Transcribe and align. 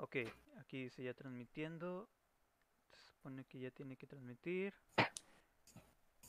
Ok, 0.00 0.14
aquí 0.60 0.84
dice 0.84 1.02
ya 1.02 1.12
transmitiendo. 1.12 2.08
Se 2.92 3.00
supone 3.10 3.44
que 3.44 3.58
ya 3.58 3.72
tiene 3.72 3.96
que 3.96 4.06
transmitir. 4.06 4.72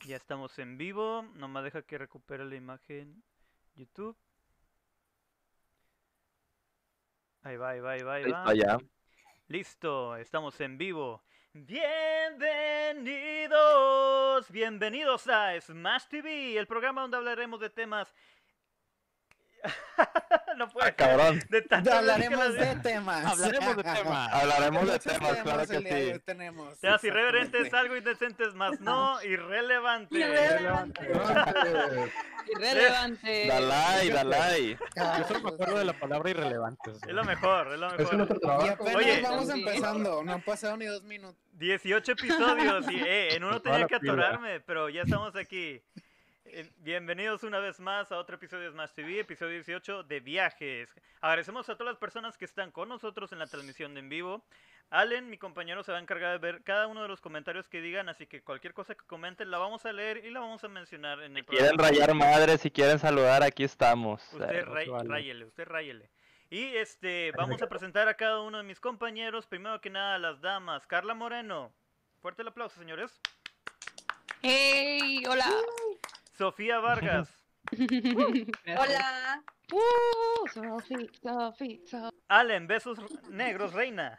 Ya 0.06 0.16
estamos 0.16 0.58
en 0.58 0.76
vivo. 0.76 1.22
Nomás 1.36 1.62
deja 1.62 1.82
que 1.82 1.96
recupere 1.96 2.44
la 2.44 2.56
imagen 2.56 3.22
YouTube. 3.76 4.16
Ahí 7.42 7.56
va, 7.56 7.70
ahí 7.70 7.80
va, 7.80 7.92
ahí 7.92 8.02
va, 8.02 8.14
ahí 8.14 8.24
va. 8.24 8.40
está 8.40 8.54
ya. 8.54 8.76
Listo, 9.46 10.16
estamos 10.16 10.60
en 10.60 10.76
vivo. 10.76 11.22
Bienvenidos, 11.52 14.50
bienvenidos 14.50 15.28
a 15.28 15.60
Smash 15.60 16.06
TV, 16.08 16.58
el 16.58 16.66
programa 16.66 17.02
donde 17.02 17.18
hablaremos 17.18 17.60
de 17.60 17.70
temas. 17.70 18.12
no 20.56 20.68
puede 20.68 20.88
Ah, 20.88 20.92
cabrón. 20.92 21.40
de 21.48 21.64
Hablaremos 21.92 22.54
de 22.54 22.76
temas. 22.76 23.24
Hablaremos 23.26 23.76
de 23.76 23.82
temas. 23.94 24.32
Hablaremos 24.32 24.88
de 24.92 24.98
temas, 24.98 25.36
claro 25.42 25.66
que 25.66 25.78
sí. 26.14 26.20
Tenemos, 26.24 26.78
Temas 26.80 27.04
irreverentes, 27.04 27.72
algo 27.74 27.96
indecentes, 27.96 28.54
más 28.54 28.80
no 28.80 29.22
irrelevantes. 29.22 30.18
Irrelevante. 32.52 33.46
Dalai, 33.48 34.10
Dalai. 34.10 34.78
Ah, 34.96 35.18
Yo 35.18 35.24
solo 35.28 35.40
me 35.40 35.48
acuerdo 35.50 35.78
de 35.78 35.84
la 35.84 35.92
palabra 35.92 36.30
irrelevante. 36.30 36.90
Es 36.90 37.12
lo 37.12 37.24
mejor, 37.24 37.72
es 37.72 37.78
lo 37.78 37.86
Es 37.88 37.98
mejor. 37.98 38.20
otro 38.22 38.36
Y 38.36 38.40
trabajo. 38.40 38.84
Oye. 38.96 39.20
vamos 39.22 39.46
Sí. 39.48 39.60
empezando, 39.60 40.22
no 40.24 40.32
han 40.32 40.42
pasado 40.42 40.76
ni 40.76 40.86
dos 40.86 41.02
minutos. 41.04 41.36
18 41.52 42.12
episodios 42.12 42.90
y 42.90 42.96
eh, 43.00 43.34
en 43.34 43.44
uno 43.44 43.60
tenía 43.60 43.86
que 43.86 43.96
atorarme, 43.96 44.60
pero 44.60 44.88
ya 44.88 45.02
estamos 45.02 45.36
aquí. 45.36 45.82
Eh, 46.52 46.68
Bienvenidos 46.78 47.44
una 47.44 47.60
vez 47.60 47.78
más 47.78 48.10
a 48.10 48.18
otro 48.18 48.34
episodio 48.36 48.64
de 48.64 48.70
Smash 48.72 48.90
TV, 48.90 49.20
episodio 49.20 49.52
18 49.54 50.02
de 50.04 50.20
viajes. 50.20 50.88
Agradecemos 51.20 51.68
a 51.68 51.74
todas 51.76 51.92
las 51.92 51.98
personas 51.98 52.36
que 52.36 52.44
están 52.44 52.70
con 52.72 52.88
nosotros 52.88 53.30
en 53.32 53.38
la 53.38 53.46
transmisión 53.46 53.94
de 53.94 54.00
en 54.00 54.08
vivo. 54.08 54.42
Allen, 54.90 55.30
mi 55.30 55.38
compañero, 55.38 55.84
se 55.84 55.92
va 55.92 55.98
a 55.98 56.00
encargar 56.00 56.32
de 56.32 56.38
ver 56.38 56.62
cada 56.64 56.88
uno 56.88 57.02
de 57.02 57.08
los 57.08 57.20
comentarios 57.20 57.68
que 57.68 57.80
digan, 57.80 58.08
así 58.08 58.26
que 58.26 58.42
cualquier 58.42 58.74
cosa 58.74 58.96
que 58.96 59.04
comenten 59.06 59.50
la 59.50 59.58
vamos 59.58 59.86
a 59.86 59.92
leer 59.92 60.24
y 60.24 60.30
la 60.30 60.40
vamos 60.40 60.64
a 60.64 60.68
mencionar 60.68 61.22
en 61.22 61.36
el 61.36 61.44
Quieren 61.44 61.76
programa. 61.76 61.88
rayar 61.90 62.14
madres, 62.14 62.60
si 62.62 62.70
quieren 62.72 62.98
saludar, 62.98 63.44
aquí 63.44 63.62
estamos. 63.62 64.20
Usted 64.32 64.50
Eh, 64.50 64.64
ray- 64.64 64.88
vale. 64.88 65.08
ráyele, 65.08 65.44
usted 65.44 65.68
ráyele. 65.68 66.10
Y 66.50 66.74
este, 66.76 67.30
vamos 67.36 67.62
a 67.62 67.68
presentar 67.68 68.08
a 68.08 68.14
cada 68.14 68.40
uno 68.40 68.58
de 68.58 68.64
mis 68.64 68.80
compañeros. 68.80 69.46
Primero 69.46 69.80
que 69.80 69.90
nada, 69.90 70.18
las 70.18 70.40
damas. 70.40 70.84
Carla 70.88 71.14
Moreno. 71.14 71.72
Fuerte 72.20 72.42
el 72.42 72.48
aplauso, 72.48 72.76
señores. 72.80 73.20
Hey, 74.42 75.22
hola. 75.28 75.46
Sofía 76.40 76.78
Vargas. 76.78 77.28
Hola. 78.66 79.44
Uh, 79.70 80.48
Sofi, 80.48 81.10
Sofi, 81.22 81.82
Sofi. 81.86 82.16
Allen, 82.28 82.66
besos 82.66 82.98
negros, 83.28 83.74
reina. 83.74 84.18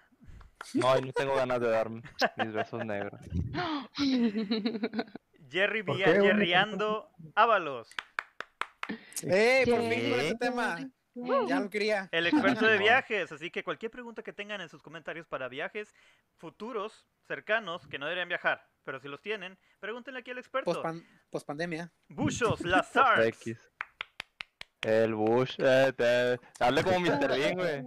No, 0.76 1.02
no 1.02 1.12
tengo 1.14 1.34
ganas 1.34 1.60
de 1.60 1.68
dar 1.68 1.90
mis 1.90 2.54
besos 2.54 2.86
negros. 2.86 3.20
Jerry 5.50 5.82
¿Por 5.82 5.96
Villa? 5.96 6.06
Jerryando 6.06 7.10
Ábalos. 7.34 7.90
¡Eh, 9.24 9.64
por 9.66 9.80
fin 9.80 10.12
con 10.12 10.20
este 10.20 10.36
tema! 10.36 10.78
Ya 11.48 11.60
lo 11.60 11.72
quería. 11.72 12.08
El 12.12 12.28
experto 12.28 12.68
de 12.68 12.78
viajes. 12.78 13.32
Así 13.32 13.50
que 13.50 13.64
cualquier 13.64 13.90
pregunta 13.90 14.22
que 14.22 14.32
tengan 14.32 14.62
en 14.62 14.70
sus 14.70 14.84
comentarios 14.84 15.26
para 15.26 15.50
viajes 15.50 15.92
futuros, 16.38 17.08
cercanos, 17.26 17.88
que 17.88 17.98
no 17.98 18.06
deberían 18.06 18.30
viajar, 18.30 18.71
pero 18.84 19.00
si 19.00 19.08
los 19.08 19.22
tienen, 19.22 19.58
pregúntenle 19.80 20.20
aquí 20.20 20.32
al 20.32 20.38
experto. 20.40 20.72
Pospan- 20.72 21.06
Pospandemia. 21.30 21.92
Bushos, 22.10 22.62
Lazar. 22.62 23.22
X. 23.28 23.58
El 24.82 25.14
Bush. 25.14 25.58
Eh, 25.60 25.94
te- 25.96 26.40
Hable 26.64 26.84
como 26.84 27.00
Mr. 27.02 27.28
Bean, 27.38 27.56
güey. 27.56 27.82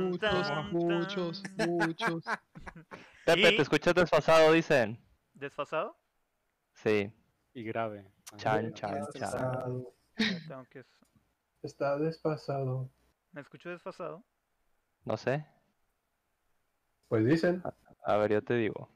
Muchos, 0.00 0.50
muchos, 0.72 1.42
muchos. 1.68 2.24
Pepe, 3.26 3.52
te 3.52 3.62
escuchas 3.62 3.94
desfasado, 3.94 4.50
dicen. 4.52 4.98
¿Desfasado? 5.34 5.96
Sí. 6.74 7.12
Y 7.54 7.62
grave. 7.62 8.10
Chan, 8.36 8.72
chan, 8.74 8.90
chan. 8.90 9.04
Desfasado. 9.12 9.94
Tengo 10.48 10.64
que- 10.70 10.84
Está 11.62 11.96
desfasado. 11.98 12.90
¿Me 13.30 13.40
escucho 13.42 13.70
desfasado? 13.70 14.24
No 15.04 15.16
sé. 15.16 15.46
Pues 17.08 17.24
dicen. 17.24 17.62
A 18.04 18.16
ver, 18.16 18.32
yo 18.32 18.42
te 18.42 18.54
digo. 18.54 18.88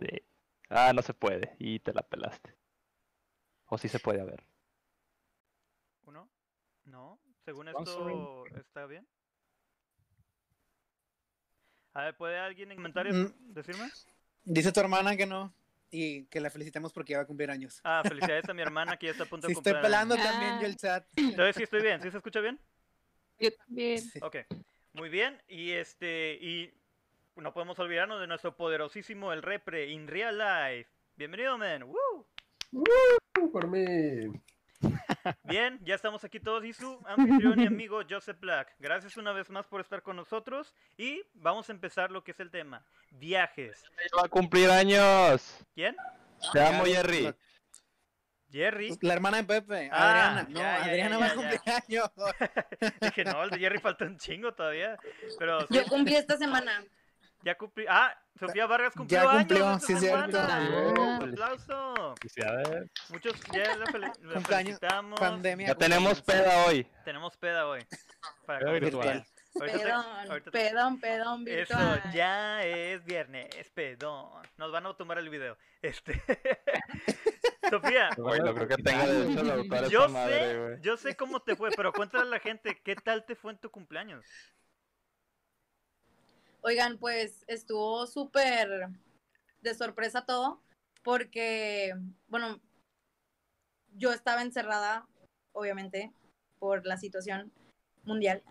Sí. 0.00 0.08
Ah, 0.74 0.92
no 0.94 1.02
se 1.02 1.12
puede. 1.14 1.54
Y 1.58 1.78
te 1.80 1.92
la 1.92 2.02
pelaste. 2.02 2.54
O 3.66 3.76
sí 3.78 3.88
se 3.88 3.98
puede, 3.98 4.20
a 4.20 4.24
ver. 4.24 4.42
¿Uno? 6.04 6.28
No. 6.84 7.18
Según 7.44 7.68
esto, 7.68 8.46
¿está 8.56 8.86
bien? 8.86 9.06
A 11.94 12.04
ver, 12.04 12.16
¿puede 12.16 12.38
alguien 12.38 12.70
en 12.70 12.76
comentarios 12.76 13.14
Mm. 13.16 13.52
decirme? 13.52 13.90
Dice 14.44 14.72
tu 14.72 14.80
hermana 14.80 15.16
que 15.16 15.26
no. 15.26 15.52
Y 15.90 16.24
que 16.26 16.40
la 16.40 16.48
felicitemos 16.48 16.90
porque 16.92 17.12
ya 17.12 17.18
va 17.18 17.24
a 17.24 17.26
cumplir 17.26 17.50
años. 17.50 17.80
Ah, 17.84 18.02
felicidades 18.02 18.48
a 18.48 18.54
mi 18.54 18.62
hermana 18.62 18.96
que 18.96 19.06
ya 19.06 19.12
está 19.12 19.24
a 19.24 19.26
punto 19.26 19.46
de 19.48 19.52
Si 19.54 19.58
estoy 19.58 19.72
años. 19.72 19.82
pelando 19.82 20.16
también 20.16 20.52
Ah. 20.54 20.58
yo 20.62 20.66
el 20.66 20.76
chat. 20.76 21.06
Entonces 21.16 21.56
sí 21.56 21.62
estoy 21.64 21.82
bien, 21.82 22.00
¿sí 22.00 22.10
se 22.10 22.16
escucha 22.16 22.40
bien? 22.40 22.58
Yo 23.38 23.52
también. 23.54 23.98
Sí. 24.00 24.18
Ok, 24.22 24.36
muy 24.94 25.10
bien. 25.10 25.40
Y 25.48 25.72
este, 25.72 26.38
y 26.40 26.72
no 27.36 27.52
podemos 27.52 27.78
olvidarnos 27.78 28.20
de 28.20 28.26
nuestro 28.26 28.56
poderosísimo 28.56 29.32
El 29.32 29.42
Repre 29.42 29.88
in 29.88 30.06
real 30.06 30.36
life. 30.38 30.90
Bienvenido, 31.16 31.56
men. 31.58 31.84
¡Woo! 31.84 32.26
Por 33.52 33.68
mí. 33.68 34.32
Bien, 35.44 35.78
ya 35.84 35.94
estamos 35.94 36.24
aquí 36.24 36.40
todos 36.40 36.64
y 36.64 36.72
su 36.72 37.00
anfitrión 37.06 37.60
y 37.60 37.66
amigo 37.66 38.00
Joseph 38.08 38.40
Black. 38.40 38.74
Gracias 38.78 39.16
una 39.16 39.32
vez 39.32 39.48
más 39.50 39.66
por 39.66 39.80
estar 39.80 40.02
con 40.02 40.16
nosotros 40.16 40.74
y 40.96 41.22
vamos 41.34 41.68
a 41.68 41.72
empezar 41.72 42.10
lo 42.10 42.24
que 42.24 42.32
es 42.32 42.40
el 42.40 42.50
tema. 42.50 42.84
Viajes. 43.10 43.84
Va 44.18 44.26
a 44.26 44.28
cumplir 44.28 44.70
años. 44.70 45.64
¿Quién? 45.74 45.96
Te 46.52 46.60
amo, 46.60 46.84
Jerry. 46.84 47.32
Jerry. 48.50 48.98
La 49.00 49.14
hermana 49.14 49.38
de 49.38 49.44
Pepe, 49.44 49.88
Ah, 49.92 50.40
Adriana. 50.40 50.42
No, 50.50 50.58
ya, 50.58 50.62
ya, 50.62 50.84
Adriana 50.84 51.10
ya, 51.10 51.18
va 51.18 51.24
a 51.24 51.28
ya, 51.28 51.34
cumplir 51.34 51.60
años. 51.88 52.10
Dije, 53.00 53.24
no, 53.24 53.42
el 53.44 53.50
de 53.50 53.58
Jerry 53.58 53.78
falta 53.78 54.04
un 54.04 54.18
chingo 54.18 54.52
todavía. 54.52 54.98
Pero 55.38 55.66
Yo 55.68 55.84
cumplí 55.84 56.16
esta 56.16 56.36
semana. 56.36 56.84
Ya 57.44 57.54
cumplí. 57.56 57.84
Ah, 57.88 58.16
Sofía 58.38 58.66
Vargas 58.66 58.94
cumplió 58.94 59.22
Ya 59.22 59.30
cumplió, 59.38 59.68
años. 59.68 59.84
sí, 59.84 59.94
cierto. 59.96 60.38
Ah. 60.40 60.60
Un 60.98 61.30
aplauso. 61.30 62.14
Muchos 63.10 63.34
ya 63.52 63.76
la, 63.76 63.86
fel- 63.86 64.00
la 64.00 64.34
Cumpleaños, 64.34 64.46
felicitamos. 64.78 65.20
Pandemia. 65.20 65.66
Ya 65.68 65.74
tenemos 65.74 66.22
peda 66.22 66.64
hoy. 66.66 66.86
Tenemos 67.04 67.36
peda 67.36 67.66
hoy. 67.66 67.84
Para 68.46 68.60
Peda 68.60 68.72
virtual. 68.72 69.24
Ahorita 69.54 69.78
te- 69.78 69.84
Pedón, 69.84 70.04
ahorita 70.30 70.50
te- 70.50 70.58
pedón, 70.58 71.00
pedón 71.00 71.40
Eso, 71.48 71.76
virtual. 71.76 72.02
ya 72.14 72.62
es 72.64 73.04
viernes, 73.04 73.48
pedón. 73.74 74.30
Nos 74.56 74.72
van 74.72 74.86
a 74.86 74.94
tomar 74.94 75.18
el 75.18 75.28
video. 75.28 75.58
Este. 75.82 76.22
Sofía, 77.70 78.10
Güey, 78.16 78.40
no 78.40 78.54
creo 78.54 78.68
que 78.68 78.76
tenga 78.76 79.06
de 79.06 79.88
yo 79.90 80.08
madre, 80.08 80.38
sé, 80.52 80.58
güey. 80.58 80.80
yo 80.82 80.96
sé 80.96 81.16
cómo 81.16 81.40
te 81.40 81.54
fue, 81.56 81.70
pero 81.76 81.92
cuéntale 81.92 82.22
a 82.24 82.26
la 82.26 82.38
gente 82.38 82.80
qué 82.84 82.94
tal 82.96 83.24
te 83.24 83.34
fue 83.34 83.52
en 83.52 83.58
tu 83.58 83.70
cumpleaños. 83.70 84.24
Oigan, 86.64 86.96
pues 86.98 87.44
estuvo 87.48 88.06
súper 88.06 88.88
de 89.62 89.74
sorpresa 89.74 90.24
todo, 90.24 90.62
porque, 91.02 91.92
bueno, 92.28 92.60
yo 93.96 94.12
estaba 94.12 94.42
encerrada, 94.42 95.08
obviamente, 95.52 96.12
por 96.60 96.86
la 96.86 96.96
situación 96.96 97.52
mundial, 98.04 98.44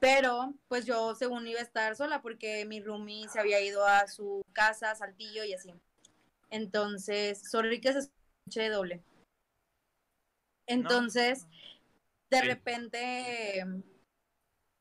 pero 0.00 0.52
pues 0.68 0.84
yo 0.84 1.14
según 1.14 1.46
iba 1.46 1.60
a 1.60 1.62
estar 1.62 1.96
sola 1.96 2.20
porque 2.20 2.66
mi 2.66 2.82
roomie 2.82 3.28
se 3.30 3.40
había 3.40 3.62
ido 3.62 3.86
a 3.86 4.06
su 4.06 4.42
casa, 4.52 4.90
a 4.90 4.94
Saltillo 4.94 5.42
y 5.44 5.54
así. 5.54 5.72
Entonces, 6.50 7.50
sorry 7.50 7.80
que 7.80 7.94
se 8.50 8.68
doble. 8.68 9.02
Entonces, 10.66 11.46
de 12.30 12.40
Sí. 12.40 12.46
repente 12.46 13.64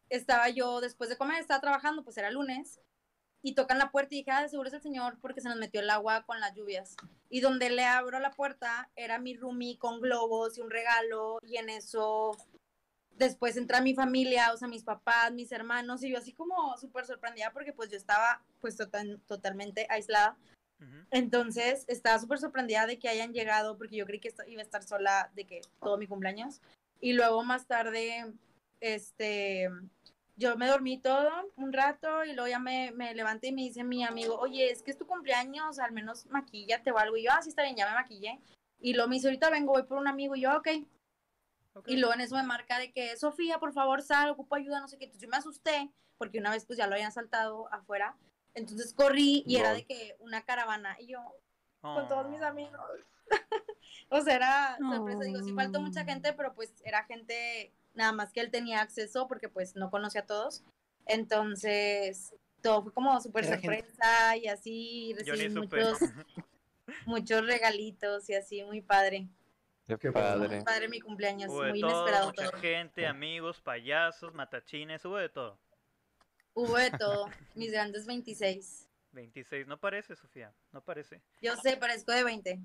estaba 0.10 0.50
yo 0.50 0.82
después 0.82 1.10
de 1.10 1.18
comer, 1.18 1.40
estaba 1.40 1.62
trabajando, 1.62 2.04
pues 2.04 2.18
era 2.18 2.32
lunes, 2.32 2.80
y 3.42 3.54
tocan 3.54 3.78
la 3.78 3.92
puerta 3.92 4.16
y 4.16 4.20
dije, 4.20 4.32
ah, 4.32 4.42
de 4.42 4.50
seguro 4.50 4.70
es 4.70 4.74
el 4.74 4.82
señor 4.82 5.20
porque 5.22 5.42
se 5.42 5.50
nos 5.50 5.58
metió 5.58 5.80
el 5.80 5.90
agua 5.90 6.24
con 6.26 6.40
las 6.40 6.56
lluvias. 6.56 6.96
Y 7.30 7.42
donde 7.42 7.70
le 7.70 7.86
abro 7.86 8.20
la 8.20 8.32
puerta 8.32 8.90
era 8.96 9.20
mi 9.20 9.36
roomie 9.36 9.78
con 9.78 10.02
globos 10.02 10.58
y 10.58 10.62
un 10.62 10.72
regalo, 10.72 11.40
y 11.44 11.58
en 11.58 11.70
eso 11.70 12.36
después 13.12 13.56
entra 13.56 13.82
mi 13.82 13.94
familia, 13.94 14.52
o 14.52 14.58
sea, 14.58 14.68
mis 14.68 14.84
papás, 14.84 15.32
mis 15.32 15.52
hermanos, 15.52 16.04
y 16.04 16.10
yo 16.10 16.18
así 16.18 16.34
como 16.34 16.78
súper 16.78 17.06
sorprendida 17.06 17.52
porque 17.54 17.72
pues 17.72 17.90
yo 17.90 17.98
estaba 17.98 18.42
pues 18.60 18.76
total- 18.76 19.22
totalmente 19.28 19.88
aislada. 19.90 20.38
Entonces 21.12 21.86
estaba 21.88 22.20
súper 22.20 22.40
sorprendida 22.40 22.86
de 22.86 23.00
que 23.00 23.08
hayan 23.08 23.32
llegado 23.32 23.78
porque 23.78 23.96
yo 23.96 24.06
creí 24.06 24.20
que 24.20 24.34
iba 24.48 24.62
a 24.62 24.66
estar 24.66 24.84
sola 24.84 25.32
de 25.34 25.46
que 25.46 25.62
todo 25.80 25.98
mi 25.98 26.08
cumpleaños. 26.08 26.62
Y 27.00 27.14
luego 27.14 27.44
más 27.44 27.66
tarde, 27.68 28.34
este, 28.82 29.70
yo 30.38 30.58
me 30.58 30.68
dormí 30.68 30.98
todo 30.98 31.30
un 31.56 31.72
rato 31.74 32.24
y 32.26 32.34
luego 32.34 32.48
ya 32.50 32.60
me, 32.60 32.92
me 32.92 33.14
levanté 33.16 33.48
y 33.48 33.52
me 33.54 33.62
dice 33.62 33.84
mi 33.84 34.04
amigo, 34.04 34.38
oye, 34.40 34.70
es 34.72 34.84
que 34.84 34.92
es 34.92 34.98
tu 34.98 35.06
cumpleaños, 35.08 35.80
al 35.80 35.92
menos 35.92 36.26
maquíllate 36.28 36.92
o 36.92 36.98
algo. 36.98 37.16
Y 37.18 37.24
yo, 37.24 37.32
ah, 37.34 37.42
sí 37.42 37.50
está 37.50 37.64
bien, 37.64 37.76
ya 37.76 37.88
me 37.88 37.94
maquillé. 37.96 38.40
Y 38.80 38.94
luego 38.94 39.08
me 39.10 39.16
dice, 39.16 39.28
ahorita 39.28 39.50
vengo, 39.50 39.72
voy 39.74 39.84
por 39.84 39.98
un 39.98 40.08
amigo. 40.08 40.36
Y 40.36 40.42
yo, 40.42 40.52
"Ah, 40.52 40.58
ok. 40.58 40.68
Ok. 41.74 41.88
Y 41.88 41.98
luego 41.98 42.14
en 42.14 42.22
eso 42.22 42.36
me 42.36 42.44
marca 42.44 42.80
de 42.80 42.92
que, 42.92 43.16
Sofía, 43.18 43.60
por 43.60 43.74
favor, 43.74 44.02
sal, 44.02 44.30
ocupo 44.30 44.56
ayuda, 44.56 44.80
no 44.80 44.88
sé 44.88 44.98
qué. 44.98 45.06
Entonces 45.06 45.22
yo 45.26 45.30
me 45.30 45.38
asusté, 45.38 45.90
porque 46.18 46.40
una 46.40 46.52
vez 46.52 46.66
pues 46.66 46.78
ya 46.78 46.88
lo 46.88 46.94
habían 46.96 47.12
saltado 47.12 47.72
afuera. 47.74 48.16
Entonces 48.54 48.94
corrí 48.94 49.44
y 49.46 49.58
era 49.58 49.70
Lol. 49.70 49.78
de 49.80 49.86
que 49.86 50.16
una 50.20 50.42
caravana. 50.44 50.96
Y 51.00 51.08
yo, 51.08 51.20
con 51.82 52.08
todos 52.08 52.30
mis 52.30 52.42
Oh. 52.42 52.46
amigos. 52.46 52.80
o 54.10 54.22
sea, 54.22 54.36
era 54.36 54.78
sorpresa. 54.78 55.24
Digo, 55.24 55.42
sí 55.44 55.54
faltó 55.54 55.82
mucha 55.82 56.02
Oh. 56.04 56.06
gente, 56.06 56.32
pero 56.34 56.54
pues 56.54 56.74
era 56.86 57.04
gente 57.06 57.74
nada 57.96 58.12
más 58.12 58.32
que 58.32 58.42
él 58.42 58.52
tenía 58.52 58.82
acceso 58.82 59.28
porque 59.28 59.50
pues 59.50 59.76
no 59.76 59.90
conocía 59.90 60.22
a 60.22 60.26
todos. 60.26 60.64
Entonces, 61.06 62.36
todo 62.62 62.84
fue 62.84 62.94
como 62.94 63.20
súper 63.22 63.46
gente. 63.46 63.62
sorpresa 63.62 64.38
y 64.38 64.48
así 64.48 65.16
Yo 65.26 65.34
ni 65.34 65.42
recibí 65.48 65.54
supe. 65.54 65.78
muchos, 65.84 66.00
muchos 67.06 67.46
regalitos 67.46 68.30
y 68.30 68.36
así, 68.36 68.64
muy 68.64 68.82
padre. 68.82 69.28
Qué 69.88 69.98
Qué 70.00 70.12
padre. 70.12 70.56
Muy 70.58 70.66
padre 70.66 70.88
mi 70.90 71.00
cumpleaños, 71.00 71.52
Hubo 71.52 71.62
de 71.64 71.70
muy 71.72 71.82
todo, 71.82 71.92
inesperado 71.92 72.28
mucha 72.30 72.50
todo. 72.50 72.60
gente, 72.62 73.06
amigos, 73.08 73.62
payasos, 73.62 74.34
matachines, 74.34 75.06
hubo 75.06 75.18
de 75.18 75.30
todo. 75.30 75.60
Hubo 76.56 76.76
de 76.78 76.90
todo, 76.92 77.26
mis 77.56 77.72
grandes 77.72 78.06
26. 78.08 78.90
26, 79.12 79.68
no 79.68 79.80
parece, 79.80 80.16
Sofía, 80.16 80.54
no 80.72 80.82
parece. 80.84 81.22
Yo 81.42 81.56
sé, 81.58 81.78
parezco 81.78 82.12
de 82.12 82.24
20. 82.24 82.60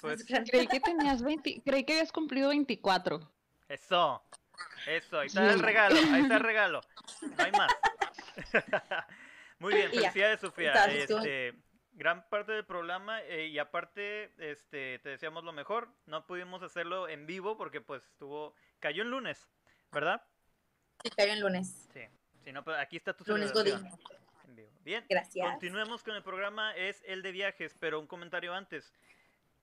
Pues 0.00 0.24
Creí 0.24 0.66
que 0.66 0.80
tenías 0.80 1.22
20, 1.22 1.62
creí 1.64 1.84
que 1.84 1.92
habías 1.94 2.12
cumplido 2.12 2.48
24. 2.50 3.30
Eso, 3.68 4.22
eso, 4.86 5.18
ahí 5.18 5.26
está 5.26 5.52
el 5.52 5.60
regalo, 5.60 5.96
ahí 5.96 6.22
está 6.22 6.36
el 6.36 6.42
regalo. 6.42 6.80
No 7.22 7.44
hay 7.44 7.52
más. 7.52 7.72
Muy 9.58 9.74
bien, 9.74 9.90
felicidades, 9.90 10.40
Sofía. 10.40 10.72
Este, 10.86 11.54
gran 11.92 12.28
parte 12.28 12.52
del 12.52 12.64
programa 12.64 13.22
eh, 13.22 13.46
y 13.46 13.58
aparte, 13.58 14.32
este, 14.38 14.98
te 14.98 15.10
deseamos 15.10 15.44
lo 15.44 15.52
mejor. 15.52 15.88
No 16.06 16.26
pudimos 16.26 16.62
hacerlo 16.62 17.08
en 17.08 17.26
vivo 17.26 17.56
porque 17.56 17.80
pues 17.80 18.04
estuvo, 18.04 18.54
cayó 18.80 19.02
en 19.02 19.10
lunes, 19.10 19.48
¿verdad? 19.92 20.22
Sí, 21.02 21.10
cayó 21.10 21.32
en 21.32 21.40
lunes. 21.40 21.88
Sí. 21.92 22.00
Si 22.44 22.52
no, 22.52 22.64
pues, 22.64 22.78
aquí 22.78 22.96
está 22.96 23.12
tu 23.12 23.24
Lunes 23.24 23.50
celebración 23.50 23.82
Godín. 23.82 23.98
en 24.48 24.56
vivo. 24.56 24.70
Bien. 24.84 25.04
Gracias. 25.08 25.48
Continuemos 25.48 26.02
con 26.02 26.16
el 26.16 26.22
programa, 26.22 26.74
es 26.74 27.02
el 27.06 27.22
de 27.22 27.30
viajes, 27.30 27.76
pero 27.78 28.00
un 28.00 28.06
comentario 28.06 28.52
antes. 28.52 28.92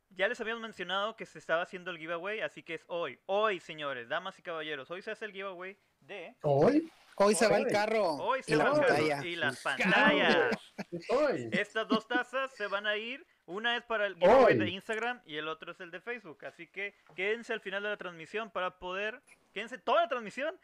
Ya 0.09 0.27
les 0.27 0.39
habíamos 0.41 0.61
mencionado 0.61 1.15
que 1.15 1.25
se 1.25 1.39
estaba 1.39 1.61
haciendo 1.61 1.91
el 1.91 1.97
giveaway, 1.97 2.41
así 2.41 2.63
que 2.63 2.75
es 2.75 2.83
hoy. 2.87 3.19
Hoy, 3.27 3.59
señores, 3.59 4.09
damas 4.09 4.37
y 4.39 4.41
caballeros, 4.41 4.89
hoy 4.91 5.01
se 5.01 5.11
hace 5.11 5.25
el 5.25 5.31
giveaway 5.31 5.77
de... 6.01 6.35
¿Hoy? 6.41 6.91
Hoy 7.15 7.35
se 7.35 7.47
va 7.47 7.57
el 7.57 7.67
carro. 7.67 8.13
Hoy 8.15 8.39
y 8.39 8.43
se 8.43 8.55
la 8.55 8.63
van 8.69 8.81
a- 8.81 8.87
pantalla. 8.87 9.25
y 9.25 9.35
las 9.35 9.61
pantallas. 9.61 10.57
Hoy. 11.09 11.49
Estas 11.51 11.87
dos 11.87 12.07
tazas 12.07 12.49
se 12.55 12.67
van 12.67 12.87
a 12.87 12.95
ir. 12.95 13.25
Una 13.45 13.75
es 13.75 13.83
para 13.83 14.05
el 14.07 14.15
giveaway 14.15 14.53
Hoy. 14.53 14.57
de 14.57 14.69
Instagram 14.69 15.21
y 15.25 15.35
el 15.35 15.47
otro 15.47 15.71
es 15.73 15.79
el 15.81 15.91
de 15.91 15.99
Facebook. 15.99 16.45
Así 16.45 16.67
que 16.67 16.95
quédense 17.15 17.51
al 17.51 17.59
final 17.61 17.83
de 17.83 17.89
la 17.89 17.97
transmisión 17.97 18.49
para 18.51 18.79
poder... 18.79 19.21
Quédense 19.53 19.77
toda 19.77 20.03
la 20.03 20.07
transmisión 20.07 20.57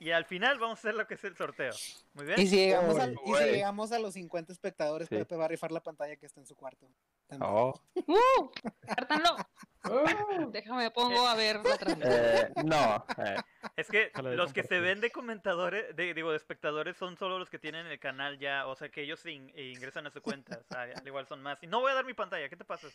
y 0.00 0.10
al 0.10 0.24
final 0.24 0.58
vamos 0.58 0.78
a 0.78 0.80
hacer 0.80 0.94
lo 0.94 1.06
que 1.06 1.14
es 1.14 1.22
el 1.24 1.36
sorteo. 1.36 1.72
Muy 2.14 2.24
bien. 2.26 2.40
Y 2.40 2.46
si, 2.48 2.56
llegamos 2.56 2.98
al- 2.98 3.12
y 3.24 3.34
si 3.34 3.44
llegamos 3.44 3.92
a 3.92 3.98
los 4.00 4.14
50 4.14 4.52
espectadores, 4.52 5.08
Sí. 5.08 5.14
Pepe 5.16 5.36
va 5.36 5.44
a 5.44 5.48
rifar 5.48 5.70
la 5.70 5.80
pantalla 5.82 6.16
que 6.16 6.26
está 6.26 6.40
en 6.40 6.46
su 6.46 6.56
cuarto. 6.56 6.88
También. 7.28 7.48
Oh, 7.52 7.80
¡Uh! 7.94 8.50
Cártanlo. 8.86 9.36
Déjame 10.52 10.90
pongo 10.90 11.26
a 11.26 11.34
ver 11.34 11.56
la 11.64 11.76
transmisión. 11.78 12.14
eh, 12.18 12.52
no. 12.64 13.04
eh, 13.24 13.36
Es 13.76 13.88
que 13.88 14.10
los 14.22 14.52
que 14.52 14.62
se 14.64 14.80
ven 14.80 15.00
de 15.00 15.10
comentadores, 15.10 15.94
de, 15.94 16.12
digo, 16.14 16.30
de 16.30 16.36
espectadores, 16.38 16.96
son 16.96 17.16
solo 17.16 17.38
los 17.38 17.48
que 17.50 17.58
tienen 17.58 17.86
el 17.86 18.00
canal 18.00 18.38
ya, 18.38 18.66
o 18.66 18.74
sea, 18.74 18.88
que 18.88 19.02
ellos 19.02 19.24
in- 19.26 19.52
eh, 19.54 19.72
ingresan 19.74 20.06
a 20.06 20.10
su 20.10 20.20
cuenta, 20.22 20.58
o 20.58 20.64
sea, 20.64 20.82
al 20.96 21.06
igual 21.06 21.26
son 21.26 21.42
más. 21.42 21.62
Y 21.62 21.66
no 21.66 21.80
voy 21.80 21.92
a 21.92 21.94
dar 21.94 22.04
mi 22.04 22.14
pantalla, 22.14 22.48
¿qué 22.48 22.56
te 22.56 22.64
pasa? 22.64 22.88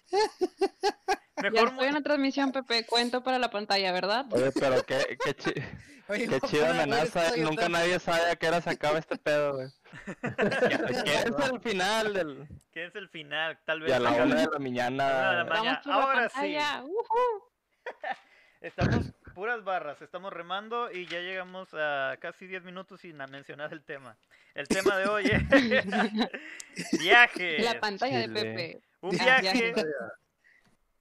Ya 1.44 1.50
Mejor 1.52 1.68
estoy 1.70 1.88
en 1.88 1.94
la 1.96 2.02
transmisión, 2.02 2.52
Pepe. 2.52 2.86
Cuento 2.86 3.22
para 3.24 3.38
la 3.40 3.50
pantalla, 3.50 3.92
¿verdad? 3.92 4.26
Oye, 4.32 4.52
pero 4.54 4.84
qué, 4.86 5.18
qué, 5.24 5.34
chi- 5.36 5.54
Oye, 6.08 6.28
qué 6.50 6.60
ver 6.60 6.70
amenaza. 6.72 7.28
esto, 7.28 7.42
Nunca 7.42 7.68
nadie 7.68 8.00
sabe 8.00 8.32
a 8.32 8.36
qué 8.36 8.48
hora 8.48 8.62
se 8.62 8.70
acaba 8.70 9.00
este 9.00 9.18
pedo, 9.18 9.56
güey. 9.56 9.68
¿Qué 11.04 11.14
es 11.16 11.26
el 11.52 11.60
final 11.62 12.14
del.? 12.14 12.48
¿Qué 12.72 12.86
es 12.86 12.96
el 12.96 13.10
final? 13.10 13.60
Tal 13.66 13.80
Y 13.80 13.84
vez. 13.86 13.94
a 13.94 14.00
la 14.00 14.12
una 14.12 14.18
de 14.24 14.26
la 14.26 14.34
Una 14.34 14.42
de 14.42 14.48
la 14.54 14.60
mañana. 14.60 15.44
ma- 15.46 15.54
Vamos 15.56 15.78
por 15.84 15.92
ahora 15.94 16.22
la 16.22 16.30
sí. 16.30 16.36
pantalla. 16.36 16.84
¡Ujú! 16.84 17.44
Estamos 18.62 19.06
puras 19.36 19.64
barras, 19.64 20.02
estamos 20.02 20.34
remando 20.34 20.90
y 20.92 21.06
ya 21.08 21.20
llegamos 21.20 21.70
a 21.74 22.16
casi 22.20 22.48
10 22.48 22.64
minutos 22.64 23.02
sin 23.02 23.20
a 23.22 23.28
mencionar 23.28 23.72
el 23.74 23.84
tema. 23.84 24.16
El 24.56 24.68
tema 24.68 24.98
de 24.98 25.08
hoy 25.08 25.26
es 25.26 27.00
viajes. 27.00 27.64
La 27.64 27.80
pantalla 27.80 28.20
de. 28.20 28.30
Pepe. 28.30 28.82
Un 29.02 29.20
Ah, 29.22 29.40
viaje, 29.42 29.72
viaje. 29.74 29.86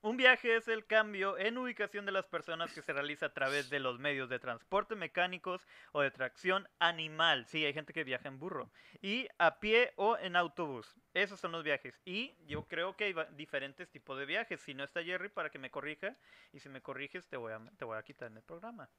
Un 0.05 0.19
viaje 0.19 0.55
es 0.55 0.69
el 0.69 0.85
cambio 0.85 1.39
en 1.39 1.57
ubicación 1.57 2.05
de 2.05 2.13
las 2.13 2.27
personas 2.27 2.71
que 2.75 2.83
se 2.83 2.93
realiza 2.93 3.27
a 3.27 3.33
través 3.33 3.71
de 3.71 3.81
los 3.81 3.99
medios 3.99 4.29
de 4.29 4.39
transporte 4.39 4.95
mecánicos 4.95 5.67
o 5.93 6.03
de 6.03 6.11
tracción 6.11 6.69
animal. 6.79 7.47
Sí, 7.47 7.65
hay 7.65 7.73
gente 7.73 7.95
que 7.95 8.05
viaja 8.05 8.29
en 8.29 8.39
burro. 8.39 8.71
Y 9.01 9.29
a 9.39 9.61
pie 9.61 9.95
o 9.97 10.19
en 10.19 10.37
autobús. 10.37 10.95
Esos 11.15 11.41
son 11.41 11.53
los 11.53 11.65
viajes. 11.65 11.99
Y 12.05 12.37
yo 12.47 12.69
creo 12.69 12.95
que 12.95 13.05
hay 13.05 13.15
diferentes 13.35 13.89
tipos 13.89 14.19
de 14.19 14.27
viajes. 14.27 14.61
Si 14.61 14.75
no 14.75 14.85
está 14.85 15.03
Jerry, 15.03 15.31
para 15.31 15.49
que 15.49 15.59
me 15.59 15.71
corrija. 15.71 16.15
Y 16.53 16.61
si 16.61 16.69
me 16.69 16.83
corriges, 16.83 17.27
te 17.27 17.39
voy 17.39 17.55
a, 17.55 17.61
te 17.79 17.87
voy 17.87 17.97
a 17.97 18.03
quitar 18.03 18.31
en 18.31 18.37
el 18.37 18.43
programa. 18.43 18.91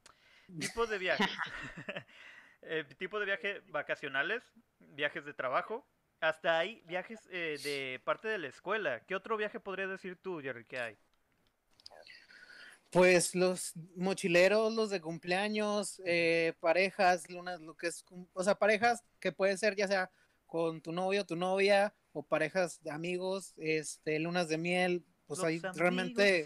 Tipos 0.59 0.89
de 0.89 0.97
viajes. 0.97 1.29
Eh, 2.67 2.83
tipo 2.97 3.19
de 3.19 3.27
viaje 3.27 3.61
vacacionales, 3.67 4.41
viajes 4.79 5.23
de 5.23 5.35
trabajo, 5.35 5.87
hasta 6.29 6.59
hay 6.59 6.81
viajes 6.85 7.19
eh, 7.31 7.57
de 7.63 8.01
parte 8.03 8.27
de 8.27 8.37
la 8.37 8.47
escuela. 8.47 8.99
¿Qué 9.05 9.15
otro 9.15 9.37
viaje 9.37 9.59
podrías 9.59 9.89
decir 9.89 10.17
tú, 10.21 10.39
Jerry, 10.41 10.65
que 10.65 10.79
hay? 10.79 10.97
Pues 12.91 13.35
los 13.35 13.73
mochileros, 13.95 14.73
los 14.73 14.89
de 14.89 15.01
cumpleaños, 15.01 16.01
eh, 16.05 16.53
parejas, 16.61 17.29
lunas, 17.29 17.59
lo 17.59 17.75
que 17.75 17.87
es, 17.87 18.05
o 18.33 18.43
sea, 18.43 18.55
parejas 18.55 19.03
que 19.19 19.31
puede 19.33 19.57
ser 19.57 19.75
ya 19.75 19.87
sea 19.87 20.09
con 20.45 20.81
tu 20.81 20.93
novio, 20.93 21.25
tu 21.25 21.35
novia, 21.35 21.93
o 22.13 22.23
parejas 22.23 22.81
de 22.83 22.91
amigos, 22.91 23.53
este, 23.57 24.19
lunas 24.19 24.47
de 24.47 24.57
miel, 24.57 25.03
pues 25.27 25.39
Los 25.39 25.47
hay 25.47 25.59
realmente, 25.73 26.45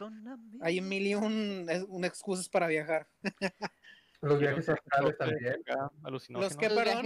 hay 0.62 0.82
mil 0.82 1.06
y 1.06 1.14
un, 1.14 1.68
es- 1.70 1.84
un 1.88 2.04
excusas 2.06 2.50
para 2.50 2.66
viajar. 2.68 3.08
Los 4.22 4.40
viajes 4.40 4.68
astrales 4.70 5.18
también. 5.18 5.62
Los 6.30 6.58
que- 6.58 6.70
perdón? 6.70 7.06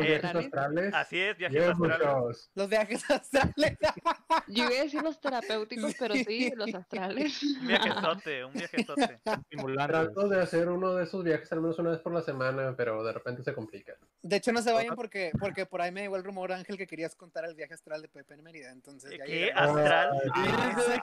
Viajes- 0.00 0.02
Los 0.02 0.04
Eh, 0.04 0.08
viajes 0.08 0.24
¿astrales? 0.24 0.46
astrales. 0.46 0.94
Así 0.94 1.20
es, 1.20 1.36
viajes 1.36 1.62
astrales. 1.68 2.06
muchos. 2.06 2.50
Los 2.54 2.68
viajes 2.68 3.10
astrales. 3.10 3.78
Yo 4.48 4.64
iba 4.64 4.80
a 4.80 4.82
decir 4.84 5.02
los 5.02 5.20
terapéuticos, 5.20 5.94
pero 5.98 6.14
sí, 6.14 6.52
los 6.56 6.74
astrales. 6.74 7.42
Un 7.42 7.66
viajezote, 7.68 8.44
un 8.44 8.52
viajezote. 8.52 9.20
Trato 9.86 10.28
de 10.28 10.40
hacer 10.42 10.68
uno 10.68 10.94
de 10.94 11.04
esos 11.04 11.22
viajes 11.24 11.50
al 11.52 11.60
menos 11.60 11.78
una 11.78 11.90
vez 11.90 12.00
por 12.00 12.12
la 12.12 12.22
semana, 12.22 12.74
pero 12.76 13.02
de 13.04 13.12
repente 13.12 13.42
se 13.42 13.54
complica. 13.54 13.94
De 14.22 14.36
hecho, 14.36 14.52
no 14.52 14.62
se 14.62 14.72
vayan 14.72 14.94
porque, 14.96 15.32
porque 15.38 15.66
por 15.66 15.80
ahí 15.82 15.92
me 15.92 16.02
llegó 16.02 16.16
el 16.16 16.24
rumor, 16.24 16.52
Ángel, 16.52 16.76
que 16.76 16.86
querías 16.86 17.14
contar 17.14 17.44
el 17.44 17.54
viaje 17.54 17.74
astral 17.74 18.00
de 18.02 18.08
Pepe 18.08 18.34
en 18.34 18.42
Mérida. 18.42 18.70
Entonces, 18.72 19.10
ya 19.18 19.24
¿Qué? 19.24 19.52
¿Astral? 19.54 20.10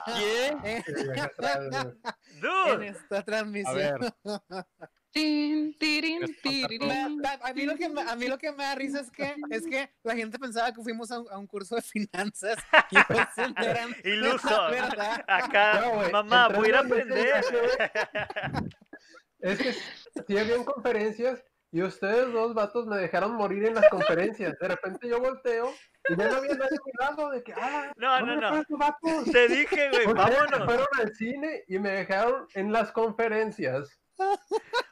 ¿Qué? 0.06 0.82
El 0.86 1.04
viaje 1.04 1.20
astral, 1.20 1.70
en 2.32 2.40
¡Dude! 2.40 2.88
esta 2.88 3.18
A 3.18 3.22
transmisión. 3.24 3.74
ver, 3.76 4.12
Es 5.14 6.40
tirirín. 6.40 6.86
Me- 7.20 7.28
a, 7.28 7.38
a 7.48 7.52
mí 7.52 7.64
lo 7.66 7.76
que 7.76 7.88
me, 7.88 8.00
a 8.02 8.16
mí 8.16 8.28
lo 8.28 8.38
que 8.38 8.50
me 8.52 8.64
da 8.64 8.74
risa 8.74 9.00
es 9.00 9.10
que, 9.10 9.34
es 9.50 9.66
que 9.66 9.90
la 10.02 10.14
gente 10.16 10.38
pensaba 10.38 10.72
que 10.72 10.82
fuimos 10.82 11.10
a 11.10 11.20
un, 11.20 11.30
a 11.30 11.38
un 11.38 11.46
curso 11.46 11.76
de 11.76 11.82
finanzas 11.82 12.56
y 12.90 12.96
pues 13.08 13.26
se 13.34 13.42
enteran 13.42 13.90
de 14.02 14.10
la 14.16 14.28
Iluso. 14.28 14.48
Acá, 15.26 15.80
No, 15.80 16.10
mamá, 16.10 16.48
voy 16.48 16.66
a 16.66 16.68
ir 16.70 16.74
a 16.76 16.80
aprender. 16.80 17.44
Es 19.40 19.58
que 19.58 19.72
sí 20.26 20.38
habían 20.38 20.64
conferencias 20.64 21.42
y 21.72 21.82
ustedes 21.82 22.32
dos 22.32 22.54
vatos 22.54 22.86
me 22.86 22.96
dejaron 22.96 23.34
morir 23.34 23.64
en 23.66 23.74
las 23.74 23.88
conferencias. 23.88 24.56
De 24.60 24.68
repente 24.68 25.08
yo 25.08 25.20
volteo 25.20 25.72
y 26.08 26.16
ya 26.16 26.28
no 26.28 26.36
había 26.36 26.54
nadie 26.54 26.76
a 26.78 26.84
mi 26.84 26.92
lado 26.98 27.30
de 27.30 27.42
que, 27.42 27.52
ah, 27.54 27.92
No, 27.96 28.20
no, 28.20 28.26
¿dónde 28.40 28.64
no. 28.70 29.24
Te 29.32 29.48
dije, 29.48 29.90
güey, 29.90 30.06
vámonos. 30.06 30.64
fueron 30.64 30.86
al 31.00 31.14
cine 31.14 31.64
y 31.66 31.78
me 31.78 31.90
dejaron 31.90 32.46
en 32.54 32.72
las 32.72 32.92
conferencias. 32.92 33.98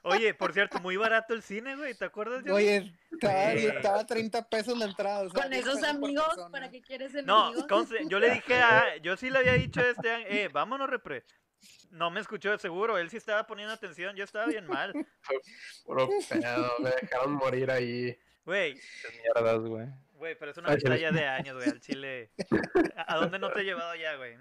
Oye, 0.02 0.34
por 0.34 0.52
cierto, 0.52 0.78
muy 0.80 0.96
barato 0.96 1.34
el 1.34 1.42
cine, 1.42 1.76
güey, 1.76 1.94
¿te 1.94 2.04
acuerdas? 2.06 2.44
Oye, 2.50 2.92
estaba, 3.12 3.50
Sí. 3.52 3.66
estaba 3.66 4.06
30 4.06 4.49
pesos 4.49 4.76
la 4.78 4.87
entrada. 4.87 5.20
o 5.20 5.30
sea, 5.30 5.42
Con 5.42 5.50
10 5.50 5.66
esos 5.66 5.82
amigos. 5.84 6.49
¿para 6.50 6.70
qué 6.70 6.80
quieres 6.82 7.12
No, 7.25 7.49
enemigos? 7.49 7.66
conste, 7.68 7.99
yo 8.08 8.18
le 8.18 8.30
dije 8.30 8.54
a. 8.54 8.96
Yo 9.02 9.16
sí 9.16 9.30
le 9.30 9.38
había 9.38 9.52
dicho 9.54 9.80
a 9.80 9.84
este. 9.90 10.42
Eh, 10.44 10.49
vámonos, 10.49 10.88
repre. 10.88 11.25
No 11.90 12.10
me 12.10 12.20
escuchó 12.20 12.50
de 12.52 12.58
seguro, 12.58 12.96
él 12.99 13.10
sí 13.10 13.16
estaba 13.16 13.46
poniendo 13.46 13.75
atención, 13.75 14.14
yo 14.16 14.25
estaba 14.25 14.46
bien 14.46 14.66
mal. 14.66 14.92
Puro 15.84 16.08
pedo, 16.28 16.72
me 16.80 16.90
dejaron 16.90 17.32
morir 17.32 17.70
ahí. 17.70 18.16
Güey, 18.44 18.80
mierdas, 19.22 19.60
güey. 19.60 19.87
güey, 20.14 20.38
pero 20.38 20.52
es 20.52 20.56
una 20.56 20.76
ya 20.96 21.10
de 21.12 21.26
años, 21.26 21.56
güey, 21.56 21.68
al 21.68 21.80
chile. 21.80 22.30
¿A 23.06 23.16
dónde 23.16 23.38
no 23.38 23.50
te 23.50 23.60
he 23.60 23.64
llevado 23.64 23.94
ya, 23.96 24.14
güey? 24.16 24.37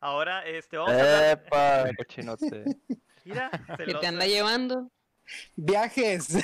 Ahora, 0.00 0.46
este, 0.46 0.76
vamos 0.76 0.92
a 0.92 1.00
hablar. 1.00 1.24
Epa, 1.32 1.90
cochinote. 1.96 2.64
Mira, 3.24 3.50
Que 3.86 3.94
te 3.94 4.06
anda 4.06 4.26
llevando. 4.26 4.90
Viajes. 5.56 6.36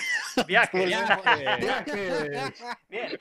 Viajes. 0.47 0.87
Viajes. 0.87 2.63
Bien, 2.89 3.21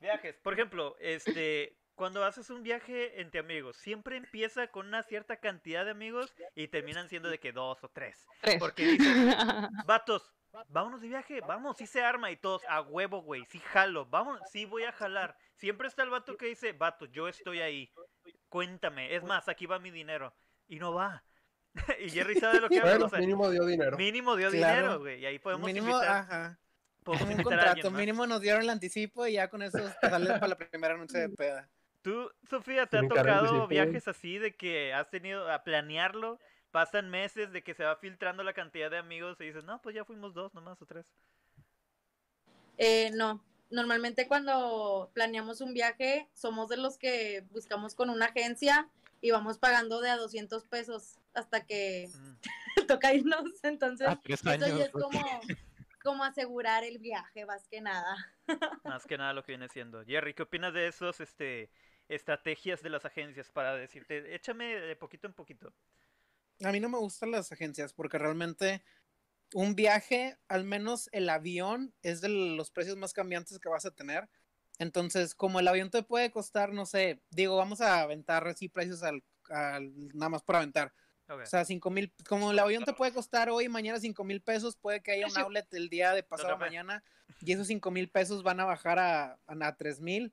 viajes. 0.00 0.36
Por 0.42 0.54
ejemplo, 0.54 0.96
este, 1.00 1.76
cuando 1.94 2.24
haces 2.24 2.50
un 2.50 2.62
viaje 2.62 3.20
entre 3.20 3.40
amigos, 3.40 3.76
siempre 3.76 4.16
empieza 4.16 4.68
con 4.68 4.86
una 4.86 5.02
cierta 5.02 5.36
cantidad 5.38 5.84
de 5.84 5.90
amigos 5.90 6.32
y 6.54 6.68
terminan 6.68 7.08
siendo 7.08 7.28
de 7.28 7.38
que 7.38 7.52
dos 7.52 7.82
o 7.82 7.88
tres. 7.88 8.26
Tres. 8.40 8.56
Porque 8.58 8.84
dices, 8.84 9.06
vatos, 9.86 10.32
vámonos 10.68 11.00
de 11.00 11.08
viaje, 11.08 11.40
vamos, 11.40 11.76
sí 11.76 11.86
se 11.86 12.02
arma 12.02 12.30
y 12.30 12.36
todos, 12.36 12.62
a 12.68 12.80
huevo, 12.80 13.22
güey, 13.22 13.44
sí 13.46 13.58
jalo, 13.60 14.06
vamos, 14.06 14.40
sí 14.50 14.64
voy 14.64 14.84
a 14.84 14.92
jalar. 14.92 15.36
Siempre 15.56 15.88
está 15.88 16.02
el 16.02 16.10
vato 16.10 16.36
que 16.36 16.46
dice, 16.46 16.72
vato, 16.72 17.06
yo 17.06 17.28
estoy 17.28 17.60
ahí, 17.60 17.92
cuéntame, 18.48 19.14
es 19.14 19.22
más, 19.24 19.48
aquí 19.48 19.66
va 19.66 19.78
mi 19.78 19.90
dinero. 19.90 20.34
Y 20.66 20.78
no 20.78 20.94
va. 20.94 21.22
y 22.00 22.10
Jerry 22.10 22.34
sabe 22.38 22.54
de 22.54 22.60
lo 22.60 22.68
que 22.68 22.80
Bueno, 22.80 23.08
sea, 23.08 23.18
mínimo 23.18 23.50
dio 23.50 23.64
dinero. 23.66 23.96
mínimo 23.96 24.36
dio 24.36 24.50
Claro. 24.50 24.76
dinero, 24.76 24.98
güey, 25.00 25.20
y 25.20 25.26
ahí 25.26 25.38
podemos 25.38 25.66
Mínimo, 25.66 25.88
invitar, 25.90 26.16
ajá. 26.16 26.58
podemos 27.02 27.26
un 27.26 27.32
invitar 27.32 27.58
contrato, 27.58 27.90
mínimo 27.90 28.26
nos 28.26 28.40
dieron 28.40 28.62
el 28.62 28.70
anticipo 28.70 29.26
y 29.26 29.32
ya 29.34 29.48
con 29.48 29.62
eso 29.62 29.78
sale 30.00 30.26
para 30.26 30.48
la 30.48 30.56
primera 30.56 30.96
noche 30.96 31.18
de 31.18 31.28
peda. 31.30 31.68
¿Tú, 32.02 32.30
Sofía, 32.48 32.86
te 32.86 32.98
ha 32.98 33.08
tocado 33.08 33.66
viajes 33.66 34.06
así 34.08 34.38
de 34.38 34.54
que 34.54 34.92
has 34.92 35.08
tenido 35.10 35.50
a 35.50 35.64
planearlo? 35.64 36.38
Pasan 36.70 37.08
meses 37.08 37.52
de 37.52 37.62
que 37.62 37.72
se 37.72 37.84
va 37.84 37.96
filtrando 37.96 38.42
la 38.42 38.52
cantidad 38.52 38.90
de 38.90 38.98
amigos 38.98 39.40
y 39.40 39.44
dices, 39.44 39.64
no, 39.64 39.80
pues 39.80 39.94
ya 39.94 40.04
fuimos 40.04 40.34
dos 40.34 40.52
nomás 40.54 40.82
o 40.82 40.86
tres. 40.86 41.06
Eh, 42.76 43.10
no, 43.14 43.42
normalmente 43.70 44.26
cuando 44.26 45.10
planeamos 45.14 45.60
un 45.60 45.72
viaje 45.72 46.28
somos 46.34 46.68
de 46.68 46.76
los 46.76 46.98
que 46.98 47.44
buscamos 47.52 47.94
con 47.94 48.10
una 48.10 48.26
agencia 48.26 48.88
y 49.20 49.30
vamos 49.30 49.58
pagando 49.58 50.00
de 50.00 50.10
a 50.10 50.16
200 50.16 50.64
pesos 50.64 51.18
hasta 51.34 51.64
que 51.66 52.08
Mm. 52.14 52.34
toca 52.88 53.12
irnos. 53.14 53.44
Entonces, 53.62 54.08
Ah, 54.08 54.20
eso 54.24 54.44
ya 54.44 54.52
años, 54.52 54.80
es 54.80 54.90
como, 54.92 55.18
como 56.02 56.24
asegurar 56.24 56.84
el 56.84 56.98
viaje, 56.98 57.46
más 57.46 57.66
que 57.68 57.80
nada. 57.80 58.16
Más 58.84 59.06
que 59.06 59.16
nada 59.16 59.32
lo 59.32 59.42
que 59.42 59.52
viene 59.52 59.68
siendo. 59.68 60.04
Jerry, 60.04 60.34
¿qué 60.34 60.42
opinas 60.42 60.74
de 60.74 60.86
esos 60.88 61.18
este, 61.20 61.70
estrategias 62.08 62.82
de 62.82 62.90
las 62.90 63.06
agencias 63.06 63.50
para 63.50 63.74
decirte, 63.74 64.34
échame 64.34 64.66
de 64.78 64.94
poquito 64.94 65.26
en 65.26 65.32
poquito? 65.32 65.72
A 66.62 66.70
mí 66.70 66.80
no 66.80 66.90
me 66.90 66.98
gustan 66.98 67.30
las 67.30 67.50
agencias 67.50 67.94
porque 67.94 68.18
realmente 68.18 68.84
un 69.54 69.74
viaje, 69.74 70.36
al 70.48 70.64
menos 70.64 71.08
el 71.12 71.30
avión, 71.30 71.94
es 72.02 72.20
de 72.20 72.28
los 72.28 72.70
precios 72.70 72.98
más 72.98 73.14
cambiantes 73.14 73.58
que 73.58 73.70
vas 73.70 73.86
a 73.86 73.90
tener. 73.94 74.28
Entonces, 74.78 75.34
como 75.34 75.60
el 75.60 75.68
avión 75.68 75.90
te 75.90 76.02
puede 76.02 76.30
costar, 76.30 76.72
no 76.72 76.84
sé, 76.84 77.22
digo, 77.30 77.56
vamos 77.56 77.80
a 77.80 78.00
aventar 78.02 78.46
así 78.46 78.68
precios 78.68 79.02
al, 79.02 79.24
al- 79.48 79.92
nada 80.14 80.28
más 80.28 80.42
por 80.42 80.56
aventar. 80.56 80.92
Ok. 81.28 81.40
O 81.42 81.46
sea, 81.46 81.64
cinco 81.64 81.90
mil, 81.90 82.12
como 82.28 82.52
el 82.52 82.58
avión 82.58 82.84
te 82.84 82.92
puede 82.92 83.12
costar 83.12 83.48
hoy, 83.48 83.68
mañana 83.68 83.98
cinco 83.98 84.24
mil 84.24 84.40
pesos, 84.40 84.76
puede 84.76 85.02
que 85.02 85.12
haya 85.12 85.26
un 85.26 85.36
outlet 85.38 85.72
el 85.72 85.88
día 85.88 86.12
de 86.12 86.22
pasado 86.22 86.58
mañana 86.58 87.02
y 87.40 87.52
esos 87.52 87.66
cinco 87.66 87.90
mil 87.90 88.08
pesos 88.08 88.42
van 88.42 88.60
a 88.60 88.64
bajar 88.64 88.98
a, 88.98 89.38
a, 89.46 89.66
a 89.66 89.76
tres 89.76 90.00
mil. 90.00 90.32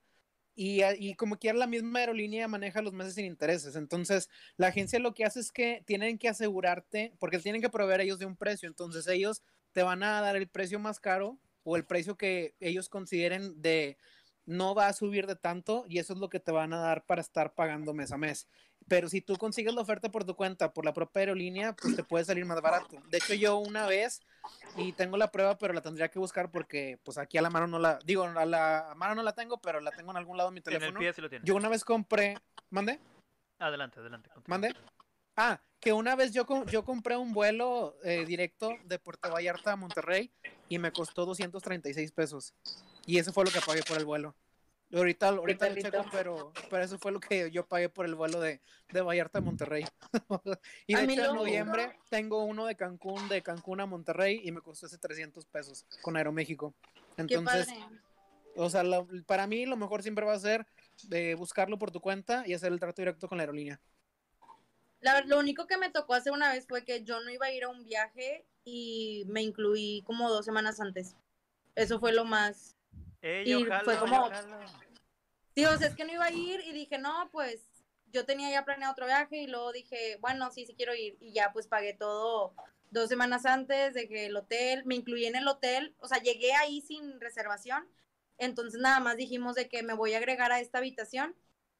Y, 0.54 0.84
y 1.00 1.16
como 1.16 1.38
quiera 1.38 1.58
la 1.58 1.66
misma 1.66 2.00
aerolínea 2.00 2.48
maneja 2.50 2.82
los 2.82 2.92
meses 2.92 3.16
sin 3.16 3.26
intereses. 3.26 3.78
Entonces, 3.78 4.30
la 4.58 4.68
agencia 4.68 5.00
lo 5.00 5.14
que 5.14 5.24
hace 5.24 5.40
es 5.40 5.50
que 5.50 5.82
tienen 5.86 6.18
que 6.18 6.28
asegurarte, 6.28 7.14
porque 7.20 7.40
tienen 7.40 7.62
que 7.62 7.70
proveer 7.70 8.02
ellos 8.02 8.20
de 8.20 8.26
un 8.26 8.36
precio. 8.36 8.68
Entonces, 8.68 9.08
ellos 9.08 9.44
te 9.72 9.82
van 9.82 10.04
a 10.04 10.20
dar 10.20 10.36
el 10.36 10.50
precio 10.50 10.78
más 10.78 11.00
caro 11.00 11.40
o 11.64 11.78
el 11.78 11.86
precio 11.86 12.18
que 12.18 12.54
ellos 12.60 12.90
consideren 12.90 13.62
de 13.62 13.98
no 14.46 14.76
va 14.76 14.88
a 14.88 14.94
subir 14.94 15.26
de 15.26 15.36
tanto 15.36 15.86
y 15.88 16.00
eso 16.00 16.14
es 16.14 16.20
lo 16.20 16.30
que 16.30 16.40
te 16.40 16.52
van 16.52 16.74
a 16.74 16.80
dar 16.80 17.06
para 17.06 17.22
estar 17.22 17.54
pagando 17.54 17.94
mes 17.94 18.12
a 18.12 18.18
mes. 18.18 18.48
Pero 18.92 19.08
si 19.08 19.22
tú 19.22 19.38
consigues 19.38 19.74
la 19.74 19.80
oferta 19.80 20.12
por 20.12 20.26
tu 20.26 20.36
cuenta, 20.36 20.74
por 20.74 20.84
la 20.84 20.92
propia 20.92 21.22
aerolínea, 21.22 21.72
pues 21.72 21.96
te 21.96 22.04
puede 22.04 22.26
salir 22.26 22.44
más 22.44 22.62
barato. 22.62 22.98
De 23.08 23.20
hecho, 23.20 23.34
yo 23.34 23.58
una 23.58 23.88
vez, 23.88 24.20
y 24.76 24.92
tengo 24.92 25.16
la 25.16 25.32
prueba, 25.32 25.58
pero 25.58 25.74
la 25.74 25.80
tendría 25.80 26.10
que 26.10 26.20
buscar 26.20 26.52
porque 26.52 27.00
pues 27.06 27.18
aquí 27.18 27.38
a 27.38 27.42
la 27.42 27.50
mano 27.50 27.68
no 27.68 27.80
la, 27.80 28.00
digo, 28.04 28.26
a 28.26 28.46
la 28.46 28.92
mano 28.98 29.16
no 29.16 29.24
la 29.24 29.32
tengo, 29.32 29.62
pero 29.62 29.80
la 29.80 29.92
tengo 29.92 30.12
en 30.12 30.18
algún 30.18 30.36
lado 30.36 30.50
de 30.50 30.56
mi 30.56 30.58
En 30.58 30.74
el 30.74 30.80
teléfono. 30.80 31.00
pie 31.00 31.14
sí 31.14 31.22
lo 31.22 31.30
tienes. 31.30 31.48
Yo 31.48 31.56
una 31.56 31.70
vez 31.70 31.86
compré, 31.86 32.38
¿mande? 32.70 33.00
Adelante, 33.60 34.02
adelante. 34.02 34.30
continúa. 34.30 34.58
¿Mande? 34.58 34.76
Ah, 35.38 35.62
que 35.80 35.94
una 35.94 36.18
vez 36.18 36.34
yo, 36.34 36.46
yo 36.66 36.84
compré 36.84 37.16
un 37.16 37.32
vuelo 37.32 37.96
eh, 38.04 38.26
directo 38.26 38.74
de 38.84 39.00
Puerto 39.00 39.32
Vallarta 39.32 39.72
a 39.72 39.78
Monterrey 39.78 40.34
y 40.68 40.80
me 40.80 40.92
costó 40.92 41.26
236 41.26 42.12
pesos. 42.12 42.54
Y 43.06 43.20
eso 43.20 43.32
fue 43.32 43.46
lo 43.46 43.52
que 43.52 43.62
pagué 43.62 43.84
por 43.84 43.98
el 43.98 44.04
vuelo. 44.04 44.36
Ahorita, 44.94 45.30
ahorita 45.30 45.70
lo 45.70 45.76
checo, 45.76 46.06
pero, 46.12 46.54
pero 46.70 46.84
eso 46.84 47.00
fue 47.00 47.12
lo 47.12 47.20
que 47.20 47.50
yo 47.52 47.66
pagué 47.66 47.88
por 47.88 48.06
el 48.06 48.16
vuelo 48.16 48.42
de, 48.42 48.62
de 48.92 49.02
Vallarta 49.02 49.40
a 49.40 49.42
Monterrey. 49.42 49.86
y 50.88 50.96
de 50.96 51.04
hecho, 51.04 51.26
en 51.26 51.34
noviembre 51.34 51.98
tengo 52.10 52.44
uno 52.44 52.66
de 52.66 52.76
Cancún, 52.76 53.30
de 53.30 53.42
Cancún 53.42 53.80
a 53.80 53.86
Monterrey 53.86 54.42
y 54.44 54.52
me 54.52 54.62
costó 54.62 54.88
ese 54.88 54.98
300 54.98 55.46
pesos 55.46 55.86
con 56.02 56.18
Aeroméxico. 56.18 56.74
Qué 57.16 57.24
Entonces, 57.24 57.68
padre. 57.68 57.86
o 58.56 58.70
sea, 58.70 58.84
la- 58.84 59.06
para 59.26 59.48
mí 59.48 59.66
lo 59.66 59.78
mejor 59.78 60.04
siempre 60.04 60.26
va 60.26 60.34
a 60.34 60.40
ser 60.40 60.66
de 61.04 61.36
buscarlo 61.36 61.80
por 61.80 61.92
tu 61.92 62.02
cuenta 62.02 62.44
y 62.46 62.54
hacer 62.54 62.74
el 62.74 62.80
trato 62.80 63.02
directo 63.02 63.28
con 63.30 63.38
la 63.38 63.44
aerolínea. 63.44 63.80
La 65.00 65.22
lo 65.22 65.40
único 65.40 65.66
que 65.68 65.78
me 65.78 65.90
tocó 65.90 66.14
hacer 66.14 66.32
una 66.32 66.52
vez 66.52 66.68
fue 66.68 66.84
que 66.86 67.04
yo 67.04 67.22
no 67.22 67.32
iba 67.32 67.48
a 67.48 67.52
ir 67.52 67.64
a 67.64 67.70
un 67.70 67.84
viaje 67.84 68.46
y 68.66 69.24
me 69.28 69.42
incluí 69.42 70.04
como 70.06 70.30
dos 70.30 70.46
semanas 70.46 70.80
antes. 70.80 71.16
Eso 71.76 72.00
fue 72.00 72.12
lo 72.14 72.24
más. 72.26 72.76
Eh, 73.22 73.44
y 73.46 73.50
yo 73.50 73.60
fue 73.84 73.98
como-. 73.98 74.30
Sí, 75.56 75.66
o 75.66 75.78
sea, 75.78 75.88
es 75.88 75.96
que 75.96 76.06
no 76.06 76.14
iba 76.14 76.26
a 76.26 76.32
ir 76.32 76.62
y 76.66 76.72
dije, 76.72 76.98
no, 76.98 77.30
pues 77.32 77.66
yo 78.12 78.26
tenía 78.26 78.50
ya 78.50 78.66
planeado 78.66 78.94
otro 78.94 79.06
viaje 79.06 79.38
y 79.38 79.48
luego 79.48 79.72
dije, 79.72 80.18
bueno, 80.22 80.52
sí, 80.52 80.66
sí 80.66 80.76
quiero 80.76 80.96
ir. 80.96 81.18
Y 81.20 81.34
ya 81.34 81.52
pues 81.54 81.68
pagué 81.68 81.94
todo 81.94 82.54
dos 82.90 83.10
semanas 83.10 83.46
antes, 83.46 83.94
dejé 83.94 84.28
el 84.28 84.36
hotel, 84.36 84.84
me 84.86 84.96
incluí 84.96 85.26
en 85.26 85.36
el 85.36 85.48
hotel, 85.48 85.96
o 86.00 86.08
sea, 86.08 86.22
llegué 86.22 86.54
ahí 86.54 86.82
sin 86.82 87.20
reservación. 87.20 87.88
Entonces 88.38 88.82
nada 88.82 89.00
más 89.00 89.18
dijimos 89.18 89.56
de 89.56 89.70
que 89.70 89.84
me 89.84 89.94
voy 89.94 90.14
a 90.14 90.18
agregar 90.18 90.52
a 90.52 90.60
esta 90.60 90.80
habitación 90.80 91.36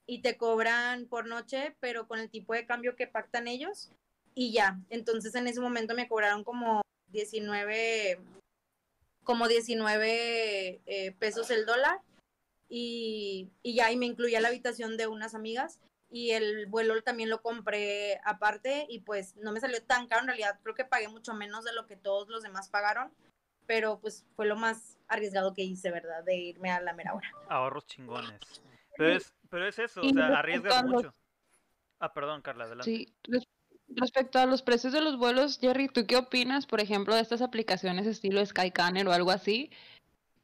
y 0.06 0.22
te 0.22 0.38
cobran 0.38 1.06
por 1.08 1.28
noche, 1.28 1.76
pero 1.80 2.08
con 2.08 2.20
el 2.20 2.30
tipo 2.30 2.54
de 2.54 2.66
cambio 2.66 2.96
que 2.96 3.08
pactan 3.08 3.48
ellos. 3.48 3.92
Y 4.34 4.54
ya, 4.54 4.80
entonces 4.90 5.36
en 5.36 5.48
ese 5.48 5.60
momento 5.60 5.96
me 5.96 6.08
cobraron 6.08 6.44
como 6.44 6.82
19, 7.08 8.20
como 9.24 9.48
19 9.48 10.82
eh, 10.86 11.12
pesos 11.20 11.50
el 11.52 11.66
dólar 11.66 12.00
y, 12.70 13.50
y 13.64 13.76
ya, 13.76 13.92
y 13.92 13.98
me 13.98 14.06
incluía 14.06 14.40
la 14.42 14.48
habitación 14.48 14.98
de 14.98 15.08
unas 15.08 15.36
amigas 15.36 15.80
y 16.10 16.32
el 16.32 16.66
vuelo 16.68 17.02
también 17.04 17.30
lo 17.30 17.42
compré 17.42 18.20
aparte 18.26 18.86
y 18.90 19.00
pues 19.00 19.36
no 19.38 19.52
me 19.52 19.60
salió 19.60 19.82
tan 19.84 20.08
caro, 20.08 20.22
en 20.22 20.28
realidad 20.28 20.60
creo 20.64 20.76
que 20.76 20.86
pagué 20.86 21.08
mucho 21.08 21.34
menos 21.34 21.64
de 21.64 21.74
lo 21.74 21.88
que 21.88 21.96
todos 21.96 22.28
los 22.30 22.44
demás 22.44 22.70
pagaron, 22.70 23.12
pero 23.66 24.00
pues 24.00 24.26
fue 24.36 24.46
lo 24.46 24.56
más 24.56 24.98
arriesgado 25.08 25.54
que 25.54 25.64
hice, 25.64 25.92
¿verdad? 25.92 26.24
De 26.24 26.36
irme 26.36 26.72
a 26.72 26.82
la 26.82 26.94
mera 26.94 27.14
hora. 27.14 27.34
Ahorros 27.48 27.86
chingones. 27.86 28.42
Pero 28.98 29.16
es, 29.16 29.34
pero 29.50 29.68
es 29.68 29.80
eso, 29.80 30.02
o 30.02 30.14
sea, 30.14 30.38
arriesgas 30.38 30.84
mucho. 30.84 31.14
Ah, 32.00 32.14
perdón, 32.14 32.42
Carla, 32.42 32.66
adelante. 32.66 32.86
Sí, 32.86 33.14
res- 33.24 33.48
respecto 33.96 34.40
a 34.40 34.46
los 34.46 34.62
precios 34.62 34.94
de 34.94 35.02
los 35.02 35.18
vuelos, 35.18 35.60
Jerry, 35.60 35.88
¿tú 35.88 36.06
qué 36.06 36.18
opinas, 36.18 36.66
por 36.66 36.80
ejemplo, 36.82 37.16
de 37.16 37.22
estas 37.22 37.42
aplicaciones 37.42 38.08
estilo 38.08 38.46
Skycanner 38.46 39.08
o 39.08 39.14
algo 39.14 39.32
así? 39.32 39.72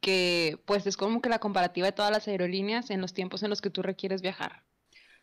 Que 0.00 0.62
pues 0.66 0.86
es 0.86 0.96
como 0.96 1.20
que 1.20 1.28
la 1.28 1.40
comparativa 1.40 1.86
de 1.86 1.92
todas 1.92 2.12
las 2.12 2.28
aerolíneas 2.28 2.90
en 2.90 3.00
los 3.00 3.14
tiempos 3.14 3.42
en 3.42 3.50
los 3.50 3.60
que 3.60 3.70
tú 3.70 3.82
requieres 3.82 4.22
viajar. 4.22 4.64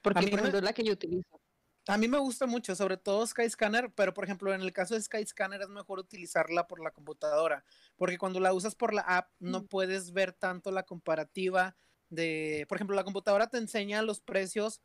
Porque, 0.01 0.22
por 0.22 0.32
me- 0.32 0.38
ejemplo, 0.39 0.58
es 0.60 0.63
la 0.63 0.74
que 0.74 0.84
yo 0.84 0.94
utilizo. 0.94 1.39
A 1.88 1.98
mí 1.98 2.08
me 2.08 2.17
gusta 2.17 2.48
mucho, 2.48 2.75
sobre 2.75 2.98
todo 2.98 3.25
Skyscanner, 3.27 3.91
pero 3.94 4.13
por 4.13 4.24
ejemplo, 4.24 4.53
en 4.53 4.62
el 4.62 4.74
caso 4.74 4.96
de 4.96 5.01
Skyscanner 5.01 5.62
es 5.62 5.70
mejor 5.70 6.00
utilizarla 6.00 6.67
por 6.67 6.84
la 6.84 6.89
computadora, 6.91 7.63
porque 7.96 8.17
cuando 8.17 8.39
la 8.39 8.53
usas 8.53 8.74
por 8.74 8.94
la 8.94 9.01
app 9.01 9.29
no 9.39 9.62
Mm. 9.62 9.67
puedes 9.67 10.12
ver 10.12 10.34
tanto 10.34 10.72
la 10.72 10.84
comparativa 10.84 11.77
de, 12.10 12.65
por 12.67 12.77
ejemplo, 12.77 12.96
la 12.96 13.03
computadora 13.03 13.48
te 13.48 13.60
enseña 13.60 14.01
los 14.01 14.20
precios 14.20 14.82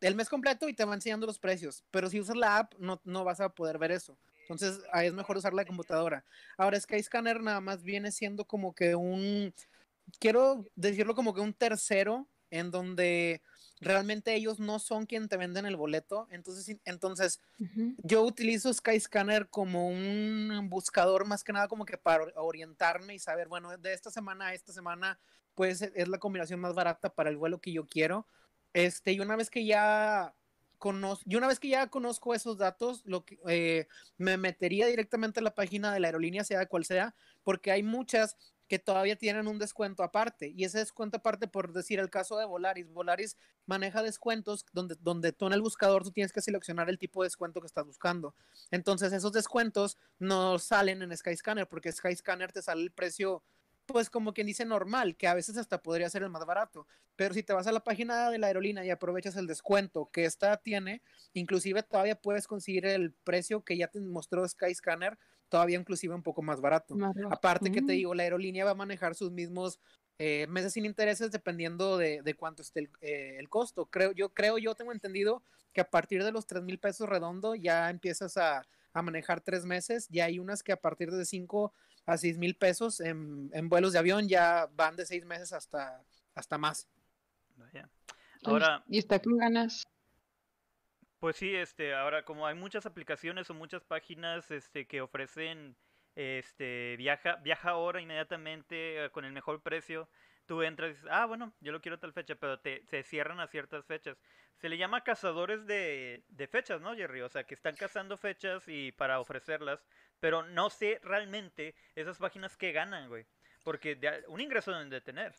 del 0.00 0.14
mes 0.14 0.28
completo 0.28 0.68
y 0.68 0.74
te 0.74 0.84
va 0.84 0.94
enseñando 0.94 1.26
los 1.26 1.38
precios, 1.38 1.84
pero 1.90 2.08
si 2.10 2.20
usas 2.20 2.36
la 2.36 2.58
app 2.58 2.74
no, 2.78 3.00
no 3.04 3.24
vas 3.24 3.40
a 3.40 3.48
poder 3.50 3.78
ver 3.78 3.92
eso. 3.92 4.18
Entonces, 4.42 4.80
ahí 4.92 5.08
es 5.08 5.12
mejor 5.14 5.36
usar 5.36 5.54
la 5.54 5.64
computadora. 5.64 6.24
Ahora, 6.56 6.78
Skyscanner 6.80 7.42
nada 7.42 7.60
más 7.60 7.82
viene 7.82 8.12
siendo 8.12 8.44
como 8.44 8.74
que 8.74 8.94
un, 8.94 9.52
quiero 10.20 10.64
decirlo 10.76 11.14
como 11.14 11.34
que 11.34 11.40
un 11.40 11.52
tercero 11.52 12.28
en 12.50 12.70
donde 12.70 13.42
realmente 13.80 14.34
ellos 14.34 14.60
no 14.60 14.78
son 14.78 15.06
quien 15.06 15.28
te 15.28 15.36
venden 15.36 15.66
el 15.66 15.76
boleto. 15.76 16.28
Entonces, 16.30 16.78
entonces 16.84 17.40
Ujú. 17.58 17.96
yo 18.04 18.22
utilizo 18.22 18.72
Skyscanner 18.72 19.48
como 19.48 19.88
un 19.88 20.68
buscador 20.70 21.24
más 21.26 21.42
que 21.42 21.52
nada 21.52 21.66
como 21.66 21.84
que 21.84 21.98
para 21.98 22.22
or- 22.22 22.32
orientarme 22.36 23.14
y 23.14 23.18
saber, 23.18 23.48
bueno, 23.48 23.76
de 23.76 23.92
esta 23.92 24.10
semana 24.10 24.46
a 24.48 24.54
esta 24.54 24.72
semana, 24.72 25.18
pues 25.54 25.82
es 25.82 26.06
la 26.08 26.18
combinación 26.18 26.60
más 26.60 26.74
barata 26.74 27.12
para 27.12 27.30
el 27.30 27.36
vuelo 27.36 27.60
que 27.60 27.72
yo 27.72 27.84
quiero. 27.86 28.28
Este, 28.76 29.12
y 29.12 29.20
una 29.20 29.36
vez 29.36 29.48
que 29.48 29.64
ya 29.64 30.34
conozco, 30.76 31.24
y 31.26 31.36
una 31.36 31.46
vez 31.46 31.58
que 31.58 31.68
ya 31.68 31.86
conozco 31.86 32.34
esos 32.34 32.58
datos, 32.58 33.00
lo 33.06 33.24
que, 33.24 33.38
eh, 33.48 33.88
me 34.18 34.36
metería 34.36 34.86
directamente 34.86 35.40
a 35.40 35.42
la 35.42 35.54
página 35.54 35.94
de 35.94 35.98
la 35.98 36.08
aerolínea, 36.08 36.44
sea 36.44 36.66
cual 36.66 36.84
sea, 36.84 37.14
porque 37.42 37.72
hay 37.72 37.82
muchas 37.82 38.36
que 38.68 38.78
todavía 38.78 39.16
tienen 39.16 39.48
un 39.48 39.58
descuento 39.58 40.02
aparte. 40.02 40.52
Y 40.54 40.64
ese 40.64 40.76
descuento 40.80 41.16
aparte, 41.16 41.48
por 41.48 41.72
decir 41.72 42.00
el 42.00 42.10
caso 42.10 42.36
de 42.36 42.44
Volaris, 42.44 42.92
Volaris 42.92 43.38
maneja 43.64 44.02
descuentos 44.02 44.66
donde, 44.74 44.96
donde 45.00 45.32
tú 45.32 45.46
en 45.46 45.54
el 45.54 45.62
buscador 45.62 46.02
tú 46.04 46.10
tienes 46.10 46.32
que 46.32 46.42
seleccionar 46.42 46.90
el 46.90 46.98
tipo 46.98 47.22
de 47.22 47.28
descuento 47.28 47.62
que 47.62 47.68
estás 47.68 47.86
buscando. 47.86 48.34
Entonces 48.70 49.10
esos 49.14 49.32
descuentos 49.32 49.96
no 50.18 50.58
salen 50.58 51.00
en 51.00 51.16
Skyscanner 51.16 51.66
porque 51.66 51.92
Skyscanner 51.92 52.52
te 52.52 52.60
sale 52.60 52.82
el 52.82 52.90
precio 52.90 53.42
pues 53.86 54.10
como 54.10 54.32
quien 54.34 54.46
dice 54.46 54.64
normal, 54.64 55.16
que 55.16 55.28
a 55.28 55.34
veces 55.34 55.56
hasta 55.56 55.82
podría 55.82 56.10
ser 56.10 56.22
el 56.22 56.30
más 56.30 56.44
barato. 56.46 56.86
Pero 57.16 57.34
si 57.34 57.42
te 57.42 57.52
vas 57.52 57.66
a 57.66 57.72
la 57.72 57.84
página 57.84 58.30
de 58.30 58.38
la 58.38 58.48
aerolínea 58.48 58.84
y 58.84 58.90
aprovechas 58.90 59.36
el 59.36 59.46
descuento 59.46 60.10
que 60.12 60.24
esta 60.24 60.56
tiene, 60.58 61.02
inclusive 61.32 61.82
todavía 61.82 62.16
puedes 62.20 62.46
conseguir 62.46 62.86
el 62.86 63.12
precio 63.12 63.64
que 63.64 63.76
ya 63.76 63.88
te 63.88 64.00
mostró 64.00 64.46
Skyscanner, 64.46 65.18
todavía 65.48 65.78
inclusive 65.78 66.14
un 66.14 66.22
poco 66.22 66.42
más 66.42 66.60
barato. 66.60 67.00
Más. 67.00 67.14
Aparte 67.28 67.70
que 67.70 67.82
te 67.82 67.92
Mm. 67.92 67.94
digo, 67.94 68.14
la 68.14 68.24
aerolínea 68.24 68.64
va 68.64 68.72
a 68.72 68.74
manejar 68.74 69.14
sus 69.14 69.30
mismos 69.32 69.80
eh, 70.18 70.46
meses 70.48 70.72
sin 70.72 70.86
intereses 70.86 71.30
dependiendo 71.30 71.98
de, 71.98 72.22
de 72.22 72.34
cuánto 72.34 72.62
esté 72.62 72.80
el, 72.80 72.90
eh, 73.00 73.36
el 73.38 73.48
costo. 73.48 73.86
Creo 73.86 74.12
yo, 74.12 74.30
creo 74.32 74.58
yo, 74.58 74.74
tengo 74.74 74.92
entendido 74.92 75.42
que 75.72 75.82
a 75.82 75.90
partir 75.90 76.24
de 76.24 76.32
los 76.32 76.46
3 76.46 76.62
mil 76.62 76.78
pesos 76.78 77.08
redondo 77.08 77.54
ya 77.54 77.90
empiezas 77.90 78.36
a, 78.38 78.66
a 78.94 79.02
manejar 79.02 79.42
tres 79.42 79.64
meses. 79.66 80.08
Ya 80.08 80.24
hay 80.26 80.38
unas 80.38 80.62
que 80.62 80.72
a 80.72 80.80
partir 80.80 81.10
de 81.10 81.24
5 81.26 81.74
a 82.06 82.16
6 82.16 82.38
mil 82.38 82.54
pesos 82.54 83.00
en, 83.00 83.50
en 83.52 83.68
vuelos 83.68 83.92
de 83.92 83.98
avión 83.98 84.28
ya 84.28 84.68
van 84.74 84.96
de 84.96 85.04
seis 85.04 85.24
meses 85.24 85.52
hasta, 85.52 86.02
hasta 86.34 86.56
más. 86.56 86.88
Ahora, 88.44 88.84
Y 88.88 88.98
está 88.98 89.20
con 89.20 89.38
ganas. 89.38 89.84
Pues 91.18 91.36
sí, 91.36 91.54
este, 91.54 91.94
ahora 91.94 92.24
como 92.24 92.46
hay 92.46 92.54
muchas 92.54 92.86
aplicaciones 92.86 93.50
o 93.50 93.54
muchas 93.54 93.82
páginas 93.82 94.50
este, 94.50 94.86
que 94.86 95.00
ofrecen 95.00 95.76
este 96.14 96.96
viaja, 96.96 97.36
viaja 97.36 97.70
ahora 97.70 98.00
inmediatamente 98.00 99.04
eh, 99.04 99.10
con 99.10 99.24
el 99.24 99.32
mejor 99.32 99.62
precio, 99.62 100.08
tú 100.46 100.62
entras 100.62 100.90
y 100.90 100.94
dices, 100.94 101.08
ah, 101.10 101.26
bueno, 101.26 101.52
yo 101.60 101.72
lo 101.72 101.80
quiero 101.80 101.96
a 101.96 102.00
tal 102.00 102.12
fecha, 102.12 102.36
pero 102.36 102.60
te, 102.60 102.84
se 102.86 103.02
cierran 103.02 103.40
a 103.40 103.48
ciertas 103.48 103.84
fechas. 103.84 104.16
Se 104.56 104.68
le 104.68 104.78
llama 104.78 105.02
cazadores 105.02 105.66
de, 105.66 106.24
de 106.28 106.46
fechas, 106.46 106.80
¿no, 106.80 106.94
Jerry? 106.94 107.22
O 107.22 107.28
sea, 107.28 107.44
que 107.44 107.54
están 107.54 107.74
cazando 107.74 108.16
fechas 108.16 108.62
y 108.66 108.92
para 108.92 109.20
ofrecerlas, 109.20 109.84
pero 110.20 110.42
no 110.42 110.70
sé 110.70 111.00
realmente 111.02 111.74
esas 111.94 112.18
páginas 112.18 112.56
que 112.56 112.72
ganan, 112.72 113.08
güey. 113.08 113.26
Porque 113.64 113.98
un 114.28 114.40
ingreso 114.40 114.70
deben 114.72 114.90
de 114.90 115.00
tener. 115.00 115.34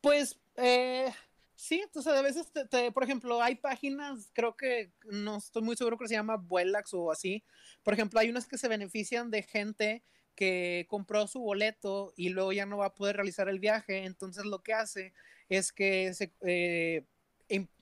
Pues 0.00 0.38
eh, 0.56 1.12
sí, 1.54 1.80
entonces 1.80 2.12
a 2.12 2.22
veces, 2.22 2.52
te- 2.70 2.92
por 2.92 3.02
ejemplo, 3.02 3.42
hay 3.42 3.56
páginas, 3.56 4.30
creo 4.34 4.56
que 4.56 4.92
no 5.04 5.38
estoy 5.38 5.62
muy 5.62 5.76
seguro 5.76 5.98
que 5.98 6.08
se 6.08 6.14
llama 6.14 6.36
Vuelax 6.36 6.94
o 6.94 7.10
así. 7.10 7.42
Por 7.82 7.94
ejemplo, 7.94 8.20
hay 8.20 8.30
unas 8.30 8.46
que 8.46 8.58
se 8.58 8.68
benefician 8.68 9.30
de 9.30 9.42
gente 9.42 10.04
que 10.34 10.86
compró 10.88 11.26
su 11.26 11.40
boleto 11.40 12.12
y 12.16 12.28
luego 12.28 12.52
ya 12.52 12.66
no 12.66 12.76
va 12.76 12.86
a 12.86 12.94
poder 12.94 13.16
realizar 13.16 13.48
el 13.48 13.58
viaje. 13.58 14.04
Entonces 14.04 14.44
lo 14.44 14.62
que 14.62 14.74
hace 14.74 15.12
es 15.48 15.72
que 15.72 16.12
se, 16.14 16.32
eh, 16.42 17.06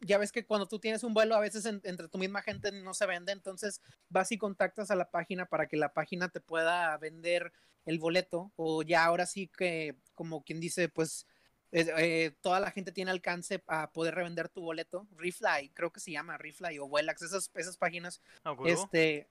ya 0.00 0.18
ves 0.18 0.33
que 0.33 0.44
cuando 0.44 0.66
tú 0.66 0.78
tienes 0.78 1.02
un 1.04 1.14
vuelo, 1.14 1.35
a 1.35 1.40
veces 1.40 1.64
en- 1.66 1.80
entre 1.85 2.09
tu 2.09 2.18
misma 2.18 2.42
gente 2.42 2.71
no 2.73 2.94
se 2.94 3.06
vende. 3.06 3.33
Entonces 3.33 3.80
vas 4.09 4.30
y 4.33 4.38
contactas 4.38 4.90
a 4.90 4.97
la 4.97 5.11
página 5.11 5.47
para 5.47 5.66
que 5.66 5.76
la 5.76 5.92
página 5.92 6.28
te 6.28 6.40
pueda 6.40 6.97
vender 6.99 7.52
el 7.87 7.99
boleto. 7.99 8.52
O 8.56 8.83
ya 8.83 9.04
ahora 9.04 9.26
sí 9.26 9.49
que, 9.49 9.97
como 10.14 10.42
quien 10.42 10.61
dice, 10.61 10.88
pues 10.88 11.26
eh, 11.73 11.87
eh, 11.99 12.33
toda 12.40 12.61
la 12.61 12.71
gente 12.71 12.92
tiene 12.92 13.11
alcance 13.11 13.62
a 13.66 13.90
poder 13.90 14.14
revender 14.14 14.49
tu 14.49 14.61
boleto. 14.62 15.06
Refly, 15.16 15.71
creo 15.71 15.90
que 15.92 16.00
se 16.00 16.12
llama 16.12 16.38
Refly 16.38 16.78
o 16.78 16.87
Vuelax, 16.87 17.23
esas, 17.23 17.50
esas 17.54 17.76
páginas. 17.76 18.21
¿No, 18.44 18.54
gurú? 18.54 18.71
Este, 18.71 19.28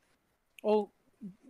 o, 0.62 0.92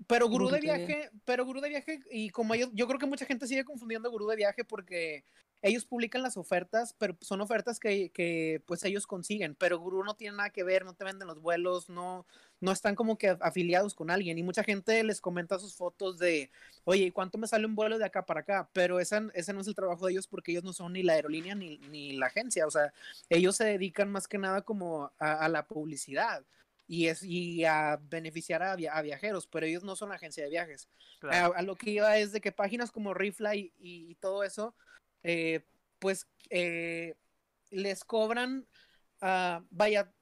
pero 0.05 0.27
gurú 0.27 0.49
de 0.49 0.59
Gurú 0.59 0.61
de 0.61 0.77
viaje, 0.85 1.09
pero 1.25 1.45
gurú 1.45 1.61
de 1.61 1.69
viaje, 1.69 1.99
y 2.11 2.29
como 2.29 2.53
ellos, 2.53 2.69
yo 2.73 2.85
creo 2.85 2.99
que 2.99 3.07
mucha 3.07 3.25
gente 3.25 3.47
sigue 3.47 3.63
confundiendo 3.65 4.11
gurú 4.11 4.27
de 4.27 4.35
viaje 4.35 4.63
porque 4.63 5.23
ellos 5.63 5.85
publican 5.85 6.21
las 6.21 6.35
ofertas, 6.35 6.93
pero 6.99 7.15
son 7.21 7.39
ofertas 7.41 7.79
que, 7.79 8.11
que 8.11 8.61
pues 8.67 8.83
ellos 8.83 9.07
consiguen, 9.07 9.55
pero 9.55 9.79
gurú 9.79 10.03
no 10.03 10.13
tiene 10.15 10.35
nada 10.37 10.49
que 10.49 10.63
ver, 10.63 10.83
no 10.83 10.93
te 10.93 11.05
venden 11.05 11.27
los 11.27 11.39
vuelos, 11.41 11.89
no, 11.89 12.27
no 12.59 12.71
están 12.73 12.95
como 12.95 13.17
que 13.17 13.37
afiliados 13.39 13.95
con 13.95 14.11
alguien, 14.11 14.37
y 14.37 14.43
mucha 14.43 14.63
gente 14.63 15.01
les 15.05 15.21
comenta 15.21 15.57
sus 15.59 15.73
fotos 15.75 16.19
de, 16.19 16.51
oye, 16.83 17.05
¿y 17.05 17.11
cuánto 17.11 17.37
me 17.37 17.47
sale 17.47 17.65
un 17.65 17.75
vuelo 17.75 17.97
de 17.97 18.03
acá 18.05 18.25
para 18.25 18.41
acá? 18.41 18.69
Pero 18.73 18.99
esa, 18.99 19.23
ese 19.33 19.53
no 19.53 19.61
es 19.61 19.67
el 19.67 19.75
trabajo 19.75 20.05
de 20.05 20.11
ellos 20.11 20.27
porque 20.27 20.51
ellos 20.51 20.65
no 20.65 20.73
son 20.73 20.91
ni 20.93 21.01
la 21.01 21.13
aerolínea 21.13 21.55
ni, 21.55 21.77
ni 21.77 22.11
la 22.17 22.27
agencia, 22.27 22.67
o 22.67 22.71
sea, 22.71 22.93
ellos 23.29 23.55
se 23.55 23.63
dedican 23.63 24.11
más 24.11 24.27
que 24.27 24.37
nada 24.37 24.63
como 24.63 25.11
a, 25.17 25.33
a 25.45 25.47
la 25.47 25.65
publicidad 25.65 26.43
y, 26.87 27.07
es, 27.07 27.23
y 27.23 27.63
a 27.63 27.97
beneficiar 28.09 28.61
a, 28.63 28.75
via- 28.75 28.93
a 28.97 29.01
viajeros, 29.01 29.47
pero 29.47 29.65
ellos 29.65 29.85
no 29.85 29.95
son 29.95 30.11
agencia 30.11 30.43
de 30.43 30.49
viajes. 30.49 30.89
A, 31.21 31.29
Claro. 31.29 31.53
a 31.55 31.61
lo 31.61 31.75
que 31.77 31.91
iba 31.91 32.17
es 32.17 32.33
de 32.33 32.41
que 32.41 32.51
páginas 32.51 32.91
como 32.91 33.13
Refly 33.13 33.71
y, 33.79 34.11
y 34.11 34.15
todo 34.15 34.43
eso, 34.43 34.75
eh, 35.23 35.65
pues 35.99 36.27
eh, 36.49 37.15
les 37.69 38.03
cobran, 38.03 38.67
ah, 39.21 39.63
vaya, 39.69 40.13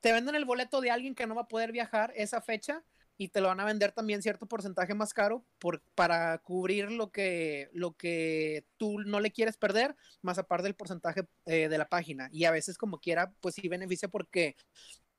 te 0.00 0.12
venden 0.12 0.34
el 0.34 0.44
boleto 0.44 0.80
de 0.80 0.90
alguien 0.90 1.14
que 1.14 1.26
no 1.26 1.34
va 1.34 1.42
a 1.42 1.48
poder 1.48 1.72
viajar 1.72 2.12
esa 2.16 2.40
fecha 2.40 2.84
y 3.16 3.28
te 3.28 3.42
lo 3.42 3.48
van 3.48 3.60
a 3.60 3.66
vender 3.66 3.92
también 3.92 4.22
cierto 4.22 4.46
porcentaje 4.46 4.94
más 4.94 5.12
caro 5.12 5.44
por, 5.58 5.82
para 5.94 6.38
cubrir 6.38 6.90
lo 6.90 7.10
que, 7.10 7.68
lo 7.74 7.94
que 7.94 8.64
tú 8.78 8.98
no 9.00 9.20
le 9.20 9.30
quieres 9.30 9.58
perder, 9.58 9.94
más 10.22 10.38
aparte 10.38 10.64
del 10.64 10.74
porcentaje 10.74 11.28
eh, 11.44 11.68
de 11.68 11.78
la 11.78 11.88
página. 11.88 12.30
Y 12.32 12.44
a 12.46 12.50
veces 12.50 12.78
como 12.78 12.98
quiera, 12.98 13.34
pues 13.40 13.56
sí 13.56 13.68
beneficia 13.68 14.08
porque 14.08 14.56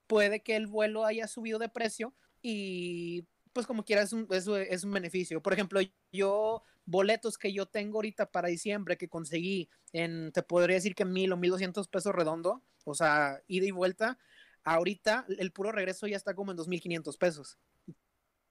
puede 0.08 0.42
que 0.42 0.56
el 0.56 0.66
vuelo 0.66 1.06
haya 1.06 1.28
subido 1.28 1.60
de 1.60 1.70
precio 1.70 2.16
y 2.42 3.28
pues 3.54 3.68
como 3.68 3.86
quiera 3.86 4.02
es 4.02 4.14
un, 4.14 4.28
es, 4.32 4.48
es 4.48 4.84
un 4.84 4.92
beneficio. 4.92 5.40
Por 5.44 5.54
ejemplo, 5.54 5.80
yo 6.12 6.64
boletos 6.86 7.38
que 7.38 7.54
yo 7.54 7.66
tengo 7.66 7.98
ahorita 7.98 8.32
para 8.32 8.50
diciembre 8.50 8.98
que 8.98 9.08
conseguí 9.08 9.70
en, 9.94 10.32
te 10.32 10.44
podría 10.44 10.76
decir 10.76 10.96
que 10.96 11.06
mil 11.06 11.32
o 11.32 11.38
mil 11.38 11.52
doscientos 11.52 11.88
pesos 11.88 12.14
redondo, 12.14 12.64
o 12.84 12.94
sea, 12.94 13.42
ida 13.48 13.66
y 13.66 13.72
vuelta, 13.72 14.18
ahorita 14.64 15.26
el 15.38 15.52
puro 15.52 15.72
regreso 15.72 16.08
ya 16.08 16.18
está 16.18 16.34
como 16.34 16.52
en 16.52 16.58
dos 16.58 16.68
mil 16.68 16.82
quinientos 16.82 17.18
pesos. 17.18 17.58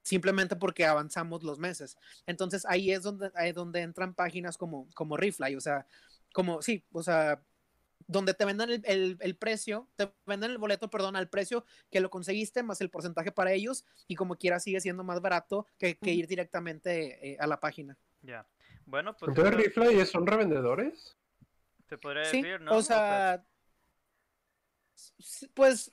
Simplemente 0.02 0.56
porque 0.56 0.86
avanzamos 0.86 1.42
los 1.42 1.58
meses. 1.58 1.98
Entonces 2.26 2.64
ahí 2.66 2.90
es 2.90 3.02
donde, 3.02 3.30
ahí 3.34 3.50
es 3.50 3.54
donde 3.54 3.80
entran 3.80 4.14
páginas 4.14 4.56
como, 4.56 4.88
como 4.94 5.16
Refly, 5.16 5.56
o 5.56 5.60
sea, 5.60 5.86
como, 6.32 6.62
sí, 6.62 6.84
o 6.92 7.02
sea, 7.02 7.42
donde 8.06 8.34
te 8.34 8.44
vendan 8.44 8.70
el, 8.70 8.82
el, 8.86 9.18
el 9.20 9.36
precio, 9.36 9.88
te 9.96 10.10
venden 10.26 10.50
el 10.50 10.58
boleto, 10.58 10.88
perdón, 10.90 11.16
al 11.16 11.28
precio 11.28 11.64
que 11.90 12.00
lo 12.00 12.10
conseguiste, 12.10 12.62
más 12.62 12.80
el 12.80 12.90
porcentaje 12.90 13.30
para 13.30 13.52
ellos, 13.52 13.84
y 14.08 14.16
como 14.16 14.36
quiera 14.36 14.58
sigue 14.58 14.80
siendo 14.80 15.04
más 15.04 15.20
barato 15.20 15.66
que, 15.78 15.96
que 15.96 16.12
ir 16.12 16.26
directamente 16.26 17.32
eh, 17.32 17.36
a 17.38 17.46
la 17.46 17.60
página. 17.60 17.98
Ya. 18.22 18.46
Bueno, 18.86 19.16
pues 19.16 19.30
Entonces, 19.30 19.54
Rifle 19.54 20.04
son 20.06 20.26
revendedores. 20.26 21.16
se 21.88 21.98
podría 21.98 22.24
Sí, 22.24 22.42
decir, 22.42 22.60
¿no? 22.60 22.76
o 22.76 22.82
sea, 22.82 23.44
pues 25.54 25.92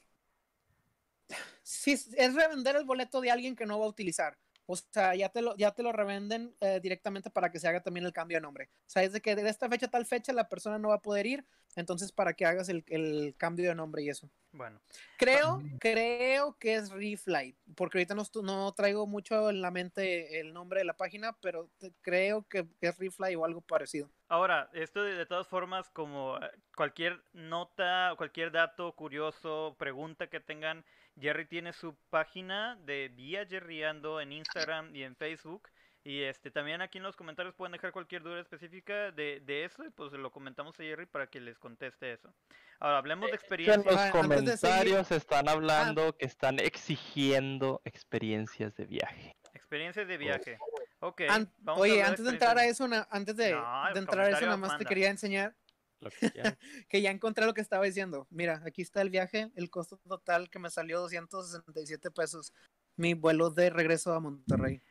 sí, 1.64 1.94
es 1.94 2.34
revender 2.34 2.76
el 2.76 2.86
boleto 2.86 3.22
de 3.22 3.32
alguien 3.32 3.56
que 3.56 3.66
no 3.66 3.80
va 3.80 3.86
a 3.86 3.90
utilizar. 3.90 4.38
O 4.68 4.76
sea, 4.76 5.16
ya 5.16 5.30
te 5.30 5.42
lo, 5.42 5.56
ya 5.56 5.72
te 5.72 5.82
lo 5.82 5.92
revenden 5.92 6.56
eh, 6.62 6.80
directamente 6.82 7.30
para 7.30 7.52
que 7.52 7.60
se 7.60 7.68
haga 7.68 7.82
también 7.82 8.06
el 8.06 8.14
cambio 8.14 8.38
de 8.38 8.42
nombre. 8.42 8.70
O 8.82 8.90
sea, 8.90 9.04
es 9.04 9.14
de 9.14 9.22
que 9.22 9.36
de 9.36 9.50
esta 9.50 9.70
fecha 9.70 9.88
a 9.88 9.90
tal 9.90 10.06
fecha 10.06 10.34
la 10.34 10.50
persona 10.50 10.78
no 10.78 10.90
va 10.90 10.96
a 10.96 11.02
poder 11.02 11.26
ir, 11.26 11.46
entonces 11.76 12.12
para 12.12 12.34
que 12.34 12.46
hagas 12.46 12.70
el, 12.70 12.84
el 12.88 13.34
cambio 13.38 13.70
de 13.70 13.76
nombre 13.76 14.04
y 14.04 14.10
eso. 14.10 14.30
bueno, 14.52 14.80
Creo, 15.18 15.62
creo 15.80 16.58
que 16.60 16.76
es 16.76 16.90
Refly, 16.92 17.56
porque 17.76 17.98
ahorita 17.98 18.14
no, 18.16 18.24
no 18.44 18.72
traigo 18.74 19.08
mucho 19.08 19.50
en 19.50 19.62
la 19.62 19.72
mente 19.72 20.40
el 20.40 20.54
nombre 20.54 20.80
de 20.82 20.86
la 20.86 20.98
página, 20.98 21.34
pero 21.42 21.70
te- 21.78 21.94
creo 22.02 22.48
que, 22.48 22.68
que 22.80 22.88
es 22.88 22.98
Refly 22.98 23.36
o 23.36 23.46
algo 23.46 23.62
parecido. 23.62 24.10
Ahora, 24.30 24.70
esto 24.74 25.04
de, 25.04 25.14
de 25.16 25.26
todas 25.26 25.48
formas, 25.48 25.90
como 25.90 26.38
eh, 26.38 26.52
cualquier 26.76 27.24
nota, 27.34 28.14
cualquier 28.18 28.52
dato 28.52 28.94
curioso, 28.94 29.76
pregunta 29.80 30.28
que 30.28 30.40
tengan, 30.40 30.84
Jerry 31.20 31.46
tiene 31.46 31.74
su 31.74 31.96
página 32.10 32.76
de 32.86 33.10
Vía 33.10 33.46
Jerryando 33.46 34.22
en 34.22 34.32
Instagram 34.32 34.96
y 34.96 35.04
en 35.04 35.16
Facebook. 35.16 35.68
Y 36.04 36.24
este 36.24 36.52
también 36.52 36.82
aquí 36.82 37.00
en 37.00 37.04
los 37.04 37.18
comentarios 37.18 37.54
pueden 37.56 37.74
dejar 37.74 37.92
cualquier 37.92 38.24
duda 38.24 38.40
específica 38.40 39.12
de, 39.12 39.42
de 39.42 39.66
eso 39.66 39.84
y 39.84 39.90
pues 39.90 40.14
lo 40.14 40.32
comentamos 40.32 40.80
a 40.80 40.84
Jerry 40.84 41.06
para 41.06 41.28
que 41.28 41.42
les 41.42 41.58
conteste 41.60 42.14
eso. 42.14 42.34
Ahora, 42.80 43.00
hablemos 43.00 43.26
de 43.26 43.32
en 43.32 43.36
experiencias. 43.36 43.86
los 43.86 43.96
Ah, 43.98 44.12
comentarios 44.12 45.12
están 45.12 45.50
hablando 45.50 46.16
que 46.16 46.26
están 46.26 46.60
exigiendo 46.60 47.82
experiencias 47.84 48.74
de 48.76 48.86
viaje. 48.86 49.36
Experiencias 49.54 50.08
de 50.08 50.18
viaje. 50.18 50.58
Ok. 51.00 51.22
An- 51.30 51.52
vamos 51.58 51.80
a 51.80 51.84
Oye, 51.84 52.02
antes 52.04 52.24
de 52.24 52.32
entrar 52.32 52.58
a 52.58 52.66
eso, 52.66 52.88
antes 53.10 53.36
de, 53.36 53.52
No, 53.52 53.88
el 53.90 53.94
de 53.96 54.00
entrar 54.00 54.26
a 54.28 54.30
eso, 54.30 54.42
nada 54.46 54.56
más 54.58 54.78
te 54.78 54.86
quería 54.86 55.10
enseñar 55.10 55.56
Lo 56.00 56.10
que 56.90 57.02
ya 57.02 57.12
encontré 57.12 57.46
lo 57.46 57.54
que 57.54 57.62
estaba 57.62 57.86
diciendo. 57.86 58.28
Mira, 58.30 58.62
aquí 58.66 58.82
está 58.82 59.02
el 59.02 59.10
viaje, 59.10 59.52
el 59.56 59.70
costo 59.70 59.98
total 59.98 60.50
que 60.50 60.60
me 60.60 60.70
salió 60.70 61.00
267 61.00 62.12
pesos. 62.12 62.54
Mi 62.96 63.14
vuelo 63.14 63.50
de 63.50 63.70
regreso 63.70 64.14
a 64.14 64.20
Monterrey. 64.20 64.82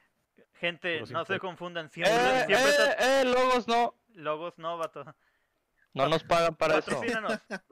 Gente, 0.54 1.00
no 1.10 1.24
se 1.24 1.38
confundan. 1.38 1.90
Siempre, 1.90 2.14
Eh, 2.14 2.44
siempre 2.46 2.70
estás- 2.70 2.96
eh, 2.98 3.20
eh, 3.20 3.24
logos 3.24 3.68
no. 3.68 3.94
Logos 4.14 4.54
no, 4.58 4.78
vato. 4.78 5.04
No 5.92 6.08
nos 6.08 6.24
pagan 6.24 6.56
para 6.56 6.78
eso. 6.78 7.00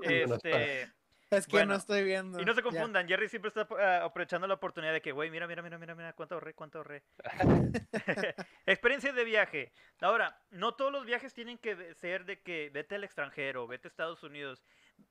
Este, 0.03 0.93
Es 1.37 1.47
que 1.47 1.57
Bueno, 1.57 1.73
no 1.73 1.79
estoy 1.79 2.05
viendo. 2.05 2.41
Y 2.41 2.45
no 2.45 2.55
se 2.55 2.61
Ya. 2.61 2.63
confundan, 2.63 3.09
Jerry 3.09 3.29
siempre 3.29 3.49
está 3.49 3.67
ah, 3.79 4.05
aprovechando 4.05 4.47
la 4.47 4.55
oportunidad 4.55 4.93
de 4.93 5.01
que, 5.01 5.13
güey, 5.13 5.31
mira, 5.31 5.47
mira, 5.47 5.63
mira, 5.63 5.79
mira, 5.79 5.95
mira, 5.95 6.13
cuánto 6.13 6.35
ahorré, 6.35 6.55
cuánto 6.55 6.79
ahorré. 6.79 7.03
Experiencia 8.67 9.13
de 9.13 9.25
viaje. 9.25 9.73
Ahora, 10.01 10.41
no 10.51 10.75
todos 10.75 10.93
los 10.93 11.05
viajes 11.05 11.35
tienen 11.35 11.59
que 11.59 11.95
ser 11.95 12.25
de 12.25 12.41
que 12.41 12.71
vete 12.73 12.95
al 12.95 13.05
extranjero, 13.05 13.67
vete 13.67 13.89
a 13.89 13.91
Estados 13.91 14.23
Unidos. 14.23 14.65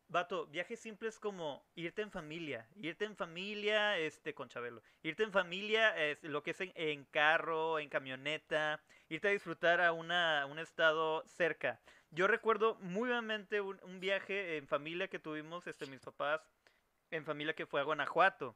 Vato, 0.07 0.47
viajes 0.47 0.79
simples 0.79 1.19
como 1.19 1.65
irte 1.75 2.01
en 2.03 2.11
familia, 2.11 2.67
irte 2.75 3.05
en 3.05 3.15
familia, 3.15 3.97
este, 3.97 4.33
con 4.33 4.47
Chabelo, 4.47 4.81
irte 5.01 5.23
en 5.23 5.31
familia, 5.31 5.97
es, 5.97 6.23
lo 6.23 6.43
que 6.43 6.51
es 6.51 6.61
en, 6.61 6.71
en 6.75 7.05
carro, 7.05 7.79
en 7.79 7.89
camioneta, 7.89 8.81
irte 9.09 9.29
a 9.29 9.31
disfrutar 9.31 9.81
a 9.81 9.91
una, 9.91 10.45
un 10.45 10.59
estado 10.59 11.23
cerca. 11.25 11.81
Yo 12.13 12.27
recuerdo 12.27 12.75
muy 12.75 13.09
vivamente 13.09 13.59
un, 13.59 13.79
un 13.83 13.99
viaje 13.99 14.57
en 14.57 14.67
familia 14.67 15.07
que 15.07 15.17
tuvimos, 15.17 15.65
este, 15.65 15.87
mis 15.87 15.99
papás, 15.99 16.41
en 17.09 17.25
familia 17.25 17.55
que 17.55 17.65
fue 17.65 17.81
a 17.81 17.83
Guanajuato. 17.83 18.55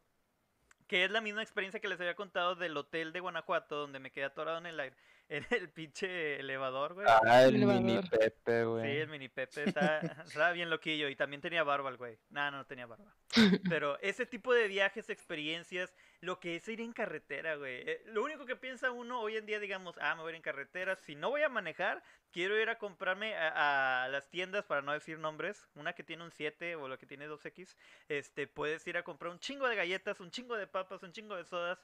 Que 0.88 1.04
es 1.04 1.10
la 1.10 1.22
misma 1.22 1.41
experiencia 1.41 1.80
que 1.80 1.88
les 1.88 2.00
había 2.00 2.15
contado 2.15 2.56
del 2.56 2.78
hotel 2.78 3.12
de 3.13 3.20
Guanajuato, 3.20 3.76
donde 3.78 4.00
me 4.00 4.12
quedé 4.12 4.26
atorado 4.26 4.60
en 4.60 4.67
el 4.67 4.80
aire, 4.80 4.96
en 5.30 5.46
el 5.52 5.70
pinche 5.70 6.40
elevador, 6.40 6.94
güey. 6.94 7.06
Ah, 7.10 7.44
el 7.44 7.54
mini 7.66 8.00
Pepe, 8.02 8.60
Sí, 8.62 8.66
güey. 8.66 8.98
el 9.02 9.08
mini 9.10 9.28
Pepe 9.28 9.63
está, 9.66 10.00
estaba 10.26 10.52
bien 10.52 10.70
loquillo 10.70 11.10
y 11.10 11.16
también 11.16 11.42
tenía 11.42 11.63
barba 11.63 11.90
el 11.90 11.98
güey. 11.98 12.18
No, 12.30 12.50
no, 12.52 12.58
no 12.58 12.66
tenía 12.66 12.86
barba. 12.86 13.13
Pero 13.70 14.00
ese 14.00 14.26
tipo 14.26 14.54
de 14.54 14.68
viajes, 14.68 15.10
experiencias, 15.10 15.94
lo 16.22 16.40
que 16.40 16.56
es 16.56 16.68
ir 16.70 16.80
en 16.82 16.94
carretera, 16.94 17.56
güey. 17.56 17.82
eh, 17.90 18.02
Lo 18.08 18.24
único 18.24 18.46
que 18.46 18.56
piensa 18.56 18.92
uno 18.92 19.20
hoy 19.20 19.36
en 19.38 19.46
día, 19.46 19.60
digamos, 19.60 19.96
ah, 20.00 20.16
me 20.16 20.22
voy 20.22 20.30
a 20.30 20.32
ir 20.32 20.36
en 20.38 20.42
carretera. 20.42 20.96
Si 20.96 21.16
no 21.16 21.30
voy 21.30 21.44
a 21.44 21.50
manejar, 21.50 22.02
quiero 22.32 22.58
ir 22.60 22.70
a 22.70 22.78
comprarme 22.78 23.36
a, 23.36 24.06
a 24.06 24.08
las 24.10 24.30
tiendas, 24.30 24.63
para 24.66 24.82
no 24.82 24.94
decir 24.94 25.20
nombres, 25.20 25.68
una 25.76 25.94
que 25.94 26.04
tiene 26.04 26.24
un 26.24 26.32
7 26.32 26.76
o 26.78 26.88
la 26.88 26.98
que 26.98 27.06
tiene 27.06 27.28
2X. 27.28 27.76
Este, 28.08 28.48
puedes 28.48 28.88
ir 28.88 28.98
a 28.98 29.04
comprar 29.04 29.32
un 29.32 29.40
chingo 29.40 29.68
de 29.68 29.76
galletas, 29.76 30.20
un 30.22 30.32
chingo 30.32 30.56
de 30.56 30.68
papas, 30.68 31.04
un 31.04 31.12
chingo 31.12 31.36
de 31.36 31.44
sodas. 31.44 31.80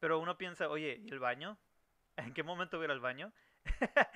Pero 0.00 0.18
uno 0.18 0.36
piensa, 0.38 0.68
oye, 0.68 0.98
¿y 1.04 1.10
el 1.10 1.20
baño? 1.20 1.58
¿En 2.16 2.34
qué 2.34 2.42
momento 2.42 2.76
voy 2.76 2.84
a 2.84 2.86
ir 2.86 2.90
al 2.92 3.00
baño? 3.00 3.32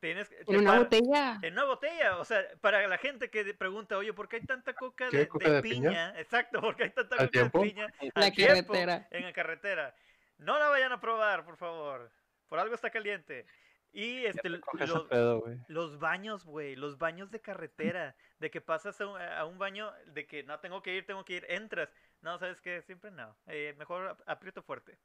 Tienes, 0.00 0.30
En 0.46 0.56
una 0.56 0.70
para- 0.72 0.78
botella. 0.82 1.38
en 1.42 1.52
una 1.54 1.64
botella, 1.64 2.18
o 2.18 2.24
sea, 2.24 2.42
para 2.60 2.86
la 2.86 2.98
gente 2.98 3.30
que 3.30 3.54
pregunta, 3.54 3.96
oye, 3.96 4.12
¿por 4.12 4.28
qué 4.28 4.36
hay 4.36 4.42
tanta 4.46 4.74
coca 4.74 5.08
¿Qué 5.10 5.18
de, 5.18 5.28
coca 5.28 5.48
de 5.48 5.54
de 5.56 5.62
piña? 5.62 5.88
piña? 5.90 6.20
Exacto, 6.20 6.60
porque 6.60 6.84
hay 6.84 6.90
tanta 6.90 7.16
¿Al 7.16 7.26
coca 7.26 7.30
tiempo? 7.30 7.60
de 7.60 7.70
piña 7.70 7.86
La 8.14 8.26
al 8.26 8.32
tiempo 8.32 8.72
carretera. 8.72 9.08
en 9.10 9.22
la 9.24 9.32
carretera. 9.32 9.94
No 10.38 10.58
la 10.58 10.68
vayan 10.68 10.92
a 10.92 11.00
probar, 11.00 11.44
por 11.44 11.56
favor. 11.56 12.10
Por 12.48 12.58
algo 12.58 12.74
está 12.74 12.90
caliente. 12.90 13.46
Y 13.92 14.26
este, 14.26 14.48
los, 14.48 14.60
pedo, 15.08 15.44
los 15.68 15.98
baños, 16.00 16.44
güey, 16.44 16.74
los 16.74 16.98
baños 16.98 17.30
de 17.30 17.40
carretera, 17.40 18.16
de 18.40 18.50
que 18.50 18.60
pasas 18.60 19.00
a 19.00 19.06
un, 19.06 19.20
a 19.22 19.44
un 19.44 19.56
baño, 19.56 19.92
de 20.06 20.26
que 20.26 20.42
no 20.42 20.58
tengo 20.58 20.82
que 20.82 20.96
ir, 20.96 21.06
tengo 21.06 21.24
que 21.24 21.34
ir, 21.34 21.46
entras. 21.48 21.88
No, 22.20 22.36
¿sabes 22.38 22.60
qué? 22.60 22.82
Siempre 22.82 23.12
no. 23.12 23.36
Eh, 23.46 23.72
mejor 23.78 24.08
ap- 24.08 24.20
aprieto 24.26 24.62
fuerte. 24.64 24.98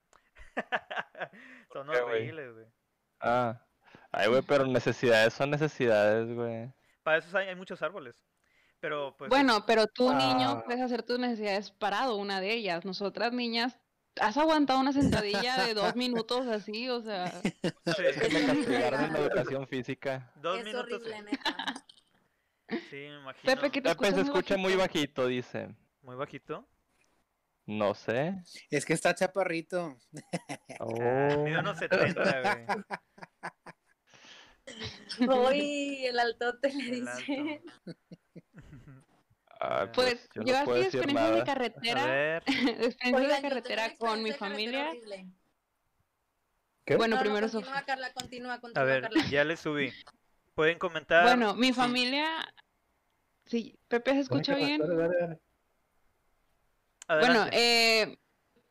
Son 1.73 1.89
horribles, 1.89 2.53
güey. 2.53 2.65
Ah. 3.21 3.61
Ay, 4.11 4.27
güey, 4.27 4.41
pero 4.41 4.65
necesidades 4.65 5.33
son 5.33 5.51
necesidades, 5.51 6.33
güey. 6.33 6.71
Para 7.03 7.17
eso 7.17 7.37
hay, 7.37 7.47
hay 7.49 7.55
muchos 7.55 7.81
árboles. 7.81 8.25
Pero, 8.79 9.15
pues. 9.17 9.29
Bueno, 9.29 9.65
pero 9.67 9.87
tú, 9.87 10.11
niño, 10.13 10.49
Ah. 10.49 10.63
puedes 10.65 10.81
hacer 10.81 11.03
tus 11.03 11.19
necesidades 11.19 11.69
parado, 11.71 12.15
una 12.15 12.41
de 12.41 12.53
ellas. 12.53 12.85
Nosotras, 12.85 13.33
niñas, 13.33 13.77
has 14.19 14.37
aguantado 14.37 14.79
una 14.79 14.93
sentadilla 14.93 15.65
de 15.65 15.73
dos 15.73 15.95
minutos 15.95 16.47
así, 16.47 16.89
o 16.89 17.01
sea. 17.01 17.27
sí, 17.41 17.53
Es 17.63 18.17
que 18.19 18.29
me 18.29 18.45
castigaron 18.45 19.03
en 19.05 19.13
la 19.13 19.19
educación 19.19 19.67
física. 19.67 20.31
dos 20.37 20.59
es 20.59 20.65
minutos. 20.65 20.85
horrible, 20.93 21.21
neta. 21.23 21.55
Sí, 22.89 22.95
me 22.95 23.19
imagino. 23.19 23.43
Pepe, 23.55 23.71
que 23.71 23.81
te 23.81 23.89
Pepe 23.95 24.11
se 24.13 24.21
escucha 24.21 24.57
muy 24.57 24.75
bajito, 24.75 25.27
dice. 25.27 25.75
Muy 26.01 26.15
bajito. 26.15 26.65
No 27.69 27.93
sé. 27.93 28.33
Es 28.71 28.83
que 28.83 28.93
está 28.93 29.13
chaparrito. 29.13 29.95
Oh. 30.79 31.43
Mide 31.43 31.59
unos 31.59 31.77
70, 31.77 32.41
güey. 35.21 35.27
Uy, 35.27 36.05
el 36.05 36.19
altote 36.19 36.73
le 36.73 36.91
dice. 36.91 37.61
Ah, 39.61 39.91
Pues 39.93 40.29
yo 40.35 40.43
yo, 40.43 40.53
no 40.53 40.71
así 40.73 40.81
experiencia 40.83 41.31
de. 41.31 41.41
A 41.41 41.43
carretera, 41.51 42.37
experiencia 42.37 43.35
de 43.35 43.41
carretera 43.41 43.97
con 43.97 44.23
mi 44.23 44.31
familia. 44.31 44.89
¿Qué? 46.85 46.95
Bueno, 46.95 47.17
No, 47.17 47.17
no, 47.17 47.21
primero 47.23 47.47
continúa, 47.49 47.65
Sofía. 47.73 47.85
Carla, 47.85 48.13
continúa, 48.13 48.53
A 48.53 48.59
continúa, 48.61 48.85
ver, 48.85 49.01
Carla. 49.03 49.25
ya 49.29 49.43
le 49.43 49.57
subí. 49.57 49.91
Pueden 50.55 50.79
comentar. 50.79 51.23
Bueno, 51.23 51.55
mi 51.55 51.73
familia. 51.73 52.25
Sí, 53.47 53.77
Pepe, 53.89 54.13
¿se 54.13 54.19
escucha 54.21 54.55
bien? 54.55 54.79
dale, 54.79 54.95
dale, 54.95 55.17
dale. 55.19 55.39
Bueno, 57.09 57.47
eh, 57.51 58.19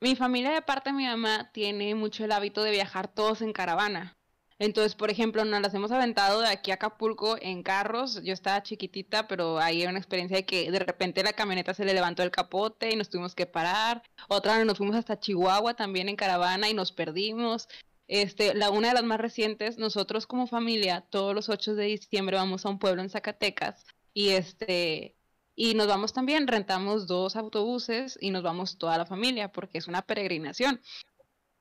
mi 0.01 0.15
familia 0.15 0.53
de 0.53 0.63
parte 0.63 0.91
de 0.91 0.97
mi 0.97 1.07
mamá 1.07 1.51
tiene 1.53 1.95
mucho 1.97 2.25
el 2.25 2.33
hábito 2.33 2.63
de 2.63 2.71
viajar 2.71 3.09
todos 3.09 3.43
en 3.43 3.53
caravana. 3.53 4.17
Entonces, 4.61 4.95
por 4.97 5.11
ejemplo, 5.11 5.45
nos 5.45 5.61
las 5.61 5.75
hemos 5.75 5.93
aventado 5.93 6.41
de 6.41 6.49
aquí 6.49 6.71
a 6.71 6.75
Acapulco 6.75 7.37
en 7.41 7.63
carros. 7.63 8.23
Yo 8.25 8.33
estaba 8.33 8.63
chiquitita, 8.63 9.29
pero 9.29 9.59
ahí 9.59 9.83
hay 9.83 9.89
una 9.89 9.99
experiencia 9.99 10.37
de 10.37 10.47
que 10.47 10.71
de 10.71 10.79
repente 10.81 11.23
la 11.23 11.33
camioneta 11.33 11.75
se 11.75 11.85
le 11.85 11.95
levantó 11.95 12.23
el 12.23 12.33
capote 12.33 12.91
y 12.91 12.97
nos 12.97 13.09
tuvimos 13.09 13.35
que 13.35 13.47
parar. 13.47 14.03
Otra 14.29 14.57
vez 14.57 14.67
nos 14.67 14.79
fuimos 14.79 14.97
hasta 14.97 15.21
Chihuahua 15.21 15.75
también 15.75 16.09
en 16.09 16.17
caravana 16.17 16.69
y 16.69 16.75
nos 16.75 16.93
perdimos. 16.93 17.69
Este, 18.09 18.55
la 18.55 18.71
una 18.71 18.89
de 18.89 18.95
las 18.95 19.05
más 19.05 19.21
recientes, 19.21 19.79
nosotros 19.79 20.27
como 20.27 20.47
familia, 20.47 21.03
todos 21.03 21.35
los 21.35 21.49
8 21.49 21.75
de 21.75 21.85
diciembre 21.85 22.37
vamos 22.37 22.65
a 22.65 22.71
un 22.71 22.79
pueblo 22.79 23.03
en 23.03 23.11
Zacatecas 23.11 23.85
y 24.15 24.31
este 24.31 25.18
y 25.61 25.75
nos 25.75 25.89
vamos 25.89 26.13
también, 26.13 26.47
rentamos 26.47 27.09
dos 27.09 27.35
autobuses 27.35 28.17
y 28.21 28.31
nos 28.31 28.45
vamos 28.45 28.79
toda 28.79 28.97
la 28.97 29.07
familia 29.07 29.51
porque 29.51 29.79
es 29.79 29.89
una 29.89 30.03
peregrinación. 30.03 30.81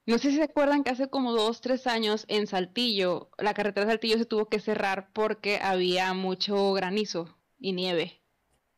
No 0.05 0.19
sé 0.19 0.29
si 0.29 0.37
se 0.37 0.43
acuerdan 0.43 0.83
que 0.83 0.91
hace 0.91 1.09
como 1.09 1.33
dos, 1.33 1.61
tres 1.61 1.87
años 1.87 2.23
en 2.27 2.45
Saltillo, 2.45 3.31
la 3.39 3.55
carretera 3.55 3.87
de 3.87 3.93
Saltillo 3.93 4.19
se 4.19 4.27
tuvo 4.27 4.49
que 4.49 4.59
cerrar 4.59 5.09
porque 5.13 5.57
había 5.63 6.13
mucho 6.13 6.73
granizo 6.73 7.39
y 7.57 7.73
nieve. 7.73 8.21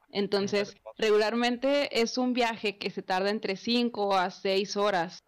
Entonces, 0.09 0.77
regularmente 0.97 2.01
es 2.01 2.17
un 2.17 2.31
viaje 2.31 2.77
que 2.77 2.89
se 2.89 3.03
tarda 3.03 3.29
entre 3.29 3.57
5 3.57 4.15
a 4.15 4.31
6 4.31 4.77
horas. 4.77 5.25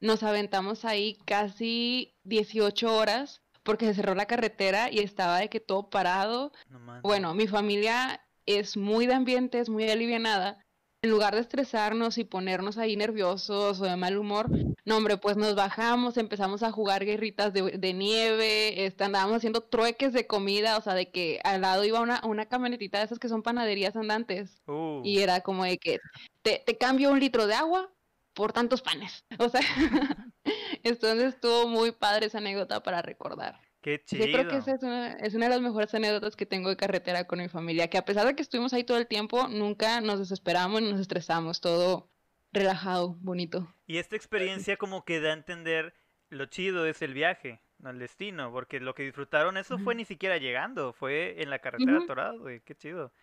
Nos 0.00 0.22
aventamos 0.22 0.86
ahí 0.86 1.18
casi 1.26 2.16
18 2.22 2.96
horas 2.96 3.42
porque 3.62 3.84
se 3.84 3.94
cerró 3.94 4.14
la 4.14 4.26
carretera 4.26 4.90
y 4.90 5.00
estaba 5.00 5.38
de 5.38 5.50
que 5.50 5.60
todo 5.60 5.90
parado. 5.90 6.52
No. 6.70 7.02
Bueno, 7.02 7.34
mi 7.34 7.46
familia 7.46 8.23
es 8.46 8.76
muy 8.76 9.06
de 9.06 9.14
ambiente, 9.14 9.58
es 9.60 9.68
muy 9.68 9.88
alivianada. 9.90 10.60
En 11.02 11.10
lugar 11.10 11.34
de 11.34 11.42
estresarnos 11.42 12.16
y 12.16 12.24
ponernos 12.24 12.78
ahí 12.78 12.96
nerviosos 12.96 13.78
o 13.80 13.84
de 13.84 13.96
mal 13.96 14.16
humor, 14.16 14.48
no, 14.86 14.96
hombre, 14.96 15.18
pues 15.18 15.36
nos 15.36 15.54
bajamos, 15.54 16.16
empezamos 16.16 16.62
a 16.62 16.72
jugar 16.72 17.04
guerritas 17.04 17.52
de, 17.52 17.62
de 17.78 17.92
nieve, 17.94 18.84
este, 18.86 19.04
andábamos 19.04 19.36
haciendo 19.36 19.62
trueques 19.62 20.12
de 20.12 20.26
comida, 20.26 20.76
o 20.78 20.80
sea, 20.82 20.94
de 20.94 21.10
que 21.10 21.40
al 21.44 21.62
lado 21.62 21.84
iba 21.84 22.00
una, 22.00 22.20
una 22.24 22.46
camionetita 22.46 22.98
de 22.98 23.04
esas 23.04 23.18
que 23.18 23.28
son 23.28 23.42
panaderías 23.42 23.96
andantes. 23.96 24.62
Uh, 24.66 25.00
Y 25.04 25.18
era 25.20 25.40
como 25.42 25.64
de 25.64 25.78
que 25.78 26.00
te, 26.42 26.62
te 26.64 26.76
cambio 26.78 27.10
un 27.10 27.20
litro 27.20 27.46
de 27.46 27.54
agua 27.54 27.94
por 28.34 28.52
tantos 28.52 28.82
panes. 28.82 29.24
O 29.38 29.48
sea, 29.48 29.60
entonces 30.82 31.34
estuvo 31.34 31.68
muy 31.68 31.92
padre 31.92 32.26
esa 32.26 32.38
anécdota 32.38 32.82
para 32.82 33.02
recordar. 33.02 33.60
Qué 33.84 34.02
chido. 34.02 34.24
Yo 34.24 34.32
creo 34.32 34.48
que 34.48 34.56
esa 34.56 34.72
es 34.72 34.82
una, 34.82 35.12
es 35.12 35.34
una 35.34 35.44
de 35.44 35.50
las 35.50 35.60
mejores 35.60 35.94
anécdotas 35.94 36.36
que 36.36 36.46
tengo 36.46 36.70
de 36.70 36.76
carretera 36.76 37.26
con 37.26 37.38
mi 37.38 37.48
familia, 37.48 37.90
que 37.90 37.98
a 37.98 38.04
pesar 38.06 38.26
de 38.26 38.34
que 38.34 38.40
estuvimos 38.40 38.72
ahí 38.72 38.82
todo 38.82 38.96
el 38.96 39.06
tiempo, 39.06 39.46
nunca 39.48 40.00
nos 40.00 40.18
desesperamos 40.18 40.80
ni 40.80 40.90
nos 40.90 41.00
estresamos, 41.00 41.60
todo 41.60 42.08
relajado, 42.50 43.16
bonito. 43.20 43.74
Y 43.86 43.98
esta 43.98 44.16
experiencia 44.16 44.78
como 44.78 45.04
que 45.04 45.20
da 45.20 45.30
a 45.30 45.34
entender 45.34 45.92
lo 46.30 46.46
chido 46.46 46.86
es 46.86 47.02
el 47.02 47.12
viaje, 47.12 47.60
no 47.78 47.90
el 47.90 47.98
destino, 47.98 48.50
porque 48.50 48.80
lo 48.80 48.94
que 48.94 49.02
disfrutaron 49.02 49.58
eso 49.58 49.78
fue 49.78 49.94
ni 49.94 50.06
siquiera 50.06 50.38
llegando, 50.38 50.94
fue 50.94 51.42
en 51.42 51.50
la 51.50 51.58
carretera 51.58 51.98
atorado, 51.98 52.40
güey, 52.40 52.60
qué 52.60 52.74
chido. 52.74 53.08
Sí. 53.08 53.14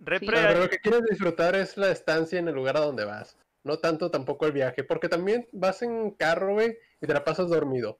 Repre, 0.00 0.26
Pero 0.26 0.60
lo 0.60 0.68
que 0.68 0.80
quieres 0.80 1.02
disfrutar 1.08 1.54
es 1.54 1.78
la 1.78 1.90
estancia 1.90 2.38
en 2.38 2.48
el 2.48 2.54
lugar 2.54 2.76
a 2.76 2.80
donde 2.80 3.06
vas. 3.06 3.38
No 3.62 3.78
tanto 3.78 4.10
tampoco 4.10 4.44
el 4.44 4.52
viaje, 4.52 4.84
porque 4.84 5.08
también 5.08 5.48
vas 5.52 5.80
en 5.80 6.10
carro, 6.10 6.52
güey, 6.52 6.76
y 7.00 7.06
te 7.06 7.14
la 7.14 7.24
pasas 7.24 7.48
dormido. 7.48 7.98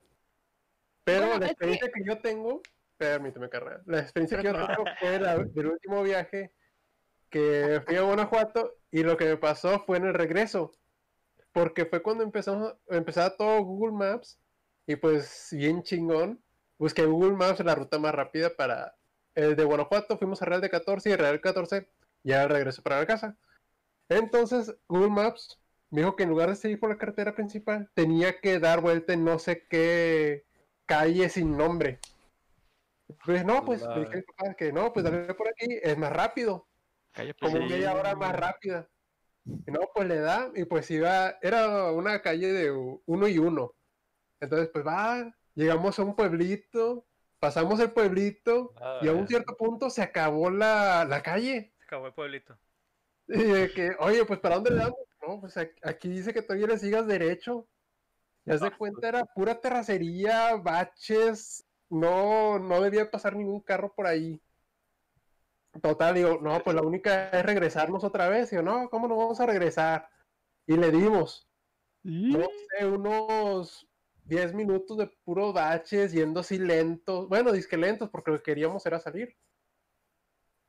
Pero 1.05 1.27
Bueno, 1.27 1.39
la 1.41 1.47
es 1.47 1.49
que- 1.49 1.53
experiencia 1.53 1.91
que... 1.93 2.05
yo 2.05 2.19
tengo, 2.21 2.63
permíteme, 2.97 3.49
carnal, 3.49 3.83
la 3.87 4.01
experiencia 4.01 4.39
que 4.39 4.45
yo 4.45 4.53
tengo 4.55 4.85
fue 5.01 5.19
la 5.21 5.37
del 5.39 5.67
último 5.67 6.03
viaje 6.03 6.53
que 7.31 7.83
fui 7.87 7.97
a 7.97 8.03
Guanajuato 8.03 8.75
y 8.91 9.03
lo 9.03 9.17
que 9.17 9.27
me 9.27 9.37
pasó 9.37 9.81
fue 9.85 9.97
en 9.99 10.07
el 10.07 10.15
regreso. 10.15 10.73
Porque 11.53 11.85
fue 11.87 12.03
cuando 12.03 12.25
empezamos, 12.25 12.75
empezaba 12.89 13.37
todo 13.37 13.63
Google 13.63 13.93
Maps 13.97 14.39
y 14.87 14.97
pues 14.97 15.49
bien 15.53 15.83
chingón. 15.83 16.41
Busqué 16.79 17.03
en 17.03 17.13
Google 17.13 17.37
Maps 17.37 17.61
la 17.65 17.75
ruta 17.75 17.99
más 17.99 18.15
rápida 18.15 18.51
para 18.57 18.95
el 19.35 19.55
de 19.57 19.65
Guanajuato, 19.65 20.17
fuimos 20.19 20.43
a 20.43 20.45
Real 20.47 20.61
de 20.61 20.71
14 20.71 21.11
y 21.11 21.17
Real 21.17 21.41
14 21.41 21.89
ya 22.23 22.47
regreso 22.49 22.83
para 22.83 22.99
la 23.01 23.07
casa. 23.07 23.37
Entonces 24.09 24.75
Google 24.89 25.11
Maps 25.11 25.61
me 25.91 26.01
dijo 26.01 26.17
que 26.17 26.23
en 26.25 26.31
lugar 26.31 26.49
de 26.51 26.57
seguir 26.57 26.79
por 26.81 26.91
la 26.91 26.99
carretera 26.99 27.35
principal 27.35 27.91
tenía 27.95 28.41
que 28.41 28.59
dar 28.59 28.81
vuelta 28.81 29.13
en 29.13 29.25
no 29.25 29.39
sé 29.39 29.67
qué 29.69 30.45
calle 30.87 31.29
sin 31.29 31.57
nombre. 31.57 31.99
Pues 33.25 33.45
no, 33.45 33.65
pues 33.65 33.83
le 33.83 34.01
dije 34.07 34.25
a 34.39 34.55
que 34.55 34.73
no, 34.73 34.93
pues 34.93 35.05
dale 35.05 35.35
por 35.35 35.49
aquí, 35.49 35.79
es 35.83 35.97
más 35.97 36.13
rápido. 36.13 36.67
Calle 37.13 37.35
como 37.35 37.57
Sí. 37.59 37.65
media 37.65 37.95
hora 37.95 38.15
más 38.15 38.35
rápida. 38.35 38.89
Y 39.45 39.71
no, 39.71 39.81
pues 39.95 40.09
le 40.09 40.21
da, 40.21 40.51
y 40.55 40.65
pues 40.65 40.91
iba, 40.91 41.39
era 41.43 41.93
una 41.93 42.23
calle 42.23 42.53
de 42.53 42.71
uno 42.71 43.29
y 43.29 43.39
uno. 43.39 43.75
Entonces, 44.41 44.71
pues 44.73 44.87
va, 44.87 45.35
llegamos 45.55 45.99
a 45.99 46.03
un 46.03 46.17
pueblito, 46.17 47.07
pasamos 47.39 47.79
el 47.81 47.93
pueblito, 47.93 48.75
y 49.03 49.09
a 49.09 49.13
un 49.13 49.29
cierto 49.29 49.55
punto 49.57 49.91
se 49.91 50.03
acabó 50.03 50.51
la, 50.51 51.05
la 51.05 51.23
calle. 51.23 51.75
Se 51.79 51.85
acabó 51.85 52.07
el 52.07 52.15
pueblito. 52.15 52.59
Y 53.29 53.43
de 53.43 53.71
que, 53.71 53.97
oye, 54.01 54.25
pues 54.25 54.41
¿para 54.41 54.57
dónde 54.57 54.71
le 54.71 54.77
damos? 54.77 54.99
No, 55.27 55.41
pues 55.41 55.57
aquí 55.57 56.09
dice 56.09 56.33
que 56.35 56.43
todavía 56.43 56.67
le 56.67 56.79
sigas 56.79 57.07
derecho. 57.07 57.67
Ya 58.45 58.59
se 58.59 58.71
cuenta, 58.73 59.09
era 59.09 59.25
pura 59.25 59.59
terracería, 59.61 60.57
baches, 60.57 61.65
no, 61.89 62.59
no 62.59 62.81
debía 62.81 63.11
pasar 63.11 63.37
ningún 63.37 63.61
carro 63.61 63.95
por 63.95 64.07
ahí. 64.07 64.41
Total, 65.81 66.15
digo, 66.15 66.39
no, 66.41 66.63
pues 66.63 66.77
la 66.77 66.83
única 66.83 67.31
es 67.31 67.45
regresarnos 67.45 68.05
otra 68.05 68.29
vez. 68.29 68.51
Digo, 68.51 68.63
no, 68.63 68.89
¿cómo 68.91 69.09
nos 69.09 69.19
vamos 69.19 69.41
a 69.41 69.47
regresar? 69.47 70.09
Y 70.67 70.77
le 70.77 70.91
dimos, 70.91 71.49
no 72.03 72.47
sé, 72.79 72.87
unos 72.87 73.89
10 74.25 74.55
minutos 74.55 74.99
de 74.99 75.07
puro 75.25 75.53
baches, 75.53 76.13
yendo 76.13 76.41
así 76.41 76.59
lentos. 76.59 77.29
Bueno, 77.29 77.51
disque 77.51 77.77
lentos, 77.77 78.11
porque 78.11 78.31
lo 78.31 78.37
que 78.39 78.45
queríamos 78.45 78.85
era 78.87 79.01
salir. 79.01 79.37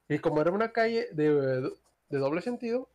Y 0.07 0.19
como 0.19 0.41
era 0.41 0.51
una 0.51 0.71
calle 0.71 1.09
de, 1.11 1.71
de 2.09 2.17
doble 2.17 2.41
sentido, 2.41 2.89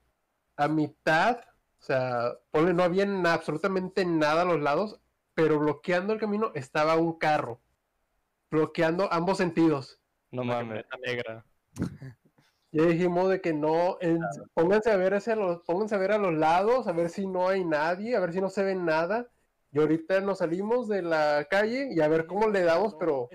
a 0.57 0.69
mitad, 0.69 1.40
o 1.81 1.83
sea, 1.83 2.35
ponle, 2.51 2.75
no 2.75 2.83
había 2.83 3.07
na- 3.07 3.33
absolutamente 3.33 4.05
nada 4.05 4.43
a 4.43 4.45
los 4.45 4.61
lados, 4.61 5.01
pero 5.35 5.59
bloqueando 5.59 6.12
el 6.12 6.21
camino 6.21 6.53
estaba 6.55 6.97
un 6.97 7.19
carro. 7.19 7.61
Bloqueando 8.51 9.11
ambos 9.12 9.38
sentidos. 9.38 10.01
No 10.31 10.45
mames. 10.45 10.85
negra. 11.07 11.45
Ya 12.73 12.85
dijimos 12.85 13.31
de 13.31 13.40
que 13.40 13.53
no, 13.53 13.97
en- 14.01 14.21
pónganse 14.55 14.90
a 14.93 14.97
ver 14.97 15.14
hacia 15.14 15.35
los, 15.37 15.62
pónganse 15.62 15.95
a 15.95 15.99
ver 15.99 16.12
a 16.12 16.19
los 16.19 16.35
lados, 16.35 16.87
a 16.87 16.93
ver 16.93 17.09
si 17.09 17.27
no 17.27 17.49
hay 17.49 17.64
nadie, 17.64 18.14
a 18.14 18.21
ver 18.21 18.33
si 18.33 18.40
no 18.40 18.51
se 18.51 18.62
ve 18.62 18.75
nada. 18.75 19.29
Y 19.73 19.79
ahorita 19.81 20.21
nos 20.21 20.38
salimos 20.38 20.87
de 20.88 21.01
la 21.03 21.47
calle 21.51 21.88
y 21.93 22.01
a 22.01 22.09
ver 22.09 22.27
cómo 22.27 22.49
le 22.49 22.62
damos, 22.62 22.95
pero 22.97 23.29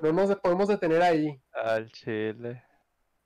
no 0.00 0.12
nos 0.12 0.28
de- 0.28 0.36
podemos 0.36 0.68
detener 0.68 1.02
ahí. 1.02 1.42
Al 1.52 1.90
chile. 1.90 2.62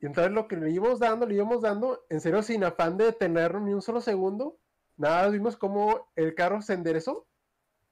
Y 0.04 0.06
entonces 0.06 0.34
lo 0.34 0.46
que 0.46 0.56
le 0.56 0.70
íbamos 0.70 0.98
dando, 0.98 1.24
le 1.24 1.34
íbamos 1.34 1.62
dando, 1.62 2.04
en 2.10 2.20
serio, 2.20 2.42
sin 2.42 2.62
afán 2.62 2.98
de 2.98 3.06
detenernos 3.06 3.62
ni 3.62 3.72
un 3.72 3.80
solo 3.80 4.02
segundo, 4.02 4.58
nada, 4.98 5.30
vimos 5.30 5.56
cómo 5.56 6.12
el 6.14 6.34
carro 6.34 6.60
se 6.60 6.74
enderezó 6.74 7.26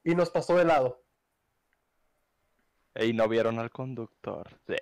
y 0.04 0.14
nos 0.14 0.28
pasó 0.28 0.58
de 0.58 0.66
lado. 0.66 1.02
Y 2.96 3.14
no 3.14 3.26
vieron 3.28 3.58
al 3.58 3.70
conductor. 3.70 4.46
Sí. 4.66 4.76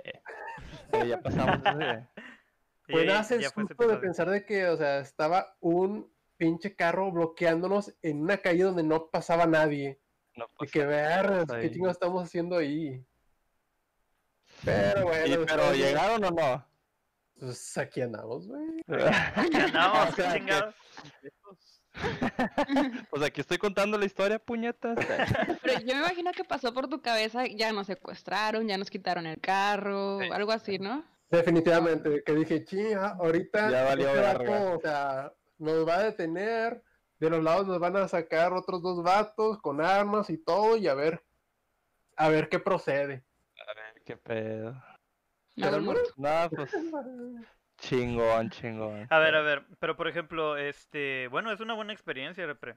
Eh, 0.92 1.06
ya 1.06 1.22
pasamos 1.22 1.62
de... 1.62 2.04
Y 2.88 2.92
Fue 2.94 3.06
nada 3.06 3.24
el 3.30 3.44
susto 3.44 3.86
de 3.86 3.96
pensar 3.98 4.28
de 4.28 4.44
que, 4.44 4.66
o 4.66 4.76
sea, 4.76 4.98
estaba 4.98 5.56
un 5.60 6.12
pinche 6.36 6.74
carro 6.74 7.12
bloqueándonos 7.12 7.94
en 8.02 8.22
una 8.22 8.38
calle 8.38 8.64
donde 8.64 8.82
no 8.82 9.08
pasaba 9.08 9.46
nadie. 9.46 10.00
No 10.34 10.48
Y 10.58 10.66
que 10.66 10.84
ver, 10.84 11.44
qué 11.60 11.70
chingados 11.70 11.96
estamos 11.96 12.24
haciendo 12.24 12.56
ahí. 12.56 13.06
Pero 14.64 15.04
bueno, 15.04 15.26
Sí, 15.26 15.44
pero 15.46 15.72
¿llegaron 15.74 16.24
o 16.24 16.30
no? 16.32 16.69
Pues 17.40 17.78
aquí 17.78 18.00
andamos, 18.02 18.46
güey. 18.46 18.82
Aquí 19.34 19.56
andamos, 19.56 20.14
chingados. 20.34 20.74
Pues 23.10 23.22
aquí 23.24 23.40
estoy 23.40 23.58
contando 23.58 23.98
la 23.98 24.04
historia, 24.06 24.38
puñetas. 24.38 24.96
Pero 25.62 25.80
yo 25.80 25.94
me 25.96 26.00
imagino 26.02 26.30
que 26.32 26.44
pasó 26.44 26.72
por 26.72 26.88
tu 26.88 27.02
cabeza, 27.02 27.46
ya 27.46 27.72
nos 27.72 27.88
secuestraron, 27.88 28.68
ya 28.68 28.78
nos 28.78 28.88
quitaron 28.90 29.26
el 29.26 29.40
carro, 29.40 30.20
Sí. 30.20 30.28
algo 30.32 30.52
así, 30.52 30.78
¿no? 30.78 31.04
Definitivamente, 31.30 32.22
que 32.24 32.32
dije, 32.32 32.64
chinga, 32.64 33.16
ahorita 33.20 33.70
Ya 33.70 33.84
valió 33.84 34.06
este 34.08 34.20
verga". 34.20 34.50
vato, 34.50 34.76
o 34.76 34.80
sea, 34.80 35.32
nos 35.58 35.86
va 35.86 35.96
a 35.96 36.02
detener, 36.04 36.82
de 37.18 37.28
los 37.30 37.42
lados 37.42 37.66
nos 37.66 37.78
van 37.80 37.96
a 37.96 38.08
sacar 38.08 38.52
otros 38.52 38.82
dos 38.82 39.02
vatos 39.02 39.58
con 39.60 39.80
armas 39.80 40.30
y 40.30 40.38
todo, 40.38 40.76
y 40.76 40.86
a 40.88 40.94
ver, 40.94 41.22
a 42.16 42.28
ver 42.28 42.48
qué 42.48 42.60
procede. 42.60 43.24
A 43.58 43.74
ver, 43.74 44.02
qué 44.04 44.16
pedo. 44.16 44.80
Pero. 45.60 45.80
No, 46.16 46.50
pues 46.50 46.70
chingón, 47.78 48.50
chingón. 48.50 49.06
A 49.10 49.18
ver, 49.18 49.34
a 49.34 49.40
ver, 49.42 49.64
pero 49.78 49.96
por 49.96 50.08
ejemplo, 50.08 50.56
este, 50.56 51.28
bueno, 51.28 51.50
es 51.52 51.60
una 51.60 51.74
buena 51.74 51.92
experiencia, 51.92 52.46
repre. 52.46 52.76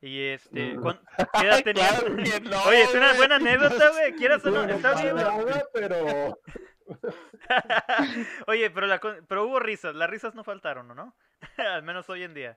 Y 0.00 0.20
este, 0.26 0.74
Mm. 0.76 0.80
¿cuán- 0.82 1.00
¿qué 1.40 1.46
edad 1.46 1.62
tenías? 1.64 2.02
Claro 2.02 2.16
que 2.16 2.40
no, 2.40 2.62
Oye, 2.64 2.82
es 2.82 2.94
una 2.94 3.14
buena 3.14 3.36
anécdota, 3.36 3.90
güey. 3.90 4.12
¿Quieras 4.14 4.44
o 4.44 4.50
no? 4.50 4.64
Está 4.64 5.00
bien. 5.00 5.16
nada, 5.16 5.64
pero 5.72 6.38
Oye, 8.46 8.70
pero, 8.70 8.86
la, 8.86 8.98
con- 8.98 9.24
pero 9.26 9.46
hubo 9.46 9.58
risas. 9.60 9.94
Las 9.94 10.10
risas 10.10 10.34
no 10.34 10.44
faltaron, 10.44 10.90
¿o 10.90 10.94
no? 10.94 11.16
Al 11.56 11.82
menos 11.82 12.08
hoy 12.10 12.22
en 12.22 12.34
día. 12.34 12.56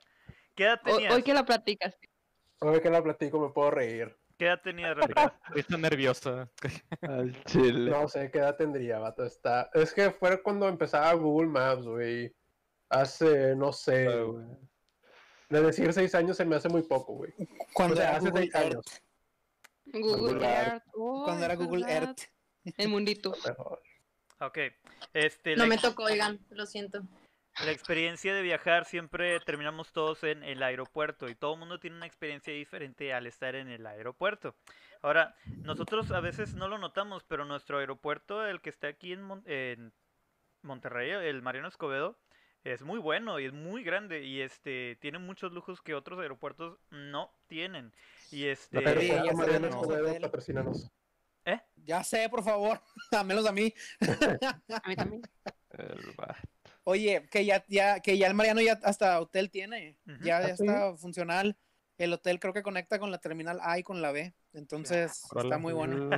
¿Qué 0.56 0.64
edad 0.66 0.82
tenías? 0.84 1.14
hoy 1.14 1.24
que 1.24 1.34
la 1.34 1.46
platicas. 1.46 1.98
hoy 2.60 2.82
que 2.82 2.90
la 2.90 3.02
platico 3.04 3.40
me 3.40 3.54
puedo 3.54 3.72
reír. 3.72 4.16
¿Qué 4.38 4.46
edad 4.46 4.62
repre? 4.64 5.32
Está 5.56 5.78
nerviosa. 5.78 6.50
Al 7.02 7.44
chile. 7.46 7.90
No 7.90 8.08
sé 8.08 8.30
qué 8.32 8.38
edad 8.40 8.56
tendría, 8.56 9.00
vato. 9.00 9.26
Está... 9.26 9.70
Es 9.74 9.94
que 9.94 10.12
fue 10.12 10.42
cuando 10.42 10.68
empezaba 10.68 11.12
Google 11.14 11.50
Maps, 11.50 11.86
güey. 11.86 12.34
Hace, 12.90 13.56
no 13.56 13.74
sé, 13.74 14.08
güey. 14.08 14.46
de 15.50 15.62
decir 15.62 15.92
seis 15.92 16.14
años 16.16 16.38
se 16.38 16.46
me 16.46 16.56
hace 16.56 16.70
muy 16.70 16.84
poco, 16.84 17.14
güey. 17.14 17.34
Cuando 17.74 17.96
O 17.96 17.98
sea, 17.98 18.10
era 18.10 18.18
hace 18.18 18.30
Google 18.30 18.42
seis 18.44 18.56
años. 18.56 18.74
Earth. 18.86 19.04
Google 19.94 20.18
Google 20.18 20.46
Earth. 20.46 20.68
Earth. 20.68 20.84
oh, 20.94 21.24
Cuando 21.26 21.46
era 21.46 21.56
Google. 21.56 21.86
Earth. 21.92 22.20
El 22.78 22.90
mundito. 22.90 23.34
Mejor. 23.46 23.82
Ok. 24.40 24.58
Este, 25.14 25.56
No 25.56 25.64
la, 25.64 25.70
me 25.70 25.78
tocó, 25.78 26.04
oigan, 26.04 26.40
lo 26.52 26.66
siento. 26.66 27.02
La 27.66 27.72
experiencia 27.72 28.34
de 28.34 28.42
viajar 28.42 28.86
siempre 28.86 29.40
terminamos 29.40 29.92
todos 29.92 30.24
en 30.24 30.44
el 30.44 30.62
aeropuerto 30.62 31.28
y 31.28 31.36
todo 31.36 31.54
el 31.54 31.60
mundo 31.60 31.80
tiene 31.80 31.96
una 31.98 32.06
experiencia 32.06 32.54
diferente 32.54 33.14
al 33.14 33.26
estar 33.28 33.56
en 33.56 33.68
el 33.70 33.86
aeropuerto. 33.86 34.56
Ahora, 35.02 35.36
nosotros 35.64 36.12
a 36.12 36.20
veces 36.20 36.56
no 36.56 36.68
lo 36.68 36.78
notamos, 36.78 37.24
pero 37.24 37.46
nuestro 37.46 37.80
aeropuerto, 37.80 38.46
el 38.46 38.62
que 38.62 38.70
está 38.70 38.88
aquí 38.88 39.14
en, 39.14 39.24
Mon- 39.24 39.44
en 39.46 39.94
Monterrey, 40.62 41.12
el 41.12 41.42
Mariano 41.42 41.68
Escobedo, 41.68 42.18
es 42.64 42.82
muy 42.82 43.00
bueno 43.00 43.40
y 43.40 43.46
es 43.46 43.54
muy 43.54 43.84
grande 43.84 44.24
y 44.24 44.42
este 44.42 44.98
tiene 45.00 45.20
muchos 45.20 45.54
lujos 45.54 45.82
que 45.82 45.96
otros 45.96 46.20
aeropuertos 46.20 46.80
no 46.90 47.32
tienen. 47.48 47.94
Y 48.32 48.46
este 48.48 48.82
Pero 48.82 49.00
Sí, 49.02 49.08
ya 49.08 49.34
Mariano 49.34 49.70
no. 49.70 49.82
Escobedo, 49.82 50.20
patrocínanos. 50.22 50.92
Ya 51.86 52.04
sé, 52.04 52.28
por 52.28 52.44
favor, 52.44 52.82
dámelos 53.12 53.46
a 53.46 53.54
mí. 53.54 53.74
A 54.84 54.88
mí 54.88 54.96
también. 54.96 55.22
Oye, 56.90 57.28
que 57.30 57.44
ya, 57.44 57.66
ya, 57.68 58.00
que 58.00 58.18
ya 58.18 58.28
el 58.28 58.34
Mariano 58.34 58.62
ya 58.62 58.80
hasta 58.82 59.20
hotel 59.20 59.52
tiene, 59.52 59.98
ya, 60.22 60.38
¿Ah, 60.38 60.42
ya 60.48 60.54
está 60.54 60.96
funcional. 60.96 61.58
El 61.98 62.14
hotel 62.14 62.40
creo 62.40 62.54
que 62.54 62.64
conecta 62.64 62.98
con 62.98 63.12
la 63.12 63.18
terminal 63.18 63.60
A 63.62 63.78
y 63.78 63.84
con 63.84 64.02
la 64.02 64.14
B, 64.14 64.34
entonces 64.54 65.22
está 65.36 65.58
muy 65.58 65.74
bueno. 65.74 66.10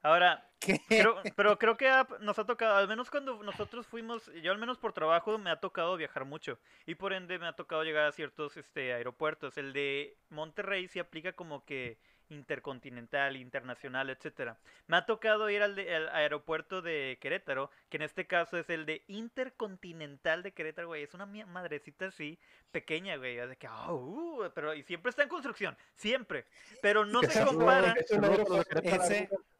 Ahora. 0.00 0.48
Creo- 0.88 1.20
pero 1.34 1.58
creo 1.58 1.76
que 1.76 1.88
ha- 1.88 2.06
nos 2.20 2.38
ha 2.38 2.46
tocado, 2.46 2.76
al 2.76 2.86
menos 2.86 3.10
cuando 3.10 3.42
nosotros 3.42 3.84
fuimos, 3.84 4.30
yo 4.44 4.52
al 4.52 4.58
menos 4.58 4.78
por 4.78 4.92
trabajo 4.92 5.36
me 5.36 5.50
ha 5.50 5.58
tocado 5.58 5.96
viajar 5.96 6.24
mucho 6.24 6.60
y 6.86 6.94
por 6.94 7.12
ende 7.12 7.36
me 7.40 7.48
ha 7.48 7.54
tocado 7.54 7.82
llegar 7.82 8.06
a 8.06 8.12
ciertos 8.12 8.56
este, 8.56 8.92
aeropuertos. 8.92 9.58
El 9.58 9.72
de 9.72 10.16
Monterrey 10.28 10.86
se 10.86 11.00
aplica 11.00 11.32
como 11.32 11.64
que 11.64 11.98
intercontinental, 12.32 13.36
internacional, 13.36 14.10
etcétera. 14.10 14.58
Me 14.86 14.96
ha 14.96 15.06
tocado 15.06 15.48
ir 15.50 15.62
al, 15.62 15.74
de- 15.74 15.94
al 15.94 16.08
aeropuerto 16.08 16.82
de 16.82 17.18
Querétaro, 17.20 17.70
que 17.88 17.98
en 17.98 18.02
este 18.02 18.26
caso 18.26 18.58
es 18.58 18.68
el 18.70 18.86
de 18.86 19.04
Intercontinental 19.08 20.42
de 20.42 20.52
Querétaro, 20.52 20.88
güey. 20.88 21.02
Es 21.02 21.14
una 21.14 21.26
madrecita 21.26 22.06
así, 22.06 22.38
pequeña, 22.70 23.16
güey. 23.16 23.36
De 23.36 23.56
que, 23.56 23.68
uh, 23.68 24.50
pero 24.54 24.74
y 24.74 24.82
siempre 24.82 25.10
está 25.10 25.22
en 25.22 25.28
construcción, 25.28 25.76
siempre. 25.94 26.46
Pero 26.80 27.04
no 27.04 27.20
se 27.22 27.44
compara. 27.44 27.94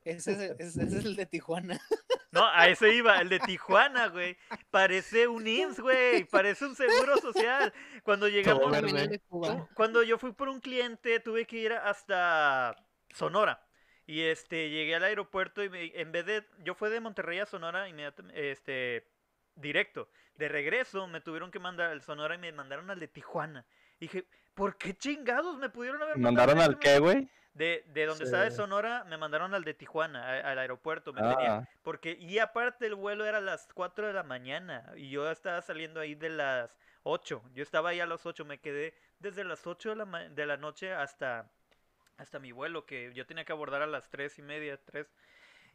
Ese 0.05 0.57
es 0.59 0.77
el 0.77 1.17
de 1.17 1.27
Tijuana. 1.27 1.81
No, 2.33 2.47
a 2.49 2.67
ese 2.69 2.95
iba, 2.95 3.21
el 3.21 3.29
de 3.29 3.39
Tijuana, 3.41 4.09
güey. 4.09 4.37
Parece 4.71 5.29
un 5.29 5.47
IMSS, 5.47 5.81
güey. 5.81 6.25
Parece 6.25 6.65
un 6.65 6.75
seguro 6.75 7.19
social. 7.19 7.73
Cuando 8.03 8.27
llegamos, 8.27 8.63
cuando 9.75 10.03
yo 10.03 10.17
fui 10.19 10.33
por 10.33 10.49
un 10.49 10.61
cliente, 10.61 11.21
tuve 11.21 11.47
que 11.47 11.59
ir 11.59 11.73
hasta 11.75 12.75
Sonora. 13.15 13.63
Y 14.07 14.23
este, 14.23 14.71
llegué 14.71 14.95
al 14.97 15.05
aeropuerto 15.05 15.63
y 15.63 15.69
me- 15.69 15.93
en 15.95 16.11
vez 16.11 16.27
de, 16.27 16.43
yo 16.65 16.75
fui 16.75 16.91
de 16.91 17.01
Monterrey 17.01 17.39
a 17.39 17.47
Sonora 17.47 17.89
inmediatamente, 17.89 18.51
este, 18.51 19.07
directo. 19.55 20.09
De 20.35 20.49
regreso 20.49 21.07
me 21.07 21.21
tuvieron 21.21 21.51
que 21.51 21.59
mandar 21.59 21.91
al 21.91 22.01
Sonora 22.03 22.35
y 22.35 22.39
me 22.39 22.51
mandaron 22.51 22.91
al 22.91 22.99
de 22.99 23.09
Tijuana. 23.09 23.65
Y 24.01 24.07
dije, 24.07 24.27
¿por 24.55 24.77
qué 24.77 24.95
chingados 24.95 25.59
me 25.59 25.69
pudieron 25.69 26.03
haber 26.03 26.17
mandado 26.19 26.47
¿Mandaron 26.57 26.61
al 26.63 26.79
qué, 26.79 26.99
güey? 26.99 27.29
De, 27.55 27.85
de 27.89 28.07
donde 28.07 28.25
estaba 28.25 28.45
de. 28.45 28.51
Sonora, 28.57 29.05
me 29.05 29.19
mandaron 29.19 29.53
al 29.55 29.63
de 29.65 29.75
Tijuana, 29.75 30.25
a- 30.27 30.51
al 30.53 30.59
aeropuerto. 30.59 31.13
Me 31.13 31.21
Ah, 31.21 31.69
porque, 31.83 32.13
y 32.19 32.39
aparte 32.39 32.87
el 32.87 32.95
vuelo 32.95 33.27
era 33.27 33.39
a 33.39 33.43
las 33.43 33.69
4 33.75 34.07
de 34.07 34.13
la 34.15 34.23
mañana 34.23 34.91
y 34.97 35.11
yo 35.11 35.31
estaba 35.31 35.61
saliendo 35.61 36.01
ahí 36.01 36.15
de 36.15 36.31
las 36.31 36.79
8. 37.03 37.43
Yo 37.53 37.63
estaba 37.63 37.91
ahí 37.91 38.01
a 38.01 38.07
las 38.07 38.25
8, 38.25 38.45
me 38.47 38.59
quedé 38.59 38.95
desde 39.19 39.45
las 39.45 39.67
8 39.67 39.91
de 39.91 39.97
la, 39.97 40.05
ma- 40.07 40.29
de 40.29 40.47
la 40.47 40.57
noche 40.57 40.93
hasta, 40.95 41.51
hasta 42.17 42.39
mi 42.39 42.53
vuelo, 42.53 42.87
que 42.87 43.13
yo 43.13 43.27
tenía 43.27 43.45
que 43.45 43.53
abordar 43.53 43.83
a 43.83 43.87
las 43.87 44.09
3 44.09 44.39
y 44.39 44.43
media, 44.43 44.79
3. 44.83 45.13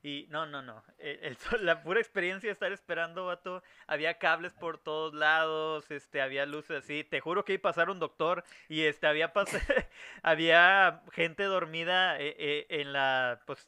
Y 0.03 0.27
no, 0.29 0.45
no, 0.45 0.61
no. 0.61 0.83
Sol- 1.39 1.65
la 1.65 1.83
pura 1.83 1.99
experiencia 1.99 2.47
de 2.47 2.53
estar 2.53 2.71
esperando, 2.71 3.25
vato. 3.25 3.63
Había 3.87 4.17
cables 4.19 4.53
por 4.53 4.77
todos 4.77 5.13
lados, 5.13 5.89
este, 5.91 6.21
había 6.21 6.45
luces 6.45 6.83
así. 6.83 7.03
Te 7.03 7.19
juro 7.19 7.43
que 7.43 7.53
iba 7.53 7.59
a 7.59 7.73
pasar 7.73 7.89
un 7.89 7.99
doctor 7.99 8.43
y 8.69 8.81
este, 8.83 9.07
había 9.07 9.33
había 10.23 11.03
gente 11.11 11.43
dormida 11.43 12.19
eh, 12.19 12.35
eh, 12.37 12.65
en 12.69 12.93
la, 12.93 13.41
pues, 13.45 13.67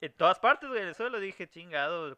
en 0.00 0.12
todas 0.12 0.38
partes, 0.38 0.68
güey. 0.68 0.88
Eso 0.88 1.08
lo 1.08 1.20
dije, 1.20 1.48
chingado. 1.48 2.14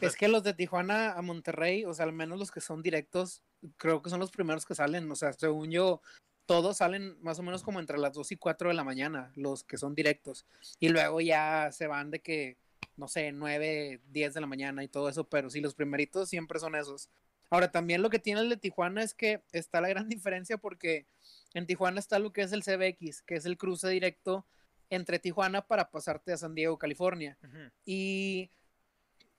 Es 0.00 0.16
que 0.16 0.28
los 0.28 0.42
de 0.42 0.54
Tijuana 0.54 1.12
a 1.12 1.22
Monterrey, 1.22 1.84
o 1.84 1.94
sea, 1.94 2.06
al 2.06 2.12
menos 2.12 2.38
los 2.38 2.50
que 2.50 2.60
son 2.60 2.82
directos, 2.82 3.42
creo 3.76 4.02
que 4.02 4.10
son 4.10 4.20
los 4.20 4.30
primeros 4.30 4.64
que 4.64 4.74
salen. 4.74 5.10
O 5.10 5.14
sea, 5.14 5.32
según 5.32 5.70
yo, 5.70 6.00
todos 6.46 6.78
salen 6.78 7.16
más 7.22 7.38
o 7.38 7.42
menos 7.42 7.62
como 7.62 7.78
entre 7.78 7.98
las 7.98 8.14
2 8.14 8.32
y 8.32 8.36
4 8.36 8.68
de 8.70 8.74
la 8.74 8.84
mañana, 8.84 9.32
los 9.36 9.64
que 9.64 9.76
son 9.76 9.94
directos. 9.94 10.46
Y 10.78 10.88
luego 10.88 11.20
ya 11.20 11.70
se 11.72 11.86
van 11.86 12.10
de 12.10 12.20
que, 12.20 12.56
no 13.00 13.08
sé, 13.08 13.32
9, 13.32 14.00
10 14.10 14.34
de 14.34 14.40
la 14.40 14.46
mañana 14.46 14.84
y 14.84 14.88
todo 14.88 15.08
eso, 15.08 15.24
pero 15.24 15.48
sí, 15.48 15.60
los 15.60 15.74
primeritos 15.74 16.28
siempre 16.28 16.60
son 16.60 16.74
esos. 16.76 17.08
Ahora, 17.48 17.72
también 17.72 18.02
lo 18.02 18.10
que 18.10 18.18
tiene 18.18 18.42
el 18.42 18.50
de 18.50 18.58
Tijuana 18.58 19.02
es 19.02 19.14
que 19.14 19.42
está 19.52 19.80
la 19.80 19.88
gran 19.88 20.08
diferencia 20.08 20.58
porque 20.58 21.06
en 21.54 21.66
Tijuana 21.66 21.98
está 21.98 22.18
lo 22.18 22.32
que 22.32 22.42
es 22.42 22.52
el 22.52 22.62
CBX, 22.62 23.22
que 23.22 23.34
es 23.36 23.46
el 23.46 23.56
cruce 23.56 23.88
directo 23.88 24.46
entre 24.90 25.18
Tijuana 25.18 25.66
para 25.66 25.90
pasarte 25.90 26.32
a 26.32 26.36
San 26.36 26.54
Diego, 26.54 26.78
California. 26.78 27.38
Y 27.86 28.50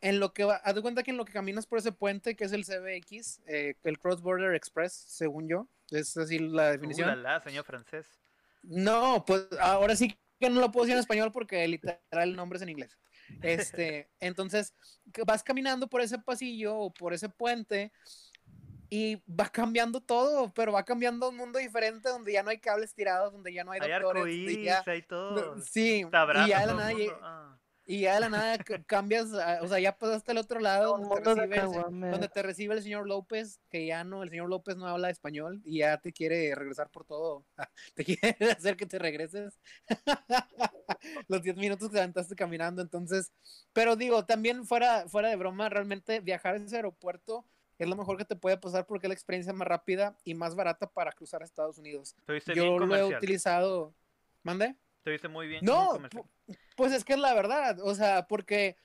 en 0.01 0.19
lo 0.19 0.33
que 0.33 0.43
va, 0.43 0.55
haz 0.55 0.73
de 0.73 0.81
cuenta 0.81 1.03
que 1.03 1.11
en 1.11 1.17
lo 1.17 1.25
que 1.25 1.33
caminas 1.33 1.67
por 1.67 1.77
ese 1.77 1.91
puente, 1.91 2.35
que 2.35 2.45
es 2.45 2.51
el 2.53 2.65
CBX, 2.65 3.41
eh, 3.45 3.75
el 3.83 3.99
Cross 3.99 4.21
Border 4.21 4.55
Express, 4.55 4.93
según 4.93 5.47
yo, 5.47 5.67
es 5.91 6.17
así 6.17 6.39
la 6.39 6.69
Uh, 6.69 6.71
definición. 6.71 7.07
la, 7.09 7.15
la, 7.15 7.41
señor 7.41 7.63
francés. 7.65 8.07
No, 8.63 9.23
pues 9.25 9.47
ahora 9.59 9.95
sí 9.95 10.17
que 10.39 10.49
no 10.49 10.59
lo 10.59 10.71
puedo 10.71 10.85
decir 10.85 10.95
en 10.95 10.99
español 10.99 11.31
porque 11.31 11.67
literal 11.67 11.99
el 12.29 12.35
nombre 12.35 12.57
es 12.57 12.63
en 12.63 12.69
inglés. 12.69 12.97
Este, 13.41 14.09
entonces, 14.19 14.73
vas 15.25 15.43
caminando 15.43 15.87
por 15.87 16.01
ese 16.01 16.19
pasillo 16.19 16.75
o 16.77 16.93
por 16.93 17.13
ese 17.13 17.29
puente 17.29 17.91
y 18.89 19.15
va 19.27 19.47
cambiando 19.47 20.01
todo, 20.01 20.53
pero 20.53 20.73
va 20.73 20.83
cambiando 20.83 21.25
a 21.25 21.29
un 21.29 21.37
mundo 21.37 21.59
diferente 21.59 22.09
donde 22.09 22.33
ya 22.33 22.43
no 22.43 22.49
hay 22.49 22.59
cables 22.59 22.93
tirados, 22.93 23.31
donde 23.31 23.53
ya 23.53 23.63
no 23.63 23.71
hay 23.71 23.79
Hay 23.81 23.89
doctores, 23.89 24.23
arcoíris, 24.23 24.65
ya- 24.65 24.83
hay 24.85 25.01
todo. 25.01 25.59
sí, 25.61 26.05
y 26.45 26.49
ya 26.49 26.59
de 26.59 26.65
la 26.67 26.73
nada 26.73 26.91
ah. 27.21 27.60
Y 27.85 28.01
ya 28.01 28.15
de 28.15 28.19
la 28.21 28.29
nada 28.29 28.57
ca- 28.59 28.83
cambias, 28.83 29.33
a- 29.33 29.61
o 29.61 29.67
sea, 29.67 29.79
ya 29.79 29.97
pasaste 29.97 30.31
al 30.31 30.37
otro 30.37 30.59
lado 30.59 30.95
Un 30.95 31.09
donde 31.09 31.21
te, 31.21 31.35
recibe 31.35 31.57
el, 31.57 32.11
donde 32.11 32.29
te 32.29 32.41
recibe 32.43 32.75
el 32.75 32.83
señor 32.83 33.07
López, 33.07 33.59
que 33.69 33.85
ya 33.85 34.03
no, 34.03 34.23
el 34.23 34.29
señor 34.29 34.49
López 34.49 34.77
no 34.77 34.87
habla 34.87 35.09
español 35.09 35.61
y 35.63 35.79
ya 35.79 35.97
te 35.97 36.11
quiere 36.13 36.53
regresar 36.55 36.89
por 36.89 37.05
todo, 37.05 37.43
te 37.95 38.05
quiere 38.05 38.35
hacer 38.57 38.77
que 38.77 38.85
te 38.85 38.99
regreses. 38.99 39.59
Los 41.27 41.41
10 41.41 41.55
minutos 41.57 41.89
que 41.89 41.93
te 41.93 41.99
aventaste 41.99 42.35
caminando, 42.35 42.81
entonces, 42.81 43.31
pero 43.73 43.95
digo, 43.95 44.25
también 44.25 44.65
fuera, 44.65 45.07
fuera 45.07 45.29
de 45.29 45.35
broma, 45.35 45.69
realmente 45.69 46.19
viajar 46.19 46.55
a 46.55 46.57
ese 46.57 46.75
aeropuerto 46.75 47.45
es 47.79 47.87
lo 47.87 47.95
mejor 47.95 48.15
que 48.17 48.25
te 48.25 48.35
puede 48.35 48.57
pasar 48.57 48.85
porque 48.85 49.07
es 49.07 49.09
la 49.09 49.15
experiencia 49.15 49.53
más 49.53 49.67
rápida 49.67 50.15
y 50.23 50.35
más 50.35 50.53
barata 50.53 50.85
para 50.87 51.11
cruzar 51.11 51.41
a 51.41 51.45
Estados 51.45 51.79
Unidos. 51.79 52.15
Yo 52.55 52.77
lo 52.85 52.95
he 52.95 52.99
utilizado, 53.17 53.95
¿mande? 54.43 54.75
Estuviste 55.01 55.29
muy 55.29 55.47
bien. 55.47 55.65
No, 55.65 55.97
pues 56.75 56.93
es 56.93 57.03
que 57.03 57.13
es 57.13 57.19
la 57.19 57.33
verdad, 57.33 57.79
o 57.81 57.95
sea, 57.95 58.27
porque 58.27 58.77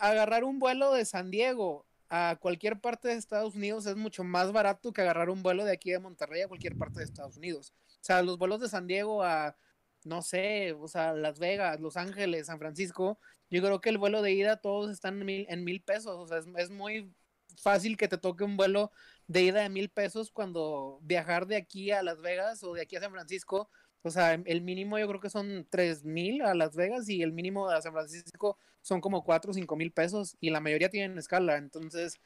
agarrar 0.00 0.42
un 0.42 0.58
vuelo 0.58 0.92
de 0.92 1.04
San 1.04 1.30
Diego 1.30 1.86
a 2.08 2.36
cualquier 2.40 2.80
parte 2.80 3.06
de 3.06 3.14
Estados 3.14 3.54
Unidos 3.54 3.86
es 3.86 3.94
mucho 3.94 4.24
más 4.24 4.50
barato 4.50 4.92
que 4.92 5.02
agarrar 5.02 5.30
un 5.30 5.44
vuelo 5.44 5.64
de 5.64 5.70
aquí 5.70 5.92
de 5.92 6.00
Monterrey 6.00 6.42
a 6.42 6.48
cualquier 6.48 6.76
parte 6.76 6.98
de 6.98 7.04
Estados 7.04 7.36
Unidos. 7.36 7.72
O 7.86 8.04
sea, 8.04 8.22
los 8.22 8.38
vuelos 8.38 8.60
de 8.60 8.68
San 8.68 8.88
Diego 8.88 9.22
a, 9.22 9.56
no 10.02 10.20
sé, 10.20 10.72
o 10.72 10.88
sea, 10.88 11.12
Las 11.12 11.38
Vegas, 11.38 11.78
Los 11.78 11.96
Ángeles, 11.96 12.48
San 12.48 12.58
Francisco, 12.58 13.20
yo 13.48 13.62
creo 13.62 13.80
que 13.80 13.90
el 13.90 13.98
vuelo 13.98 14.20
de 14.20 14.32
ida 14.32 14.56
todos 14.56 14.90
están 14.90 15.20
en 15.20 15.26
mil, 15.26 15.46
en 15.48 15.62
mil 15.62 15.80
pesos, 15.80 16.18
o 16.18 16.26
sea, 16.26 16.38
es, 16.38 16.46
es 16.56 16.70
muy 16.70 17.14
fácil 17.56 17.96
que 17.96 18.08
te 18.08 18.18
toque 18.18 18.42
un 18.42 18.56
vuelo 18.56 18.90
de 19.28 19.42
ida 19.42 19.60
de 19.62 19.68
mil 19.68 19.90
pesos 19.90 20.32
cuando 20.32 20.98
viajar 21.02 21.46
de 21.46 21.54
aquí 21.54 21.92
a 21.92 22.02
Las 22.02 22.20
Vegas 22.20 22.64
o 22.64 22.74
de 22.74 22.82
aquí 22.82 22.96
a 22.96 23.00
San 23.00 23.12
Francisco 23.12 23.70
o 24.02 24.10
sea, 24.10 24.34
el 24.34 24.62
mínimo 24.62 24.98
yo 24.98 25.06
creo 25.08 25.20
que 25.20 25.30
son 25.30 25.66
tres 25.70 26.04
mil 26.04 26.42
a 26.42 26.54
Las 26.54 26.74
Vegas 26.74 27.08
y 27.08 27.22
el 27.22 27.32
mínimo 27.32 27.68
a 27.68 27.80
San 27.80 27.92
Francisco 27.92 28.58
son 28.80 29.00
como 29.00 29.22
cuatro 29.24 29.52
o 29.52 29.54
cinco 29.54 29.76
mil 29.76 29.92
pesos 29.92 30.36
y 30.40 30.50
la 30.50 30.60
mayoría 30.60 30.90
tienen 30.90 31.18
escala. 31.18 31.56
Entonces, 31.56 32.20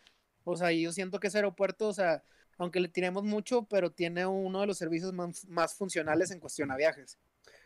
o 0.44 0.56
sea, 0.56 0.72
yo 0.72 0.92
siento 0.92 1.20
que 1.20 1.26
ese 1.26 1.38
aeropuerto, 1.38 1.88
o 1.88 1.92
sea, 1.92 2.22
aunque 2.58 2.80
le 2.80 2.88
tiremos 2.88 3.24
mucho, 3.24 3.64
pero 3.64 3.92
tiene 3.92 4.24
uno 4.26 4.60
de 4.60 4.66
los 4.66 4.78
servicios 4.78 5.12
más, 5.12 5.44
más 5.46 5.74
funcionales 5.74 6.30
en 6.30 6.40
cuestión 6.40 6.70
a 6.70 6.76
viajes. 6.76 7.18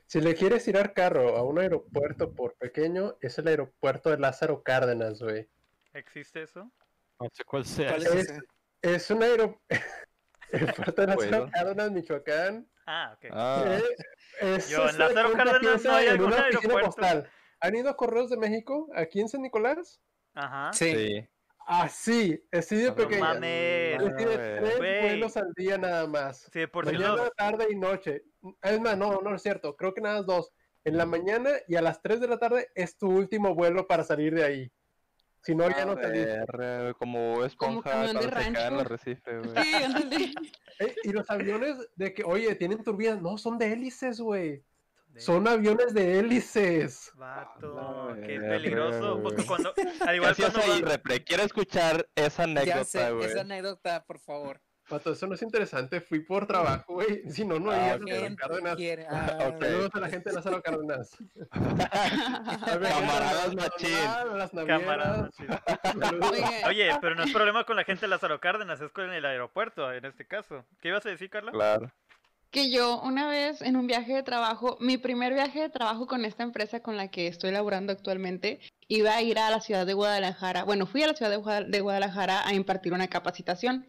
Si 0.06 0.20
le 0.20 0.34
quieres 0.34 0.64
tirar 0.64 0.92
carro 0.92 1.36
a 1.36 1.44
un 1.44 1.60
aeropuerto 1.60 2.32
por 2.32 2.54
pequeño, 2.54 3.16
es 3.20 3.38
el 3.38 3.46
aeropuerto 3.46 4.10
de 4.10 4.18
Lázaro 4.18 4.64
Cárdenas, 4.64 5.22
güey. 5.22 5.48
¿Existe 5.92 6.42
eso? 6.42 6.68
No 7.20 7.28
sé 7.32 7.44
cuál 7.44 7.64
sea. 7.64 7.90
¿Cuál 7.90 8.02
es 8.06 8.30
es? 8.30 8.38
Es 8.82 9.10
un 9.10 9.22
aeropuerto 9.22 9.70
de 10.96 11.06
Lázaro 11.06 11.16
Bueno. 11.16 11.50
Cárdenas, 11.52 11.92
Michoacán. 11.92 12.66
Ah, 12.92 13.12
ok. 13.16 13.26
Ah, 13.32 13.78
Eh, 14.42 14.58
Yo, 14.68 14.82
en 14.82 14.88
es 14.88 14.98
Lázaro 14.98 15.32
Cárdenas 15.34 15.84
no 15.84 15.92
hay 15.92 16.06
en 16.06 16.12
algún 16.12 16.32
aeropuerto. 16.32 16.86
postal. 16.86 17.30
¿Han 17.60 17.76
ido 17.76 17.88
a 17.90 17.96
Correos 17.96 18.30
de 18.30 18.36
México 18.36 18.88
aquí 18.96 19.20
en 19.20 19.28
San 19.28 19.42
Nicolás? 19.42 20.00
Ajá. 20.34 20.72
Sí. 20.72 20.92
sí. 20.94 21.28
Así, 21.66 22.42
así 22.50 22.76
de 22.76 22.88
No 22.88 22.96
pequeño. 22.96 23.20
mames. 23.20 23.98
Tres 24.16 24.78
vuelos 24.78 25.36
al 25.36 25.52
día 25.54 25.78
nada 25.78 26.06
más. 26.08 26.48
Sí, 26.52 26.66
por 26.66 26.84
si 26.86 26.94
mañana, 26.94 27.14
no. 27.16 27.30
tarde 27.30 27.66
y 27.70 27.76
noche. 27.76 28.24
Es 28.62 28.80
más, 28.80 28.96
no, 28.98 29.20
no 29.20 29.34
es 29.36 29.42
cierto. 29.42 29.76
Creo 29.76 29.94
que 29.94 30.00
nada 30.00 30.16
más 30.16 30.26
dos. 30.26 30.52
En 30.82 30.96
la 30.96 31.06
mañana 31.06 31.50
y 31.68 31.76
a 31.76 31.82
las 31.82 32.00
3 32.02 32.20
de 32.20 32.26
la 32.28 32.38
tarde 32.38 32.68
es 32.74 32.96
tu 32.96 33.08
último 33.10 33.54
vuelo 33.54 33.86
para 33.86 34.02
salir 34.02 34.34
de 34.34 34.42
ahí. 34.44 34.72
Si 35.42 35.54
no, 35.54 35.68
ya 35.70 35.86
no 35.86 35.96
te 35.96 36.10
eh, 36.34 36.92
como 36.98 37.44
esponja 37.44 37.90
camión 37.90 38.16
de 38.16 38.20
cuando 38.20 38.22
se 38.22 38.30
cae 38.30 38.46
en 38.46 38.56
el 38.56 38.62
rancho. 38.62 38.80
arrecife, 38.80 39.38
güey. 39.38 39.64
Sí, 39.64 39.74
ándale. 39.74 40.32
Eh, 40.80 40.94
y 41.04 41.12
los 41.12 41.28
aviones 41.30 41.76
de 41.96 42.14
que, 42.14 42.24
oye, 42.24 42.54
tienen 42.54 42.82
turbinas. 42.82 43.20
No, 43.20 43.36
son 43.36 43.58
de 43.58 43.70
hélices, 43.70 44.18
güey. 44.18 44.64
Son 45.16 45.46
aviones 45.46 45.92
de 45.92 46.18
hélices. 46.20 47.10
Vato, 47.16 47.78
A 47.78 48.14
la 48.14 48.26
qué 48.26 48.40
peligroso. 48.40 49.18
güey. 49.18 49.22
Porque 49.24 49.44
cuando. 49.44 49.74
Al 49.76 50.08
¿Qué 50.08 50.14
igual 50.16 50.30
hacías 50.30 50.52
cuando. 50.54 50.72
ahí, 50.72 50.80
va- 50.80 50.88
Repre? 50.92 51.22
Quiero 51.24 51.42
escuchar 51.42 52.08
esa 52.14 52.44
anécdota, 52.44 53.10
güey. 53.10 53.26
esa 53.26 53.40
anécdota, 53.42 54.04
por 54.06 54.20
favor. 54.20 54.62
Pato, 54.90 55.12
eso 55.12 55.26
no 55.26 55.34
es 55.34 55.42
interesante. 55.42 56.00
Fui 56.00 56.20
por 56.20 56.46
trabajo, 56.46 56.94
güey. 56.94 57.22
Si 57.30 57.44
no, 57.44 57.58
no 57.58 57.70
Ah, 57.70 57.76
iría 57.76 57.92
a 57.92 57.96
ok. 57.96 58.02
Lázaro 58.02 58.20
¿Quién 58.20 58.36
Cárdenas. 58.36 58.78
Ah, 59.08 59.38
Ok. 59.54 59.62
Saludos 59.64 59.90
a 59.94 60.00
la 60.00 60.08
gente 60.08 60.28
de 60.30 60.36
Lázaro 60.36 60.62
Cárdenas. 60.62 61.16
Camaradas 62.30 63.54
machín. 63.54 64.66
Camaradas. 64.66 65.30
Saludos. 66.00 66.32
Oye, 66.68 66.90
pero 67.00 67.14
no 67.14 67.24
es 67.24 67.32
problema 67.32 67.64
con 67.64 67.76
la 67.76 67.84
gente 67.84 68.02
de 68.02 68.08
Lázaro 68.08 68.40
Cárdenas, 68.40 68.80
es 68.80 68.90
con 68.90 69.10
el 69.12 69.24
aeropuerto, 69.24 69.92
en 69.92 70.04
este 70.04 70.26
caso. 70.26 70.64
¿Qué 70.80 70.88
ibas 70.88 71.06
a 71.06 71.10
decir, 71.10 71.30
Carla? 71.30 71.52
Claro. 71.52 71.90
que 72.50 72.70
yo 72.72 73.00
una 73.02 73.28
vez 73.28 73.62
en 73.62 73.76
un 73.76 73.86
viaje 73.86 74.12
de 74.12 74.24
trabajo, 74.24 74.76
mi 74.80 74.98
primer 74.98 75.32
viaje 75.34 75.60
de 75.60 75.68
trabajo 75.70 76.06
con 76.08 76.24
esta 76.24 76.42
empresa 76.42 76.80
con 76.80 76.96
la 76.96 77.08
que 77.08 77.28
estoy 77.28 77.52
laborando 77.52 77.92
actualmente, 77.92 78.58
iba 78.88 79.14
a 79.14 79.22
ir 79.22 79.38
a 79.38 79.50
la 79.50 79.60
ciudad 79.60 79.86
de 79.86 79.94
Guadalajara. 79.94 80.64
Bueno, 80.64 80.86
fui 80.86 81.02
a 81.04 81.06
la 81.06 81.14
ciudad 81.14 81.30
de 81.30 81.80
Guadalajara 81.80 82.44
a 82.46 82.52
impartir 82.54 82.92
una 82.92 83.06
capacitación. 83.06 83.86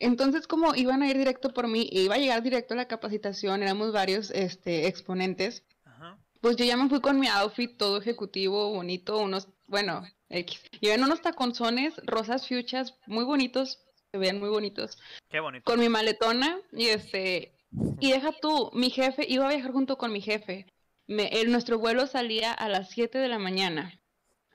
Entonces, 0.00 0.46
como 0.46 0.74
iban 0.74 1.02
a 1.02 1.08
ir 1.08 1.16
directo 1.18 1.52
por 1.52 1.68
mí 1.68 1.88
e 1.92 2.00
iba 2.02 2.14
a 2.16 2.18
llegar 2.18 2.42
directo 2.42 2.74
a 2.74 2.76
la 2.78 2.88
capacitación, 2.88 3.62
éramos 3.62 3.92
varios 3.92 4.30
este, 4.30 4.86
exponentes, 4.88 5.62
Ajá. 5.84 6.18
pues 6.40 6.56
yo 6.56 6.64
ya 6.64 6.76
me 6.76 6.88
fui 6.88 7.00
con 7.00 7.20
mi 7.20 7.28
outfit 7.28 7.76
todo 7.76 7.98
ejecutivo, 7.98 8.72
bonito, 8.72 9.18
unos, 9.18 9.48
bueno, 9.68 10.02
X. 10.30 10.60
En 10.80 11.04
unos 11.04 11.20
taconzones 11.22 11.94
rosas 12.04 12.48
fuchas 12.48 12.94
muy 13.06 13.24
bonitos, 13.24 13.84
se 14.10 14.18
veían 14.18 14.40
muy 14.40 14.48
bonitos 14.48 14.98
Qué 15.28 15.38
bonito. 15.40 15.64
con 15.64 15.78
mi 15.78 15.88
maletona 15.88 16.58
y 16.72 16.86
este 16.86 17.52
y 18.00 18.10
deja 18.12 18.32
tú, 18.40 18.70
mi 18.72 18.90
jefe 18.90 19.24
iba 19.28 19.46
a 19.46 19.50
viajar 19.54 19.70
junto 19.72 19.96
con 19.98 20.10
mi 20.12 20.20
jefe. 20.20 20.66
Me, 21.06 21.26
el- 21.28 21.52
nuestro 21.52 21.78
vuelo 21.78 22.06
salía 22.06 22.52
a 22.52 22.68
las 22.68 22.90
7 22.90 23.18
de 23.18 23.28
la 23.28 23.38
mañana. 23.38 24.00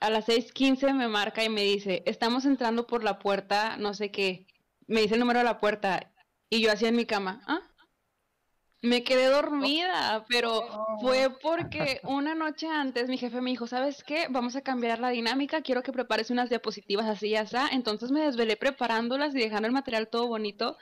A 0.02 0.10
las 0.10 0.26
6:15 0.26 0.92
me 0.94 1.08
marca 1.08 1.44
y 1.44 1.50
me 1.50 1.62
dice, 1.62 2.04
"Estamos 2.06 2.46
entrando 2.46 2.88
por 2.88 3.04
la 3.04 3.20
puerta, 3.20 3.78
no 3.78 3.94
sé 3.94 4.10
qué." 4.12 4.48
Me 4.88 5.02
dice 5.02 5.16
el 5.16 5.20
número 5.20 5.40
de 5.40 5.46
la 5.46 5.60
puerta 5.60 6.12
y 6.50 6.62
yo 6.62 6.72
hacía 6.72 6.90
en 6.90 6.96
mi 6.96 7.06
cama, 7.06 7.42
"¿Ah?" 7.48 7.62
Me 8.82 9.04
quedé 9.04 9.26
dormida, 9.26 10.26
pero 10.30 10.62
fue 11.02 11.32
porque 11.42 12.02
una 12.04 12.36
noche 12.36 12.68
antes 12.68 13.10
mi 13.10 13.18
jefe 13.18 13.42
me 13.42 13.50
dijo, 13.50 13.66
¿sabes 13.66 14.04
qué? 14.04 14.28
Vamos 14.30 14.56
a 14.56 14.62
cambiar 14.62 15.00
la 15.00 15.10
dinámica, 15.10 15.64
quiero 15.64 15.82
que 15.82 15.92
prepares 15.92 16.30
unas 16.30 16.50
diapositivas 16.50 17.08
así 17.08 17.30
y 17.30 17.36
así. 17.36 17.58
Entonces 17.72 18.12
me 18.12 18.22
desvelé 18.22 18.58
preparándolas 18.58 19.34
y 19.34 19.40
dejando 19.40 19.66
el 19.68 19.74
material 19.74 20.08
todo 20.08 20.28
bonito, 20.28 20.78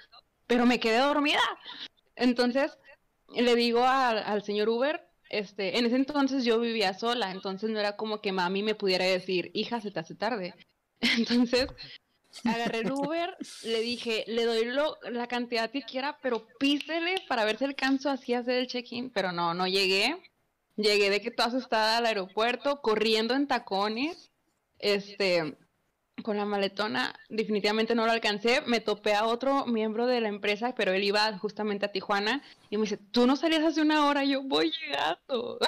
pero 0.48 0.66
me 0.66 0.82
quedé 0.82 0.98
dormida. 0.98 1.40
Entonces 2.18 2.78
le 3.34 3.56
digo 3.56 3.86
al, 3.86 4.18
al 4.18 4.44
señor 4.44 4.68
Uber, 4.68 5.08
este, 5.30 5.78
en 5.78 5.86
ese 5.86 5.96
entonces 5.96 6.44
yo 6.44 6.60
vivía 6.60 6.94
sola, 6.94 7.32
entonces 7.32 7.70
no 7.70 7.80
era 7.80 7.96
como 7.96 8.20
que 8.22 8.34
mami 8.34 8.64
me 8.64 8.76
pudiera 8.76 9.06
decir, 9.06 9.50
hija, 9.54 9.80
se 9.80 9.92
te 9.92 10.00
hace 10.00 10.16
tarde. 10.16 10.54
Entonces 11.18 11.68
agarré 12.44 12.80
el 12.80 12.92
Uber, 12.92 13.36
le 13.64 13.82
dije, 13.82 14.24
le 14.28 14.46
doy 14.46 14.66
lo, 14.66 14.98
la 15.12 15.28
cantidad 15.28 15.70
que 15.72 15.84
quiera, 15.84 16.18
pero 16.22 16.48
písele 16.60 17.16
para 17.28 17.46
ver 17.46 17.58
si 17.58 17.66
alcanzo 17.66 18.10
así 18.10 18.34
a 18.34 18.40
hacer 18.40 18.56
el 18.56 18.68
check-in, 18.68 19.10
pero 19.10 19.32
no, 19.32 19.54
no 19.54 19.68
llegué. 19.68 20.16
Llegué 20.76 21.10
de 21.12 21.22
que 21.22 21.30
toda 21.30 21.50
asustada 21.50 21.98
al 21.98 22.06
aeropuerto, 22.08 22.82
corriendo 22.82 23.36
en 23.36 23.48
tacones, 23.48 24.32
este, 24.80 25.56
con 26.24 26.38
la 26.38 26.46
maletona, 26.46 27.14
definitivamente 27.30 27.96
no 27.96 28.06
lo 28.06 28.12
alcancé. 28.12 28.62
Me 28.66 28.80
topé 28.80 29.14
a 29.14 29.26
otro 29.26 29.66
miembro 29.66 30.06
de 30.06 30.22
la 30.22 30.30
empresa, 30.30 30.74
pero 30.76 30.92
él 30.92 31.04
iba 31.04 31.38
justamente 31.38 31.86
a 31.86 31.92
Tijuana 31.92 32.44
y 32.70 32.78
me 32.78 32.84
dice, 32.84 32.98
tú 32.98 33.28
no 33.28 33.36
salías 33.36 33.64
hace 33.64 33.82
una 33.82 34.08
hora, 34.08 34.24
yo 34.24 34.44
voy 34.44 34.72
llegando. 34.72 35.20
Oh, 35.28 35.60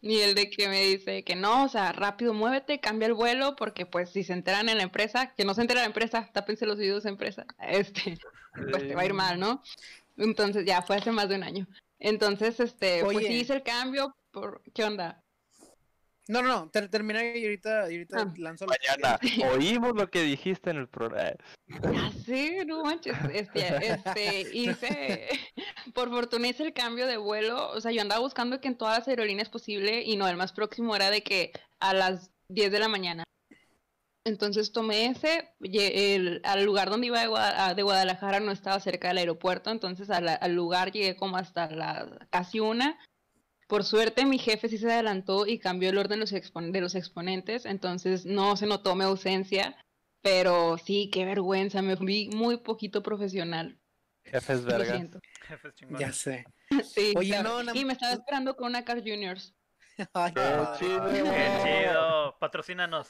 Y 0.00 0.20
el 0.20 0.34
de 0.34 0.50
que 0.50 0.68
me 0.68 0.84
dice 0.84 1.24
que 1.24 1.36
no, 1.36 1.64
o 1.64 1.68
sea, 1.68 1.92
rápido 1.92 2.34
muévete, 2.34 2.80
cambia 2.80 3.06
el 3.06 3.14
vuelo, 3.14 3.56
porque 3.56 3.86
pues 3.86 4.10
si 4.10 4.24
se 4.24 4.32
enteran 4.32 4.68
en 4.68 4.76
la 4.76 4.82
empresa, 4.82 5.34
que 5.36 5.44
no 5.44 5.54
se 5.54 5.62
entera 5.62 5.80
la 5.80 5.86
empresa, 5.86 6.30
tápense 6.32 6.66
los 6.66 6.78
oídos 6.78 7.06
empresa, 7.06 7.46
este, 7.60 8.18
pues 8.70 8.86
te 8.86 8.94
va 8.94 9.02
a 9.02 9.06
ir 9.06 9.14
mal, 9.14 9.40
¿no? 9.40 9.62
Entonces 10.16 10.64
ya 10.64 10.82
fue 10.82 10.96
hace 10.96 11.12
más 11.12 11.28
de 11.28 11.36
un 11.36 11.42
año. 11.42 11.66
Entonces, 11.98 12.60
este, 12.60 13.02
pues 13.04 13.26
sí 13.26 13.34
hice 13.34 13.54
el 13.54 13.62
cambio, 13.62 14.16
por... 14.30 14.62
¿qué 14.74 14.84
onda? 14.84 15.22
No, 16.28 16.42
no, 16.42 16.48
no, 16.48 16.70
ter- 16.70 16.88
termina 16.88 17.22
y 17.24 17.44
ahorita, 17.44 17.90
y 17.90 17.94
ahorita 17.94 18.20
Ah. 18.20 18.34
lanzo 18.38 18.66
la 18.66 18.74
Mañana 18.98 19.18
oímos 19.56 19.92
lo 19.94 20.08
que 20.10 20.22
dijiste 20.22 20.70
en 20.70 20.78
el 20.78 20.88
programa. 20.88 21.36
Ya 21.68 22.10
sé, 22.24 22.64
no 22.64 22.82
manches, 22.82 23.16
este, 23.32 23.86
este, 23.92 24.40
hice, 24.52 25.28
por 25.94 26.10
fortuna 26.10 26.48
hice 26.48 26.64
el 26.64 26.72
cambio 26.72 27.06
de 27.06 27.16
vuelo, 27.16 27.70
o 27.70 27.80
sea, 27.80 27.92
yo 27.92 28.00
andaba 28.02 28.20
buscando 28.20 28.60
que 28.60 28.68
en 28.68 28.76
todas 28.76 28.98
las 28.98 29.08
aerolíneas 29.08 29.48
posible 29.48 30.02
y 30.02 30.16
no, 30.16 30.26
el 30.28 30.36
más 30.36 30.52
próximo 30.52 30.96
era 30.96 31.10
de 31.10 31.22
que 31.22 31.52
a 31.80 31.94
las 31.94 32.30
10 32.48 32.72
de 32.72 32.78
la 32.80 32.88
mañana. 32.88 33.24
Entonces 34.24 34.72
tomé 34.72 35.06
ese, 35.06 35.50
el- 35.60 36.40
al 36.44 36.64
lugar 36.64 36.90
donde 36.90 37.06
iba 37.06 37.20
de, 37.20 37.28
Guada- 37.28 37.74
de 37.74 37.82
Guadalajara 37.82 38.40
no 38.40 38.50
estaba 38.50 38.80
cerca 38.80 39.08
del 39.08 39.18
aeropuerto, 39.18 39.70
entonces 39.70 40.08
la- 40.08 40.34
al 40.34 40.52
lugar 40.54 40.90
llegué 40.90 41.14
como 41.14 41.36
hasta 41.36 41.70
la 41.70 42.26
casi 42.30 42.58
una. 42.58 42.98
Por 43.66 43.84
suerte 43.84 44.24
mi 44.26 44.38
jefe 44.38 44.68
sí 44.68 44.78
se 44.78 44.90
adelantó 44.92 45.46
y 45.46 45.58
cambió 45.58 45.90
el 45.90 45.98
orden 45.98 46.18
de 46.18 46.20
los, 46.20 46.32
expon- 46.32 46.70
de 46.70 46.80
los 46.80 46.94
exponentes, 46.94 47.64
entonces 47.66 48.24
no 48.26 48.56
se 48.56 48.66
notó 48.66 48.94
mi 48.94 49.04
ausencia. 49.04 49.76
Pero 50.22 50.76
sí, 50.78 51.08
qué 51.12 51.24
vergüenza, 51.24 51.82
me 51.82 51.94
vi 51.96 52.28
muy 52.30 52.58
poquito 52.58 53.02
profesional. 53.02 53.78
Jefes 54.24 54.62
Lo 54.62 54.66
vergas. 54.78 54.96
siento. 54.96 55.20
jefes 55.46 55.74
chingones. 55.74 56.00
Ya 56.00 56.12
sé. 56.12 56.44
Sí, 56.84 57.14
Oye, 57.16 57.28
claro. 57.30 57.62
no, 57.62 57.72
nam- 57.72 57.76
Y 57.76 57.84
me 57.84 57.92
estaba 57.92 58.12
esperando 58.12 58.56
con 58.56 58.66
una 58.68 58.84
Car 58.84 58.98
Juniors. 58.98 59.54
Ay, 60.14 60.32
Qué 60.34 60.40
chido. 60.78 61.08
Qué 61.10 61.84
chido. 61.84 62.36
Patrocínanos. 62.40 63.08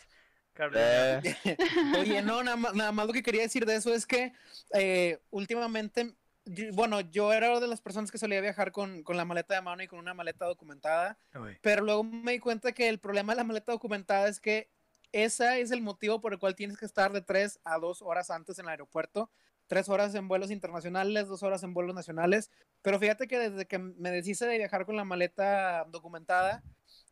Carlos. 0.53 0.81
Eh, 0.83 1.23
Oye, 1.99 2.23
no, 2.23 2.43
nada 2.43 2.57
más, 2.57 2.75
nada 2.75 2.93
más 2.93 3.07
lo 3.07 3.13
que 3.13 3.23
quería 3.23 3.43
decir 3.43 3.65
de 3.67 3.77
eso 3.77 3.93
es 3.95 4.07
que 4.07 4.33
eh, 4.75 5.19
últimamente, 5.31 6.15
yo- 6.47 6.73
bueno, 6.73 7.01
yo 7.01 7.33
era 7.33 7.59
de 7.61 7.67
las 7.67 7.81
personas 7.81 8.11
que 8.11 8.19
solía 8.19 8.41
viajar 8.41 8.73
con, 8.73 9.03
con 9.03 9.17
la 9.17 9.25
maleta 9.25 9.55
de 9.55 9.63
mano 9.63 9.83
y 9.83 9.87
con 9.89 9.99
una 9.99 10.15
maleta 10.15 10.47
documentada, 10.47 11.19
Uy. 11.35 11.59
pero 11.61 11.83
luego 11.83 12.03
me 12.05 12.33
di 12.33 12.39
cuenta 12.39 12.73
que 12.73 12.89
el 12.89 12.99
problema 12.99 13.33
de 13.33 13.39
la 13.39 13.45
maleta 13.45 13.73
documentada 13.73 14.29
es 14.29 14.41
que 14.41 14.71
ese 15.13 15.61
es 15.61 15.71
el 15.71 15.83
motivo 15.83 16.21
por 16.21 16.33
el 16.33 16.39
cual 16.39 16.55
tienes 16.55 16.77
que 16.79 16.85
estar 16.87 17.13
de 17.13 17.23
tres 17.23 17.61
a 17.65 17.79
dos 17.79 18.03
horas 18.03 18.31
antes 18.31 18.59
en 18.59 18.65
el 18.67 18.71
aeropuerto, 18.71 19.31
tres 19.67 19.89
horas 19.89 20.15
en 20.15 20.29
vuelos 20.29 20.51
internacionales, 20.51 21.29
dos 21.29 21.43
horas 21.43 21.63
en 21.63 21.75
vuelos 21.75 21.95
nacionales, 21.95 22.51
pero 22.83 22.99
fíjate 22.99 23.27
que 23.27 23.39
desde 23.39 23.67
que 23.67 23.79
me 23.79 24.11
deshice 24.11 24.47
de 24.47 24.59
viajar 24.59 24.87
con 24.87 24.97
la 24.97 25.05
maleta 25.05 25.85
documentada, 25.91 26.63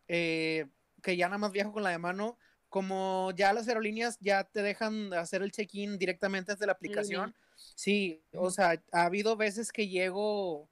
eh, 0.09 0.67
que 1.03 1.17
ya 1.17 1.29
nada 1.29 1.39
más 1.39 1.53
viajo 1.53 1.73
con 1.73 1.83
la 1.83 1.91
de 1.91 1.99
mano, 1.99 2.39
como 2.69 3.31
ya 3.37 3.53
las 3.53 3.69
aerolíneas 3.69 4.19
ya 4.21 4.45
te 4.45 4.63
dejan 4.63 5.13
hacer 5.15 5.43
el 5.43 5.53
check-in 5.53 5.99
directamente 5.99 6.53
desde 6.53 6.67
la 6.67 6.73
aplicación. 6.73 7.35
Sí, 7.75 8.25
o 8.33 8.51
sea, 8.51 8.83
ha 8.93 9.05
habido 9.05 9.37
veces 9.37 9.73
que 9.73 9.89
llego 9.89 10.69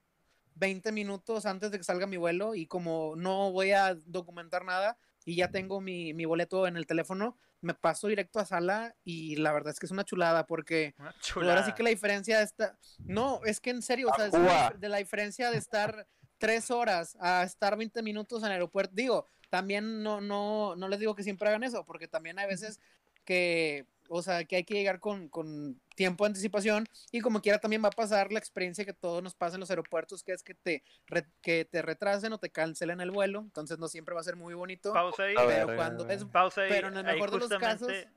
20 0.55 0.93
minutos 0.93 1.47
antes 1.47 1.71
de 1.71 1.79
que 1.79 1.85
salga 1.85 2.07
mi 2.07 2.17
vuelo 2.17 2.55
y 2.55 2.67
como 2.67 3.15
no 3.17 3.53
voy 3.53 3.73
a 3.73 3.95
documentar 4.07 4.65
nada 4.65 4.99
y 5.25 5.37
ya 5.37 5.51
tengo 5.51 5.81
mi, 5.81 6.15
mi 6.15 6.25
boleto 6.25 6.67
en 6.67 6.77
el 6.77 6.87
teléfono, 6.87 7.39
me 7.61 7.75
paso 7.75 8.09
directo 8.09 8.41
a 8.41 8.45
sala 8.45 8.95
y 9.05 9.37
la 9.37 9.53
verdad 9.53 9.73
es 9.73 9.79
que 9.79 9.87
es 9.87 9.93
una 9.93 10.05
chulada 10.05 10.47
porque 10.47 10.95
Una 10.99 11.15
pues 11.35 11.49
ahora 11.49 11.65
sí 11.65 11.73
que 11.73 11.85
la 11.85 11.91
diferencia 11.91 12.43
está... 12.43 12.77
No, 12.99 13.41
es 13.45 13.61
que 13.61 13.71
en 13.71 13.83
serio, 13.83 14.11
o 14.11 14.15
sea, 14.15 14.27
es 14.27 14.35
una 14.35 14.71
de 14.71 14.89
la 14.89 14.99
diferencia 14.99 15.51
de 15.51 15.59
estar 15.59 16.07
tres 16.39 16.73
horas 16.73 17.17
a 17.21 17.45
estar 17.45 17.77
20 17.77 18.03
minutos 18.03 18.43
en 18.43 18.47
el 18.47 18.53
aeropuerto. 18.55 18.93
Digo, 18.97 19.29
también 19.49 20.03
no, 20.03 20.21
no, 20.21 20.75
no 20.75 20.89
les 20.89 20.99
digo 20.99 21.15
que 21.15 21.23
siempre 21.23 21.49
hagan 21.49 21.63
eso, 21.63 21.85
porque 21.85 22.09
también 22.09 22.39
hay 22.41 22.49
veces 22.49 22.81
que, 23.25 23.87
o 24.15 24.23
sea, 24.23 24.45
que 24.45 24.57
hay 24.57 24.65
que 24.65 24.75
llegar 24.75 25.01
con, 25.01 25.29
con 25.29 25.81
tiempo 25.97 26.25
de 26.25 26.29
anticipación 26.29 26.87
y 27.11 27.21
como 27.21 27.41
quiera 27.41 27.59
también 27.59 27.83
va 27.83 27.89
a 27.89 27.93
pasar 27.93 28.31
la 28.31 28.39
experiencia 28.39 28.85
que 28.85 28.93
todos 28.93 29.23
nos 29.23 29.35
pasa 29.35 29.57
en 29.57 29.61
los 29.61 29.71
aeropuertos, 29.71 30.23
que 30.23 30.33
es 30.33 30.43
que 30.43 30.55
te, 30.55 30.83
re- 31.07 31.27
que 31.41 31.65
te 31.65 31.81
retrasen 31.83 32.33
o 32.33 32.39
te 32.39 32.51
cancelen 32.51 33.01
el 33.01 33.11
vuelo, 33.11 33.41
entonces 33.41 33.79
no 33.79 33.89
siempre 33.89 34.15
va 34.15 34.21
a 34.21 34.25
ser 34.25 34.37
muy 34.37 34.55
bonito. 34.55 34.93
Pausa 34.93 35.25
ahí. 35.25 35.35
A 35.37 35.47
Pero 35.47 35.67
ver, 35.67 35.77
cuando 35.77 36.09
es 36.09 36.25
Pausa 36.27 36.63
ahí. 36.63 36.69
Pero 36.71 36.89
en 36.89 36.97
el 36.99 37.05
mejor 37.05 37.31
de 37.31 37.39
los 37.39 37.49
justamente, 37.49 38.09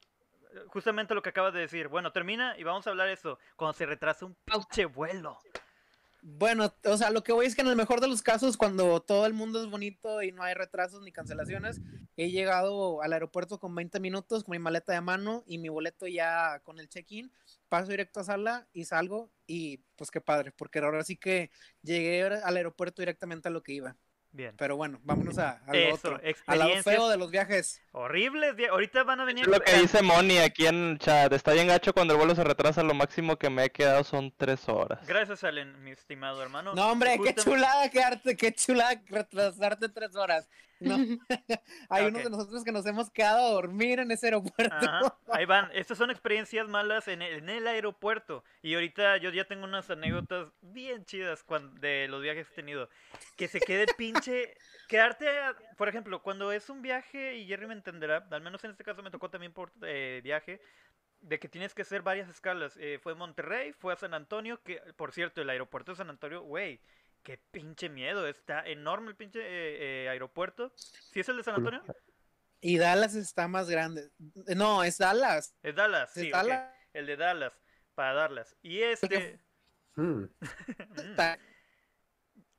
justamente 0.68 1.14
lo 1.14 1.22
que 1.22 1.30
acabas 1.30 1.54
de 1.54 1.62
decir. 1.62 1.88
Bueno, 1.88 2.12
termina 2.12 2.58
y 2.58 2.64
vamos 2.64 2.86
a 2.88 2.89
hablar 2.89 3.08
de 3.08 3.14
eso. 3.14 3.39
Cuando 3.56 3.74
se 3.74 3.86
retrasa 3.86 4.26
un 4.26 4.36
pinche 4.46 4.86
vuelo. 4.86 5.39
Bueno, 6.28 6.74
o 6.86 6.98
sea, 6.98 7.12
lo 7.12 7.24
que 7.24 7.34
voy 7.34 7.46
es 7.46 7.54
que 7.54 7.62
en 7.62 7.68
el 7.68 7.76
mejor 7.76 8.02
de 8.02 8.08
los 8.08 8.24
casos, 8.24 8.58
cuando 8.58 9.00
todo 9.00 9.28
el 9.28 9.36
mundo 9.36 9.62
es 9.64 9.70
bonito 9.70 10.24
y 10.24 10.32
no 10.32 10.42
hay 10.42 10.56
retrasos 10.56 11.04
ni 11.04 11.12
cancelaciones, 11.12 11.82
he 12.18 12.32
llegado 12.32 13.04
al 13.04 13.14
aeropuerto 13.14 13.60
con 13.60 13.76
20 13.76 14.00
minutos 14.00 14.44
con 14.44 14.54
mi 14.54 14.58
maleta 14.58 14.92
de 14.92 15.02
mano 15.02 15.44
y 15.46 15.60
mi 15.60 15.70
boleto 15.70 16.08
ya 16.08 16.62
con 16.64 16.80
el 16.80 16.90
check-in, 16.90 17.32
paso 17.70 17.92
directo 17.92 18.22
a 18.22 18.24
sala 18.24 18.68
y 18.74 18.86
salgo 18.86 19.30
y 19.46 19.84
pues 19.96 20.10
qué 20.10 20.20
padre, 20.20 20.52
porque 20.52 20.80
ahora 20.80 21.04
sí 21.04 21.16
que 21.16 21.52
llegué 21.84 22.24
al 22.24 22.58
aeropuerto 22.58 23.04
directamente 23.04 23.50
a 23.50 23.52
lo 23.52 23.62
que 23.62 23.74
iba. 23.74 23.96
Bien. 24.36 24.54
Pero 24.58 24.76
bueno, 24.76 25.00
vámonos 25.04 25.38
a, 25.38 25.62
a 25.66 25.74
lo 25.74 25.80
Eso, 25.80 25.96
otro, 25.96 26.22
a 26.46 26.84
feo 26.84 27.08
de 27.08 27.18
los 27.18 27.32
viajes. 27.32 27.82
horribles. 27.94 28.54
Ahorita 28.70 29.04
van 29.04 29.22
a 29.22 29.26
venir. 29.26 29.46
Es 29.46 29.48
lo 29.50 29.62
que 29.62 29.74
dice 29.80 30.02
Moni 30.02 30.40
aquí 30.40 30.68
en 30.68 30.92
el 30.92 31.00
chat. 31.00 31.32
Está 31.32 31.54
bien 31.54 31.68
gacho 31.68 31.94
cuando 31.94 32.14
el 32.14 32.18
vuelo 32.18 32.36
se 32.36 32.44
retrasa. 32.44 32.84
Lo 32.84 32.94
máximo 32.94 33.38
que 33.38 33.50
me 33.50 33.64
he 33.64 33.70
quedado 33.70 34.04
son 34.04 34.34
tres 34.36 34.68
horas. 34.68 35.08
Gracias, 35.08 35.46
Allen, 35.46 35.82
mi 35.84 35.92
estimado 35.92 36.44
hermano. 36.44 36.74
No, 36.76 36.92
hombre, 36.92 37.18
qué 37.24 37.34
chulada 37.34 37.90
quedarte, 37.90 38.36
qué 38.36 38.54
chulada 38.54 39.02
retrasarte 39.08 39.88
tres 39.88 40.16
horas. 40.18 40.50
No, 40.80 40.96
hay 41.90 42.04
Ah, 42.06 42.08
unos 42.08 42.22
ok. 42.22 42.24
de 42.26 42.30
nosotros 42.30 42.64
que 42.64 42.72
nos 42.72 42.86
hemos 42.86 43.10
quedado 43.10 43.46
a 43.48 43.52
dormir 43.52 44.00
en 44.00 44.12
ese 44.12 44.28
aeropuerto. 44.28 44.76
Ajá, 44.76 45.18
ahí 45.32 45.46
van. 45.46 45.70
Estas 45.74 45.98
son 45.98 46.12
experiencias 46.12 46.68
malas 46.68 47.08
en 47.08 47.22
el, 47.22 47.36
en 47.38 47.50
el 47.50 47.68
aeropuerto. 47.68 48.44
Y 48.62 48.74
ahorita 48.76 49.18
yo 49.18 49.30
ya 49.30 49.46
tengo 49.46 49.64
unas 49.64 49.90
anécdotas 49.90 50.50
bien 50.62 51.06
chidas 51.06 51.44
cuan- 51.44 51.76
de 51.80 52.08
los 52.10 52.22
viajes 52.22 52.48
que 52.48 52.54
he 52.54 52.56
tenido. 52.56 52.90
Que 53.38 53.48
se 53.48 53.60
quede 53.60 53.86
pinche. 53.98 54.56
Quedarte, 54.88 55.30
a- 55.40 55.56
por 55.78 55.88
ejemplo, 55.88 56.22
cuando 56.22 56.52
es 56.52 56.70
un 56.70 56.82
viaje, 56.82 57.38
y 57.38 57.48
Jerry 57.48 57.68
me 57.68 57.74
entenderá, 57.74 58.28
al 58.30 58.42
menos 58.42 58.64
en 58.64 58.72
este 58.72 58.84
caso 58.84 59.02
me 59.02 59.12
tocó 59.12 59.30
también 59.30 59.54
por 59.54 59.72
eh, 59.84 60.22
viaje, 60.24 60.60
de 61.22 61.40
que 61.40 61.50
tienes 61.50 61.74
que 61.74 61.82
hacer 61.82 62.02
varias 62.04 62.30
escalas. 62.30 62.76
Eh, 62.78 63.00
fue 63.02 63.16
Monterrey, 63.16 63.72
fue 63.74 63.94
a 63.94 63.96
San 63.96 64.14
Antonio, 64.14 64.62
que 64.62 64.76
por 64.96 65.12
cierto, 65.12 65.42
el 65.42 65.50
aeropuerto 65.50 65.94
de 65.94 65.96
San 65.96 66.10
Antonio, 66.10 66.42
güey, 66.42 66.80
qué 67.26 67.40
pinche 67.52 67.90
miedo. 67.90 68.28
Está 68.28 68.66
enorme 68.66 69.10
el 69.10 69.16
pinche 69.18 69.40
eh, 69.42 70.06
eh, 70.06 70.10
aeropuerto. 70.10 70.72
¿Sí 70.78 71.20
es 71.20 71.28
el 71.28 71.38
de 71.38 71.44
San 71.44 71.56
Antonio? 71.56 71.84
Y 72.62 72.78
Dallas 72.78 73.16
está 73.16 73.48
más 73.48 73.70
grande. 73.70 74.12
No, 74.56 74.84
es 74.84 74.98
Dallas. 75.00 75.56
Es 75.62 75.76
Dallas, 75.76 76.16
Es 76.16 76.24
sí. 76.24 76.30
Dallas. 76.32 76.72
El 76.94 77.08
de 77.08 77.18
Dallas, 77.18 77.54
para 77.96 78.14
Dallas. 78.14 78.56
Y 78.62 78.82
este. 78.82 79.40
Hmm. 79.98 80.24
mm, 80.98 81.16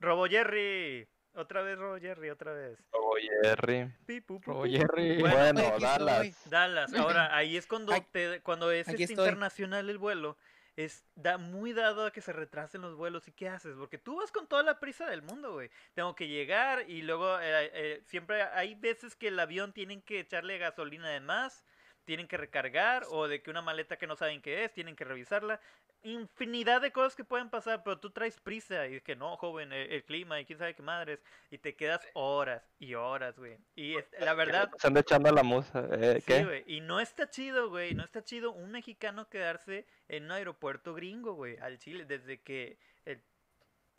Robo 0.01 0.27
Jerry. 0.27 1.07
Otra 1.35 1.61
vez 1.61 1.77
Robo 1.77 1.99
Jerry, 1.99 2.31
otra 2.31 2.55
vez. 2.55 2.79
Oh, 2.93 3.15
Jerry. 3.43 3.93
Pi, 4.07 4.23
pu, 4.23 4.41
pu, 4.41 4.53
Robo. 4.53 4.65
Jerry. 4.65 5.21
Bueno, 5.21 5.37
Bueno, 5.37 5.61
aquí 5.61 5.69
estoy. 5.69 5.81
Dallas. 5.83 6.51
Dallas. 6.51 6.95
Ahora, 6.95 7.37
ahí 7.37 7.59
es 7.59 7.67
cuando, 7.67 7.93
Aquí- 7.93 8.09
te, 8.11 8.41
cuando 8.41 8.71
es 8.71 8.89
este 8.89 9.03
internacional 9.03 9.91
el 9.91 9.99
vuelo. 9.99 10.39
Es 10.77 11.05
da 11.15 11.39
muy 11.39 11.73
dado 11.73 12.05
a 12.07 12.13
que 12.13 12.21
se 12.21 12.33
retrasen 12.33 12.83
los 12.83 12.95
vuelos. 12.97 13.27
¿Y 13.29 13.33
qué 13.33 13.49
haces? 13.49 13.75
Porque 13.77 13.99
tú 13.99 14.17
vas 14.17 14.31
con 14.31 14.47
toda 14.47 14.63
la 14.63 14.79
prisa 14.79 15.07
del 15.07 15.23
mundo, 15.23 15.55
güey. 15.55 15.71
Tengo 15.95 16.15
que 16.15 16.29
llegar 16.29 16.89
y 16.89 17.03
luego 17.03 17.39
eh, 17.41 17.71
eh, 17.73 18.03
siempre 18.07 18.43
hay 18.43 18.75
veces 18.75 19.17
que 19.17 19.29
el 19.29 19.41
avión 19.41 19.73
tienen 19.73 20.03
que 20.03 20.21
echarle 20.21 20.59
gasolina 20.59 21.09
de 21.09 21.21
más. 21.21 21.65
Tienen 22.07 22.27
que 22.29 22.37
recargar 22.39 23.05
o 23.11 23.29
de 23.29 23.43
que 23.43 23.51
una 23.51 23.61
maleta 23.61 23.99
que 23.99 24.07
no 24.07 24.17
saben 24.17 24.41
qué 24.41 24.65
es, 24.65 24.73
tienen 24.73 24.97
que 24.97 25.05
revisarla. 25.05 25.61
Infinidad 26.03 26.81
de 26.81 26.93
cosas 26.93 27.17
que 27.17 27.25
pueden 27.25 27.51
pasar, 27.51 27.83
pero 27.83 27.99
tú 27.99 28.11
traes 28.11 28.39
prisa 28.41 28.87
y 28.87 28.95
es 28.95 29.03
que 29.03 29.17
no, 29.17 29.37
joven, 29.37 29.73
el, 29.73 29.91
el 29.93 30.05
clima 30.05 30.39
y 30.41 30.45
quién 30.47 30.59
sabe 30.59 30.75
qué 30.75 30.83
madres. 30.83 31.21
Y 31.51 31.59
te 31.59 31.75
quedas 31.75 32.01
horas 32.15 32.63
y 32.79 32.95
horas, 32.95 33.37
güey. 33.37 33.59
Y 33.75 33.97
es- 33.97 34.07
la 34.21 34.35
verdad, 34.35 34.71
Se 34.79 34.87
anda 34.87 35.01
echando 35.01 35.31
la 35.33 35.43
musa. 35.43 35.85
Eh, 35.93 36.21
Sí, 36.25 36.45
güey. 36.45 36.63
Y 36.69 36.81
no 36.81 37.01
está 37.01 37.29
chido, 37.29 37.69
güey. 37.71 37.95
No 37.95 38.05
está 38.05 38.23
chido 38.23 38.53
un 38.53 38.71
mexicano 38.71 39.29
quedarse 39.29 39.85
en 40.09 40.25
un 40.27 40.31
aeropuerto 40.31 40.95
gringo, 40.95 41.35
güey. 41.35 41.59
Al 41.59 41.79
Chile. 41.79 42.05
Desde 42.05 42.41
que 42.41 42.79
el- 43.05 43.21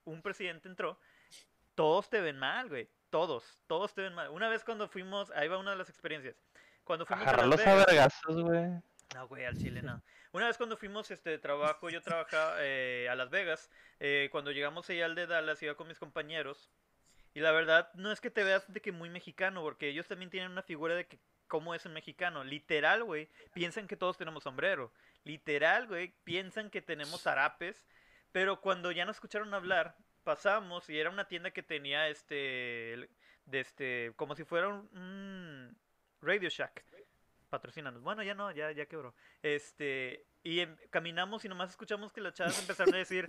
un 0.05 0.21
presidente 0.21 0.69
entró, 0.69 0.97
todos 1.75 2.09
te 2.09 2.21
ven 2.21 2.39
mal, 2.39 2.69
güey. 2.69 2.87
Todos. 3.09 3.59
Todos 3.67 3.93
te 3.93 4.01
ven 4.01 4.13
mal. 4.13 4.29
Una 4.29 4.47
vez 4.47 4.63
cuando 4.63 4.87
fuimos, 4.87 5.29
ahí 5.31 5.49
va 5.49 5.57
una 5.57 5.71
de 5.71 5.77
las 5.77 5.89
experiencias. 5.89 6.35
Cuando 6.87 7.05
fuimos 7.05 7.27
a 7.27 7.45
Las 7.45 7.59
a 7.67 7.85
Vegas. 7.85 8.21
güey. 8.27 8.65
No, 9.15 9.27
güey, 9.27 9.45
al 9.45 9.57
Chile 9.57 9.81
no. 9.81 10.01
Una 10.31 10.47
vez 10.47 10.57
cuando 10.57 10.75
fuimos 10.77 11.09
este 11.11 11.29
de 11.29 11.37
trabajo, 11.39 11.89
yo 11.89 12.01
trabajaba 12.01 12.55
eh, 12.59 13.07
a 13.09 13.15
Las 13.15 13.29
Vegas. 13.29 13.69
eh, 13.99 14.29
cuando 14.31 14.51
llegamos 14.51 14.89
allá 14.89 15.05
al 15.05 15.15
de 15.15 15.27
Dallas, 15.27 15.61
iba 15.63 15.75
con 15.75 15.87
mis 15.87 15.99
compañeros. 15.99 16.71
Y 17.33 17.39
la 17.39 17.51
verdad, 17.51 17.91
no 17.93 18.11
es 18.11 18.19
que 18.21 18.29
te 18.31 18.43
veas 18.43 18.71
de 18.71 18.81
que 18.81 18.91
muy 18.91 19.09
mexicano, 19.09 19.61
porque 19.61 19.89
ellos 19.89 20.07
también 20.07 20.31
tienen 20.31 20.51
una 20.51 20.63
figura 20.63 20.95
de 20.95 21.05
que 21.05 21.19
cómo 21.47 21.73
es 21.75 21.85
un 21.85 21.93
mexicano. 21.93 22.43
Literal, 22.43 23.03
güey, 23.03 23.29
piensan 23.53 23.87
que 23.87 23.95
todos 23.95 24.17
tenemos 24.17 24.43
sombrero. 24.43 24.91
Literal, 25.23 25.87
güey, 25.87 26.13
piensan 26.23 26.69
que 26.69 26.81
tenemos 26.81 27.21
zarapes. 27.23 27.85
Pero 28.31 28.59
cuando 28.59 28.91
ya 28.91 29.05
nos 29.05 29.15
escucharon 29.17 29.53
hablar, 29.53 29.95
pasamos 30.23 30.89
y 30.89 30.99
era 30.99 31.09
una 31.09 31.27
tienda 31.27 31.51
que 31.51 31.63
tenía 31.63 32.09
este, 32.09 32.93
el- 32.93 33.09
de 33.45 33.59
este, 33.61 34.13
como 34.17 34.35
si 34.35 34.43
fuera 34.43 34.67
un 34.67 35.77
Radio 36.21 36.49
Shack. 36.49 36.83
Patrocínanos. 37.49 38.01
Bueno, 38.01 38.23
ya 38.23 38.33
no, 38.33 38.51
ya, 38.51 38.71
ya 38.71 38.85
quebró. 38.87 39.15
Este, 39.41 40.25
y 40.43 40.59
em- 40.59 40.75
caminamos 40.89 41.45
y 41.45 41.49
nomás 41.49 41.69
escuchamos 41.69 42.11
que 42.11 42.21
las 42.21 42.33
chavas 42.33 42.59
empezaron 42.59 42.93
a 42.93 42.97
decir, 42.97 43.25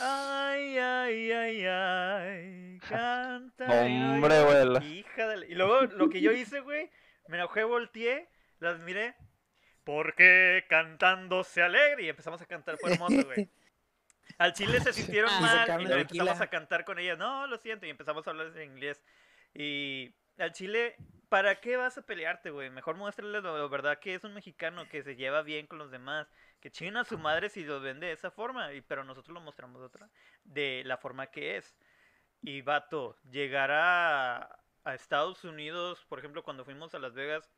ay, 0.00 0.78
ay, 0.78 1.32
ay, 1.32 1.66
ay, 1.66 2.78
canta. 2.88 3.64
Hombre, 3.64 4.20
llores". 4.20 4.38
abuela. 4.38 4.84
Hija 4.84 5.28
de 5.28 5.36
la- 5.38 5.46
Y 5.46 5.54
luego 5.54 5.82
lo 5.82 6.08
que 6.08 6.20
yo 6.20 6.32
hice, 6.32 6.60
güey, 6.60 6.90
me 7.28 7.36
enojé, 7.36 7.64
volteé, 7.64 8.28
las 8.60 8.80
miré, 8.80 9.14
porque 9.84 10.64
cantando 10.68 11.44
se 11.44 11.62
alegre 11.62 12.04
y 12.04 12.08
empezamos 12.08 12.40
a 12.40 12.46
cantar, 12.46 12.78
fue 12.78 12.92
hermoso, 12.92 13.24
güey. 13.24 13.48
Al 14.38 14.52
chile 14.52 14.80
se 14.80 14.92
sintieron 14.92 15.30
mal 15.40 15.66
y 15.80 15.92
empezamos 15.92 16.40
a 16.40 16.46
cantar 16.48 16.84
con 16.84 16.98
ellas. 16.98 17.18
No, 17.18 17.46
lo 17.46 17.58
siento, 17.58 17.86
y 17.86 17.90
empezamos 17.90 18.26
a 18.26 18.30
hablar 18.30 18.56
en 18.56 18.70
inglés. 18.72 19.02
Y 19.54 20.14
al 20.38 20.52
chile, 20.52 20.96
¿para 21.28 21.60
qué 21.60 21.76
vas 21.76 21.98
a 21.98 22.02
pelearte, 22.02 22.50
güey? 22.50 22.70
Mejor 22.70 22.96
muéstrale 22.96 23.40
lo 23.40 23.68
verdad 23.68 23.98
que 23.98 24.14
es 24.14 24.24
un 24.24 24.34
mexicano 24.34 24.88
que 24.88 25.02
se 25.02 25.16
lleva 25.16 25.42
bien 25.42 25.66
con 25.66 25.78
los 25.78 25.90
demás. 25.90 26.28
Que 26.60 26.70
china 26.70 27.00
a 27.00 27.04
su 27.04 27.18
madre 27.18 27.48
si 27.50 27.64
lo 27.64 27.80
vende 27.80 28.08
de 28.08 28.12
esa 28.12 28.30
forma. 28.30 28.72
Y, 28.72 28.80
pero 28.80 29.04
nosotros 29.04 29.34
lo 29.34 29.40
mostramos 29.40 29.80
de 29.80 29.86
otra. 29.86 30.10
De 30.44 30.82
la 30.84 30.96
forma 30.96 31.28
que 31.28 31.56
es. 31.56 31.76
Y 32.42 32.62
vato, 32.62 33.16
llegar 33.30 33.70
a, 33.72 34.60
a 34.84 34.94
Estados 34.94 35.44
Unidos, 35.44 36.04
por 36.08 36.18
ejemplo, 36.18 36.42
cuando 36.42 36.64
fuimos 36.64 36.94
a 36.94 36.98
Las 36.98 37.14
Vegas, 37.14 37.50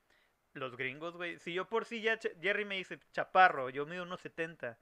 los 0.54 0.76
gringos, 0.76 1.16
güey. 1.16 1.38
Si 1.38 1.52
yo 1.54 1.68
por 1.68 1.84
sí 1.84 2.02
ya, 2.02 2.18
Jerry 2.40 2.64
me 2.64 2.76
dice 2.76 2.98
chaparro, 3.12 3.70
yo 3.70 3.86
mido 3.86 4.02
unos 4.04 4.20
70. 4.20 4.78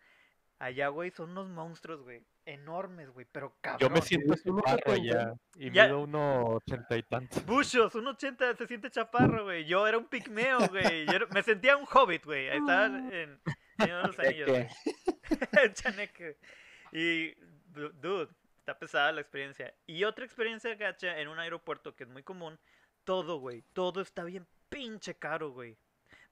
Allá, 0.58 0.88
güey, 0.88 1.10
son 1.10 1.30
unos 1.30 1.48
monstruos, 1.48 2.02
güey. 2.02 2.24
Enormes, 2.50 3.10
güey, 3.10 3.26
pero 3.30 3.54
cabrón. 3.60 3.80
Yo 3.80 3.90
me 3.94 4.00
siento 4.00 4.34
chaparro 4.34 4.96
ya. 4.96 5.34
Y 5.56 5.70
Ya. 5.70 5.84
mido 5.86 6.00
uno 6.00 6.44
ochenta 6.54 6.96
y 6.96 7.02
tantos. 7.02 7.44
Buchos, 7.44 7.94
un 7.94 8.06
80 8.06 8.56
se 8.56 8.66
siente 8.66 8.90
chaparro, 8.90 9.44
güey. 9.44 9.66
Yo 9.66 9.86
era 9.86 9.98
un 9.98 10.06
pigmeo, 10.06 10.66
güey. 10.68 11.04
Yo 11.06 11.12
era- 11.12 11.26
me 11.26 11.42
sentía 11.42 11.76
un 11.76 11.86
hobbit, 11.92 12.24
güey. 12.24 12.48
Ahí 12.48 12.58
estaba 12.58 12.86
en 12.86 13.40
Señor 13.78 14.02
de 14.02 14.06
los 14.08 14.18
Anillos. 14.18 14.72
Chaneque. 15.74 16.38
Y, 16.92 17.34
du- 17.66 17.90
dude, 18.00 18.28
está 18.60 18.78
pesada 18.78 19.12
la 19.12 19.20
experiencia. 19.20 19.74
Y 19.86 20.04
otra 20.04 20.24
experiencia 20.24 20.74
gacha 20.74 21.18
en 21.20 21.28
un 21.28 21.38
aeropuerto 21.38 21.94
que 21.94 22.04
es 22.04 22.08
muy 22.08 22.22
común, 22.22 22.58
todo, 23.04 23.38
güey, 23.40 23.62
todo 23.74 24.00
está 24.00 24.24
bien 24.24 24.46
pinche 24.70 25.14
caro, 25.14 25.50
güey. 25.50 25.76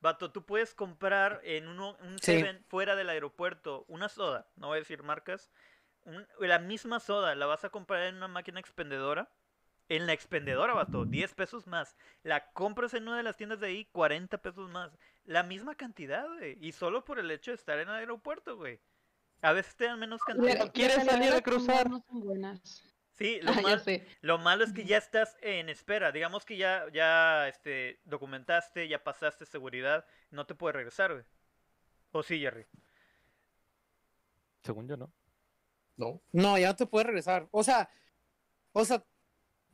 Vato, 0.01 0.33
tú 0.33 0.47
puedes 0.47 0.75
comprar 0.75 1.41
en 1.45 1.69
uno, 1.69 1.95
un 2.01 2.19
Sí. 2.21 2.39
Seven 2.39 2.64
fuera 2.69 2.97
del 2.97 3.11
aeropuerto 3.11 3.85
una 3.89 4.09
soda, 4.09 4.49
no 4.57 4.69
voy 4.69 4.77
a 4.77 4.81
decir 4.81 5.03
marcas, 5.03 5.51
un- 6.07 6.26
la 6.40 6.59
misma 6.59 7.00
soda 7.00 7.34
la 7.34 7.46
vas 7.46 7.64
a 7.64 7.70
comprar 7.70 8.04
en 8.04 8.16
una 8.16 8.28
máquina 8.28 8.61
expendedora. 8.61 9.28
En 9.88 10.07
la 10.07 10.12
expendedora, 10.14 10.74
vato, 10.74 11.04
10 11.04 11.32
pesos 11.34 11.66
más. 11.68 11.96
La 12.24 12.50
compras 12.52 12.92
en 12.94 13.04
una 13.04 13.18
de 13.18 13.22
las 13.22 13.36
tiendas 13.36 13.61
de 13.61 13.68
ahí, 13.68 13.84
40 13.92 14.38
pesos 14.38 14.68
más. 14.70 14.90
La 15.24 15.44
misma 15.44 15.76
cantidad, 15.76 16.26
güey. 16.26 16.59
Y 16.61 16.72
solo 16.72 17.04
por 17.04 17.20
el 17.20 17.30
hecho 17.30 17.52
de 17.52 17.54
estar 17.57 17.78
en 17.78 17.88
el 17.88 17.94
aeropuerto, 17.94 18.57
güey. 18.57 18.80
A 19.42 19.52
veces 19.52 19.76
te 19.76 19.84
dan 19.84 20.00
menos 20.00 20.20
cantidad. 20.24 20.59
la 20.59 20.72
¿Quieres 20.72 21.04
salir 21.04 21.32
a 21.32 21.40
cruzar? 21.40 21.88
No 21.88 22.02
son 22.09 22.20
buenas. 22.20 22.82
Sí, 23.12 23.38
lo, 23.42 23.52
Ah, 23.52 23.61
mal- 23.62 24.07
lo 24.22 24.38
malo 24.38 24.64
es 24.64 24.72
que 24.72 24.84
ya 24.84 24.96
estás 24.98 25.36
en 25.40 25.68
espera. 25.68 26.11
Digamos 26.11 26.44
que 26.44 26.57
ya, 26.57 26.86
ya 26.92 27.46
este, 27.46 28.00
documentaste, 28.04 28.88
ya 28.88 29.04
pasaste 29.04 29.46
seguridad. 29.46 30.04
No 30.30 30.46
te 30.46 30.54
puedes 30.57 30.74
regresar, 30.74 31.12
güey. 31.12 31.24
¿O 32.11 32.22
sí, 32.24 32.40
Jerry? 32.40 32.66
Según 34.62 34.88
yo, 34.88 34.96
¿no? 34.96 35.12
No. 35.97 36.20
No, 36.32 36.59
ya 36.59 36.68
no 36.68 36.76
te 36.76 36.86
puedes 36.86 37.07
regresar. 37.07 37.49
O 37.51 37.62
sea, 37.62 37.88
o 38.72 38.84
sea, 38.84 39.05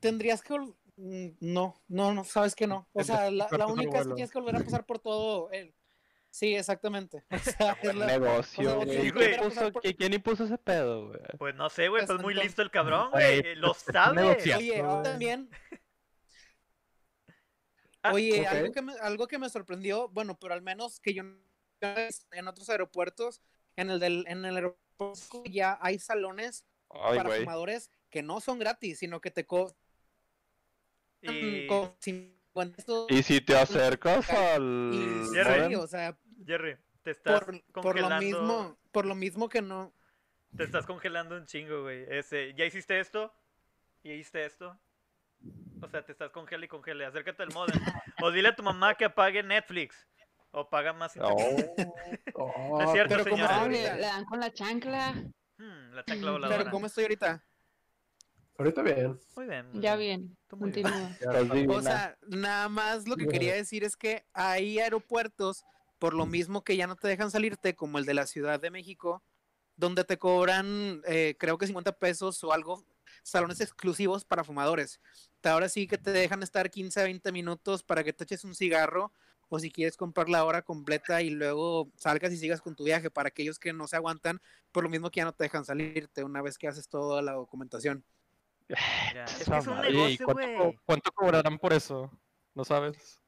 tendrías 0.00 0.42
que. 0.42 0.56
mm, 0.96 1.28
No, 1.40 1.80
no, 1.88 2.12
no, 2.14 2.24
sabes 2.24 2.54
que 2.54 2.66
no. 2.66 2.88
O 2.92 3.02
sea, 3.04 3.30
la, 3.30 3.48
la 3.50 3.66
única 3.66 3.98
es 4.00 4.06
que 4.06 4.14
tienes 4.14 4.30
que 4.30 4.38
volver 4.40 4.56
a 4.56 4.58
pasar 4.64 4.86
por 4.86 4.98
todo 4.98 5.50
el. 5.50 5.74
Sí, 6.30 6.54
exactamente. 6.54 7.24
O 7.30 7.38
sea, 7.38 7.76
es 7.82 7.94
la- 7.94 8.06
Negocio, 8.06 8.78
o 8.78 8.84
sea, 8.84 8.84
güey. 8.86 9.02
sí, 9.02 9.12
¿Quién 9.12 9.32
impuso- 9.40 9.72
qui- 9.72 9.96
¿Quién 9.96 10.12
impuso 10.14 10.44
ese 10.44 10.56
pedo, 10.58 11.08
güey? 11.08 11.20
Pues 11.38 11.54
no 11.54 11.68
sé, 11.68 11.88
güey, 11.88 12.06
Pues 12.06 12.20
muy 12.22 12.32
listo 12.34 12.62
el 12.62 12.70
cabrón, 12.70 13.10
Güey. 13.10 13.54
Lo 13.56 13.68
pues, 13.72 13.88
es 13.88 13.92
sabe. 13.92 14.22
Oye, 14.56 14.80
ahora 14.80 15.02
también. 15.02 15.50
Ah, 18.02 18.12
Oye, 18.14 18.46
algo, 18.46 18.72
que 18.72 18.82
me, 18.82 18.92
algo 18.94 19.28
que 19.28 19.38
me 19.38 19.48
sorprendió, 19.48 20.08
bueno, 20.08 20.36
pero 20.40 20.54
al 20.54 20.62
menos 20.62 20.98
que 21.00 21.14
yo 21.14 21.22
no 21.22 21.36
en 22.32 22.48
otros 22.48 22.68
aeropuertos, 22.70 23.42
en 23.76 23.90
el 23.90 24.00
del, 24.00 24.24
en 24.28 24.44
el 24.44 24.54
aeropuerto 24.56 24.82
ya 25.44 25.78
hay 25.80 25.98
salones 25.98 26.64
Ay, 26.90 27.18
para 27.18 27.30
fumadores 27.30 27.90
que 28.10 28.22
no 28.22 28.40
son 28.40 28.58
gratis, 28.58 28.98
sino 28.98 29.20
que 29.20 29.30
te 29.30 29.46
cobran 29.46 29.74
Y... 31.22 31.66
con 31.66 31.94
50 32.00 32.76
pesos 32.76 33.06
Y 33.10 33.22
si 33.22 33.40
te 33.40 33.56
acercas 33.56 34.28
al... 34.30 34.90
y 34.92 35.34
Jerry. 35.34 35.74
o 35.76 35.86
sea, 35.86 36.18
Jerry, 36.46 36.76
te 37.02 37.12
estás 37.12 37.44
por, 37.44 37.62
por 37.72 37.82
congelando. 37.82 38.14
lo 38.16 38.20
mismo, 38.20 38.78
por 38.90 39.06
lo 39.06 39.14
mismo 39.14 39.48
que 39.48 39.62
no. 39.62 39.94
Te 40.56 40.64
estás 40.64 40.84
congelando 40.84 41.36
un 41.36 41.46
chingo, 41.46 41.82
güey. 41.82 42.04
Ese, 42.08 42.52
¿ya 42.54 42.66
hiciste 42.66 43.00
esto? 43.00 43.32
¿Ya 44.04 44.12
hiciste 44.12 44.44
esto? 44.44 44.78
O 45.80 45.88
sea, 45.88 46.04
te 46.04 46.12
estás 46.12 46.30
congela 46.30 46.64
y 46.64 46.68
congela. 46.68 47.08
Acércate 47.08 47.42
al 47.42 47.52
modem. 47.52 47.80
O 48.20 48.30
dile 48.30 48.48
a 48.48 48.54
tu 48.56 48.62
mamá 48.62 48.94
que 48.94 49.06
apague 49.06 49.42
Netflix. 49.42 50.06
O 50.52 50.68
paga 50.68 50.92
más 50.92 51.16
internet. 51.16 51.72
Oh, 52.34 52.52
Oh, 52.54 52.78
No 52.78 52.80
es 52.84 52.92
cierto, 52.92 53.14
pero 53.16 53.24
como 53.24 53.36
señora. 53.36 53.60
Ahorita- 53.62 53.94
le, 53.94 54.00
le 54.00 54.06
dan 54.06 54.24
con 54.24 54.40
la 54.40 54.52
chancla. 54.52 55.12
Hmm, 55.58 55.94
la 55.94 56.04
chancla 56.04 56.20
Pero 56.20 56.32
voladora. 56.32 56.70
¿cómo 56.70 56.86
estoy 56.86 57.04
ahorita? 57.04 57.44
Ahorita 58.58 58.82
bien. 58.82 59.18
Muy 59.34 59.46
bien. 59.46 59.70
muy 59.72 59.80
Ya 59.82 59.96
bien. 59.96 60.36
Bien. 60.50 60.72
Divina. 61.50 61.72
O 61.74 61.82
sea, 61.82 62.18
nada 62.28 62.68
más 62.68 63.08
lo 63.08 63.16
que 63.16 63.26
quería 63.26 63.54
decir 63.54 63.82
es 63.82 63.96
que 63.96 64.24
hay 64.34 64.78
aeropuertos, 64.78 65.64
por 65.98 66.14
lo 66.14 66.26
mismo 66.26 66.62
que 66.62 66.76
ya 66.76 66.86
no 66.86 66.96
te 66.96 67.08
dejan 67.08 67.30
salirte, 67.30 67.74
como 67.74 67.98
el 67.98 68.04
de 68.04 68.14
la 68.14 68.26
Ciudad 68.26 68.60
de 68.60 68.70
México, 68.70 69.22
donde 69.76 70.04
te 70.04 70.18
cobran, 70.18 71.00
eh, 71.06 71.34
creo 71.38 71.56
que 71.56 71.66
50 71.66 71.92
pesos 71.92 72.44
o 72.44 72.52
algo, 72.52 72.84
salones 73.22 73.60
exclusivos 73.62 74.24
para 74.24 74.44
fumadores. 74.44 75.00
Ahora 75.42 75.68
sí 75.70 75.86
que 75.86 75.96
te 75.98 76.10
dejan 76.12 76.42
estar 76.42 76.70
15 76.70 77.02
20 77.02 77.32
minutos 77.32 77.82
para 77.82 78.04
que 78.04 78.12
te 78.12 78.24
eches 78.24 78.44
un 78.44 78.54
cigarro 78.54 79.12
o 79.54 79.58
si 79.58 79.70
quieres 79.70 79.98
comprar 79.98 80.30
la 80.30 80.46
hora 80.46 80.62
completa 80.62 81.20
y 81.20 81.28
luego 81.28 81.90
salgas 81.96 82.32
y 82.32 82.38
sigas 82.38 82.62
con 82.62 82.74
tu 82.74 82.84
viaje 82.84 83.10
para 83.10 83.28
aquellos 83.28 83.58
que 83.58 83.74
no 83.74 83.86
se 83.86 83.96
aguantan, 83.96 84.40
por 84.72 84.82
lo 84.82 84.88
mismo 84.88 85.10
que 85.10 85.18
ya 85.20 85.26
no 85.26 85.34
te 85.34 85.44
dejan 85.44 85.66
salirte 85.66 86.24
una 86.24 86.40
vez 86.40 86.56
que 86.56 86.68
haces 86.68 86.88
toda 86.88 87.20
la 87.20 87.32
documentación. 87.32 88.02
Ya, 89.14 89.24
Es 89.24 89.46
que 89.46 89.58
es 89.58 89.66
un 89.66 89.74
madre. 89.74 89.88
Oye, 89.90 89.98
¿y 89.98 90.18
negocio, 90.18 90.24
cuánto, 90.24 90.80
cuánto 90.86 91.12
cobrarán 91.12 91.58
por 91.58 91.74
eso? 91.74 92.10
¿No 92.54 92.64
sabes? 92.64 93.20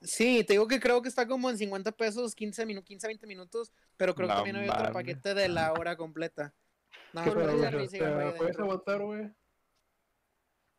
Sí, 0.00 0.44
te 0.44 0.52
digo 0.52 0.68
que 0.68 0.78
creo 0.78 1.02
que 1.02 1.08
está 1.08 1.26
como 1.26 1.50
en 1.50 1.58
50 1.58 1.90
pesos, 1.90 2.36
15, 2.36 2.64
minu 2.64 2.84
15 2.84 3.08
20 3.08 3.26
minutos, 3.26 3.72
pero 3.96 4.14
creo 4.14 4.28
que 4.28 4.34
también 4.34 4.54
hay 4.54 4.68
otro 4.68 4.92
paquete 4.92 5.34
de 5.34 5.48
la 5.48 5.72
hora 5.72 5.96
completa. 5.96 6.54
No, 7.12 7.24
¿Qué 7.24 7.30
pero 7.32 7.44
pedo, 7.44 7.60
ya 7.60 7.70
güey? 7.70 7.80
ni 7.80 7.86
O 7.86 7.90
siquiera 7.90 8.06
sea, 8.06 8.16
voy 8.16 8.32
ahí 8.32 8.38
¿Puedes 8.38 8.58
aguantar, 8.60 9.00
güey? 9.02 9.32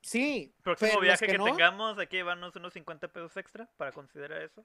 Sí, 0.04 0.54
Próximo 0.64 0.92
pero 0.92 1.02
viaje 1.02 1.28
que, 1.28 1.38
no, 1.38 1.46
tengamos, 1.46 1.98
hay 1.98 2.08
que 2.08 2.18
llevarnos 2.18 2.56
unos 2.58 2.74
50 2.74 3.08
pesos 3.08 3.36
extra 3.38 3.70
para 3.78 3.94
considerar 3.94 4.42
eso. 4.42 4.64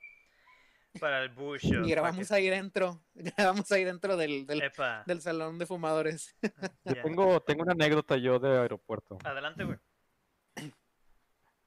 Para 1.01 1.22
el 1.22 1.28
bush. 1.30 1.66
Y 1.66 1.91
grabamos 1.91 2.30
ahí 2.32 2.49
dentro, 2.49 3.01
grabamos 3.14 3.70
ahí 3.72 3.84
dentro 3.84 4.16
del, 4.16 4.47
del, 4.47 4.62
del 5.07 5.20
salón 5.20 5.59
de 5.59 5.66
fumadores. 5.66 6.36
Yo 6.84 7.03
tengo, 7.03 7.41
tengo 7.41 7.62
una 7.62 7.72
anécdota 7.72 8.16
yo 8.16 8.39
de 8.39 8.59
aeropuerto. 8.59 9.18
Adelante, 9.24 9.64
güey. 9.64 9.78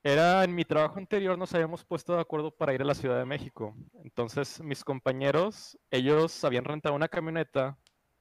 Era 0.03 0.43
en 0.43 0.55
mi 0.55 0.65
trabajo 0.65 0.97
anterior, 0.97 1.37
nos 1.37 1.53
habíamos 1.53 1.85
puesto 1.85 2.15
de 2.15 2.21
acuerdo 2.21 2.49
para 2.49 2.73
ir 2.73 2.81
a 2.81 2.85
la 2.85 2.95
Ciudad 2.95 3.19
de 3.19 3.25
México. 3.25 3.75
Entonces, 4.03 4.59
mis 4.59 4.83
compañeros, 4.83 5.77
ellos 5.91 6.43
habían 6.43 6.65
rentado 6.65 6.95
una 6.95 7.07
camioneta 7.07 7.77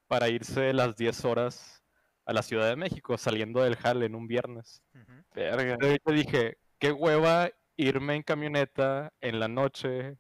para 0.07 0.29
irse 0.29 0.75
las 0.75 0.95
10 0.97 1.25
horas 1.25 1.83
a 2.27 2.35
la 2.35 2.43
Ciudad 2.43 2.69
de 2.69 2.77
México, 2.77 3.17
saliendo 3.17 3.63
del 3.63 3.77
jale 3.77 4.07
en 4.07 4.15
un 4.15 4.27
viernes. 4.27 4.83
Ujú. 4.95 5.25
Verga. 5.35 5.77
Pero 5.81 5.97
yo 6.05 6.13
dije, 6.13 6.59
qué 6.79 6.93
hueva 6.93 7.51
irme 7.77 8.15
en 8.15 8.23
camioneta 8.25 9.13
en 9.23 9.41
la 9.41 9.49
noche. 9.49 10.19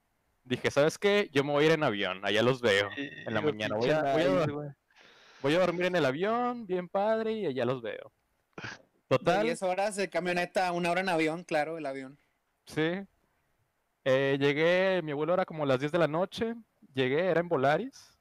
Dije, 0.50 0.68
¿sabes 0.72 0.98
qué? 0.98 1.30
Yo 1.32 1.44
me 1.44 1.52
voy 1.52 1.62
a 1.62 1.66
ir 1.68 1.72
en 1.74 1.84
avión, 1.84 2.24
allá 2.24 2.42
los 2.42 2.60
veo. 2.60 2.90
En 2.96 3.32
la 3.32 3.40
mañana 3.40 3.76
voy 3.76 3.88
a- 3.88 4.02
voy 4.12 4.22
a-. 4.66 4.76
Voy 5.42 5.52
dormir 5.54 5.84
en 5.86 5.94
el 5.94 6.04
avión, 6.04 6.66
bien 6.66 6.88
padre, 6.88 7.34
y 7.34 7.46
allá 7.46 7.64
los 7.64 7.80
veo. 7.80 8.12
Total, 9.06 9.44
10 9.44 9.62
horas 9.62 9.94
de 9.94 10.10
camioneta, 10.10 10.72
una 10.72 10.90
hora 10.90 11.02
en 11.02 11.08
avión, 11.08 11.44
claro, 11.44 11.78
el 11.78 11.86
avión. 11.86 12.18
Sí. 12.66 13.00
Eh, 14.04 14.38
llegué, 14.40 15.02
mi 15.04 15.12
vuelo 15.12 15.34
era 15.34 15.44
como 15.44 15.64
las 15.64 15.78
10 15.78 15.92
de 15.92 15.98
la 15.98 16.08
noche, 16.08 16.56
llegué, 16.94 17.26
era 17.26 17.38
en 17.40 17.48
Volaris, 17.48 18.18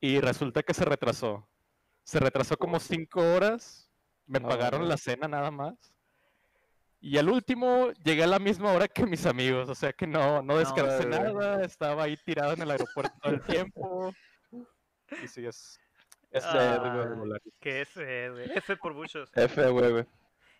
y 0.00 0.18
resulta 0.18 0.64
que 0.64 0.74
se 0.74 0.84
retrasó. 0.84 1.48
Se 2.02 2.18
retrasó 2.18 2.56
como 2.56 2.80
5 2.80 3.20
horas, 3.20 3.88
me 4.26 4.40
No, 4.40 4.48
pagaron 4.48 4.88
la 4.88 4.96
cena 4.96 5.28
nada 5.28 5.52
más. 5.52 5.91
Y 7.04 7.18
al 7.18 7.28
último 7.28 7.90
llegué 8.04 8.22
a 8.22 8.28
la 8.28 8.38
misma 8.38 8.72
hora 8.72 8.86
que 8.86 9.04
mis 9.04 9.26
amigos, 9.26 9.68
o 9.68 9.74
sea 9.74 9.92
que 9.92 10.06
no, 10.06 10.40
no 10.40 10.56
descansé 10.58 11.04
güey. 11.08 11.20
nada, 11.20 11.64
estaba 11.64 12.04
ahí 12.04 12.16
tirado 12.16 12.52
en 12.52 12.62
el 12.62 12.70
aeropuerto 12.70 13.12
todo 13.20 13.32
el 13.34 13.40
tiempo. 13.42 14.14
Y 15.22 15.26
sí, 15.26 15.44
es... 15.44 15.80
es 16.30 16.44
Ah. 16.44 17.38
Que 17.60 17.80
es, 17.82 17.96
eh, 17.96 18.28
güey, 18.30 18.50
F 18.56 18.76
por 18.76 18.94
muchos. 18.94 19.30
F, 19.34 19.68
güey, 19.70 19.90
güey. 19.90 20.06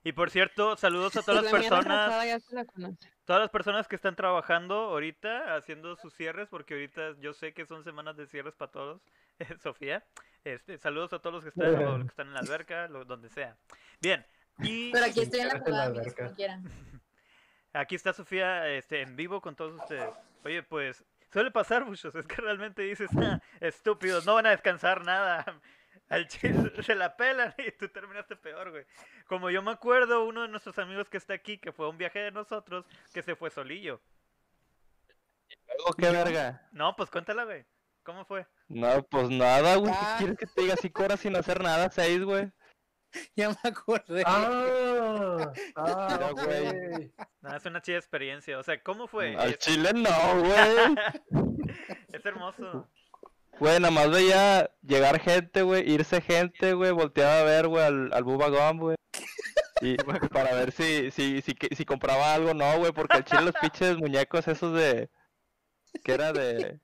Y 0.05 0.11
por 0.13 0.31
cierto, 0.31 0.77
saludos 0.77 1.17
a 1.17 1.23
todas 1.23 1.45
las 1.45 1.53
La 1.53 1.59
personas, 1.61 2.11
la 2.51 2.65
todas 3.25 3.41
las 3.41 3.51
personas 3.51 3.87
que 3.87 3.95
están 3.95 4.17
trabajando 4.17 4.75
ahorita, 4.75 5.55
haciendo 5.55 5.95
sus 5.95 6.13
cierres, 6.13 6.49
porque 6.49 6.75
ahorita 6.75 7.15
yo 7.21 7.33
sé 7.35 7.55
que 7.55 7.67
son 7.67 7.85
semanas 7.85 8.17
de 8.17 8.27
cierres 8.27 8.57
para 8.57 8.73
todos. 8.73 9.01
Sofía, 9.63 10.05
este, 10.43 10.77
saludos 10.79 11.13
a 11.13 11.21
todos 11.21 11.35
los 11.35 11.45
que 11.45 11.51
están, 11.51 11.85
los 11.85 12.01
que 12.03 12.09
están 12.09 12.27
en 12.27 12.35
la 12.35 12.41
alberca, 12.41 12.89
lo- 12.89 13.05
donde 13.05 13.29
sea. 13.29 13.57
Bien, 14.01 14.27
y 14.59 14.93
Pero 14.93 15.05
aquí 15.07 15.21
estoy 15.21 15.41
en 15.41 15.49
la 15.49 15.55
en 15.55 15.59
la 15.61 15.65
jugada, 15.65 15.85
amigos, 15.87 16.15
como 16.15 16.35
quieran. 16.35 16.65
aquí 17.73 17.95
está 17.95 18.13
Sofía, 18.13 18.69
este, 18.69 19.03
en 19.03 19.17
vivo 19.17 19.41
con 19.41 19.57
todos 19.57 19.81
ustedes. 19.81 20.11
Oye, 20.45 20.63
pues, 20.63 21.05
suele 21.33 21.51
pasar 21.51 21.85
muchos, 21.85 22.15
es 22.15 22.27
que 22.27 22.37
realmente 22.37 22.83
dices, 22.83 23.11
"Ah, 23.17 23.41
estúpidos, 23.61 24.27
no 24.27 24.35
van 24.35 24.47
a 24.47 24.51
descansar 24.51 25.05
nada. 25.05 25.45
Al 26.09 26.29
chile 26.29 26.53
se 26.87 26.95
la 26.95 27.17
pelan 27.17 27.55
y 27.59 27.71
tú 27.73 27.89
terminaste 27.89 28.37
peor, 28.37 28.71
güey. 28.71 28.85
Como 29.27 29.51
yo 29.51 29.63
me 29.63 29.71
acuerdo, 29.71 30.25
uno 30.27 30.43
de 30.43 30.49
nuestros 30.49 30.79
amigos 30.79 31.09
que 31.09 31.17
está 31.17 31.33
aquí, 31.35 31.59
que 31.59 31.73
fue 31.73 31.87
a 31.87 31.89
un 31.89 31.97
viaje 31.97 32.19
de 32.19 32.33
nosotros, 32.33 32.85
que 33.15 33.23
se 33.23 33.35
fue 33.35 33.51
solillo. 33.51 34.01
Luego, 35.69 35.93
¿qué 35.95 36.11
verga? 36.11 36.69
No, 36.73 36.95
pues 36.97 37.09
cuéntala, 37.11 37.45
güey. 37.45 37.65
¿Cómo 38.03 38.25
fue? 38.25 38.47
No, 38.69 39.03
pues 39.05 39.31
nada, 39.31 39.77
güey. 39.77 39.93
Ah. 39.95 40.17
¿Qué 40.19 40.25
quieres 40.25 40.39
que 40.39 40.47
te 40.47 40.61
diga? 40.63 40.77
Cinco 40.77 41.05
horas 41.05 41.21
sin 41.21 41.37
hacer 41.37 41.63
nada, 41.63 41.91
seis, 41.91 42.23
güey. 42.23 42.51
Ya 43.37 43.51
me 43.51 43.57
acordé. 43.63 44.23
Ah, 44.27 45.53
ah, 45.77 46.31
güey. 46.33 47.13
No, 47.41 47.57
es 47.57 47.65
una 47.67 47.83
chida 47.83 47.99
experiencia. 47.99 48.59
O 48.59 48.63
sea, 48.63 48.83
¿cómo 48.83 49.07
fue? 49.07 49.37
Al 49.37 49.51
Es, 49.51 49.59
chile 49.59 49.91
no, 49.95 50.41
güey. 50.41 50.95
es 52.13 52.25
hermoso. 52.25 52.89
Güey, 53.59 53.79
nada 53.81 53.91
más 53.91 54.11
veía 54.11 54.71
llegar 54.83 55.21
gente, 55.21 55.63
güey, 55.63 55.89
irse 55.91 56.21
gente, 56.21 56.73
güey, 56.73 56.91
volteaba 56.91 57.41
a 57.41 57.45
ver, 57.45 57.69
güey, 57.69 57.85
al, 57.85 58.13
al 58.13 58.25
Bubba 58.25 58.49
Gum, 58.49 58.79
güey. 58.79 58.97
Y 59.83 59.97
para 60.33 60.55
ver 60.55 60.73
si, 60.73 61.11
si, 61.11 61.43
si, 61.43 61.55
que- 61.55 61.75
si 61.75 61.85
compraba 61.85 62.35
algo, 62.35 62.55
no, 62.55 62.79
güey, 62.79 62.93
porque 62.93 63.19
al 63.19 63.25
chile 63.25 63.43
los 63.43 63.55
pinches 63.61 63.99
muñecos 63.99 64.49
esos 64.49 64.73
de... 64.75 65.11
que 66.03 66.13
era 66.13 66.33
de... 66.33 66.81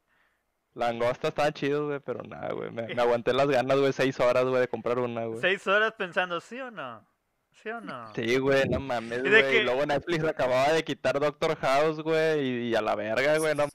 Langosta 0.78 1.28
estaban 1.28 1.52
chidos, 1.52 1.86
güey, 1.88 2.00
pero 2.00 2.22
nada, 2.22 2.52
güey, 2.52 2.70
me, 2.70 2.94
me 2.94 3.02
aguanté 3.02 3.32
las 3.32 3.48
ganas, 3.48 3.78
güey, 3.78 3.92
seis 3.92 4.18
horas, 4.20 4.44
güey, 4.44 4.60
de 4.60 4.68
comprar 4.68 4.98
una, 5.00 5.24
güey. 5.26 5.40
Seis 5.40 5.66
horas 5.66 5.92
pensando, 5.98 6.40
¿sí 6.40 6.60
o 6.60 6.70
no? 6.70 7.04
¿Sí 7.50 7.68
o 7.70 7.80
no? 7.80 8.14
Sí, 8.14 8.38
güey, 8.38 8.68
no 8.68 8.78
mames, 8.78 9.18
¿Y 9.18 9.28
de 9.28 9.42
güey. 9.42 9.56
Y 9.58 9.62
luego 9.64 9.84
Netflix 9.84 10.24
acababa 10.24 10.72
de 10.72 10.84
quitar 10.84 11.18
Doctor 11.18 11.56
House, 11.56 12.00
güey, 12.00 12.40
y, 12.40 12.68
y 12.68 12.74
a 12.76 12.80
la 12.80 12.94
verga, 12.94 13.36
güey, 13.38 13.56
no. 13.56 13.66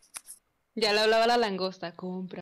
Ya 0.76 0.94
le 0.94 1.02
hablaba 1.02 1.28
la 1.28 1.38
langosta, 1.38 1.94
compra. 1.96 2.40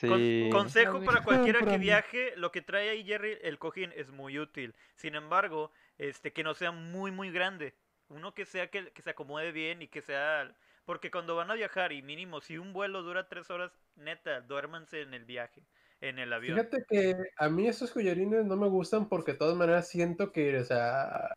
Con- 0.00 0.18
Sí. 0.18 0.48
consejo 0.52 1.02
para 1.04 1.22
cualquiera 1.22 1.60
que 1.60 1.78
viaje, 1.78 2.34
lo 2.36 2.50
que 2.52 2.62
trae 2.62 2.90
ahí 2.90 3.04
Jerry, 3.04 3.38
el 3.42 3.58
cojín, 3.58 3.92
es 3.96 4.10
muy 4.10 4.38
útil. 4.38 4.74
Sin 4.96 5.14
embargo, 5.14 5.72
este 5.98 6.32
que 6.32 6.42
no 6.42 6.54
sea 6.54 6.72
muy, 6.72 7.10
muy 7.10 7.30
grande. 7.30 7.74
Uno 8.08 8.34
que 8.34 8.44
sea 8.44 8.70
que, 8.70 8.90
que 8.92 9.02
se 9.02 9.10
acomode 9.10 9.50
bien 9.52 9.82
y 9.82 9.88
que 9.88 10.02
sea... 10.02 10.52
Porque 10.84 11.10
cuando 11.10 11.36
van 11.36 11.50
a 11.50 11.54
viajar 11.54 11.92
y 11.92 12.02
mínimo, 12.02 12.40
si 12.40 12.58
un 12.58 12.72
vuelo 12.72 13.02
dura 13.02 13.28
tres 13.28 13.50
horas, 13.50 13.72
neta, 13.96 14.40
duérmanse 14.42 15.00
en 15.00 15.14
el 15.14 15.24
viaje, 15.24 15.62
en 16.00 16.18
el 16.18 16.32
avión. 16.32 16.58
Fíjate 16.58 16.84
que 16.88 17.16
a 17.38 17.48
mí 17.48 17.66
esos 17.66 17.90
collarines 17.90 18.44
no 18.44 18.56
me 18.56 18.68
gustan 18.68 19.08
porque 19.08 19.32
de 19.32 19.38
todas 19.38 19.56
maneras 19.56 19.88
siento 19.88 20.30
que, 20.30 20.58
o 20.58 20.64
sea, 20.64 21.34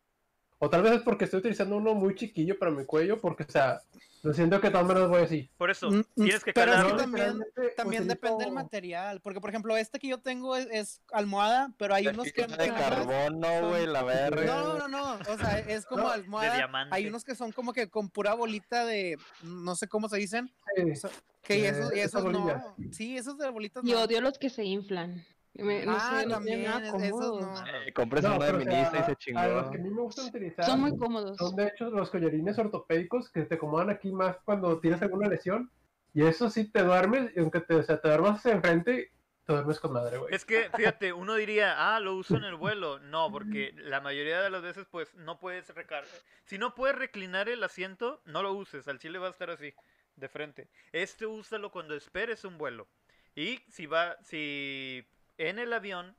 o 0.60 0.70
tal 0.70 0.82
vez 0.82 0.94
es 0.94 1.02
porque 1.02 1.26
estoy 1.26 1.40
utilizando 1.40 1.78
uno 1.78 1.94
muy 1.94 2.16
chiquillo 2.16 2.58
para 2.58 2.72
mi 2.72 2.86
cuello, 2.86 3.20
porque, 3.22 3.44
o 3.44 3.50
sea, 3.52 3.80
lo 4.24 4.34
siento 4.34 4.60
que 4.60 4.72
todas 4.72 4.86
maneras 4.88 5.08
voy 5.10 5.22
así. 5.22 5.50
Por 5.58 5.70
eso, 5.70 5.90
Mm, 5.92 6.00
mm, 6.00 6.04
tienes 6.16 6.44
que 6.44 6.52
pero 6.54 6.74
es 6.74 6.84
que 6.84 6.90
también- 6.94 7.12
literalmente 7.38 7.70
También 7.78 8.04
utilizo- 8.04 8.08
depende 8.16 8.46
del 8.46 8.54
material, 8.54 9.22
porque 9.22 9.40
por 9.40 9.50
ejemplo 9.52 9.78
este 9.78 10.00
que 10.00 10.08
yo 10.08 10.18
tengo 10.20 10.56
es, 10.56 10.68
es 10.72 11.02
almohada, 11.12 11.72
pero 11.78 11.94
hay 11.94 12.08
unos 12.08 12.32
que 12.34 12.48
de 12.48 12.68
carbono, 12.70 13.48
son- 13.48 13.70
güey, 13.70 13.86
la 13.86 14.04
verga. 14.04 14.46
No, 14.46 14.78
no, 14.80 14.88
no, 14.88 15.14
o 15.14 15.38
sea, 15.38 15.60
es 15.60 15.86
como 15.86 16.04
No, 16.04 16.08
de 16.10 16.16
almohada. 16.16 16.56
diamante. 16.56 16.96
Hay 16.96 17.08
unos 17.08 17.24
que 17.24 17.36
son 17.36 17.52
como 17.52 17.72
que 17.74 17.90
con 17.90 18.10
pura 18.10 18.34
bolita 18.34 18.86
de, 18.86 19.18
no 19.44 19.76
sé 19.76 19.88
cómo 19.88 20.10
se 20.10 20.18
dicen, 20.18 20.52
Sí. 20.76 21.08
que 21.44 21.66
Eh, 21.66 21.70
esos, 21.70 21.92
esos 21.94 22.26
no. 22.26 22.76
Sí, 22.92 23.16
esos 23.16 23.38
de 23.38 23.50
bolitas 23.50 23.84
Y 23.86 23.92
no. 23.92 24.02
odio 24.02 24.20
los 24.22 24.38
que 24.40 24.50
se 24.50 24.64
inflan. 24.66 25.24
Me- 25.58 25.86
no 25.86 25.94
Ah, 25.96 26.20
sé, 26.20 26.26
no 26.28 26.36
también, 26.36 26.62
es- 26.62 26.94
esos 27.04 27.42
no. 27.42 27.54
Eh, 27.86 27.94
compres 27.94 28.24
No, 28.24 28.36
uno 28.36 28.46
de 28.46 28.52
pero, 28.52 28.58
o 28.58 28.62
sea, 28.62 28.74
minista 28.74 28.98
y 28.98 29.00
se 29.00 29.06
A 29.06 29.08
los 29.10 29.18
chingó. 29.18 29.72
que 29.72 29.78
a 29.78 29.82
mí 29.82 29.90
me 29.90 30.02
gustan 30.02 30.26
utilizar 30.28 30.66
Son 30.66 30.80
muy 30.82 30.98
cómodos. 30.98 31.38
son 31.38 31.56
de 31.56 31.68
hecho 31.68 31.90
los 31.90 32.10
collarines 32.10 32.58
ortopédicos 32.60 33.30
que 33.32 33.44
te 33.44 33.56
acomodan 33.56 33.90
aquí 33.90 34.12
más 34.12 34.38
cuando 34.46 34.80
tienes 34.80 35.02
alguna 35.02 35.28
lesión. 35.28 35.72
Y 36.14 36.24
eso 36.26 36.50
sí 36.50 36.72
te 36.72 36.84
duermes, 36.84 37.32
y 37.36 37.40
aunque 37.40 37.60
te, 37.62 37.76
o 37.76 37.84
sea, 37.84 38.00
te 38.02 38.08
duermas 38.08 38.40
hacia 38.40 38.54
enfrente, 38.54 39.12
te 39.46 39.54
duermes 39.54 39.80
con 39.80 39.94
madre, 39.94 40.18
güey. 40.18 40.34
Es 40.34 40.46
que, 40.46 40.70
fíjate, 40.76 41.14
uno 41.14 41.36
diría, 41.36 41.96
ah, 41.96 42.00
lo 42.00 42.16
uso 42.16 42.36
en 42.38 42.44
el 42.44 42.56
vuelo. 42.56 43.00
No, 43.00 43.32
porque 43.32 43.72
la 43.76 44.02
mayoría 44.02 44.42
de 44.42 44.50
las 44.50 44.62
veces, 44.62 44.86
pues, 44.92 45.14
no 45.16 45.40
puedes 45.40 45.70
recargar. 45.74 46.04
Si 46.46 46.58
no 46.58 46.76
puedes 46.76 46.98
reclinar 46.98 47.50
el 47.50 47.64
asiento, 47.64 48.22
no 48.26 48.42
lo 48.44 48.54
uses. 48.54 48.88
Al 48.88 49.00
chile 49.00 49.20
va 49.20 49.28
a 49.28 49.32
estar 49.32 49.50
así, 49.50 49.74
de 50.16 50.28
frente. 50.30 50.70
Este 50.92 51.26
úsalo 51.26 51.72
cuando 51.72 51.94
esperes 51.96 52.44
un 52.46 52.58
vuelo. 52.58 52.88
Y 53.36 53.60
si 53.70 53.86
va, 53.86 54.18
si 54.24 55.06
en 55.38 55.60
el 55.60 55.74
avión, 55.74 56.16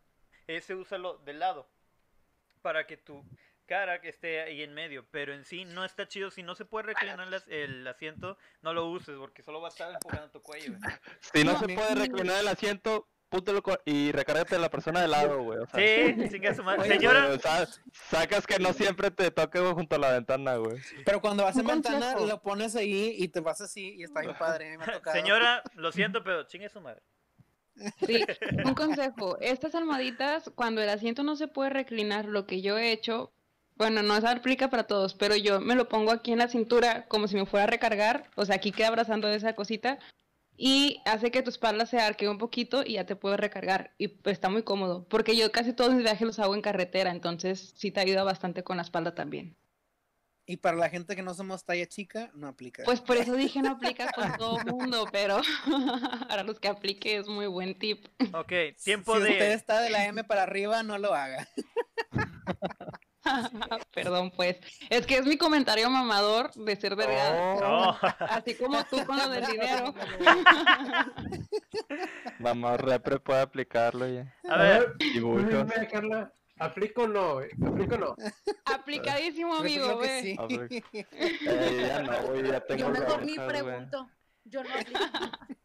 ese 0.46 0.74
úsalo 0.74 1.18
de 1.18 1.32
lado. 1.34 1.68
Para 2.62 2.86
que 2.86 2.96
tu 2.96 3.24
cara 3.66 4.00
que 4.00 4.08
esté 4.08 4.40
ahí 4.40 4.62
en 4.62 4.74
medio. 4.74 5.06
Pero 5.10 5.32
en 5.34 5.44
sí 5.44 5.64
no 5.64 5.84
está 5.84 6.08
chido. 6.08 6.30
Si 6.30 6.42
no 6.42 6.54
se 6.54 6.64
puede 6.64 6.86
reclinar 6.86 7.28
las- 7.28 7.46
el 7.48 7.86
asiento, 7.86 8.36
no 8.62 8.72
lo 8.72 8.86
uses, 8.86 9.16
porque 9.16 9.42
solo 9.42 9.60
va 9.60 9.68
a 9.68 9.70
estar 9.70 9.92
empujando 9.92 10.30
tu 10.30 10.42
cuello. 10.42 10.72
güey. 10.78 10.92
Si 11.32 11.44
no 11.44 11.52
No, 11.52 11.58
se 11.60 11.66
puede 11.74 11.94
reclinar 11.94 12.40
el 12.40 12.48
asiento, 12.48 13.06
púntelo 13.28 13.62
y 13.84 14.10
recárgate 14.10 14.56
a 14.56 14.58
la 14.58 14.70
persona 14.70 15.02
de 15.02 15.08
lado, 15.08 15.42
güey. 15.42 15.58
O 15.60 15.66
sea, 15.66 15.78
Sí, 15.78 16.28
chinga 16.30 16.54
su 16.54 16.62
madre. 16.64 16.80
Oye, 16.82 16.94
Señora, 16.94 17.22
pero, 17.24 17.34
o 17.34 17.38
sea, 17.38 17.66
sacas 17.92 18.46
que 18.46 18.58
no 18.58 18.72
siempre 18.72 19.10
te 19.10 19.30
toque 19.30 19.60
güey, 19.60 19.74
junto 19.74 19.96
a 19.96 19.98
la 19.98 20.12
ventana, 20.12 20.56
güey. 20.56 20.80
Pero 21.04 21.20
cuando 21.20 21.44
vas 21.44 21.56
en 21.58 21.66
ventana 21.66 22.14
lo 22.18 22.40
pones 22.42 22.74
ahí 22.74 23.14
y 23.18 23.28
te 23.28 23.40
vas 23.40 23.60
así 23.60 23.94
y 23.98 24.02
está 24.02 24.20
bien 24.22 24.34
padre. 24.36 24.78
me 24.78 24.84
ha. 24.84 25.12
Señora, 25.12 25.62
lo 25.74 25.92
siento, 25.92 26.24
pero 26.24 26.44
chingue 26.44 26.68
su 26.70 26.80
madre. 26.80 27.02
Sí, 28.06 28.24
un 28.64 28.74
consejo. 28.74 29.38
Estas 29.40 29.74
almohaditas, 29.74 30.50
cuando 30.54 30.82
el 30.82 30.88
asiento 30.88 31.22
no 31.22 31.36
se 31.36 31.48
puede 31.48 31.70
reclinar, 31.70 32.26
lo 32.26 32.46
que 32.46 32.60
yo 32.60 32.78
he 32.78 32.92
hecho, 32.92 33.32
bueno, 33.76 34.02
no 34.02 34.20
se 34.20 34.26
aplica 34.26 34.70
para 34.70 34.84
todos, 34.84 35.14
pero 35.14 35.36
yo 35.36 35.60
me 35.60 35.76
lo 35.76 35.88
pongo 35.88 36.10
aquí 36.10 36.32
en 36.32 36.38
la 36.38 36.48
cintura 36.48 37.06
como 37.06 37.28
si 37.28 37.36
me 37.36 37.46
fuera 37.46 37.64
a 37.64 37.68
recargar, 37.68 38.30
o 38.34 38.44
sea, 38.44 38.56
aquí 38.56 38.72
queda 38.72 38.88
abrazando 38.88 39.28
esa 39.28 39.54
cosita 39.54 39.98
y 40.56 41.00
hace 41.04 41.30
que 41.30 41.42
tu 41.42 41.50
espalda 41.50 41.86
se 41.86 42.00
arque 42.00 42.28
un 42.28 42.38
poquito 42.38 42.82
y 42.84 42.94
ya 42.94 43.06
te 43.06 43.14
puedes 43.14 43.38
recargar 43.38 43.94
y 43.96 44.08
pues, 44.08 44.34
está 44.34 44.48
muy 44.48 44.64
cómodo, 44.64 45.06
porque 45.08 45.36
yo 45.36 45.52
casi 45.52 45.72
todos 45.72 45.94
mis 45.94 46.02
viajes 46.02 46.26
los 46.26 46.38
hago 46.40 46.56
en 46.56 46.62
carretera, 46.62 47.12
entonces 47.12 47.72
sí 47.76 47.92
te 47.92 48.00
ayuda 48.00 48.24
bastante 48.24 48.64
con 48.64 48.76
la 48.76 48.82
espalda 48.82 49.14
también. 49.14 49.56
Y 50.50 50.56
para 50.56 50.78
la 50.78 50.88
gente 50.88 51.14
que 51.14 51.22
no 51.22 51.34
somos 51.34 51.62
talla 51.62 51.86
chica, 51.86 52.30
no 52.32 52.48
aplica. 52.48 52.82
Pues 52.84 53.02
por 53.02 53.18
eso 53.18 53.34
dije 53.34 53.60
no 53.60 53.72
aplica 53.72 54.10
con 54.14 54.34
todo 54.38 54.56
mundo, 54.64 55.06
pero 55.12 55.42
para 56.28 56.42
los 56.42 56.58
que 56.58 56.68
aplique 56.68 57.18
es 57.18 57.28
muy 57.28 57.46
buen 57.46 57.78
tip. 57.78 58.06
Ok, 58.32 58.52
tiempo 58.82 59.14
si 59.16 59.22
usted 59.24 59.38
de. 59.38 59.52
está 59.52 59.82
de 59.82 59.90
la 59.90 60.06
M 60.06 60.24
para 60.24 60.44
arriba, 60.44 60.82
no 60.82 60.96
lo 60.96 61.12
haga. 61.14 61.46
Perdón, 63.92 64.30
pues. 64.30 64.56
Es 64.88 65.04
que 65.06 65.18
es 65.18 65.26
mi 65.26 65.36
comentario 65.36 65.90
mamador 65.90 66.50
de 66.54 66.76
ser 66.76 66.96
delgada. 66.96 67.56
No. 67.60 67.90
Así 68.20 68.54
como 68.54 68.82
tú 68.84 69.04
con 69.04 69.18
lo 69.18 69.28
del 69.28 69.44
dinero. 69.44 69.94
Mamá 72.38 72.78
repre 72.78 73.20
puede 73.20 73.42
aplicarlo 73.42 74.08
ya. 74.08 74.34
A 74.48 74.62
ver, 74.62 74.96
Dibujos. 74.96 75.66
¿Aplico 76.58 77.06
no, 77.06 77.34
güey? 77.34 77.50
¿Aplico 77.66 77.98
no? 77.98 78.16
Aplicadísimo, 78.64 79.56
amigo, 79.56 79.98
ve. 79.98 80.20
sí. 80.22 80.36
Eh, 80.92 81.84
ya 81.86 82.02
no, 82.02 82.22
güey, 82.28 82.46
ya 82.46 82.60
tengo 82.60 82.80
Yo 82.80 82.90
mejor 82.90 83.22
ni 83.22 83.36
güey. 83.36 83.48
pregunto. 83.48 84.10
Yo 84.44 84.62
no 84.64 84.70
aplico. 84.74 85.00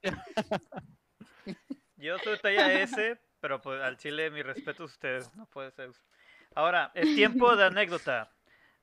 yo 1.97 2.17
soy 2.19 2.39
talla 2.39 2.73
S, 2.81 3.19
pero 3.39 3.61
pues 3.61 3.81
al 3.81 3.97
chile, 3.97 4.29
mi 4.29 4.41
respeto 4.41 4.83
a 4.83 4.85
ustedes. 4.85 5.33
No 5.35 5.45
puede 5.47 5.71
ser. 5.71 5.91
Ahora, 6.55 6.91
es 6.93 7.15
tiempo 7.15 7.55
de 7.55 7.65
anécdota. 7.65 8.31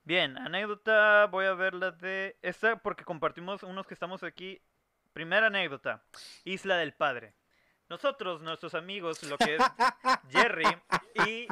Bien, 0.02 0.36
anécdota, 0.38 1.26
voy 1.26 1.46
a 1.46 1.54
ver 1.54 1.74
la 1.74 1.90
de. 1.90 2.38
Esta 2.42 2.76
porque 2.76 3.04
compartimos 3.04 3.62
unos 3.62 3.86
que 3.86 3.94
estamos 3.94 4.22
aquí. 4.22 4.60
Primera 5.12 5.48
anécdota: 5.48 6.04
Isla 6.44 6.76
del 6.78 6.94
Padre. 6.94 7.34
Nosotros, 7.90 8.40
nuestros 8.40 8.74
amigos, 8.74 9.22
lo 9.24 9.36
que 9.36 9.56
es 9.56 9.62
Jerry 10.30 10.64
y 11.26 11.48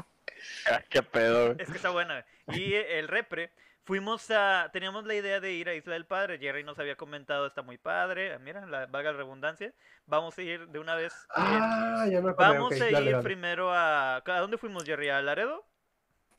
Qué 0.91 1.03
pedo. 1.03 1.55
Es 1.59 1.71
que 1.71 1.77
está 1.77 1.91
buena. 1.91 2.25
Y 2.47 2.75
el 2.75 3.09
repre, 3.09 3.53
fuimos 3.85 4.31
a. 4.31 4.71
Teníamos 4.73 5.05
la 5.07 5.15
idea 5.15 5.41
de 5.41 5.53
ir 5.53 5.69
a 5.69 5.75
Isla 5.75 5.95
del 5.95 6.07
Padre. 6.07 6.39
Jerry 6.39 6.65
nos 6.65 6.79
había 6.79 6.97
comentado, 6.97 7.47
está 7.47 7.63
muy 7.63 7.79
padre. 7.79 8.33
ah, 8.35 8.39
Mira, 8.39 8.67
la 8.67 8.87
vaga 8.87 9.13
redundancia. 9.13 9.75
Vamos 10.07 10.37
a 10.39 10.43
ir 10.43 10.69
de 10.69 10.79
una 10.79 10.95
vez. 10.95 11.29
Ah, 11.31 12.07
ya 12.11 12.21
me 12.21 12.31
acordé. 12.31 12.59
vamos 12.59 12.75
ok, 12.75 12.81
a 12.81 12.91
ir 12.91 12.93
dale, 12.93 13.11
dale. 13.11 13.23
primero 13.23 13.73
a. 13.73 14.17
¿A 14.17 14.39
dónde 14.41 14.59
fuimos, 14.59 14.85
Jerry? 14.85 15.09
¿A 15.11 15.23
Laredo? 15.23 15.67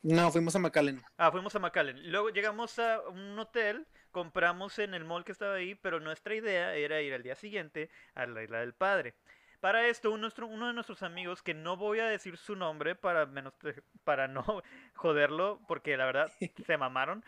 No, 0.02 0.30
fuimos 0.32 0.54
a 0.56 0.58
McAllen. 0.58 1.02
Ah, 1.18 1.30
fuimos 1.30 1.54
a 1.54 1.58
McAllen. 1.58 2.10
Luego 2.10 2.30
llegamos 2.30 2.78
a 2.78 3.00
un 3.08 3.38
hotel, 3.38 3.86
compramos 4.10 4.78
en 4.78 4.94
el 4.94 5.04
mall 5.04 5.24
que 5.24 5.32
estaba 5.32 5.54
ahí, 5.56 5.74
pero 5.74 6.00
nuestra 6.00 6.34
idea 6.34 6.74
era 6.74 7.02
ir 7.02 7.12
al 7.12 7.22
día 7.22 7.34
siguiente 7.34 7.90
a 8.14 8.26
la 8.26 8.42
Isla 8.42 8.60
del 8.60 8.72
Padre. 8.74 9.14
Para 9.60 9.86
esto, 9.88 10.10
un 10.10 10.20
nuestro- 10.22 10.46
uno 10.46 10.68
de 10.68 10.72
nuestros 10.72 11.02
amigos, 11.02 11.42
que 11.42 11.52
no 11.54 11.76
voy 11.76 12.00
a 12.00 12.06
decir 12.06 12.36
su 12.38 12.56
nombre 12.56 12.94
para, 12.94 13.26
menos, 13.26 13.52
para 14.04 14.26
no 14.28 14.42
joderlo, 14.94 15.60
porque 15.68 15.96
la 15.96 16.06
verdad 16.06 16.32
se 16.66 16.76
mamaron, 16.76 17.24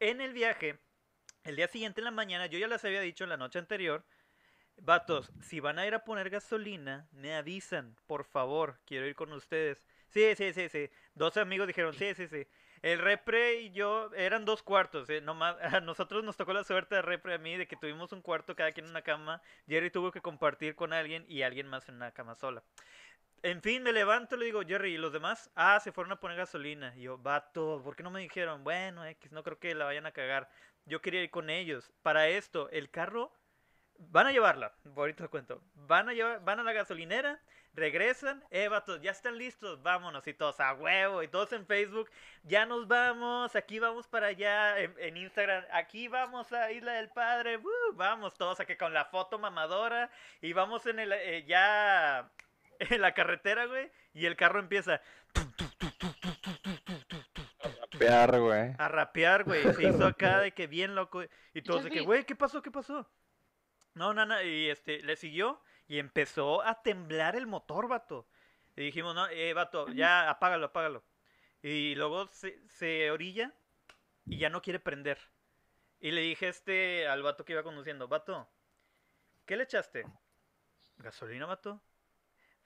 en 0.00 0.20
el 0.20 0.32
viaje, 0.32 0.78
el 1.44 1.56
día 1.56 1.68
siguiente 1.68 2.00
en 2.00 2.06
la 2.06 2.10
mañana, 2.10 2.46
yo 2.46 2.58
ya 2.58 2.68
les 2.68 2.84
había 2.84 3.00
dicho 3.00 3.24
en 3.24 3.30
la 3.30 3.36
noche 3.38 3.58
anterior, 3.58 4.04
vatos, 4.82 5.32
si 5.40 5.60
van 5.60 5.78
a 5.78 5.86
ir 5.86 5.94
a 5.94 6.04
poner 6.04 6.30
gasolina, 6.30 7.08
me 7.12 7.34
avisan, 7.36 7.96
por 8.06 8.24
favor, 8.24 8.80
quiero 8.86 9.06
ir 9.06 9.14
con 9.16 9.32
ustedes. 9.32 9.84
Sí, 10.08 10.34
sí, 10.36 10.52
sí, 10.52 10.68
sí. 10.68 10.90
Dos 11.14 11.36
amigos 11.38 11.66
dijeron, 11.68 11.94
sí, 11.94 12.14
sí, 12.14 12.28
sí. 12.28 12.46
El 12.82 12.98
repre 12.98 13.60
y 13.60 13.70
yo 13.70 14.10
eran 14.14 14.44
dos 14.44 14.62
cuartos, 14.62 15.08
eh, 15.08 15.20
nomás, 15.20 15.56
a 15.62 15.80
nosotros 15.80 16.24
nos 16.24 16.36
tocó 16.36 16.52
la 16.52 16.64
suerte 16.64 16.96
de 16.96 17.02
repre 17.02 17.34
a 17.34 17.38
mí 17.38 17.56
de 17.56 17.68
que 17.68 17.76
tuvimos 17.76 18.12
un 18.12 18.22
cuarto 18.22 18.56
cada 18.56 18.72
quien 18.72 18.86
en 18.86 18.90
una 18.90 19.02
cama. 19.02 19.40
Jerry 19.68 19.90
tuvo 19.90 20.10
que 20.10 20.20
compartir 20.20 20.74
con 20.74 20.92
alguien 20.92 21.24
y 21.28 21.42
alguien 21.42 21.68
más 21.68 21.88
en 21.88 21.94
una 21.94 22.10
cama 22.10 22.34
sola. 22.34 22.62
En 23.44 23.62
fin, 23.62 23.82
me 23.82 23.92
levanto 23.92 24.34
y 24.34 24.38
le 24.40 24.44
digo, 24.46 24.62
Jerry, 24.62 24.94
¿y 24.94 24.98
los 24.98 25.12
demás? 25.12 25.50
Ah, 25.54 25.78
se 25.80 25.92
fueron 25.92 26.12
a 26.12 26.20
poner 26.20 26.36
gasolina. 26.36 26.92
Y 26.96 27.02
yo, 27.02 27.18
vato, 27.18 27.80
¿por 27.84 27.96
qué 27.96 28.02
no 28.02 28.10
me 28.10 28.20
dijeron? 28.20 28.64
Bueno, 28.64 29.04
X, 29.04 29.32
no 29.32 29.42
creo 29.42 29.58
que 29.58 29.74
la 29.74 29.84
vayan 29.84 30.06
a 30.06 30.12
cagar. 30.12 30.48
Yo 30.84 31.00
quería 31.00 31.22
ir 31.22 31.30
con 31.30 31.50
ellos. 31.50 31.92
Para 32.02 32.28
esto, 32.28 32.68
el 32.70 32.90
carro, 32.90 33.32
van 33.98 34.26
a 34.26 34.32
llevarla, 34.32 34.74
ahorita 34.96 35.24
lo 35.24 35.30
cuento. 35.30 35.62
Van 35.74 36.08
a 36.08 36.14
llevar, 36.14 36.44
van 36.44 36.60
a 36.60 36.64
la 36.64 36.72
gasolinera, 36.72 37.40
regresan, 37.74 38.44
eh, 38.50 38.68
vatos, 38.68 39.00
ya 39.00 39.10
están 39.10 39.38
listos, 39.38 39.82
vámonos 39.82 40.26
y 40.26 40.34
todos 40.34 40.60
a 40.60 40.74
huevo 40.74 41.22
y 41.22 41.28
todos 41.28 41.52
en 41.52 41.66
Facebook, 41.66 42.10
ya 42.42 42.66
nos 42.66 42.86
vamos, 42.86 43.56
aquí 43.56 43.78
vamos 43.78 44.06
para 44.06 44.28
allá, 44.28 44.78
en, 44.78 44.94
en 44.98 45.16
Instagram, 45.16 45.64
aquí 45.72 46.08
vamos 46.08 46.52
a 46.52 46.70
Isla 46.70 46.92
del 46.94 47.08
Padre, 47.08 47.56
¡woo! 47.56 47.94
vamos 47.94 48.34
todos 48.34 48.60
aquí 48.60 48.76
con 48.76 48.92
la 48.92 49.06
foto 49.06 49.38
mamadora 49.38 50.10
y 50.40 50.52
vamos 50.52 50.86
en 50.86 50.98
el, 50.98 51.12
eh, 51.12 51.44
ya 51.46 52.30
en 52.78 53.00
la 53.00 53.14
carretera, 53.14 53.64
güey, 53.66 53.90
y 54.12 54.26
el 54.26 54.36
carro 54.36 54.60
empieza 54.60 55.00
Pear, 57.98 58.38
güey. 58.40 58.74
a 58.78 58.88
rapear, 58.88 59.44
güey, 59.44 59.72
se 59.74 59.84
hizo 59.84 60.06
acá 60.06 60.40
de 60.40 60.52
que 60.52 60.66
bien 60.66 60.94
loco 60.94 61.22
y 61.54 61.62
todos 61.62 61.84
de 61.84 61.90
que, 61.90 62.00
güey, 62.00 62.24
¿qué 62.24 62.34
pasó? 62.34 62.60
¿Qué 62.60 62.70
pasó? 62.70 63.08
No, 63.94 64.12
nada, 64.12 64.42
y 64.42 64.70
este, 64.70 65.02
le 65.02 65.16
siguió 65.16 65.60
y 65.88 65.98
empezó 65.98 66.62
a 66.62 66.82
temblar 66.82 67.36
el 67.36 67.46
motor, 67.46 67.88
vato. 67.88 68.28
Y 68.76 68.82
dijimos, 68.84 69.14
no, 69.14 69.28
eh, 69.28 69.52
vato, 69.54 69.88
ya 69.90 70.30
apágalo, 70.30 70.66
apágalo. 70.66 71.04
Y 71.62 71.94
luego 71.94 72.28
se, 72.28 72.60
se 72.68 73.10
orilla 73.10 73.54
y 74.26 74.38
ya 74.38 74.50
no 74.50 74.62
quiere 74.62 74.80
prender. 74.80 75.18
Y 76.00 76.10
le 76.12 76.22
dije 76.22 76.48
este 76.48 77.06
al 77.08 77.22
vato 77.22 77.44
que 77.44 77.52
iba 77.52 77.62
conduciendo, 77.62 78.08
vato, 78.08 78.48
¿qué 79.46 79.56
le 79.56 79.64
echaste? 79.64 80.04
¿Gasolina, 80.98 81.46
vato? 81.46 81.82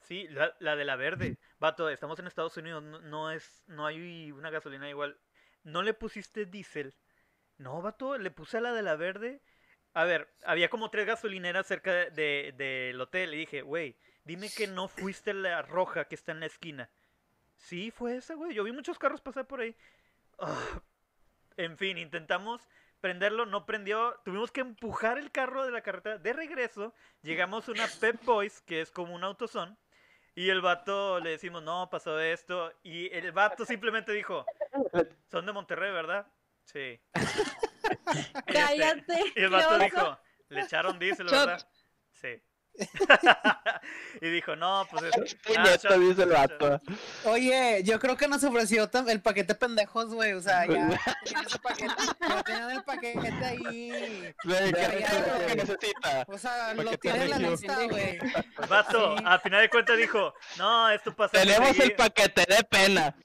Sí, 0.00 0.28
la, 0.28 0.56
la 0.60 0.76
de 0.76 0.84
la 0.84 0.96
verde. 0.96 1.38
Vato, 1.58 1.88
estamos 1.90 2.18
en 2.18 2.26
Estados 2.26 2.56
Unidos, 2.56 2.82
no, 2.82 3.00
no 3.00 3.30
es, 3.30 3.64
no 3.66 3.86
hay 3.86 4.30
una 4.32 4.50
gasolina 4.50 4.88
igual. 4.88 5.18
¿No 5.64 5.82
le 5.82 5.94
pusiste 5.94 6.46
diésel? 6.46 6.94
No, 7.58 7.82
vato, 7.82 8.18
le 8.18 8.30
puse 8.30 8.58
a 8.58 8.60
la 8.60 8.72
de 8.72 8.82
la 8.82 8.96
verde. 8.96 9.42
A 9.96 10.04
ver, 10.04 10.28
había 10.44 10.68
como 10.68 10.90
tres 10.90 11.06
gasolineras 11.06 11.66
cerca 11.66 11.90
de, 11.90 12.10
de- 12.10 12.52
del 12.56 13.00
hotel. 13.00 13.32
Y 13.32 13.38
dije, 13.38 13.62
güey, 13.62 13.96
dime 14.24 14.50
que 14.54 14.66
no 14.66 14.88
fuiste 14.88 15.32
la 15.32 15.62
roja 15.62 16.04
que 16.04 16.14
está 16.14 16.32
en 16.32 16.40
la 16.40 16.46
esquina. 16.46 16.90
Sí, 17.56 17.90
fue 17.90 18.16
esa, 18.16 18.34
güey. 18.34 18.52
Yo 18.52 18.62
vi 18.64 18.72
muchos 18.72 18.98
carros 18.98 19.22
pasar 19.22 19.46
por 19.46 19.60
ahí. 19.60 19.74
Ah, 20.38 20.80
En 21.56 21.78
fin, 21.78 21.96
intentamos 21.96 22.60
prenderlo, 23.00 23.46
no 23.46 23.64
prendió. 23.64 24.20
Tuvimos 24.22 24.50
que 24.52 24.60
empujar 24.60 25.16
el 25.16 25.30
carro 25.30 25.64
de 25.64 25.70
la 25.70 25.80
carretera. 25.80 26.18
De 26.18 26.34
regreso, 26.34 26.92
llegamos 27.22 27.66
a 27.66 27.72
una 27.72 27.86
Pep 27.98 28.22
Boys, 28.24 28.60
que 28.60 28.82
es 28.82 28.90
como 28.90 29.14
un 29.14 29.24
autosón. 29.24 29.78
Y 30.34 30.50
el 30.50 30.60
vato 30.60 31.18
le 31.20 31.30
decimos, 31.30 31.62
no, 31.62 31.88
pasó 31.88 32.20
esto. 32.20 32.70
Y 32.82 33.08
el 33.14 33.32
vato 33.32 33.64
simplemente 33.64 34.12
dijo, 34.12 34.44
son 35.30 35.46
de 35.46 35.52
Monterrey, 35.54 35.90
¿verdad? 35.90 36.26
Sí. 36.64 37.00
Este, 38.06 38.52
Cállate. 38.52 39.14
y 39.20 39.24
el 39.24 39.32
¿qué 39.34 39.48
vato 39.48 39.78
dijo, 39.78 40.18
le 40.48 40.60
echaron 40.62 40.98
diésel. 40.98 41.26
¿verdad? 41.26 41.68
Sí. 42.20 42.42
y 44.20 44.28
dijo, 44.28 44.54
no, 44.54 44.86
pues 44.90 45.04
es... 45.04 45.36
ah, 45.56 45.64
shot, 45.82 45.98
dice 45.98 46.22
el 46.24 46.28
shot". 46.30 46.38
vato. 46.60 46.80
Oye, 47.24 47.82
yo 47.84 47.98
creo 47.98 48.16
que 48.18 48.28
nos 48.28 48.44
ofreció 48.44 48.88
el 49.08 49.22
paquete 49.22 49.54
pendejos, 49.54 50.12
güey. 50.12 50.32
O 50.34 50.40
sea, 50.42 50.66
ya 50.66 50.88
tenían 51.24 51.46
ese 51.46 51.58
paquete, 51.58 51.94
ya 52.20 52.42
tenían 52.42 52.70
el 52.72 52.84
paquete 52.84 53.44
ahí. 53.44 54.34
Güey, 54.44 54.72
¿qué 54.72 54.80
Ya, 54.80 54.86
es 54.88 55.00
ya, 55.10 55.18
lo 55.20 55.38
que 55.38 55.44
güey. 55.44 55.56
necesita? 55.56 56.24
O 56.28 56.38
sea, 56.38 56.74
lo 56.74 56.98
tiene 56.98 57.24
en 57.24 57.30
la 57.30 57.38
lista, 57.38 57.78
güey. 57.88 58.18
Vato, 58.68 59.16
Sí. 59.16 59.24
al 59.26 59.40
final 59.40 59.60
de 59.62 59.70
cuentas 59.70 59.96
dijo, 59.96 60.34
no, 60.58 60.90
esto 60.90 61.16
pasa 61.16 61.32
Tenemos 61.38 61.70
el 61.70 61.76
seguido". 61.76 61.96
paquete 61.96 62.44
de 62.46 62.64
pena. 62.64 63.16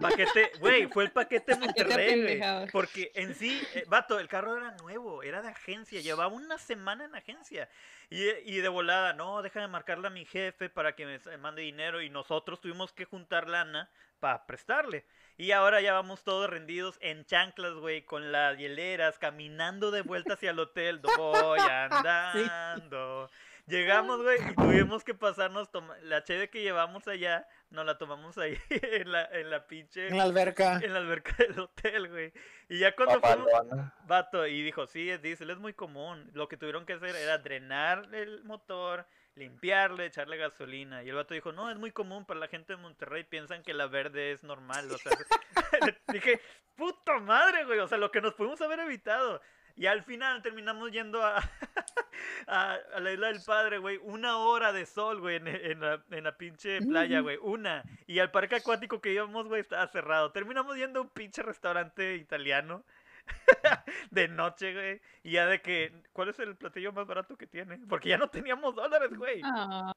Paquete, 0.00 0.52
güey, 0.58 0.86
fue 0.88 1.04
el 1.04 1.12
paquete 1.12 1.56
Monterrey, 1.56 2.40
porque 2.72 3.10
en 3.14 3.34
sí, 3.34 3.60
eh, 3.74 3.84
vato, 3.88 4.18
el 4.18 4.28
carro 4.28 4.56
era 4.56 4.72
nuevo, 4.82 5.22
era 5.22 5.42
de 5.42 5.48
agencia, 5.48 6.00
llevaba 6.00 6.32
una 6.32 6.58
semana 6.58 7.04
en 7.04 7.14
agencia, 7.14 7.68
y, 8.08 8.22
y 8.44 8.60
de 8.60 8.68
volada, 8.68 9.12
no, 9.12 9.42
déjame 9.42 9.68
marcarle 9.68 10.08
a 10.08 10.10
mi 10.10 10.24
jefe 10.24 10.68
para 10.68 10.94
que 10.94 11.06
me 11.06 11.38
mande 11.38 11.62
dinero, 11.62 12.02
y 12.02 12.10
nosotros 12.10 12.60
tuvimos 12.60 12.92
que 12.92 13.04
juntar 13.04 13.48
lana 13.48 13.90
para 14.18 14.46
prestarle, 14.46 15.04
y 15.40 15.52
ahora 15.52 15.80
ya 15.80 15.94
vamos 15.94 16.22
todos 16.22 16.50
rendidos 16.50 16.98
en 17.00 17.24
chanclas, 17.24 17.72
güey, 17.72 18.02
con 18.02 18.30
las 18.30 18.58
hieleras, 18.58 19.18
caminando 19.18 19.90
de 19.90 20.02
vuelta 20.02 20.34
hacia 20.34 20.50
el 20.50 20.58
hotel, 20.58 21.00
voy 21.18 21.60
andando. 21.60 23.30
Llegamos, 23.66 24.22
güey, 24.22 24.38
y 24.50 24.54
tuvimos 24.54 25.04
que 25.04 25.14
pasarnos 25.14 25.68
la 26.02 26.24
cheve 26.24 26.50
que 26.50 26.62
llevamos 26.62 27.06
allá, 27.08 27.46
nos 27.70 27.86
la 27.86 27.98
tomamos 27.98 28.36
ahí 28.38 28.58
en 28.70 29.12
la, 29.12 29.24
en 29.26 29.50
la 29.50 29.66
pinche 29.66 30.08
En 30.08 30.16
la 30.16 30.24
alberca. 30.24 30.80
en 30.82 30.92
la 30.92 30.98
alberca 30.98 31.34
del 31.38 31.58
hotel, 31.58 32.08
güey. 32.08 32.32
Y 32.68 32.78
ya 32.78 32.94
cuando 32.94 33.20
fuimos, 33.20 33.46
Mamalona. 33.52 33.94
vato, 34.06 34.46
y 34.46 34.62
dijo, 34.62 34.86
sí, 34.86 35.10
es 35.10 35.22
diésel, 35.22 35.50
es 35.50 35.58
muy 35.58 35.72
común. 35.72 36.30
Lo 36.34 36.48
que 36.48 36.56
tuvieron 36.56 36.86
que 36.86 36.94
hacer 36.94 37.14
era 37.16 37.38
drenar 37.38 38.08
el 38.12 38.42
motor, 38.44 39.06
limpiarle, 39.34 40.06
echarle 40.06 40.36
gasolina. 40.36 41.02
Y 41.02 41.08
el 41.08 41.16
vato 41.16 41.34
dijo, 41.34 41.52
no, 41.52 41.70
es 41.70 41.78
muy 41.78 41.92
común 41.92 42.24
para 42.24 42.40
la 42.40 42.48
gente 42.48 42.74
de 42.74 42.76
Monterrey, 42.78 43.24
piensan 43.24 43.62
que 43.62 43.74
la 43.74 43.86
verde 43.86 44.32
es 44.32 44.42
normal. 44.42 44.90
O 44.90 44.98
sea, 44.98 45.12
dije, 46.08 46.40
puta 46.76 47.18
madre, 47.18 47.64
güey, 47.64 47.78
o 47.78 47.88
sea, 47.88 47.98
lo 47.98 48.10
que 48.10 48.20
nos 48.20 48.34
pudimos 48.34 48.60
haber 48.60 48.80
evitado. 48.80 49.40
Y 49.80 49.86
al 49.86 50.02
final 50.04 50.42
terminamos 50.42 50.90
yendo 50.92 51.24
a, 51.24 51.36
a, 52.46 52.74
a 52.94 53.00
la 53.00 53.12
isla 53.12 53.28
del 53.28 53.40
padre, 53.40 53.78
güey. 53.78 53.96
Una 54.02 54.36
hora 54.36 54.74
de 54.74 54.84
sol, 54.84 55.20
güey, 55.20 55.36
en, 55.36 55.48
en 55.48 55.80
la, 55.80 56.04
en 56.10 56.24
la 56.24 56.36
pinche 56.36 56.82
playa, 56.82 57.20
güey. 57.20 57.38
Una. 57.40 57.82
Y 58.06 58.18
al 58.18 58.30
parque 58.30 58.56
acuático 58.56 59.00
que 59.00 59.14
íbamos, 59.14 59.48
güey, 59.48 59.62
estaba 59.62 59.86
cerrado. 59.86 60.32
Terminamos 60.32 60.76
yendo 60.76 61.00
a 61.00 61.02
un 61.04 61.08
pinche 61.08 61.42
restaurante 61.42 62.16
italiano. 62.16 62.84
de 64.10 64.28
noche, 64.28 64.74
güey. 64.74 65.00
Y 65.22 65.30
ya 65.32 65.46
de 65.46 65.62
que, 65.62 65.94
¿cuál 66.12 66.28
es 66.28 66.38
el 66.40 66.56
platillo 66.56 66.92
más 66.92 67.06
barato 67.06 67.38
que 67.38 67.46
tiene? 67.46 67.78
Porque 67.88 68.10
ya 68.10 68.18
no 68.18 68.28
teníamos 68.28 68.74
dólares, 68.74 69.10
güey. 69.16 69.40
Ah, 69.44 69.92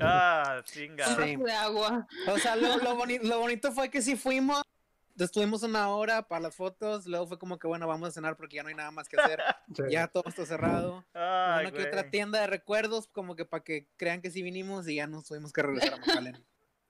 Ah, 0.00 0.60
chinga. 0.64 1.06
Sí. 1.06 1.36
de 1.36 1.52
agua. 1.52 2.06
O 2.28 2.38
sea, 2.38 2.54
lo, 2.56 2.76
lo, 2.78 2.94
boni- 2.96 3.18
lo 3.22 3.40
bonito 3.40 3.72
fue 3.72 3.90
que 3.90 4.00
sí 4.00 4.16
fuimos, 4.16 4.62
estuvimos 5.18 5.62
una 5.62 5.88
hora 5.90 6.26
para 6.26 6.40
las 6.42 6.54
fotos, 6.56 7.06
luego 7.06 7.26
fue 7.26 7.38
como 7.38 7.58
que 7.58 7.66
bueno, 7.66 7.86
vamos 7.86 8.08
a 8.08 8.12
cenar 8.12 8.36
porque 8.36 8.56
ya 8.56 8.62
no 8.62 8.68
hay 8.68 8.74
nada 8.74 8.90
más 8.90 9.08
que 9.08 9.20
hacer, 9.20 9.40
Sí. 9.76 9.82
ya 9.90 10.08
todo 10.08 10.24
está 10.26 10.44
cerrado. 10.46 11.04
Ay, 11.14 11.66
una 11.66 11.72
que 11.72 11.82
otra 11.84 12.10
tienda 12.10 12.40
de 12.40 12.46
recuerdos, 12.46 13.06
como 13.06 13.36
que 13.36 13.44
para 13.44 13.62
que 13.62 13.88
crean 13.96 14.20
que 14.22 14.30
sí 14.30 14.42
vinimos 14.42 14.88
y 14.88 14.96
ya 14.96 15.06
nos 15.06 15.26
tuvimos 15.26 15.52
que 15.52 15.62
regresar 15.62 15.94
a 15.94 15.96
McAllen. 15.98 16.44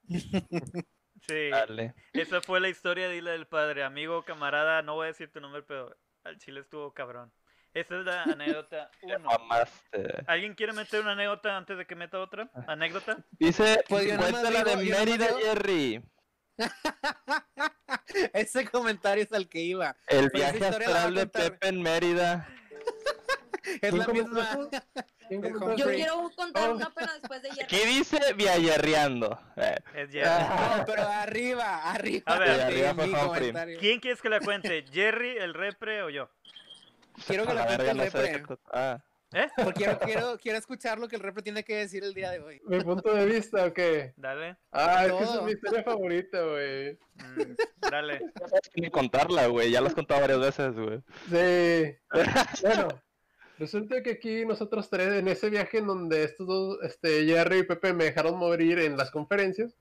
Sí. 1.26 1.48
Dale. 1.50 1.94
Esa 2.12 2.42
fue 2.42 2.60
la 2.60 2.68
historia 2.68 3.08
de 3.08 3.16
Isla 3.16 3.30
del 3.30 3.46
Padre. 3.46 3.82
Amigo, 3.82 4.24
camarada, 4.26 4.82
no 4.82 4.94
voy 4.96 5.04
a 5.04 5.06
decir 5.06 5.32
tu 5.32 5.40
nombre, 5.40 5.62
pero 5.62 5.96
al 6.22 6.36
chile 6.38 6.60
estuvo 6.60 6.92
cabrón. 6.92 7.32
Esa 7.72 7.98
es 7.98 8.04
la 8.04 8.22
anécdota 8.24 8.90
uno. 9.02 9.30
¿Alguien 10.26 10.54
quiere 10.54 10.74
meter 10.74 11.00
una 11.00 11.12
anécdota 11.12 11.56
antes 11.56 11.78
de 11.78 11.86
que 11.86 11.94
meta 11.94 12.20
otra? 12.20 12.50
¿Anécdota? 12.68 13.24
Dice, 13.32 13.82
Pues 13.88 14.06
nomás 14.12 14.30
cuéntala 14.30 14.64
de 14.64 14.76
Mérida, 14.76 15.26
Jerry. 15.40 16.04
Ese 18.32 18.66
comentario 18.68 19.24
es 19.24 19.32
al 19.32 19.48
que 19.48 19.60
iba. 19.60 19.96
El 20.08 20.30
viaje 20.30 20.64
astral 20.64 21.14
de 21.14 21.26
Pepe 21.26 21.68
en 21.68 21.82
Mérida. 21.82 22.48
Es 23.80 23.80
¿Quién 23.80 23.98
la 23.98 24.06
misma. 24.08 24.58
Yo 25.76 25.86
quiero 25.86 26.30
contar 26.36 26.68
Oh. 26.70 26.74
una, 26.74 26.90
pero 26.94 27.12
después 27.14 27.42
de 27.42 27.50
Jerry. 27.50 27.62
Aquí 27.64 27.76
dice 27.86 28.20
viajerreando. 28.34 29.40
Eh, 29.56 29.76
Es 29.94 30.10
Jerry. 30.10 30.28
No, 30.28 30.84
pero 30.86 31.02
arriba, 31.08 31.90
arriba. 31.90 32.22
A 32.26 32.38
ver, 32.38 32.56
de 32.56 32.62
arriba 32.62 32.94
fue 32.94 33.06
mi 33.06 33.12
Humphrey. 33.14 33.28
comentario. 33.48 33.78
¿Quién 33.80 34.00
quieres 34.00 34.20
que 34.20 34.28
la 34.28 34.40
cuente? 34.40 34.84
¿Jerry, 34.92 35.38
el 35.38 35.54
repre 35.54 36.02
o 36.02 36.10
yo? 36.10 36.28
Quiero 37.26 37.46
que 37.46 37.54
la 37.54 37.60
la 37.60 37.66
cuente 37.66 37.90
el 37.90 37.96
no 37.96 38.02
sé 38.04 38.18
de 38.18 38.32
repre. 38.32 38.56
qué 38.56 38.62
Ah, 38.72 38.98
¿Eh? 39.34 39.48
Porque 39.56 39.84
quiero, 39.84 39.98
quiero, 39.98 40.38
quiero 40.38 40.58
escuchar 40.58 40.98
lo 40.98 41.08
que 41.08 41.16
el 41.16 41.22
repre 41.22 41.42
tiene 41.42 41.64
que 41.64 41.76
decir 41.76 42.04
el 42.04 42.14
día 42.14 42.30
de 42.30 42.38
hoy. 42.38 42.60
Mi 42.66 42.80
punto 42.80 43.12
de 43.12 43.26
vista, 43.26 43.66
¿o 43.66 43.72
qué? 43.72 44.14
Dale. 44.16 44.56
Ah, 44.70 45.06
es 45.06 45.12
que 45.12 45.24
esa 45.24 45.34
es 45.34 45.42
mi 45.42 45.52
historia 45.52 45.82
favorita, 45.84 46.40
güey. 46.40 46.92
Mm, 47.14 47.54
dale. 47.90 48.20
No 48.40 48.48
sabes 48.48 48.70
ni 48.76 48.90
contarla, 48.90 49.46
güey. 49.48 49.70
Ya 49.70 49.80
la 49.80 49.88
has 49.88 49.94
contado 49.94 50.20
varias 50.20 50.40
veces, 50.40 50.74
güey. 50.74 51.00
Sí. 51.28 51.96
Bueno, 52.62 52.88
resulta 53.58 54.02
que 54.02 54.12
aquí 54.12 54.46
nosotros 54.46 54.88
tres, 54.88 55.14
en 55.14 55.28
ese 55.28 55.50
viaje 55.50 55.78
en 55.78 55.86
donde 55.88 56.22
estos 56.22 56.46
dos, 56.46 56.78
este, 56.82 57.24
Jerry 57.24 57.58
y 57.58 57.62
Pepe 57.64 57.92
me 57.92 58.04
dejaron 58.04 58.36
morir 58.38 58.78
en 58.78 58.96
las 58.96 59.10
conferencias. 59.10 59.76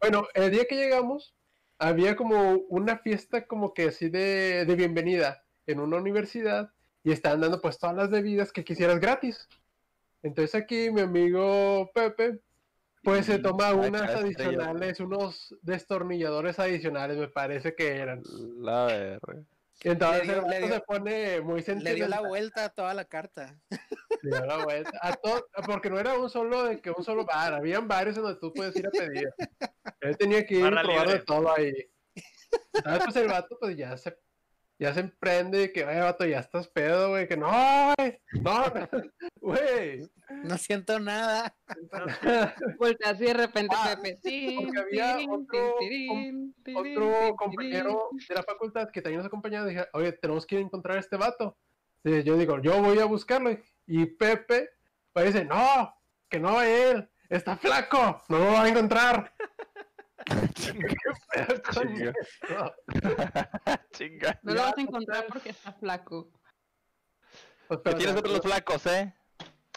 Bueno, 0.00 0.26
el 0.34 0.50
día 0.50 0.64
que 0.64 0.76
llegamos, 0.76 1.34
había 1.78 2.16
como 2.16 2.52
una 2.68 2.98
fiesta 2.98 3.46
como 3.46 3.74
que 3.74 3.88
así 3.88 4.08
de, 4.08 4.64
de 4.64 4.74
bienvenida 4.76 5.44
en 5.66 5.80
una 5.80 5.98
universidad 5.98 6.70
y 7.06 7.12
estaban 7.12 7.40
dando 7.40 7.60
pues 7.60 7.78
todas 7.78 7.94
las 7.94 8.10
bebidas 8.10 8.50
que 8.52 8.64
quisieras 8.64 8.98
gratis. 8.98 9.48
Entonces 10.24 10.56
aquí 10.56 10.90
mi 10.90 11.02
amigo 11.02 11.88
Pepe 11.94 12.40
pues 13.04 13.26
se 13.26 13.38
Mm, 13.38 13.42
toma 13.42 13.72
unas 13.74 14.10
adicionales, 14.10 14.98
unos 14.98 15.54
destornilladores 15.62 16.58
adicionales 16.58 17.16
me 17.16 17.28
parece 17.28 17.76
que 17.76 17.96
eran. 17.96 18.22
La 18.58 18.86
verga. 18.86 19.20
Entonces 19.84 20.26
Le 20.26 20.32
dio- 20.32 20.34
el 20.34 20.40
vato 20.42 20.50
le 20.50 20.58
dio- 20.66 20.74
se 20.74 20.80
pone 20.80 21.40
muy 21.42 21.60
Le 21.60 21.64
dio 21.64 21.74
la 21.76 21.80
sentimental. 22.16 22.28
vuelta 22.28 22.64
a 22.64 22.68
toda 22.70 22.92
la 22.94 23.04
carta. 23.04 23.56
Le 24.22 24.30
dio 24.36 24.44
la 24.46 24.64
vuelta. 24.64 24.90
A 25.00 25.12
todo- 25.12 25.46
porque 25.64 25.90
no 25.90 26.00
era 26.00 26.18
un 26.18 26.28
solo 26.28 26.64
de 26.64 26.80
que 26.80 26.90
un 26.90 27.04
solo 27.04 27.24
bar, 27.24 27.54
habían 27.54 27.86
varios 27.86 28.16
en 28.16 28.24
donde 28.24 28.40
tú 28.40 28.52
puedes 28.52 28.74
ir 28.74 28.88
a 28.88 28.90
pedir. 28.90 29.28
Él 30.00 30.16
tenía 30.16 30.44
que 30.44 30.54
ir 30.56 30.62
Barra 30.64 30.80
a 30.80 30.82
probar 30.84 31.08
de 31.08 31.18
todo 31.20 31.54
ahí. 31.54 31.72
Entonces 32.74 33.04
pues 33.04 33.16
el 33.16 33.28
vato 33.28 33.56
pues 33.60 33.76
ya 33.76 33.96
se 33.96 34.16
ya 34.78 34.92
se 34.92 35.00
emprende 35.00 35.58
de 35.58 35.72
que, 35.72 35.84
oye, 35.84 36.00
vato, 36.00 36.24
ya 36.26 36.40
estás 36.40 36.68
pedo, 36.68 37.10
güey, 37.10 37.26
que 37.26 37.36
no, 37.36 37.94
güey, 37.96 38.20
no, 38.42 38.64
güey. 39.40 40.10
No 40.44 40.58
siento 40.58 40.98
nada. 40.98 41.56
Voltea 42.78 43.10
así 43.10 43.24
de 43.24 43.34
repente 43.34 43.74
Ah, 43.78 43.96
Pepe. 43.96 44.18
Tin, 44.22 44.56
porque 44.56 44.80
había 44.80 45.18
otro 46.74 47.36
compañero 47.36 48.08
de 48.28 48.34
la 48.34 48.42
facultad 48.42 48.90
que 48.90 49.00
también 49.00 49.18
nos 49.18 49.26
acompañaba 49.26 49.66
dije, 49.66 49.86
oye, 49.92 50.12
tenemos 50.12 50.44
que 50.44 50.56
ir 50.56 50.62
a 50.62 50.64
encontrar 50.64 50.96
a 50.96 51.00
este 51.00 51.16
vato. 51.16 51.56
Y 52.02 52.22
yo 52.22 52.36
digo, 52.36 52.60
yo 52.60 52.82
voy 52.82 52.98
a 52.98 53.04
buscarlo. 53.04 53.56
Y 53.86 54.06
Pepe 54.06 54.70
pues, 55.12 55.32
dice, 55.32 55.44
no, 55.44 55.94
que 56.28 56.38
no 56.38 56.60
él, 56.60 57.08
está 57.28 57.56
flaco, 57.56 58.22
no 58.28 58.38
lo 58.38 58.46
va 58.52 58.64
a 58.64 58.68
encontrar. 58.68 59.32
No 64.42 64.54
lo 64.54 64.62
vas 64.62 64.76
a 64.76 64.80
encontrar 64.80 65.26
porque 65.26 65.50
está 65.50 65.72
flaco. 65.72 66.30
Pues, 67.68 67.80
¿Qué 67.80 67.82
pero, 67.84 67.98
tienes 67.98 68.16
otros 68.16 68.34
los 68.34 68.42
flacos, 68.42 68.86
eh? 68.86 69.14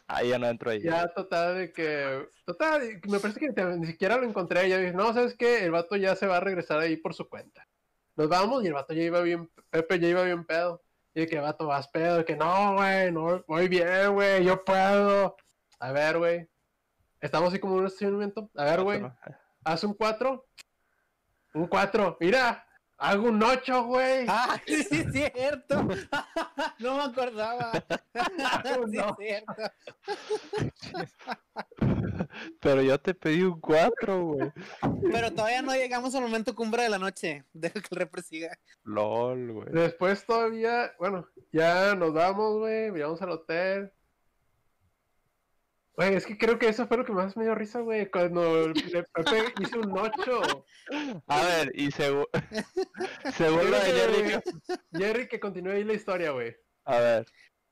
Ahí 0.07 0.29
ya 0.29 0.39
no 0.39 0.47
entro 0.47 0.71
ahí. 0.71 0.81
Ya, 0.81 1.07
total, 1.13 1.57
de 1.57 1.71
que. 1.71 2.27
Total, 2.45 2.81
me 3.07 3.19
parece 3.19 3.39
que 3.39 3.51
te- 3.53 3.63
ni 3.77 3.85
siquiera 3.85 4.17
lo 4.17 4.23
encontré. 4.23 4.67
Ya 4.67 4.77
dije, 4.77 4.93
no, 4.93 5.13
¿sabes 5.13 5.35
qué? 5.37 5.65
El 5.65 5.71
vato 5.71 5.95
ya 5.95 6.15
se 6.15 6.25
va 6.27 6.37
a 6.37 6.41
regresar 6.41 6.79
ahí 6.79 6.97
por 6.97 7.13
su 7.13 7.29
cuenta. 7.29 7.67
Nos 8.15 8.27
vamos 8.27 8.63
y 8.63 8.67
el 8.67 8.73
vato 8.73 8.93
ya 8.93 9.03
iba 9.03 9.21
bien. 9.21 9.51
Pepe 9.69 9.99
ya 9.99 10.07
iba 10.07 10.23
bien 10.23 10.45
pedo. 10.45 10.83
Y 11.13 11.21
de 11.21 11.27
que 11.27 11.39
vato 11.39 11.67
vas 11.67 11.87
pedo. 11.89 12.17
De 12.17 12.25
que 12.25 12.35
no, 12.35 12.75
güey, 12.75 13.11
no, 13.11 13.43
voy 13.47 13.67
bien, 13.67 14.13
güey, 14.13 14.43
yo 14.43 14.63
puedo. 14.63 15.35
A 15.79 15.91
ver, 15.91 16.17
güey. 16.17 16.49
Estamos 17.21 17.49
así 17.49 17.59
como 17.59 17.75
en 17.75 17.81
un 17.81 17.87
estacionamiento. 17.87 18.49
A 18.55 18.63
ver, 18.63 18.81
güey, 18.81 19.01
haz 19.63 19.83
un 19.83 19.93
4. 19.93 20.47
Un 21.53 21.67
4. 21.67 22.17
Mira, 22.19 22.65
hago 22.97 23.29
un 23.29 23.41
8, 23.41 23.83
güey. 23.85 24.25
¡Ah, 24.27 24.59
sí, 24.67 24.83
sí, 24.83 25.01
es 25.01 25.11
cierto! 25.33 25.83
no 26.79 26.97
me 26.97 27.03
acordaba. 27.03 27.71
sí, 28.13 28.97
No. 28.97 29.17
es 29.19 29.27
cierto. 29.27 29.53
Pero 32.61 32.81
yo 32.81 32.99
te 32.99 33.13
pedí 33.13 33.43
un 33.43 33.59
4, 33.59 34.23
güey. 34.25 34.51
Pero 35.11 35.31
todavía 35.33 35.61
no 35.61 35.73
llegamos 35.73 36.13
al 36.15 36.21
momento 36.23 36.55
cumbre 36.55 36.83
de 36.83 36.89
la 36.89 36.99
noche. 36.99 37.45
Deja 37.53 37.81
que 37.81 37.87
el 37.91 37.97
repre 37.97 38.21
siga. 38.21 38.57
LOL, 38.83 39.51
güey. 39.53 39.67
Después 39.71 40.25
todavía, 40.25 40.91
bueno, 40.99 41.27
ya 41.51 41.95
nos 41.95 42.13
vamos, 42.13 42.59
güey, 42.59 42.91
llegamos 42.91 43.21
al 43.21 43.31
hotel. 43.31 43.93
Güey, 45.99 46.15
es 46.15 46.25
que 46.25 46.37
creo 46.37 46.57
que 46.57 46.69
eso 46.69 46.87
fue 46.87 46.95
lo 46.95 47.03
que 47.03 47.11
más 47.11 47.35
me 47.35 47.43
dio 47.43 47.53
risa, 47.55 47.81
güey, 47.81 48.09
cuando 48.09 48.67
el 48.67 48.73
Pepe 48.73 49.53
hizo 49.59 49.81
un 49.81 49.97
8. 49.97 50.65
A 51.27 51.43
ver, 51.43 51.71
y 51.75 51.91
según. 51.91 52.25
según 53.35 53.69
lo 53.69 53.77
de 53.77 53.91
Jerry. 53.91 54.41
Jerry, 54.93 55.27
que 55.27 55.41
continúe 55.41 55.71
ahí 55.71 55.83
la 55.83 55.95
historia, 55.95 56.31
güey. 56.31 56.55
A 56.85 56.99
ver. 56.99 57.25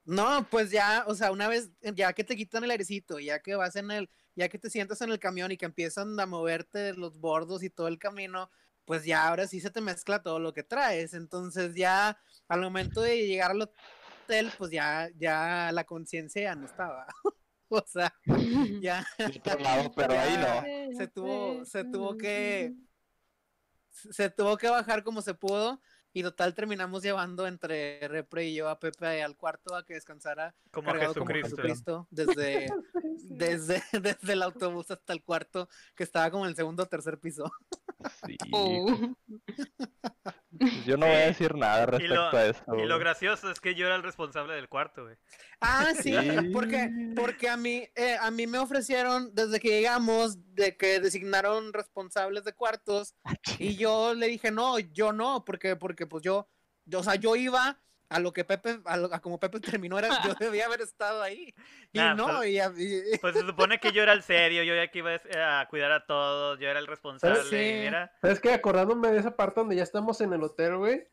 No, 0.04 0.46
pues 0.52 0.72
ya, 0.72 1.06
o 1.08 1.16
sea, 1.16 1.32
una 1.32 1.48
vez, 1.48 1.72
ya 1.96 2.12
que 2.12 2.26
te 2.26 2.36
quitan 2.36 2.66
el 2.66 2.72
airecito, 2.72 3.18
ya 3.18 3.40
que 3.40 3.56
vas 3.56 3.78
en 3.78 3.92
el, 3.92 4.10
ya 4.36 4.50
que 4.50 4.60
te 4.60 4.70
sientas 4.70 5.00
en 5.02 5.10
el 5.10 5.20
camión 5.20 5.54
y 5.54 5.58
que 5.58 5.66
empiezan 5.66 6.20
a 6.20 6.26
moverte 6.26 6.96
los 6.96 7.22
bordos 7.22 7.64
y 7.64 7.70
todo 7.70 7.88
el 7.88 7.98
camino, 7.98 8.52
pues 8.84 9.06
ya 9.06 9.26
ahora 9.26 9.48
sí 9.48 9.62
se 9.62 9.72
te 9.72 9.80
mezcla 9.80 10.22
todo 10.22 10.40
lo 10.40 10.52
que 10.52 10.64
traes. 10.64 11.14
Entonces 11.14 11.76
ya 11.76 12.20
al 12.50 12.60
momento 12.60 13.00
de 13.00 13.26
llegar 13.26 13.52
al 13.52 13.62
hotel, 13.62 14.52
pues 14.58 14.70
ya, 14.72 15.08
ya 15.16 15.72
la 15.72 15.86
conciencia 15.86 16.42
ya 16.42 16.56
no 16.56 16.66
estaba. 16.66 17.08
o 17.70 17.84
sea, 17.86 18.14
ya 18.82 19.06
lado, 19.60 19.92
pero 19.96 20.18
ahí 20.18 20.38
no. 20.38 20.98
se 20.98 21.08
tuvo, 21.08 21.66
se 21.66 21.84
tuvo 21.84 22.18
que, 22.18 22.74
se 23.90 24.30
tuvo 24.30 24.58
que 24.58 24.70
bajar 24.70 25.04
como 25.04 25.22
se 25.22 25.34
pudo. 25.34 25.82
Y 26.14 26.24
total 26.24 26.56
terminamos 26.56 27.04
llevando 27.04 27.46
entre 27.46 28.08
Repre 28.08 28.46
y 28.48 28.56
yo 28.56 28.70
a 28.70 28.80
Pepe 28.80 29.22
al 29.22 29.38
cuarto 29.38 29.76
a 29.76 29.86
que 29.86 29.94
descansara 29.94 30.56
Como 30.72 30.88
cargado 30.88 31.14
como 31.14 31.28
Jesucristo. 31.28 31.58
Jesucristo, 31.62 32.08
desde, 32.10 32.74
desde, 33.24 33.84
desde 34.02 34.34
el 34.34 34.42
autobús 34.42 34.90
hasta 34.90 35.14
el 35.14 35.22
cuarto, 35.22 35.70
que 35.96 36.04
estaba 36.04 36.32
como 36.32 36.46
en 36.46 36.50
el 36.50 36.56
segundo 36.56 36.82
o 36.82 36.86
tercer 36.88 37.20
piso. 37.20 37.52
Sí. 38.26 38.36
Oh. 38.52 38.88
Pues 40.60 40.86
Yo 40.86 40.98
no 40.98 41.06
voy 41.06 41.16
a 41.16 41.28
decir 41.28 41.56
nada 41.56 41.86
respecto 41.86 42.16
lo, 42.16 42.38
a 42.38 42.46
eso. 42.46 42.64
y 42.78 42.86
lo 42.86 43.00
gracioso 43.00 43.50
es 43.52 43.60
que 43.60 43.76
yo 43.76 43.86
era 43.86 43.96
el 43.96 44.04
responsable 44.04 44.54
del 44.54 44.68
cuarto, 44.70 45.04
güey. 45.04 45.16
Ah, 45.62 45.92
sí, 45.96 46.14
Sí. 46.14 46.50
porque, 46.54 46.90
porque 47.16 47.50
a 47.50 47.58
mí, 47.58 47.88
eh, 47.96 48.18
a 48.20 48.30
mí 48.32 48.48
me 48.48 48.58
ofrecieron, 48.60 49.34
desde 49.34 49.60
que 49.60 49.70
llegamos, 49.70 50.38
de 50.54 50.76
que 50.78 51.00
designaron 51.00 51.74
responsables 51.74 52.44
de 52.44 52.54
cuartos, 52.54 53.16
y 53.60 53.76
yo 53.76 54.14
le 54.14 54.28
dije, 54.28 54.52
no, 54.52 54.80
yo 54.80 55.14
no, 55.14 55.44
porque, 55.46 55.76
porque 55.76 56.08
pues 56.08 56.24
yo, 56.24 56.48
yo, 56.86 57.00
o 57.00 57.04
sea, 57.04 57.16
yo 57.16 57.36
iba 57.36 57.80
a 58.10 58.20
lo 58.20 58.32
que 58.32 58.44
Pepe, 58.46 58.80
a, 58.86 58.98
lo- 58.98 59.14
a 59.14 59.20
como 59.20 59.40
Pepe 59.40 59.60
terminó, 59.82 60.00
era, 60.00 60.10
yo 60.24 60.34
debía 60.40 60.66
haber 60.66 60.82
estado 60.82 61.22
ahí. 61.22 61.54
Y 61.92 62.00
no, 62.00 62.28
pues- 62.38 62.50
y, 62.50 62.60
a- 62.60 62.72
y- 62.78 63.18
Pues 63.20 63.36
se 63.36 63.42
supone 63.46 63.80
que 63.80 63.92
yo 63.92 64.02
era 64.04 64.14
el 64.14 64.24
serio, 64.24 64.64
yo 64.64 64.76
ya 64.76 64.90
que 64.90 65.00
iba 65.00 65.12
a 65.14 65.68
cuidar 65.68 65.92
a 65.92 66.06
todos, 66.06 66.60
yo 66.60 66.68
era 66.70 66.80
el 66.80 66.88
responsable. 66.88 67.44
Sí. 67.50 67.80
mira, 67.84 68.12
¿Sabes 68.22 68.40
qué? 68.40 68.54
Acordándome 68.54 69.12
de 69.12 69.20
esa 69.20 69.36
parte 69.36 69.60
donde 69.60 69.76
ya 69.76 69.84
estamos 69.84 70.22
en 70.22 70.34
el 70.34 70.44
hotel, 70.44 70.78
güey. 70.78 71.08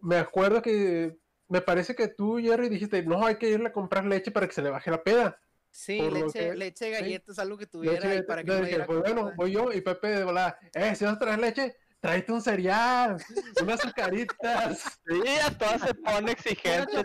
Me 0.00 0.16
acuerdo 0.16 0.62
que 0.62 1.16
me 1.48 1.60
parece 1.60 1.94
que 1.94 2.08
tú, 2.08 2.38
Jerry, 2.38 2.68
dijiste, 2.68 3.02
no, 3.02 3.24
hay 3.26 3.36
que 3.36 3.48
irle 3.50 3.68
a 3.68 3.72
comprar 3.72 4.04
leche 4.04 4.30
para 4.30 4.46
que 4.46 4.52
se 4.54 4.62
le 4.62 4.70
baje 4.70 4.90
la 4.90 5.02
peda. 5.02 5.40
sí, 5.70 6.00
leche, 6.10 6.50
que- 6.50 6.54
leche, 6.54 6.90
galletas, 6.90 7.38
algo 7.38 7.56
que 7.58 7.66
tuviera, 7.66 8.14
y 8.14 8.22
para 8.22 8.42
que 8.44 8.50
no 8.50 8.60
diera 8.62 8.86
pues 8.86 9.00
bueno, 9.00 9.32
voy 9.36 9.52
yo 9.52 9.72
y 9.72 9.80
Pepe 9.80 10.08
de 10.08 10.24
volada, 10.24 10.58
eh, 10.74 10.94
si 10.94 11.04
vas 11.04 11.14
a 11.14 11.18
traer 11.18 11.38
leche, 11.38 11.76
tráete 12.00 12.32
un 12.32 12.40
cereal, 12.42 13.16
unas 13.62 13.80
azucaritas. 13.80 15.00
Sí, 15.06 15.22
a 15.44 15.56
todas 15.56 15.82
se 15.82 15.94
pone 15.94 16.32
exigente 16.32 17.04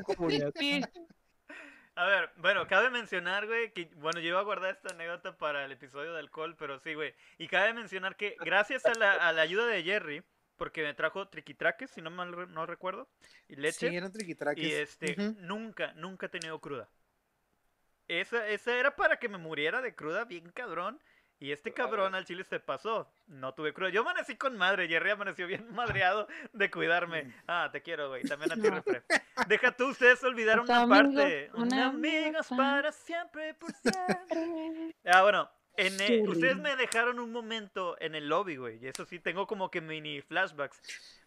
A 1.96 2.06
ver, 2.06 2.32
bueno, 2.38 2.68
cabe 2.68 2.90
mencionar, 2.90 3.46
güey, 3.46 3.72
que, 3.72 3.86
bueno, 3.96 4.20
yo 4.20 4.30
iba 4.30 4.40
a 4.40 4.44
guardar 4.44 4.72
esta 4.76 4.94
anécdota 4.94 5.38
para 5.38 5.66
el 5.66 5.72
episodio 5.72 6.14
de 6.14 6.20
alcohol, 6.20 6.56
pero 6.58 6.80
sí, 6.80 6.94
güey. 6.96 7.14
Y 7.38 7.48
cabe 7.48 7.74
mencionar 7.74 8.16
que 8.16 8.36
gracias 8.40 8.86
a 8.86 8.94
la, 8.96 9.14
a 9.14 9.32
la 9.32 9.42
ayuda 9.44 9.68
de 9.68 9.84
Jerry, 9.84 10.24
porque 10.58 10.82
me 10.84 10.94
trajo 10.94 11.28
triquitraques, 11.28 11.92
si 11.92 12.02
no 12.02 12.10
mal 12.10 12.32
re- 12.34 12.48
no 12.48 12.66
recuerdo, 12.66 13.08
y 13.48 13.56
leche, 13.58 13.90
Sí, 13.90 13.96
eran 13.96 14.12
triquitraques. 14.12 14.64
y 14.64 14.72
este, 14.72 15.16
nunca, 15.42 15.94
nunca 15.94 16.26
he 16.28 16.30
tenido 16.30 16.60
cruda. 16.60 16.90
Esa, 18.08 18.48
esa 18.48 18.76
era 18.76 18.96
para 18.96 19.18
que 19.18 19.30
me 19.30 19.38
muriera 19.38 19.82
de 19.82 19.96
cruda 19.96 20.26
bien 20.26 20.52
cabrón. 20.52 21.00
Y 21.44 21.52
este 21.52 21.74
cabrón 21.74 22.16
al 22.16 22.24
chile 22.24 22.46
se 22.46 22.62
pasó. 22.62 23.12
No 23.28 23.54
tuve 23.54 23.74
cruda. 23.74 23.90
Yo 23.90 24.00
amanecí 24.00 24.38
con 24.38 24.56
madre. 24.58 24.88
Jerry 24.88 25.10
amaneció 25.10 25.46
bien 25.46 25.68
madreado 25.76 26.26
de 26.54 26.72
cuidarme. 26.72 27.34
Ah, 27.48 27.68
te 27.70 27.82
quiero, 27.82 28.08
güey. 28.08 28.24
También 28.24 28.54
a 28.54 28.56
ti, 28.56 28.70
Refre. 28.70 29.04
Deja 29.50 29.74
tú, 29.76 29.90
ustedes 29.90 30.24
olvidaron 30.24 30.64
Otro 30.64 30.84
una 30.86 30.88
parte. 30.88 31.52
un 31.56 31.64
Un 31.64 31.74
amigo 31.74 32.18
amigos 32.30 32.48
para- 32.48 32.94
siempre, 32.94 33.56
por 33.56 33.72
siempre. 33.84 34.96
Ah, 35.04 35.22
bueno. 35.24 35.50
En, 35.76 35.98
Qué 35.98 36.24
ustedes 36.26 36.56
me 36.56 36.78
dejaron 36.78 37.20
un 37.20 37.32
momento 37.34 37.98
en 38.00 38.16
el 38.16 38.30
lobby, 38.30 38.56
güey. 38.56 38.78
Y 38.82 38.88
eso 38.88 39.04
sí, 39.06 39.20
tengo 39.20 39.46
como 39.46 39.70
que 39.70 39.82
mini 39.82 40.22
flashbacks. 40.22 40.80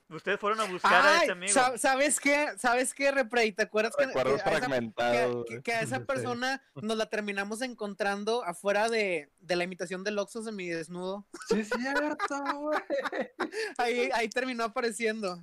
Ustedes 0.09 0.38
fueron 0.38 0.61
a 0.61 0.64
buscar 0.64 1.04
a 1.04 1.22
ese 1.24 1.32
amigo. 1.32 1.52
sa- 1.52 1.76
¿sabes 1.78 2.20
qué? 2.20 2.52
¿Sabes 2.59 2.94
qué, 2.94 3.11
Reprey? 3.11 3.50
¿Te 3.52 3.64
acuerdas 3.64 3.94
que, 3.96 4.07
que 4.12 4.18
a 4.18 4.22
esa, 4.34 4.44
fragmentados. 4.44 5.44
que- 5.46 5.50
güey. 5.54 5.62
que 5.62 5.72
a 5.72 5.80
esa 5.80 5.96
Sí. 6.00 6.04
persona 6.04 6.62
nos 6.76 6.96
la 6.96 7.07
terminamos 7.07 7.61
encontrando 7.62 8.44
afuera 8.44 8.88
de, 8.88 9.32
de 9.40 9.57
la 9.57 9.64
imitación 9.64 10.04
del 10.04 10.18
Oxxo 10.18 10.42
mi 10.52 10.68
desnudo? 10.68 11.26
Sí, 11.48 11.61
es 11.61 11.70
cierto, 11.70 12.42
güey. 12.59 12.78
Ahí, 13.78 14.11
ahí 14.12 14.28
terminó 14.28 14.64
apareciendo. 14.64 15.40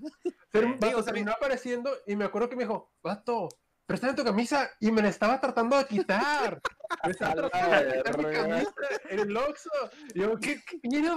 Pero, 0.51 0.75
vato, 0.79 0.87
o 0.99 1.03
sea, 1.03 1.11
mi- 1.13 1.19
terminó 1.19 1.31
apareciendo 1.33 1.91
y 2.07 2.15
me 2.15 2.25
acuerdo 2.25 2.49
que 2.49 2.55
me 2.55 2.63
dijo, 2.63 2.91
vato, 3.01 3.49
préstame 3.85 4.13
tu 4.13 4.23
camisa 4.23 4.69
y 4.79 4.91
me 4.91 5.01
la 5.01 5.09
estaba 5.09 5.39
tratando 5.39 5.77
de 5.77 5.85
quitar. 5.85 6.61
Me 7.03 7.11
estaba 7.11 7.33
tratando 7.33 7.75
de 7.75 7.97
quitar 7.97 8.17
mi 8.17 8.23
camisa 8.25 8.73
en 9.09 9.19
el 9.19 9.35
Oxxo. 9.35 9.69
Y 10.13 10.19
yo, 10.19 10.37
¿qué, 10.39 10.61
qué 10.63 10.79
mierda? 10.83 11.15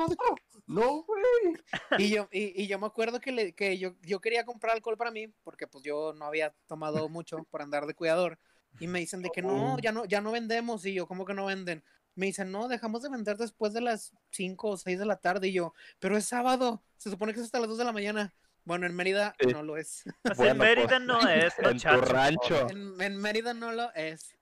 No, 0.67 1.03
güey. 1.05 1.57
Y 1.99 2.11
yo, 2.11 2.29
y, 2.33 2.63
y 2.63 2.67
yo 2.67 2.79
me 2.79 2.87
acuerdo 2.87 3.21
que, 3.21 3.31
le, 3.31 3.55
que 3.55 3.79
yo, 3.79 3.95
yo 4.03 4.21
quería 4.21 4.45
comprar 4.45 4.75
alcohol 4.75 4.97
para 4.97 5.11
mí, 5.11 5.29
porque 5.45 5.67
pues 5.67 5.85
yo 5.85 6.15
no 6.15 6.25
había 6.25 6.55
tomado 6.67 7.09
mucho 7.09 7.45
por 7.51 7.63
andar 7.63 7.87
de 7.87 7.95
cuidador. 7.95 8.39
Y 8.81 8.87
me 8.87 8.99
dicen 9.01 9.23
de 9.23 9.31
que 9.31 9.43
no, 9.43 9.79
ya 9.79 9.93
no, 9.93 10.05
ya 10.05 10.21
no 10.21 10.33
vendemos. 10.33 10.85
Y 10.87 10.95
yo, 10.95 11.07
¿cómo 11.07 11.25
que 11.25 11.35
no 11.35 11.47
venden? 11.47 11.85
Me 12.15 12.27
dicen, 12.27 12.51
no, 12.51 12.69
dejamos 12.69 13.03
de 13.03 13.11
vender 13.11 13.37
después 13.37 13.73
de 13.75 13.83
las 13.83 14.13
5 14.31 14.69
o 14.69 14.77
6 14.77 14.99
de 14.99 15.07
la 15.07 15.17
tarde. 15.17 15.49
Y 15.49 15.53
yo, 15.53 15.75
pero 15.99 16.17
es 16.17 16.25
sábado, 16.27 16.83
se 16.97 17.11
supone 17.11 17.33
que 17.33 17.41
es 17.41 17.47
hasta 17.47 17.61
las 17.61 17.69
2 17.69 17.79
de 17.79 17.85
la 17.85 17.93
mañana. 17.93 18.35
Bueno, 18.67 18.85
en 18.87 18.95
Mérida 18.95 19.35
Sí. 19.41 19.47
no 19.47 19.63
lo 19.63 19.77
es. 19.79 20.05
En 20.25 20.37
Bueno, 20.37 20.55
Mérida 20.57 20.89
pues, 20.89 21.01
no 21.03 21.21
es, 21.29 21.59
En 21.59 21.65
tu 21.65 21.71
muchacho. 21.73 22.01
rancho. 22.03 22.69
En, 22.71 23.01
en 23.01 23.17
Mérida 23.17 23.55
no 23.55 23.73
lo 23.73 23.91
es. 23.95 24.37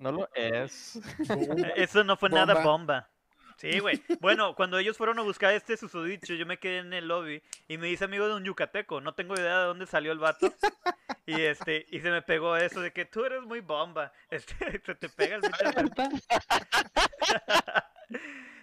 No 0.00 0.10
lo 0.10 0.28
es. 0.34 0.98
Eh, 1.30 1.72
Eso 1.76 2.02
no 2.02 2.16
fue 2.16 2.28
nada 2.30 2.54
Bomba. 2.64 3.08
Sí, 3.58 3.78
güey. 3.78 4.02
Bueno, 4.20 4.56
cuando 4.56 4.78
ellos 4.78 4.96
fueron 4.96 5.18
a 5.20 5.22
buscar 5.22 5.54
este 5.54 5.76
susodicho, 5.76 6.34
yo 6.34 6.46
me 6.46 6.58
quedé 6.58 6.78
en 6.78 6.92
el 6.92 7.06
lobby 7.06 7.40
y 7.68 7.78
me 7.78 7.86
dice 7.86 8.04
amigo 8.06 8.26
de 8.26 8.34
un 8.34 8.42
yucateco. 8.44 9.00
No 9.00 9.14
tengo 9.14 9.34
idea 9.34 9.60
de 9.60 9.66
dónde 9.66 9.86
salió 9.86 10.10
el 10.10 10.18
vato. 10.18 10.52
Y 11.26 11.40
este, 11.42 11.86
y 11.90 12.00
se 12.00 12.10
me 12.10 12.22
pegó 12.22 12.56
eso 12.56 12.80
de 12.80 12.92
que 12.92 13.04
tú 13.04 13.24
eres 13.24 13.42
muy 13.42 13.60
bomba. 13.60 14.12
Este, 14.30 14.80
se 14.84 14.94
te 14.96 15.08
pega 15.10 15.36
el 15.36 15.42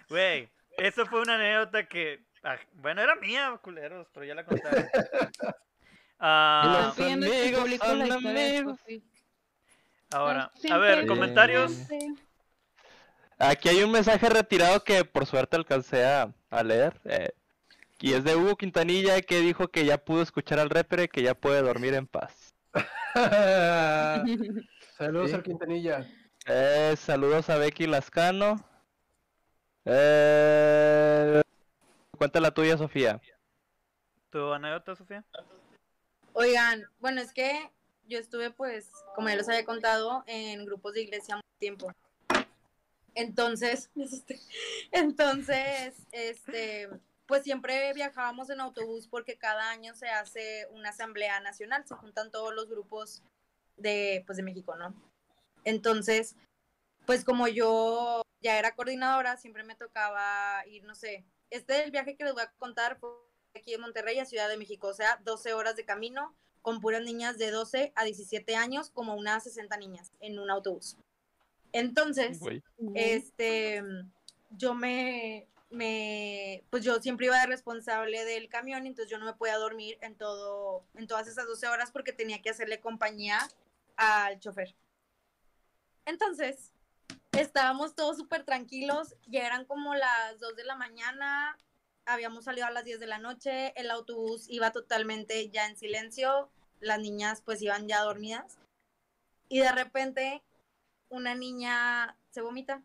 Güey, 0.08 0.48
eso 0.76 1.06
fue 1.06 1.20
una 1.22 1.36
anécdota 1.36 1.86
que. 1.86 2.24
Ah, 2.44 2.56
bueno, 2.74 3.02
era 3.02 3.14
mía, 3.16 3.58
culeros, 3.62 4.06
pero 4.12 4.26
ya 4.26 4.34
la 4.34 4.44
contaron. 4.44 4.86
Ah, 6.22 6.92
Los 6.98 7.06
amigos 7.06 7.70
son 7.80 8.12
amigos. 8.12 8.78
Ahora, 10.10 10.52
a 10.70 10.76
ver, 10.76 11.06
comentarios. 11.06 11.72
Aquí 13.38 13.70
hay 13.70 13.82
un 13.82 13.90
mensaje 13.90 14.28
retirado 14.28 14.84
que 14.84 15.02
por 15.06 15.24
suerte 15.24 15.56
alcancé 15.56 16.04
a, 16.04 16.30
a 16.50 16.62
leer. 16.62 17.00
eh, 17.06 17.30
y 18.00 18.12
es 18.12 18.22
de 18.22 18.36
Hugo 18.36 18.56
Quintanilla 18.56 19.22
que 19.22 19.40
dijo 19.40 19.68
que 19.68 19.86
ya 19.86 19.96
pudo 19.96 20.20
escuchar 20.20 20.58
al 20.58 20.68
repre, 20.68 21.08
que 21.08 21.22
ya 21.22 21.34
puede 21.34 21.62
dormir 21.62 21.94
en 21.94 22.06
paz. 22.06 22.54
Saludos 24.98 25.30
Sí. 25.30 25.36
al 25.36 25.42
Quintanilla. 25.42 26.06
Eh, 26.46 26.94
saludos 26.98 27.48
a 27.48 27.56
Becky 27.56 27.86
Lascano. 27.86 28.62
Eh, 29.86 31.40
cuenta 32.20 32.38
la 32.38 32.50
tuya, 32.50 32.76
Sofía. 32.76 33.18
¿Tu 34.28 34.52
anécdota, 34.52 34.94
Sofía? 34.94 35.24
Oigan, 36.34 36.84
bueno, 36.98 37.22
es 37.22 37.32
que 37.32 37.72
yo 38.04 38.18
estuve, 38.18 38.50
pues, 38.50 38.90
como 39.14 39.30
ya 39.30 39.36
les 39.36 39.48
había 39.48 39.64
contado, 39.64 40.22
en 40.26 40.66
grupos 40.66 40.92
de 40.92 41.00
iglesia 41.00 41.36
mucho 41.36 41.48
tiempo. 41.58 41.90
Entonces, 43.14 43.90
entonces, 44.92 45.94
este, 46.12 46.90
pues 47.24 47.42
siempre 47.42 47.90
viajábamos 47.94 48.50
en 48.50 48.60
autobús 48.60 49.08
porque 49.08 49.38
cada 49.38 49.70
año 49.70 49.94
se 49.94 50.10
hace 50.10 50.66
una 50.72 50.90
asamblea 50.90 51.40
nacional, 51.40 51.86
se 51.86 51.94
juntan 51.94 52.30
todos 52.30 52.54
los 52.54 52.68
grupos 52.68 53.22
de, 53.78 54.24
pues, 54.26 54.36
de 54.36 54.42
México, 54.42 54.76
¿no? 54.76 54.94
Entonces, 55.64 56.36
pues 57.06 57.24
como 57.24 57.48
yo 57.48 58.20
ya 58.42 58.58
era 58.58 58.74
coordinadora, 58.74 59.38
siempre 59.38 59.64
me 59.64 59.74
tocaba 59.74 60.66
ir, 60.66 60.84
no 60.84 60.94
sé, 60.94 61.24
este 61.50 61.74
del 61.74 61.90
viaje 61.90 62.16
que 62.16 62.24
les 62.24 62.32
voy 62.32 62.42
a 62.42 62.52
contar 62.52 62.98
fue 62.98 63.10
aquí 63.54 63.72
de 63.72 63.78
Monterrey 63.78 64.18
a 64.18 64.24
Ciudad 64.24 64.48
de 64.48 64.56
México, 64.56 64.88
o 64.88 64.94
sea, 64.94 65.20
12 65.24 65.52
horas 65.52 65.76
de 65.76 65.84
camino 65.84 66.34
con 66.62 66.80
puras 66.80 67.02
niñas 67.02 67.38
de 67.38 67.50
12 67.50 67.92
a 67.96 68.04
17 68.04 68.54
años, 68.54 68.90
como 68.90 69.14
unas 69.14 69.44
60 69.44 69.76
niñas 69.78 70.12
en 70.20 70.38
un 70.38 70.50
autobús. 70.50 70.96
Entonces, 71.72 72.38
Güey. 72.38 72.62
este, 72.94 73.82
yo 74.50 74.74
me, 74.74 75.48
me, 75.70 76.64
pues 76.70 76.84
yo 76.84 77.00
siempre 77.00 77.26
iba 77.26 77.40
de 77.40 77.46
responsable 77.46 78.24
del 78.24 78.48
camión, 78.48 78.86
entonces 78.86 79.10
yo 79.10 79.18
no 79.18 79.24
me 79.24 79.34
podía 79.34 79.56
dormir 79.56 79.96
en 80.02 80.16
todo, 80.16 80.84
en 80.94 81.06
todas 81.06 81.28
esas 81.28 81.46
12 81.46 81.68
horas 81.68 81.90
porque 81.90 82.12
tenía 82.12 82.42
que 82.42 82.50
hacerle 82.50 82.80
compañía 82.80 83.38
al 83.96 84.38
chofer. 84.40 84.74
Entonces, 86.04 86.72
estábamos 87.32 87.94
todos 87.94 88.16
súper 88.16 88.44
tranquilos, 88.44 89.14
ya 89.26 89.46
eran 89.46 89.64
como 89.64 89.94
las 89.94 90.38
2 90.40 90.56
de 90.56 90.64
la 90.64 90.76
mañana, 90.76 91.56
habíamos 92.04 92.44
salido 92.44 92.66
a 92.66 92.70
las 92.70 92.84
10 92.84 93.00
de 93.00 93.06
la 93.06 93.18
noche, 93.18 93.72
el 93.80 93.90
autobús 93.90 94.46
iba 94.48 94.72
totalmente 94.72 95.48
ya 95.50 95.66
en 95.66 95.76
silencio, 95.76 96.50
las 96.80 96.98
niñas 96.98 97.42
pues 97.42 97.62
iban 97.62 97.88
ya 97.88 98.02
dormidas 98.02 98.58
y 99.48 99.60
de 99.60 99.72
repente 99.72 100.42
una 101.08 101.34
niña 101.34 102.16
se 102.30 102.40
vomita 102.40 102.82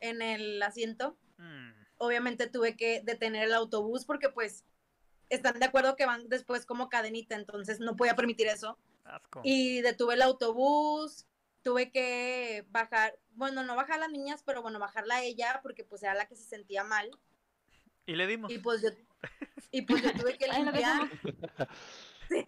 en 0.00 0.22
el 0.22 0.62
asiento. 0.62 1.16
Mm, 1.38 1.70
Obviamente 2.00 2.46
tuve 2.48 2.76
que 2.76 3.00
detener 3.02 3.44
el 3.44 3.54
autobús 3.54 4.04
porque 4.04 4.28
pues 4.28 4.64
están 5.30 5.58
de 5.58 5.66
acuerdo 5.66 5.96
que 5.96 6.06
van 6.06 6.28
después 6.28 6.64
como 6.64 6.88
cadenita, 6.88 7.34
entonces 7.34 7.80
no 7.80 7.96
podía 7.96 8.14
permitir 8.14 8.46
eso. 8.46 8.78
asco. 9.04 9.40
Y 9.42 9.80
detuve 9.80 10.14
el 10.14 10.22
autobús, 10.22 11.26
tuve 11.62 11.90
que 11.90 12.64
bajar, 12.70 13.18
bueno, 13.38 13.62
no 13.62 13.76
bajar 13.76 13.96
a 13.96 14.00
las 14.00 14.10
niñas, 14.10 14.42
pero 14.44 14.62
bueno, 14.62 14.78
bajarla 14.78 15.16
a 15.16 15.22
ella 15.22 15.60
porque 15.62 15.84
pues 15.84 16.02
era 16.02 16.14
la 16.14 16.26
que 16.26 16.34
se 16.36 16.44
sentía 16.44 16.82
mal. 16.84 17.08
Y 18.04 18.16
le 18.16 18.26
dimos. 18.26 18.50
Y 18.50 18.58
pues 18.58 18.82
yo, 18.82 18.88
y 19.70 19.82
pues 19.82 20.02
yo 20.02 20.12
tuve 20.12 20.36
que 20.36 20.48
limpiar. 20.48 21.08
Sí, 22.28 22.44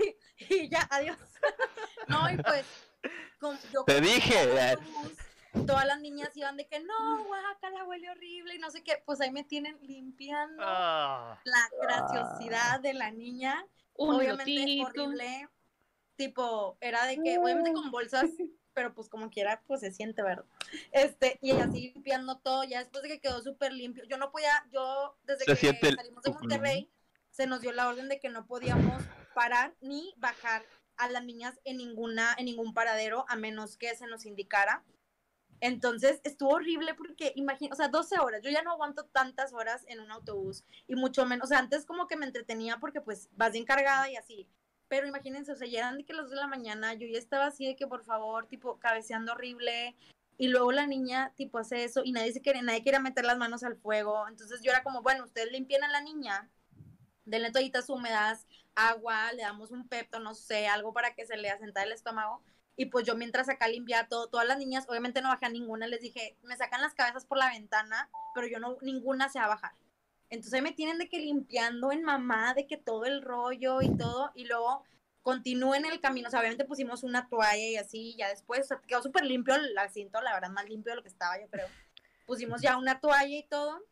y 0.51 0.68
ya, 0.68 0.86
adiós. 0.91 1.16
No, 2.09 2.30
y 2.30 2.36
pues, 2.36 2.66
con- 3.38 3.59
yo 3.72 3.84
Te 3.84 3.99
dije, 4.03 4.34
eh. 4.43 4.76
todas 5.66 5.86
las 5.86 6.01
niñas 6.01 6.36
iban 6.36 6.59
de 6.59 6.66
que 6.66 6.80
no, 6.80 7.24
guácala, 7.24 7.84
huele 7.84 8.11
horrible 8.11 8.57
y 8.57 8.59
no 8.59 8.70
sé 8.70 8.82
qué. 8.82 9.03
Pues 9.07 9.22
ahí 9.22 9.30
me 9.30 9.43
tienen 9.45 9.78
limpiando 9.80 10.62
Ah, 10.66 11.41
la 11.45 11.66
graciosidad 11.80 12.80
de 12.80 12.93
la 12.93 13.11
niña. 13.11 13.64
Un 13.95 14.16
obviamente 14.16 14.53
lotito. 14.55 14.86
horrible. 15.05 15.49
Tipo, 16.16 16.76
era 16.82 17.07
de 17.07 17.16
que, 17.22 17.38
obviamente 17.38 17.72
con 17.72 17.91
bolsas, 17.91 18.28
pero 18.81 18.95
pues 18.95 19.11
como 19.11 19.28
quiera, 19.28 19.62
pues 19.66 19.81
se 19.81 19.93
siente, 19.93 20.22
¿verdad? 20.22 20.47
Este, 20.91 21.39
y 21.43 21.51
ella 21.51 21.64
así 21.64 21.93
limpiando 21.93 22.39
todo, 22.39 22.64
ya 22.64 22.78
después 22.78 23.03
de 23.03 23.11
que 23.11 23.20
quedó 23.20 23.43
súper 23.43 23.74
limpio. 23.74 24.05
Yo 24.05 24.16
no 24.16 24.33
podía, 24.33 24.64
yo 24.70 25.18
desde 25.24 25.45
Se 25.45 25.51
que 25.53 25.57
siente 25.57 25.89
el- 25.89 25.97
salimos 25.97 26.22
de 26.22 26.31
Monterrey, 26.31 26.91
se 27.31 27.47
nos 27.47 27.61
dio 27.61 27.72
la 27.72 27.89
orden 27.89 28.09
de 28.09 28.18
que 28.18 28.31
no 28.31 28.47
podíamos 28.47 29.03
parar 29.35 29.74
ni 29.83 30.14
bajar 30.16 30.64
a 30.97 31.11
las 31.11 31.22
niñas 31.22 31.61
en 31.64 31.76
ninguna, 31.76 32.35
en 32.39 32.47
ningún 32.47 32.72
paradero, 32.72 33.26
a 33.28 33.37
menos 33.37 33.76
que 33.76 33.95
se 33.95 34.07
nos 34.07 34.24
indicara. 34.24 34.83
Entonces 35.61 36.22
estuvo 36.24 36.55
horrible 36.55 36.95
porque 36.95 37.35
imagina, 37.37 37.74
o 37.74 37.76
sea, 37.76 37.89
12 37.89 38.18
horas, 38.18 38.41
yo 38.43 38.49
ya 38.49 38.62
no 38.62 38.70
aguanto 38.72 39.05
tantas 39.05 39.53
horas 39.53 39.85
en 39.89 40.01
un 40.01 40.11
autobús 40.11 40.64
y 40.89 40.95
mucho 40.95 41.26
menos, 41.26 41.45
o 41.45 41.49
sea, 41.49 41.59
antes 41.59 41.85
como 41.85 42.07
que 42.07 42.16
me 42.16 42.24
entretenía 42.24 42.78
porque 42.78 43.03
pues 43.03 43.28
vas 43.33 43.53
bien 43.53 43.66
cargada 43.66 44.11
y 44.11 44.16
así, 44.16 44.49
pero 44.91 45.07
imagínense, 45.07 45.53
o 45.53 45.57
sea, 45.57 45.68
ya 45.68 45.78
eran 45.78 45.99
de 45.99 46.05
que 46.05 46.12
las 46.12 46.24
2 46.24 46.32
de 46.32 46.36
la 46.36 46.49
mañana, 46.49 46.95
yo 46.95 47.07
ya 47.07 47.16
estaba 47.16 47.47
así 47.47 47.64
de 47.64 47.76
que 47.76 47.86
por 47.86 48.03
favor, 48.03 48.49
tipo, 48.49 48.80
cabeceando 48.80 49.32
horrible 49.32 49.97
y 50.36 50.49
luego 50.49 50.72
la 50.72 50.88
niña 50.88 51.32
tipo 51.36 51.59
hace 51.59 51.84
eso 51.84 52.03
y 52.05 52.11
nadie 52.11 52.32
se 52.32 52.41
quiere, 52.41 52.61
nadie 52.61 52.82
quiere 52.82 52.99
meter 52.99 53.24
las 53.24 53.38
manos 53.38 53.62
al 53.62 53.76
fuego, 53.76 54.26
entonces 54.28 54.61
yo 54.62 54.72
era 54.72 54.82
como, 54.82 55.01
bueno, 55.01 55.24
ustedes 55.24 55.53
limpian 55.53 55.84
a 55.84 55.93
la 55.93 56.01
niña, 56.01 56.51
denle 57.24 57.53
toallitas 57.53 57.88
húmedas, 57.88 58.49
agua, 58.74 59.32
le 59.32 59.43
damos 59.43 59.70
un 59.70 59.86
pepto, 59.86 60.18
no 60.18 60.34
sé, 60.34 60.66
algo 60.66 60.93
para 60.93 61.14
que 61.14 61.24
se 61.24 61.36
le 61.36 61.51
asenta 61.51 61.84
el 61.84 61.93
estómago 61.93 62.43
y 62.74 62.86
pues 62.86 63.07
yo 63.07 63.14
mientras 63.14 63.49
acá 63.49 63.68
limpiaba 63.68 64.09
todo, 64.09 64.28
todas 64.28 64.49
las 64.49 64.59
niñas, 64.59 64.86
obviamente 64.88 65.22
no 65.22 65.28
bajé 65.28 65.47
a 65.47 65.51
ninguna, 65.51 65.86
les 65.86 66.01
dije, 66.01 66.36
me 66.43 66.57
sacan 66.57 66.80
las 66.80 66.95
cabezas 66.95 67.26
por 67.26 67.38
la 67.38 67.51
ventana, 67.51 68.11
pero 68.34 68.49
yo 68.49 68.59
no, 68.59 68.76
ninguna 68.82 69.28
se 69.28 69.38
va 69.38 69.45
a 69.45 69.49
bajar. 69.49 69.72
Entonces 70.31 70.62
me 70.62 70.72
tienen 70.72 70.99
de 70.99 71.09
que 71.09 71.18
limpiando 71.18 71.93
en 71.93 72.03
mamá, 72.03 72.55
de 72.55 72.66
que 72.66 72.76
todo 72.76 73.05
el 73.05 73.20
rollo 73.20 73.83
y 73.83 73.97
todo, 73.97 74.31
y 74.35 74.45
luego 74.45 74.85
continúen 75.22 75.85
el 75.85 76.01
camino, 76.01 76.28
o 76.28 76.31
sea, 76.31 76.41
obviamente 76.41 76.64
pusimos 76.64 77.03
una 77.03 77.28
toalla 77.28 77.66
y 77.68 77.76
así, 77.76 78.12
y 78.12 78.16
ya 78.16 78.28
después, 78.28 78.61
o 78.61 78.64
sea, 78.64 78.81
quedó 78.87 79.03
súper 79.03 79.24
limpio 79.24 79.55
el 79.57 79.76
asiento, 79.76 80.20
la 80.22 80.33
verdad, 80.33 80.51
más 80.51 80.68
limpio 80.68 80.93
de 80.93 80.97
lo 80.97 81.03
que 81.03 81.09
estaba, 81.09 81.39
yo 81.41 81.49
creo. 81.51 81.66
Pusimos 82.26 82.62
ya 82.62 82.78
una 82.78 83.01
toalla 83.01 83.37
y 83.37 83.43
todo, 83.43 83.83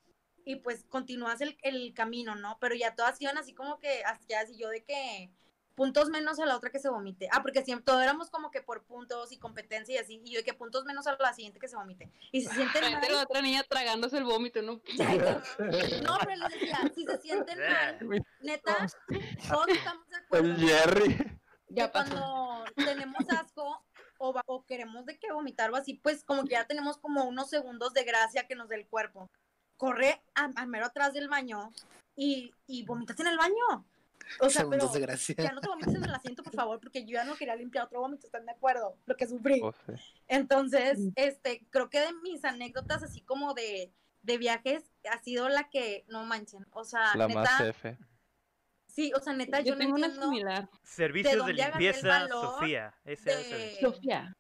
y 0.45 0.57
pues 0.57 0.85
continúas 0.89 1.41
el, 1.41 1.93
camino, 1.93 2.35
¿no? 2.35 2.57
Pero 2.61 2.75
ya 2.75 2.95
todas 2.95 3.21
iban 3.21 3.37
así 3.37 3.53
como 3.53 3.79
que, 3.81 4.03
así, 4.05 4.33
así 4.33 4.57
yo 4.57 4.69
de 4.69 4.85
que 4.85 5.31
puntos 5.79 6.09
menos 6.11 6.41
a 6.41 6.45
la 6.45 6.57
otra 6.57 6.71
que 6.71 6.81
se 6.81 6.89
vomite. 6.91 7.29
Ah, 7.33 7.41
porque 7.41 7.63
siempre 7.65 7.85
todo 7.85 8.01
éramos 8.03 8.31
como 8.31 8.51
que 8.51 8.61
por 8.61 8.83
puntos 8.83 9.31
y 9.31 9.39
competencia 9.39 9.95
y 9.95 9.99
así, 9.99 10.21
y 10.25 10.33
yo 10.33 10.41
de 10.41 10.45
que 10.45 10.53
puntos 10.53 10.85
menos 10.85 11.07
a 11.07 11.17
la 11.19 11.33
siguiente 11.33 11.61
que 11.61 11.69
se 11.69 11.77
vomite. 11.77 12.11
Y 12.33 12.43
se 12.43 12.53
sienten 12.53 12.93
mal, 12.93 13.03
la 13.13 13.23
otra 13.23 13.41
niña 13.41 13.63
tragándose 13.63 14.19
el 14.19 14.25
vómito, 14.25 14.61
¿no? 14.61 14.73
no, 14.75 16.19
pero 16.25 16.37
les 16.49 16.53
decía, 16.61 16.79
si 16.95 17.05
se 17.07 17.19
sienten 17.21 17.59
mal, 17.59 17.99
neta, 18.41 18.87
todos 19.49 19.69
estamos 19.69 20.05
de 20.09 20.17
El 20.17 20.53
acuerdo. 20.53 20.57
Jerry. 20.67 21.39
Ya 21.69 21.93
cuando 21.93 22.65
tenemos 22.75 23.25
asco 23.31 23.85
o, 24.19 24.33
va- 24.33 24.43
o 24.47 24.65
queremos 24.65 25.07
de 25.07 25.19
que 25.19 25.31
vomitar 25.33 25.71
o 25.71 25.77
así, 25.77 25.95
pues 25.95 26.25
como 26.25 26.43
que 26.45 26.53
ya 26.55 26.67
tenemos 26.67 26.99
como 26.99 27.25
unos 27.25 27.51
segundos 27.51 27.93
de 27.95 28.03
gracia 28.05 28.49
que 28.49 28.57
nos 28.57 28.69
dé 28.69 28.77
el 28.77 28.87
cuerpo. 28.89 29.31
Corre 29.77 30.21
a, 30.35 30.51
a 30.57 30.67
mero 30.67 30.87
atrás 30.87 31.13
del 31.13 31.29
baño 31.29 31.71
y, 32.17 32.53
y 32.67 32.85
vomitas 32.85 33.21
en 33.21 33.29
el 33.29 33.39
baño. 33.39 33.85
O 34.41 34.51
sea, 34.51 34.63
Son 34.63 34.71
pero 34.71 34.87
ya 34.93 35.53
no 35.53 35.61
te 35.61 35.69
vomites 35.69 35.95
en 35.95 36.05
el 36.05 36.15
asiento, 36.15 36.43
por 36.43 36.55
favor, 36.55 36.81
porque 36.81 37.05
yo 37.05 37.13
ya 37.15 37.25
no 37.25 37.37
quería 37.37 37.57
limpiar 37.57 37.85
otro 37.87 38.01
vómito, 38.01 38.27
¿están 38.27 38.45
de 38.47 38.53
acuerdo? 38.53 38.97
Lo 39.07 39.17
que 39.17 39.27
sufrí. 39.27 39.61
Oh, 39.63 39.73
sí. 39.73 39.93
Entonces, 40.29 40.99
este, 41.17 41.67
creo 41.71 41.89
que 41.91 42.01
de 42.01 42.13
mis 42.23 42.45
anécdotas 42.45 43.03
así 43.03 43.21
como 43.23 43.55
de, 43.55 43.93
de 44.23 44.39
viajes 44.39 44.85
ha 45.11 45.19
sido 45.19 45.49
la 45.49 45.69
que, 45.71 46.05
no 46.09 46.25
manchen, 46.25 46.67
o 46.73 46.85
sea, 46.85 47.15
La 47.17 47.29
más 47.29 47.51
neta, 47.61 47.69
F. 47.69 47.99
sí, 48.87 49.13
o 49.15 49.21
sea, 49.21 49.33
neta, 49.33 49.61
yo, 49.61 49.67
Yo 49.67 49.73
no 49.75 49.79
tengo 49.79 49.95
una 49.95 50.07
entiendo 50.07 50.27
similar. 50.29 50.69
Servicios 50.83 51.47
de, 51.47 51.53
limpieza, 51.55 52.29
Sofía. 52.29 52.95
SASB. 53.05 53.27
de- 53.27 53.77
Sofía. 53.81 54.37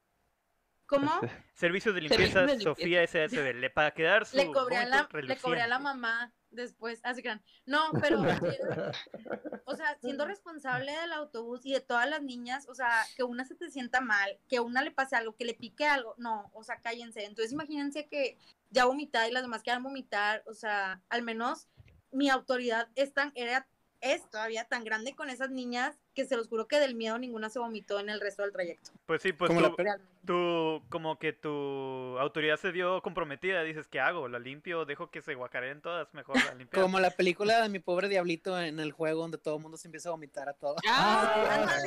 cómo 0.86 1.10
Servicios 1.54 1.94
de 1.94 2.00
Servicios 2.02 2.18
limpieza, 2.18 2.40
de 2.40 2.46
limpieza. 2.46 2.70
Sofía 2.70 3.06
SASB. 3.06 3.54
Le, 3.54 3.70
para 3.70 3.90
quedar 3.92 4.26
su 4.26 4.36
le 4.36 4.50
cobré, 4.52 4.76
a 4.76 4.86
la, 4.86 5.08
vómito 5.10 5.26
le 5.28 5.36
cobré 5.36 5.60
a 5.62 5.66
la 5.66 5.78
mamá 5.78 6.32
después, 6.50 7.00
así 7.02 7.22
que 7.22 7.40
no, 7.66 7.90
pero, 8.00 8.20
o 9.64 9.76
sea, 9.76 9.98
siendo 10.00 10.26
responsable 10.26 10.92
del 10.92 11.12
autobús 11.12 11.64
y 11.64 11.72
de 11.72 11.80
todas 11.80 12.08
las 12.08 12.22
niñas, 12.22 12.68
o 12.68 12.74
sea, 12.74 13.04
que 13.16 13.22
una 13.22 13.44
se 13.44 13.54
te 13.54 13.70
sienta 13.70 14.00
mal, 14.00 14.38
que 14.48 14.60
una 14.60 14.82
le 14.82 14.90
pase 14.90 15.16
algo, 15.16 15.36
que 15.36 15.44
le 15.44 15.54
pique 15.54 15.86
algo, 15.86 16.14
no, 16.18 16.50
o 16.54 16.62
sea, 16.62 16.80
cállense. 16.80 17.24
Entonces, 17.24 17.52
imagínense 17.52 18.08
que 18.08 18.38
ya 18.70 18.84
vomitar 18.84 19.28
y 19.28 19.32
las 19.32 19.42
demás 19.42 19.62
quieran 19.62 19.82
vomitar, 19.82 20.42
o 20.46 20.54
sea, 20.54 21.02
al 21.08 21.22
menos 21.22 21.68
mi 22.10 22.30
autoridad 22.30 22.88
es 22.94 23.12
tan, 23.12 23.32
era, 23.34 23.68
es 24.00 24.28
todavía 24.30 24.64
tan 24.64 24.84
grande 24.84 25.14
con 25.14 25.30
esas 25.30 25.50
niñas 25.50 25.98
que 26.18 26.26
se 26.26 26.36
los 26.36 26.48
juro 26.48 26.66
que 26.66 26.80
del 26.80 26.96
miedo 26.96 27.16
ninguna 27.16 27.48
se 27.48 27.60
vomitó 27.60 28.00
en 28.00 28.08
el 28.08 28.20
resto 28.20 28.42
del 28.42 28.50
trayecto. 28.50 28.90
Pues 29.06 29.22
sí, 29.22 29.32
pues 29.32 29.52
Como 29.52 29.76
tú, 29.76 29.84
tú, 30.26 30.82
como 30.88 31.16
que 31.16 31.32
tu 31.32 32.18
autoridad 32.18 32.56
se 32.56 32.72
vio 32.72 33.00
comprometida. 33.02 33.62
Dices, 33.62 33.86
¿qué 33.86 34.00
hago? 34.00 34.26
¿La 34.26 34.40
limpio? 34.40 34.84
¿Dejo 34.84 35.12
que 35.12 35.22
se 35.22 35.36
guacareen 35.36 35.80
todas? 35.80 36.12
Mejor 36.14 36.34
la 36.44 36.54
limpio. 36.58 36.82
Como 36.82 36.98
la 36.98 37.12
película 37.12 37.62
de 37.62 37.68
mi 37.68 37.78
pobre 37.78 38.08
diablito 38.08 38.60
en 38.60 38.80
el 38.80 38.90
juego 38.90 39.20
donde 39.22 39.38
todo 39.38 39.58
el 39.58 39.62
mundo 39.62 39.76
se 39.76 39.86
empieza 39.86 40.08
a 40.08 40.12
vomitar 40.12 40.48
a 40.48 40.54
todo. 40.54 40.74
Ah, 40.88 41.68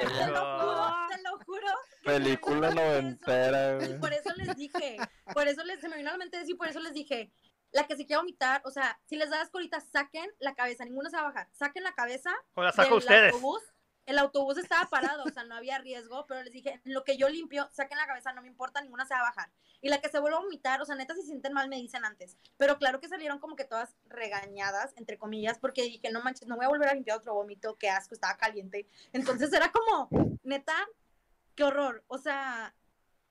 te 0.00 0.26
lo 0.26 0.32
no. 0.32 0.58
juro, 0.58 0.94
te 1.10 1.22
lo 1.22 1.44
juro. 1.44 1.68
Película 2.02 2.70
noventera, 2.70 3.78
por 4.00 4.12
eso 4.14 4.30
les 4.36 4.56
dije, 4.56 4.96
por 5.34 5.48
eso 5.48 5.64
les, 5.64 5.80
se 5.80 5.88
me 5.90 5.96
vino 5.96 6.08
a 6.08 6.12
la 6.12 6.18
mente 6.18 6.40
y 6.46 6.54
por 6.54 6.68
eso 6.68 6.80
les 6.80 6.94
dije, 6.94 7.30
la 7.72 7.86
que 7.86 7.96
se 7.96 8.06
quiera 8.06 8.20
vomitar, 8.20 8.62
o 8.64 8.70
sea, 8.70 8.98
si 9.04 9.16
les 9.16 9.30
da 9.30 9.40
asco 9.40 9.58
ahorita, 9.58 9.80
saquen 9.80 10.30
la 10.38 10.54
cabeza, 10.54 10.84
ninguno 10.84 11.10
se 11.10 11.16
va 11.16 11.22
a 11.22 11.26
bajar, 11.26 11.48
saquen 11.52 11.82
la 11.82 11.94
cabeza 11.94 12.32
O 12.54 12.62
la 12.62 12.72
saco 12.72 12.90
del 12.90 12.98
ustedes. 12.98 13.32
autobús. 13.34 13.62
El 14.06 14.18
autobús 14.20 14.56
estaba 14.56 14.88
parado, 14.88 15.24
o 15.24 15.30
sea, 15.30 15.42
no 15.42 15.56
había 15.56 15.78
riesgo, 15.78 16.26
pero 16.28 16.40
les 16.44 16.52
dije, 16.52 16.80
lo 16.84 17.02
que 17.02 17.16
yo 17.16 17.28
limpio, 17.28 17.68
saquen 17.72 17.98
la 17.98 18.06
cabeza, 18.06 18.32
no 18.32 18.40
me 18.40 18.46
importa, 18.46 18.80
ninguna 18.80 19.04
se 19.04 19.14
va 19.14 19.18
a 19.20 19.22
bajar. 19.24 19.50
Y 19.80 19.88
la 19.88 20.00
que 20.00 20.08
se 20.08 20.20
vuelva 20.20 20.38
a 20.38 20.42
vomitar, 20.42 20.80
o 20.80 20.84
sea, 20.84 20.94
neta, 20.94 21.12
si 21.16 21.22
se 21.22 21.26
sienten 21.26 21.52
mal, 21.52 21.68
me 21.68 21.74
dicen 21.74 22.04
antes. 22.04 22.36
Pero 22.56 22.78
claro 22.78 23.00
que 23.00 23.08
salieron 23.08 23.40
como 23.40 23.56
que 23.56 23.64
todas 23.64 23.96
regañadas, 24.04 24.92
entre 24.96 25.18
comillas, 25.18 25.58
porque 25.58 25.82
dije, 25.82 26.12
no 26.12 26.22
manches, 26.22 26.46
no 26.46 26.54
voy 26.54 26.66
a 26.66 26.68
volver 26.68 26.88
a 26.88 26.94
limpiar 26.94 27.18
otro 27.18 27.34
vómito, 27.34 27.74
qué 27.78 27.90
asco, 27.90 28.14
estaba 28.14 28.36
caliente. 28.36 28.86
Entonces 29.12 29.52
era 29.52 29.72
como, 29.72 30.08
neta, 30.44 30.76
qué 31.56 31.64
horror. 31.64 32.04
O 32.06 32.18
sea, 32.18 32.76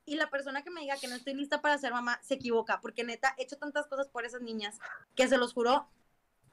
y 0.05 0.15
la 0.15 0.29
persona 0.29 0.61
que 0.63 0.69
me 0.71 0.81
diga 0.81 0.97
que 0.97 1.07
no 1.07 1.15
estoy 1.15 1.33
lista 1.33 1.61
para 1.61 1.77
ser 1.77 1.91
mamá 1.91 2.19
se 2.21 2.35
equivoca, 2.35 2.79
porque 2.81 3.03
neta, 3.03 3.33
he 3.37 3.43
hecho 3.43 3.57
tantas 3.57 3.87
cosas 3.87 4.07
por 4.07 4.25
esas 4.25 4.41
niñas 4.41 4.79
que 5.15 5.27
se 5.27 5.37
los 5.37 5.53
juro, 5.53 5.87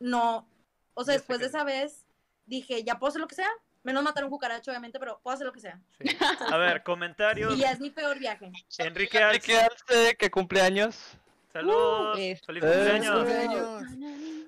no. 0.00 0.46
O 0.94 1.04
sea, 1.04 1.14
después 1.14 1.38
de 1.40 1.46
esa 1.46 1.64
vez 1.64 2.04
dije, 2.46 2.82
ya 2.84 2.98
puedo 2.98 3.08
hacer 3.10 3.20
lo 3.20 3.28
que 3.28 3.34
sea. 3.34 3.48
Menos 3.84 4.02
matar 4.04 4.22
un 4.24 4.30
cucaracho, 4.30 4.70
obviamente, 4.70 4.98
pero 5.00 5.18
puedo 5.22 5.34
hacer 5.34 5.46
lo 5.46 5.52
que 5.52 5.60
sea. 5.60 5.80
Sí. 6.00 6.16
A 6.52 6.56
ver, 6.56 6.82
comentarios. 6.84 7.54
Y 7.54 7.58
ya 7.58 7.72
es 7.72 7.80
mi 7.80 7.90
peor 7.90 8.18
viaje. 8.18 8.52
Enrique 8.78 9.18
Enrique 9.18 9.58
Arce. 9.58 9.60
Arce, 9.90 10.16
que 10.16 10.30
cumpleaños. 10.30 11.18
Saludos. 11.52 12.16
es- 12.18 12.40
Feliz 12.42 12.62
cumpleaños. 12.62 13.82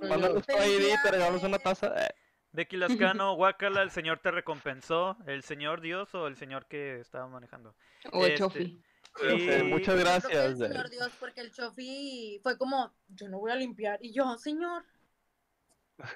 Mándanos 0.08 0.46
tu 0.46 0.52
ID, 0.52 0.94
te 1.02 1.10
regalamos 1.10 1.42
una 1.42 1.58
taza. 1.58 1.92
Eh, 2.06 2.14
Becky 2.52 2.76
Lascano, 2.76 3.34
Guacala, 3.36 3.82
el 3.82 3.90
señor 3.90 4.20
te 4.20 4.30
recompensó. 4.30 5.16
¿El 5.26 5.42
señor 5.42 5.80
Dios 5.80 6.14
o 6.14 6.26
el 6.28 6.36
señor 6.36 6.66
que 6.66 7.00
estaba 7.00 7.26
manejando? 7.26 7.74
O 8.12 8.24
el 8.24 8.32
Este, 8.32 8.38
chofi. 8.38 8.82
Y- 9.22 9.48
Eh, 9.48 9.62
muchas 9.62 9.94
Yo 9.96 10.02
creo 10.02 10.20
que 10.20 10.34
gracias. 10.34 10.58
Señor 10.58 10.90
Dios, 10.90 11.12
porque 11.20 11.40
el 11.40 11.52
chofi 11.52 12.40
fue 12.42 12.58
como, 12.58 12.92
yo 13.08 13.28
no 13.28 13.38
voy 13.38 13.52
a 13.52 13.56
limpiar. 13.56 13.98
Y 14.02 14.12
yo, 14.12 14.36
señor, 14.38 14.84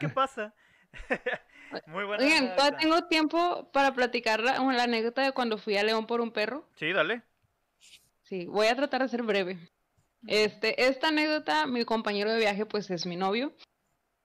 ¿Qué 0.00 0.08
pasa? 0.08 0.54
Muy 1.86 2.04
buena. 2.04 2.24
Oigan, 2.24 2.56
todavía 2.56 2.78
tengo 2.78 3.04
tiempo 3.04 3.70
para 3.72 3.94
platicar 3.94 4.40
la, 4.40 4.58
la 4.58 4.82
anécdota 4.82 5.22
de 5.22 5.32
cuando 5.32 5.58
fui 5.58 5.76
a 5.76 5.82
León 5.82 6.06
por 6.06 6.20
un 6.20 6.32
perro. 6.32 6.68
Sí, 6.76 6.92
dale. 6.92 7.22
Sí, 8.22 8.46
voy 8.46 8.66
a 8.66 8.76
tratar 8.76 9.02
de 9.02 9.08
ser 9.08 9.22
breve. 9.22 9.58
Este, 10.26 10.88
esta 10.88 11.08
anécdota, 11.08 11.66
mi 11.66 11.84
compañero 11.84 12.32
de 12.32 12.38
viaje, 12.38 12.66
pues 12.66 12.90
es 12.90 13.06
mi 13.06 13.16
novio. 13.16 13.54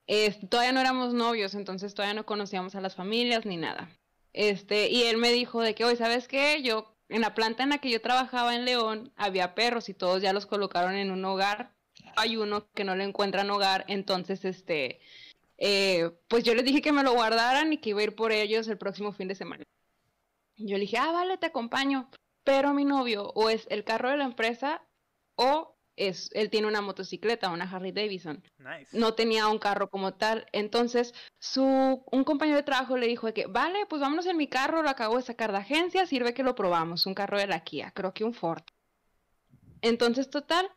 Este, 0.06 0.46
todavía 0.46 0.72
no 0.72 0.80
éramos 0.80 1.14
novios, 1.14 1.54
entonces 1.54 1.94
todavía 1.94 2.14
no 2.14 2.26
conocíamos 2.26 2.74
a 2.74 2.80
las 2.80 2.94
familias 2.94 3.46
ni 3.46 3.56
nada. 3.56 3.88
Este, 4.32 4.90
y 4.90 5.04
él 5.04 5.16
me 5.18 5.32
dijo 5.32 5.62
de 5.62 5.74
que, 5.74 5.84
oye, 5.84 5.96
¿sabes 5.96 6.28
qué? 6.28 6.62
Yo, 6.62 6.93
en 7.08 7.20
la 7.20 7.34
planta 7.34 7.62
en 7.62 7.70
la 7.70 7.78
que 7.78 7.90
yo 7.90 8.00
trabajaba 8.00 8.54
en 8.54 8.64
León, 8.64 9.12
había 9.16 9.54
perros 9.54 9.88
y 9.88 9.94
todos 9.94 10.22
ya 10.22 10.32
los 10.32 10.46
colocaron 10.46 10.94
en 10.94 11.10
un 11.10 11.24
hogar. 11.24 11.74
Hay 12.16 12.36
uno 12.36 12.68
que 12.72 12.84
no 12.84 12.96
le 12.96 13.04
encuentran 13.04 13.50
hogar, 13.50 13.84
entonces, 13.88 14.44
este, 14.44 15.00
eh, 15.58 16.10
pues 16.28 16.44
yo 16.44 16.54
les 16.54 16.64
dije 16.64 16.82
que 16.82 16.92
me 16.92 17.02
lo 17.02 17.12
guardaran 17.12 17.72
y 17.72 17.78
que 17.78 17.90
iba 17.90 18.00
a 18.00 18.04
ir 18.04 18.14
por 18.14 18.32
ellos 18.32 18.68
el 18.68 18.78
próximo 18.78 19.12
fin 19.12 19.28
de 19.28 19.34
semana. 19.34 19.64
Yo 20.56 20.76
le 20.76 20.82
dije, 20.82 20.98
ah, 20.98 21.12
vale, 21.12 21.36
te 21.38 21.46
acompaño. 21.46 22.10
Pero 22.44 22.74
mi 22.74 22.84
novio 22.84 23.32
o 23.34 23.48
es 23.48 23.66
el 23.70 23.84
carro 23.84 24.10
de 24.10 24.18
la 24.18 24.24
empresa 24.24 24.82
o 25.36 25.73
es 25.96 26.30
él 26.32 26.50
tiene 26.50 26.66
una 26.66 26.80
motocicleta, 26.80 27.50
una 27.50 27.70
Harley 27.70 27.92
Davidson. 27.92 28.42
Nice. 28.58 28.96
No 28.98 29.14
tenía 29.14 29.48
un 29.48 29.58
carro 29.58 29.90
como 29.90 30.14
tal. 30.14 30.46
Entonces, 30.52 31.14
su 31.38 31.62
un 32.10 32.24
compañero 32.24 32.56
de 32.56 32.62
trabajo 32.62 32.96
le 32.96 33.06
dijo 33.06 33.26
de 33.26 33.34
que, 33.34 33.46
"Vale, 33.46 33.86
pues 33.86 34.00
vámonos 34.00 34.26
en 34.26 34.36
mi 34.36 34.48
carro, 34.48 34.82
lo 34.82 34.90
acabo 34.90 35.16
de 35.16 35.22
sacar 35.22 35.52
de 35.52 35.58
agencia, 35.58 36.06
sirve 36.06 36.34
que 36.34 36.42
lo 36.42 36.54
probamos, 36.54 37.06
un 37.06 37.14
carro 37.14 37.38
de 37.38 37.46
la 37.46 37.60
Kia, 37.60 37.92
creo 37.92 38.12
que 38.12 38.24
un 38.24 38.34
Ford." 38.34 38.62
Entonces, 39.82 40.30
total, 40.30 40.70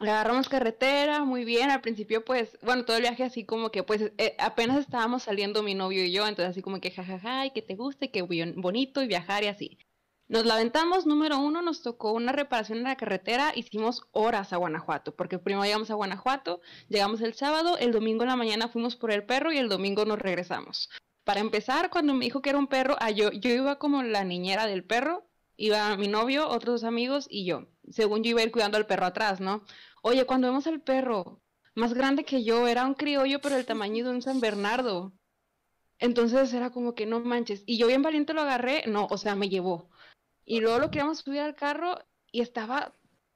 agarramos 0.00 0.48
carretera, 0.48 1.24
muy 1.24 1.44
bien, 1.44 1.70
al 1.70 1.80
principio 1.80 2.24
pues, 2.24 2.58
bueno, 2.62 2.84
todo 2.84 2.96
el 2.96 3.02
viaje 3.02 3.24
así 3.24 3.44
como 3.44 3.70
que 3.70 3.82
pues 3.82 4.12
eh, 4.18 4.34
apenas 4.38 4.78
estábamos 4.78 5.24
saliendo 5.24 5.62
mi 5.62 5.74
novio 5.74 6.04
y 6.04 6.12
yo, 6.12 6.26
entonces 6.26 6.50
así 6.50 6.62
como 6.62 6.80
que 6.80 6.90
jajaja, 6.90 7.46
y 7.46 7.50
que 7.50 7.62
te 7.62 7.76
guste, 7.76 8.10
que 8.10 8.22
bonito 8.22 9.02
y 9.02 9.06
viajar 9.06 9.44
y 9.44 9.48
así. 9.48 9.78
Nos 10.28 10.46
la 10.46 10.54
aventamos, 10.54 11.04
número 11.04 11.38
uno, 11.38 11.62
nos 11.62 11.82
tocó 11.82 12.12
una 12.12 12.32
reparación 12.32 12.78
en 12.78 12.84
la 12.84 12.96
carretera, 12.96 13.52
hicimos 13.54 14.02
horas 14.12 14.52
a 14.52 14.56
Guanajuato, 14.56 15.14
porque 15.14 15.38
primero 15.38 15.64
llegamos 15.64 15.90
a 15.90 15.94
Guanajuato, 15.94 16.60
llegamos 16.88 17.20
el 17.20 17.34
sábado, 17.34 17.76
el 17.78 17.92
domingo 17.92 18.22
en 18.22 18.28
la 18.28 18.36
mañana 18.36 18.68
fuimos 18.68 18.96
por 18.96 19.10
el 19.10 19.24
perro 19.24 19.52
y 19.52 19.58
el 19.58 19.68
domingo 19.68 20.04
nos 20.04 20.18
regresamos. 20.18 20.88
Para 21.24 21.40
empezar, 21.40 21.90
cuando 21.90 22.14
me 22.14 22.24
dijo 22.24 22.40
que 22.40 22.50
era 22.50 22.58
un 22.58 22.66
perro, 22.66 22.96
ah, 23.00 23.10
yo, 23.10 23.30
yo 23.30 23.50
iba 23.50 23.78
como 23.78 24.02
la 24.02 24.24
niñera 24.24 24.66
del 24.66 24.84
perro, 24.84 25.28
iba 25.56 25.96
mi 25.96 26.08
novio, 26.08 26.48
otros 26.48 26.82
dos 26.82 26.84
amigos 26.84 27.26
y 27.28 27.44
yo. 27.44 27.66
Según 27.90 28.22
yo 28.22 28.30
iba 28.30 28.40
a 28.40 28.44
ir 28.44 28.52
cuidando 28.52 28.78
al 28.78 28.86
perro 28.86 29.06
atrás, 29.06 29.40
¿no? 29.40 29.62
Oye, 30.02 30.24
cuando 30.24 30.48
vemos 30.48 30.66
al 30.66 30.80
perro, 30.80 31.42
más 31.74 31.94
grande 31.94 32.24
que 32.24 32.42
yo, 32.42 32.66
era 32.66 32.86
un 32.86 32.94
criollo, 32.94 33.40
pero 33.40 33.56
el 33.56 33.66
tamaño 33.66 34.04
de 34.04 34.10
un 34.10 34.22
San 34.22 34.40
Bernardo. 34.40 35.12
Entonces 35.98 36.52
era 36.52 36.70
como 36.70 36.94
que 36.94 37.06
no 37.06 37.20
manches. 37.20 37.62
Y 37.66 37.78
yo 37.78 37.86
bien 37.86 38.02
valiente 38.02 38.34
lo 38.34 38.40
agarré, 38.40 38.84
no, 38.88 39.06
o 39.10 39.16
sea, 39.16 39.36
me 39.36 39.48
llevó. 39.48 39.88
Y 40.52 40.60
luego 40.60 40.80
lo 40.80 40.90
queríamos 40.90 41.20
subir 41.20 41.40
al 41.40 41.54
carro 41.54 41.98
y 42.30 42.42
estaba, 42.42 42.92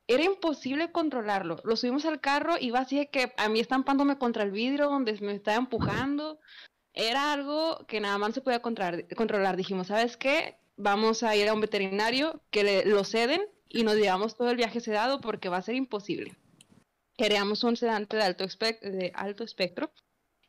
era 0.07 0.23
imposible 0.23 0.93
controlarlo. 0.93 1.63
Lo 1.65 1.75
subimos 1.75 2.05
al 2.05 2.21
carro 2.21 2.57
y 2.61 2.67
iba 2.67 2.81
así 2.81 2.99
de 2.99 3.09
que 3.09 3.33
a 3.39 3.49
mí 3.49 3.59
estampándome 3.59 4.19
contra 4.19 4.43
el 4.43 4.51
vidrio 4.51 4.91
donde 4.91 5.15
me 5.23 5.33
estaba 5.33 5.57
empujando. 5.57 6.39
Era 6.93 7.33
algo 7.33 7.87
que 7.89 8.01
nada 8.01 8.19
más 8.19 8.35
se 8.35 8.43
podía 8.43 8.61
controlar. 8.61 9.57
Dijimos, 9.57 9.87
¿sabes 9.87 10.19
qué? 10.19 10.59
Vamos 10.77 11.23
a 11.23 11.35
ir 11.35 11.49
a 11.49 11.55
un 11.55 11.63
veterinario 11.63 12.43
que 12.51 12.65
le, 12.65 12.85
lo 12.85 13.03
ceden 13.03 13.41
y 13.67 13.83
nos 13.83 13.95
llevamos 13.95 14.37
todo 14.37 14.51
el 14.51 14.59
viaje 14.59 14.81
sedado 14.81 15.23
porque 15.23 15.49
va 15.49 15.57
a 15.57 15.63
ser 15.63 15.75
imposible. 15.75 16.37
Queríamos 17.17 17.65
un 17.65 17.79
sedante 17.79 18.19
de 18.19 18.25
alto, 18.25 18.45
espec- 18.45 18.83
de 18.83 19.11
alto 19.15 19.43
espectro 19.43 19.91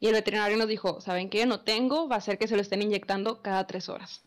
y 0.01 0.07
el 0.07 0.15
veterinario 0.15 0.57
nos 0.57 0.67
dijo, 0.67 0.99
¿saben 0.99 1.29
qué? 1.29 1.45
No 1.45 1.61
tengo, 1.61 2.09
va 2.09 2.17
a 2.17 2.21
ser 2.21 2.37
que 2.37 2.49
se 2.49 2.57
lo 2.57 2.61
estén 2.61 2.81
inyectando 2.81 3.41
cada 3.41 3.65
tres 3.67 3.87
horas. 3.87 4.26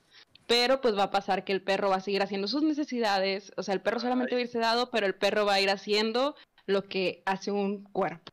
Pero 0.50 0.80
pues 0.80 0.98
va 0.98 1.04
a 1.04 1.10
pasar 1.12 1.44
que 1.44 1.52
el 1.52 1.62
perro 1.62 1.90
va 1.90 1.96
a 1.96 2.00
seguir 2.00 2.24
haciendo 2.24 2.48
sus 2.48 2.64
necesidades, 2.64 3.52
o 3.56 3.62
sea, 3.62 3.72
el 3.72 3.82
perro 3.82 4.00
solamente 4.00 4.34
va 4.34 4.40
a 4.40 4.42
ir 4.42 4.48
sedado, 4.48 4.90
pero 4.90 5.06
el 5.06 5.14
perro 5.14 5.46
va 5.46 5.54
a 5.54 5.60
ir 5.60 5.70
haciendo 5.70 6.34
lo 6.66 6.88
que 6.88 7.22
hace 7.24 7.52
un 7.52 7.84
cuerpo. 7.84 8.32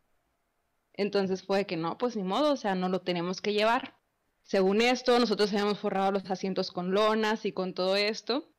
Entonces 0.93 1.43
fue 1.43 1.67
que 1.67 1.77
no, 1.77 1.99
pues 1.99 2.15
ni 2.15 2.23
modo, 2.23 2.53
o 2.53 2.57
sea, 2.57 2.73
no 2.73 2.89
lo 2.89 3.01
tenemos 3.01 3.39
que 3.39 3.53
llevar. 3.53 3.99
Según 4.41 4.81
esto, 4.81 5.19
nosotros 5.19 5.51
habíamos 5.53 5.77
forrado 5.77 6.11
los 6.11 6.27
asientos 6.31 6.71
con 6.71 6.91
lonas 6.91 7.45
y 7.45 7.51
con 7.51 7.75
todo 7.75 7.95
esto. 7.95 8.49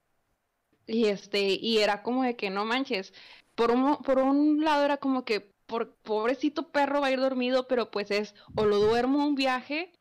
Y 0.86 1.06
este, 1.06 1.58
y 1.60 1.78
era 1.78 2.04
como 2.04 2.22
de 2.22 2.36
que 2.36 2.50
no 2.50 2.64
manches. 2.64 3.12
Por 3.56 3.72
un, 3.72 3.96
por 3.96 4.20
un 4.20 4.62
lado 4.62 4.84
era 4.84 4.98
como 4.98 5.24
que 5.24 5.52
por 5.66 5.96
pobrecito 5.96 6.70
perro 6.70 7.00
va 7.00 7.08
a 7.08 7.10
ir 7.10 7.18
dormido, 7.18 7.66
pero 7.66 7.90
pues 7.90 8.12
es 8.12 8.36
o 8.54 8.66
lo 8.66 8.78
duermo 8.78 9.26
un 9.26 9.34
viaje 9.34 9.92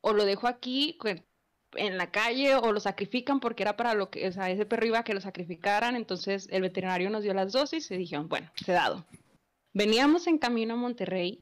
o 0.00 0.12
lo 0.12 0.24
dejo 0.24 0.48
aquí 0.48 0.98
en 1.78 1.98
la 1.98 2.10
calle 2.10 2.54
o 2.54 2.72
lo 2.72 2.80
sacrifican 2.80 3.40
porque 3.40 3.62
era 3.62 3.76
para 3.76 3.94
lo 3.94 4.10
que, 4.10 4.28
o 4.28 4.32
sea, 4.32 4.50
ese 4.50 4.66
perro 4.66 4.86
iba 4.86 4.98
a 5.00 5.04
que 5.04 5.14
lo 5.14 5.20
sacrificaran, 5.20 5.96
entonces 5.96 6.48
el 6.50 6.62
veterinario 6.62 7.10
nos 7.10 7.22
dio 7.22 7.34
las 7.34 7.52
dosis 7.52 7.90
y 7.90 7.96
dijeron, 7.96 8.28
bueno, 8.28 8.50
sedado. 8.54 9.06
Veníamos 9.72 10.26
en 10.26 10.38
camino 10.38 10.74
a 10.74 10.78
Monterrey. 10.78 11.40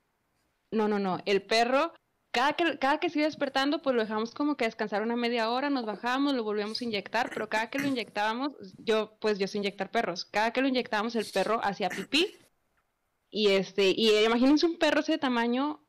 No, 0.70 0.88
no, 0.88 0.98
no, 0.98 1.20
el 1.24 1.42
perro 1.42 1.92
cada 2.34 2.54
que, 2.54 2.78
cada 2.80 2.98
que 2.98 3.10
se 3.10 3.20
iba 3.20 3.26
despertando, 3.26 3.80
pues 3.80 3.94
lo 3.94 4.02
dejamos 4.02 4.34
como 4.34 4.56
que 4.56 4.64
descansar 4.64 5.02
una 5.02 5.14
media 5.14 5.50
hora, 5.50 5.70
nos 5.70 5.86
bajamos, 5.86 6.34
lo 6.34 6.42
volvíamos 6.42 6.80
a 6.80 6.84
inyectar, 6.84 7.30
pero 7.32 7.48
cada 7.48 7.70
que 7.70 7.78
lo 7.78 7.86
inyectábamos, 7.86 8.50
yo, 8.78 9.16
pues 9.20 9.38
yo 9.38 9.46
sé 9.46 9.58
inyectar 9.58 9.92
perros, 9.92 10.24
cada 10.24 10.52
que 10.52 10.60
lo 10.60 10.66
inyectábamos 10.66 11.14
el 11.14 11.26
perro 11.32 11.60
hacía 11.62 11.88
pipí. 11.90 12.34
Y 13.30 13.50
este, 13.50 13.94
y 13.96 14.10
imagínense 14.24 14.66
un 14.66 14.78
perro 14.78 15.00
ese 15.00 15.16
tamaño 15.16 15.86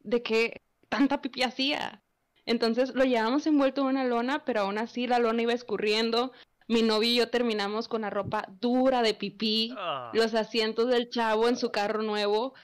de 0.00 0.22
que 0.22 0.60
tanta 0.90 1.22
pipí 1.22 1.42
hacía. 1.42 2.01
Entonces 2.46 2.94
lo 2.94 3.04
llevábamos 3.04 3.46
envuelto 3.46 3.82
en 3.82 3.88
una 3.88 4.04
lona, 4.04 4.44
pero 4.44 4.62
aún 4.62 4.78
así 4.78 5.06
la 5.06 5.18
lona 5.18 5.42
iba 5.42 5.52
escurriendo. 5.52 6.32
Mi 6.68 6.82
novio 6.82 7.10
y 7.10 7.14
yo 7.16 7.28
terminamos 7.28 7.88
con 7.88 8.02
la 8.02 8.10
ropa 8.10 8.46
dura 8.60 9.02
de 9.02 9.14
pipí, 9.14 9.74
Ah. 9.76 10.10
los 10.14 10.34
asientos 10.34 10.88
del 10.88 11.10
chavo 11.10 11.48
en 11.48 11.56
su 11.56 11.70
carro 11.70 12.02
nuevo, 12.02 12.54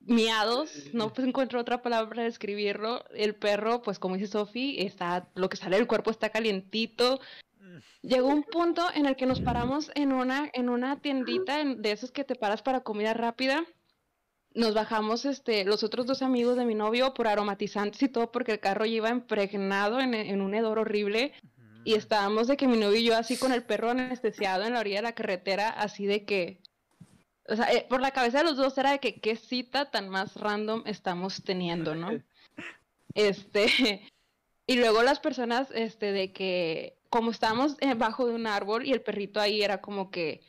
miados, 0.00 0.72
no 0.92 1.12
pues 1.12 1.26
encuentro 1.26 1.60
otra 1.60 1.82
palabra 1.82 2.08
para 2.08 2.22
describirlo. 2.24 3.04
El 3.14 3.34
perro, 3.34 3.82
pues 3.82 3.98
como 3.98 4.14
dice 4.16 4.28
Sofi, 4.28 4.76
está, 4.80 5.28
lo 5.34 5.48
que 5.48 5.56
sale 5.56 5.76
del 5.76 5.86
cuerpo 5.86 6.10
está 6.10 6.30
calientito. 6.30 7.20
Llegó 8.02 8.28
un 8.28 8.42
punto 8.42 8.82
en 8.94 9.06
el 9.06 9.14
que 9.16 9.26
nos 9.26 9.40
paramos 9.40 9.90
en 9.94 10.12
una, 10.12 10.50
en 10.54 10.68
una 10.70 11.00
tiendita 11.00 11.60
en- 11.60 11.82
de 11.82 11.92
esos 11.92 12.10
que 12.10 12.24
te 12.24 12.34
paras 12.34 12.62
para 12.62 12.80
comida 12.80 13.12
rápida. 13.14 13.64
Nos 14.52 14.74
bajamos 14.74 15.24
este, 15.24 15.64
los 15.64 15.84
otros 15.84 16.06
dos 16.06 16.22
amigos 16.22 16.56
de 16.56 16.64
mi 16.64 16.74
novio 16.74 17.14
por 17.14 17.28
aromatizantes 17.28 18.02
y 18.02 18.08
todo 18.08 18.32
porque 18.32 18.52
el 18.52 18.60
carro 18.60 18.84
ya 18.84 18.94
iba 18.94 19.10
impregnado 19.10 20.00
en, 20.00 20.14
en 20.14 20.40
un 20.40 20.54
hedor 20.54 20.78
horrible. 20.78 21.32
Y 21.84 21.94
estábamos 21.94 22.48
de 22.48 22.56
que 22.56 22.68
mi 22.68 22.76
novio 22.76 22.98
y 22.98 23.04
yo 23.04 23.16
así 23.16 23.38
con 23.38 23.52
el 23.52 23.62
perro 23.62 23.90
anestesiado 23.90 24.64
en 24.64 24.74
la 24.74 24.80
orilla 24.80 24.96
de 24.96 25.02
la 25.02 25.14
carretera, 25.14 25.70
así 25.70 26.04
de 26.04 26.24
que, 26.24 26.60
o 27.48 27.56
sea, 27.56 27.72
eh, 27.72 27.86
por 27.88 28.00
la 28.00 28.10
cabeza 28.10 28.38
de 28.38 28.44
los 28.44 28.56
dos 28.56 28.76
era 28.76 28.92
de 28.92 29.00
que 29.00 29.20
qué 29.20 29.36
cita 29.36 29.90
tan 29.90 30.08
más 30.08 30.36
random 30.36 30.82
estamos 30.86 31.42
teniendo, 31.44 31.94
¿no? 31.94 32.10
Este, 33.14 33.66
y 34.68 34.76
luego 34.76 35.02
las 35.02 35.18
personas, 35.18 35.68
este, 35.74 36.12
de 36.12 36.32
que, 36.32 36.96
como 37.08 37.32
estábamos 37.32 37.76
eh, 37.80 37.94
bajo 37.94 38.26
de 38.26 38.34
un 38.34 38.46
árbol 38.46 38.86
y 38.86 38.92
el 38.92 39.02
perrito 39.02 39.40
ahí 39.40 39.62
era 39.62 39.80
como 39.80 40.12
que, 40.12 40.42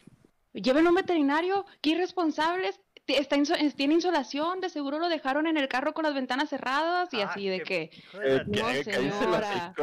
lleven 0.54 0.86
a 0.86 0.90
un 0.90 0.96
veterinario, 0.96 1.66
qué 1.82 1.92
irresponsables, 1.92 2.80
está 3.08 3.36
inso- 3.36 3.56
eh, 3.60 3.72
tiene 3.76 3.96
insolación, 3.96 4.62
de 4.62 4.70
seguro 4.70 5.00
lo 5.00 5.10
dejaron 5.10 5.48
en 5.48 5.58
el 5.58 5.68
carro 5.68 5.94
con 5.94 6.04
las 6.04 6.14
ventanas 6.14 6.50
cerradas 6.50 7.14
y 7.14 7.22
Ah, 7.22 7.30
así 7.30 7.48
de 7.48 7.62
qué- 7.64 7.90
que... 7.90 8.02
Eh, 8.24 8.44
No. 8.46 8.62
Cállese 8.62 8.92
el 8.92 9.12
señora. 9.12 9.74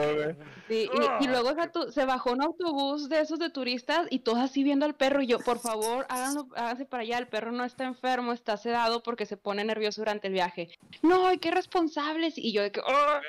Sí, 0.68 0.88
y, 0.92 1.24
y 1.24 1.26
Ah. 1.26 1.30
luego 1.30 1.54
se 1.90 2.04
bajó 2.04 2.32
un 2.32 2.42
autobús 2.42 3.08
de 3.08 3.20
esos 3.20 3.38
de 3.38 3.50
turistas 3.50 4.06
y 4.10 4.20
todos 4.20 4.38
así 4.38 4.62
viendo 4.62 4.86
al 4.86 4.94
perro 4.94 5.20
y 5.22 5.26
yo, 5.26 5.38
por 5.40 5.58
favor, 5.58 6.06
háganlo, 6.08 6.48
háganse 6.56 6.84
para 6.86 7.02
allá, 7.02 7.18
el 7.18 7.28
perro 7.28 7.52
no 7.52 7.64
está 7.64 7.84
enfermo, 7.84 8.32
está 8.32 8.56
sedado 8.56 9.02
porque 9.02 9.26
se 9.26 9.36
pone 9.36 9.64
nervioso 9.64 10.00
durante 10.00 10.28
el 10.28 10.32
viaje. 10.32 10.68
No, 11.02 11.32
y 11.32 11.38
qué 11.38 11.50
responsables. 11.50 12.38
Y 12.38 12.52
yo 12.52 12.62
de 12.62 12.72
que, 12.72 12.80
"Ah". 12.86 13.20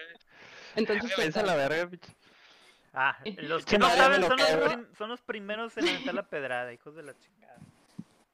Entonces, 0.76 1.36
a 1.36 1.44
la 1.44 1.56
verga. 1.56 1.90
Ah, 2.94 3.18
los 3.38 3.66
que 3.66 3.78
no 3.78 3.90
saben 3.90 4.22
son 4.22 4.38
lo 4.38 4.66
los, 4.78 4.98
son 4.98 5.10
los 5.10 5.22
primeros 5.22 5.78
en 5.78 5.90
aventar 5.90 6.14
la 6.14 6.24
pedrada, 6.24 6.72
hijos 6.74 6.96
de 6.96 7.04
la 7.04 7.14
chingada. 7.18 7.39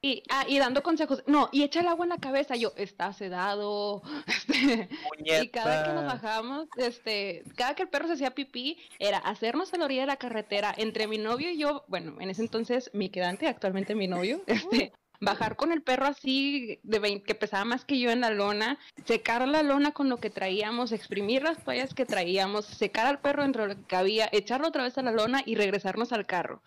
Y, 0.05 0.21
ah, 0.29 0.45
y 0.47 0.59
dando 0.59 0.83
consejos, 0.83 1.23
no, 1.25 1.49
y 1.51 1.63
echa 1.63 1.79
el 1.79 1.87
agua 1.87 2.05
en 2.05 2.09
la 2.09 2.19
cabeza, 2.19 2.55
yo, 2.55 2.73
está 2.77 3.11
sedado. 3.11 4.03
este, 4.47 5.43
Y 5.43 5.49
cada 5.49 5.83
que 5.83 5.93
nos 5.93 6.05
bajábamos, 6.05 6.67
este, 6.77 7.43
cada 7.55 7.73
que 7.73 7.81
el 7.81 7.89
perro 7.89 8.05
se 8.05 8.13
hacía 8.13 8.35
pipí, 8.35 8.77
era 8.99 9.17
hacernos 9.17 9.73
a 9.73 9.77
la 9.77 9.85
orilla 9.85 10.01
de 10.01 10.07
la 10.07 10.17
carretera 10.17 10.75
entre 10.77 11.07
mi 11.07 11.17
novio 11.17 11.49
y 11.49 11.57
yo, 11.57 11.85
bueno, 11.87 12.17
en 12.19 12.29
ese 12.29 12.43
entonces 12.43 12.91
mi 12.93 13.09
quedante, 13.09 13.47
actualmente 13.47 13.95
mi 13.95 14.07
novio, 14.07 14.43
este, 14.45 14.93
bajar 15.21 15.55
con 15.55 15.71
el 15.71 15.81
perro 15.81 16.05
así 16.05 16.79
de 16.83 16.99
20, 16.99 17.25
que 17.25 17.33
pesaba 17.33 17.65
más 17.65 17.83
que 17.83 17.97
yo 17.99 18.11
en 18.11 18.21
la 18.21 18.29
lona, 18.29 18.77
secar 19.05 19.47
la 19.47 19.63
lona 19.63 19.91
con 19.91 20.07
lo 20.07 20.17
que 20.17 20.29
traíamos, 20.29 20.91
exprimir 20.91 21.41
las 21.41 21.63
toallas 21.63 21.95
que 21.95 22.05
traíamos, 22.05 22.65
secar 22.65 23.07
al 23.07 23.21
perro 23.21 23.43
entre 23.43 23.67
lo 23.67 23.75
que 23.75 23.85
cabía, 23.85 24.29
echarlo 24.31 24.67
otra 24.67 24.83
vez 24.83 24.99
a 24.99 25.01
la 25.01 25.11
lona 25.11 25.41
y 25.43 25.55
regresarnos 25.55 26.13
al 26.13 26.27
carro. 26.27 26.61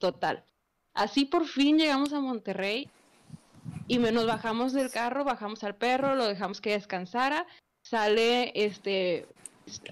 Total. 0.00 0.44
Así 0.94 1.24
por 1.24 1.46
fin 1.46 1.78
llegamos 1.78 2.12
a 2.12 2.20
Monterrey 2.20 2.88
y 3.88 3.98
nos 3.98 4.26
bajamos 4.26 4.72
del 4.72 4.90
carro, 4.90 5.24
bajamos 5.24 5.64
al 5.64 5.74
perro, 5.74 6.14
lo 6.14 6.26
dejamos 6.26 6.60
que 6.60 6.72
descansara, 6.72 7.46
sale 7.82 8.52
este 8.54 9.26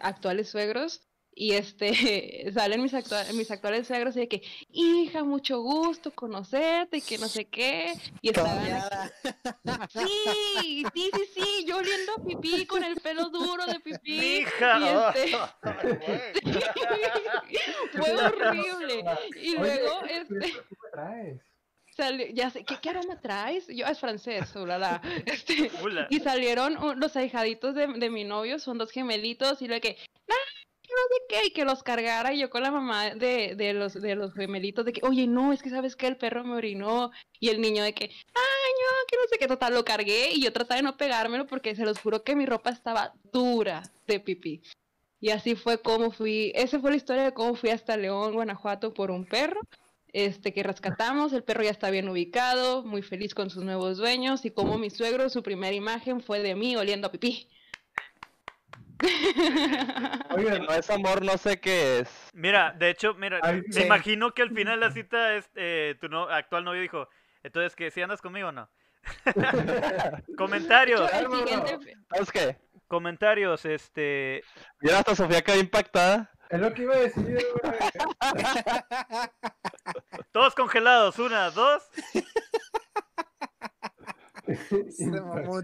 actuales 0.01 0.51
suegros 0.51 1.08
y 1.41 1.53
este 1.53 2.51
salen 2.53 2.83
mis, 2.83 2.93
actua- 2.95 3.33
mis 3.33 3.49
actuales 3.51 3.87
suegros 3.87 4.17
y 4.17 4.21
de 4.21 4.29
que 4.29 4.43
hija 4.73 5.23
mucho 5.23 5.61
gusto 5.61 6.11
conocerte 6.11 6.97
y 6.97 7.01
que 7.01 7.17
no 7.19 7.29
sé 7.29 7.45
qué 7.45 7.95
y 8.21 8.31
estaban 8.31 9.11
sí 9.89 10.85
sí 10.93 11.11
sí 11.15 11.23
sí 11.35 11.65
yo 11.65 11.77
oliendo 11.77 12.13
a 12.19 12.25
pipí 12.25 12.67
con 12.67 12.83
el 12.83 12.97
pelo 13.01 13.29
duro 13.31 13.65
de 13.67 13.79
pipí 13.79 14.41
¡Hija! 14.41 14.79
y 14.81 14.85
este 15.23 15.37
fue 17.93 18.17
horrible 18.17 19.05
y 19.41 19.57
luego 19.57 19.99
Oye, 20.01 20.19
este 20.19 20.53
salió- 21.97 22.27
ya 22.33 22.51
sé, 22.51 22.65
¿qué, 22.65 22.77
¿qué 22.81 22.91
aroma 22.91 23.21
traes? 23.21 23.67
Yo, 23.69 23.85
es 23.87 23.99
francés, 23.99 24.55
ulala. 24.55 25.01
Este, 25.27 25.69
Ula. 25.83 26.07
y 26.11 26.21
salieron 26.21 26.77
uh, 26.83 26.95
los 26.95 27.17
ahijaditos 27.17 27.75
de, 27.75 27.87
de 27.89 28.09
mi 28.11 28.23
novio, 28.25 28.61
son 28.61 28.79
dos 28.79 28.93
gemelitos, 28.93 29.61
y 29.63 29.67
lo 29.69 29.75
de 29.75 29.79
¡ah! 29.79 29.81
que 29.81 29.97
no 30.99 31.17
sé 31.17 31.23
qué, 31.29 31.47
y 31.47 31.51
que 31.53 31.65
los 31.65 31.83
cargara, 31.83 32.33
y 32.33 32.41
yo 32.41 32.51
con 32.51 32.63
la 32.63 32.71
mamá 32.71 33.15
de, 33.15 33.55
de 33.57 33.73
los, 33.73 33.95
de 33.95 34.15
los 34.15 34.35
gemelitos, 34.35 34.85
de 34.85 34.93
que, 34.93 35.01
oye, 35.07 35.27
no, 35.27 35.53
es 35.53 35.63
que 35.63 35.71
sabes 35.71 35.97
que 35.97 36.07
el 36.07 36.17
perro 36.17 36.45
me 36.45 36.55
orinó, 36.55 37.11
y 37.41 37.49
el 37.49 37.61
niño 37.61 37.83
de 37.83 37.95
que, 37.95 38.05
ay, 38.05 38.73
no, 38.81 39.07
que 39.09 39.17
no 39.17 39.23
sé 39.31 39.39
qué, 39.39 39.47
total, 39.47 39.75
lo 39.75 39.85
cargué, 39.85 40.31
y 40.33 40.43
yo 40.43 40.53
trataba 40.53 40.77
de 40.77 40.83
no 40.83 40.97
pegármelo, 40.97 41.47
porque 41.47 41.75
se 41.75 41.85
los 41.85 41.99
juro 42.01 42.23
que 42.23 42.37
mi 42.37 42.47
ropa 42.47 42.71
estaba 42.71 43.15
dura 43.33 43.83
de 44.07 44.21
pipí. 44.21 44.63
Y 45.21 45.31
así 45.31 45.57
fue 45.57 45.81
como 45.83 46.11
fui, 46.13 46.53
esa 46.55 46.79
fue 46.79 46.91
la 46.91 46.97
historia 46.97 47.25
de 47.25 47.35
cómo 47.35 47.55
fui 47.57 47.71
hasta 47.71 47.97
León, 47.97 48.35
Guanajuato, 48.35 48.95
por 48.95 49.11
un 49.11 49.25
perro 49.27 49.61
este 50.13 50.53
que 50.53 50.63
rescatamos, 50.63 51.33
el 51.33 51.45
perro 51.45 51.63
ya 51.63 51.71
está 51.71 51.91
bien 51.91 52.09
ubicado, 52.09 52.83
muy 52.83 53.03
feliz 53.03 53.35
con 53.35 53.51
sus 53.51 53.65
nuevos 53.65 53.99
dueños 53.99 54.45
y 54.45 54.51
como 54.51 54.79
mi 54.79 54.91
suegro, 54.91 55.29
su 55.29 55.43
primera 55.43 55.75
imagen 55.75 56.21
fue 56.21 56.41
de 56.41 56.55
mí 56.55 56.77
oliendo 56.77 57.09
a 57.09 57.13
pipí. 57.13 57.49
Oigan, 60.31 60.65
no 60.65 60.73
es 60.75 60.91
amor, 60.91 61.25
no 61.25 61.37
sé 61.39 61.61
qué 61.61 62.01
es. 62.01 62.09
Mira, 62.35 62.73
de 62.73 62.91
hecho, 62.91 63.15
mira, 63.15 63.39
Ay, 63.43 63.63
me 63.67 63.73
sí. 63.73 63.83
imagino 63.83 64.33
que 64.35 64.43
al 64.43 64.51
final 64.51 64.81
de 64.81 64.87
la 64.87 64.93
cita 64.93 65.35
este, 65.35 65.95
tu 66.01 66.09
no- 66.09 66.29
actual 66.29 66.65
novio 66.65 66.83
dijo, 66.83 67.09
entonces 67.43 67.75
que 67.77 67.91
si 67.91 68.03
andas 68.03 68.21
conmigo 68.21 68.49
o 68.49 68.53
no. 68.53 68.69
comentarios, 70.37 71.09
siguiente, 71.11 71.97
¿Sabes 72.11 72.33
qué? 72.33 72.57
comentarios, 72.89 73.65
este, 73.65 74.43
Mira, 74.81 74.99
hasta 74.99 75.15
Sofía 75.15 75.43
quedó 75.43 75.59
impactada. 75.61 76.31
es 76.51 76.61
lo 76.61 76.73
que 76.75 76.83
iba 76.83 76.95
a 76.95 76.99
decir, 76.99 77.39
güey. 77.63 77.79
todos 80.33 80.55
congelados, 80.55 81.19
una, 81.19 81.51
dos. 81.51 81.83
Se 84.91 85.07
mamó. 85.07 85.61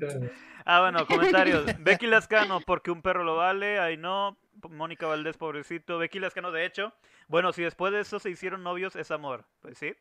Ah, 0.64 0.80
bueno, 0.80 1.06
comentarios. 1.06 1.64
Becky 1.80 2.06
Lascano, 2.06 2.60
porque 2.60 2.90
un 2.90 3.02
perro 3.02 3.24
lo 3.24 3.36
vale, 3.36 3.78
ay 3.78 3.96
no. 3.96 4.38
Mónica 4.70 5.06
Valdés, 5.06 5.36
pobrecito. 5.36 5.98
Becky 5.98 6.18
Lascano, 6.20 6.52
de 6.52 6.64
hecho. 6.64 6.92
Bueno, 7.28 7.52
si 7.52 7.62
después 7.62 7.92
de 7.92 8.00
eso 8.00 8.18
se 8.18 8.30
hicieron 8.30 8.62
novios, 8.62 8.96
es 8.96 9.10
amor. 9.10 9.44
Pues 9.60 9.78
sí. 9.78 9.94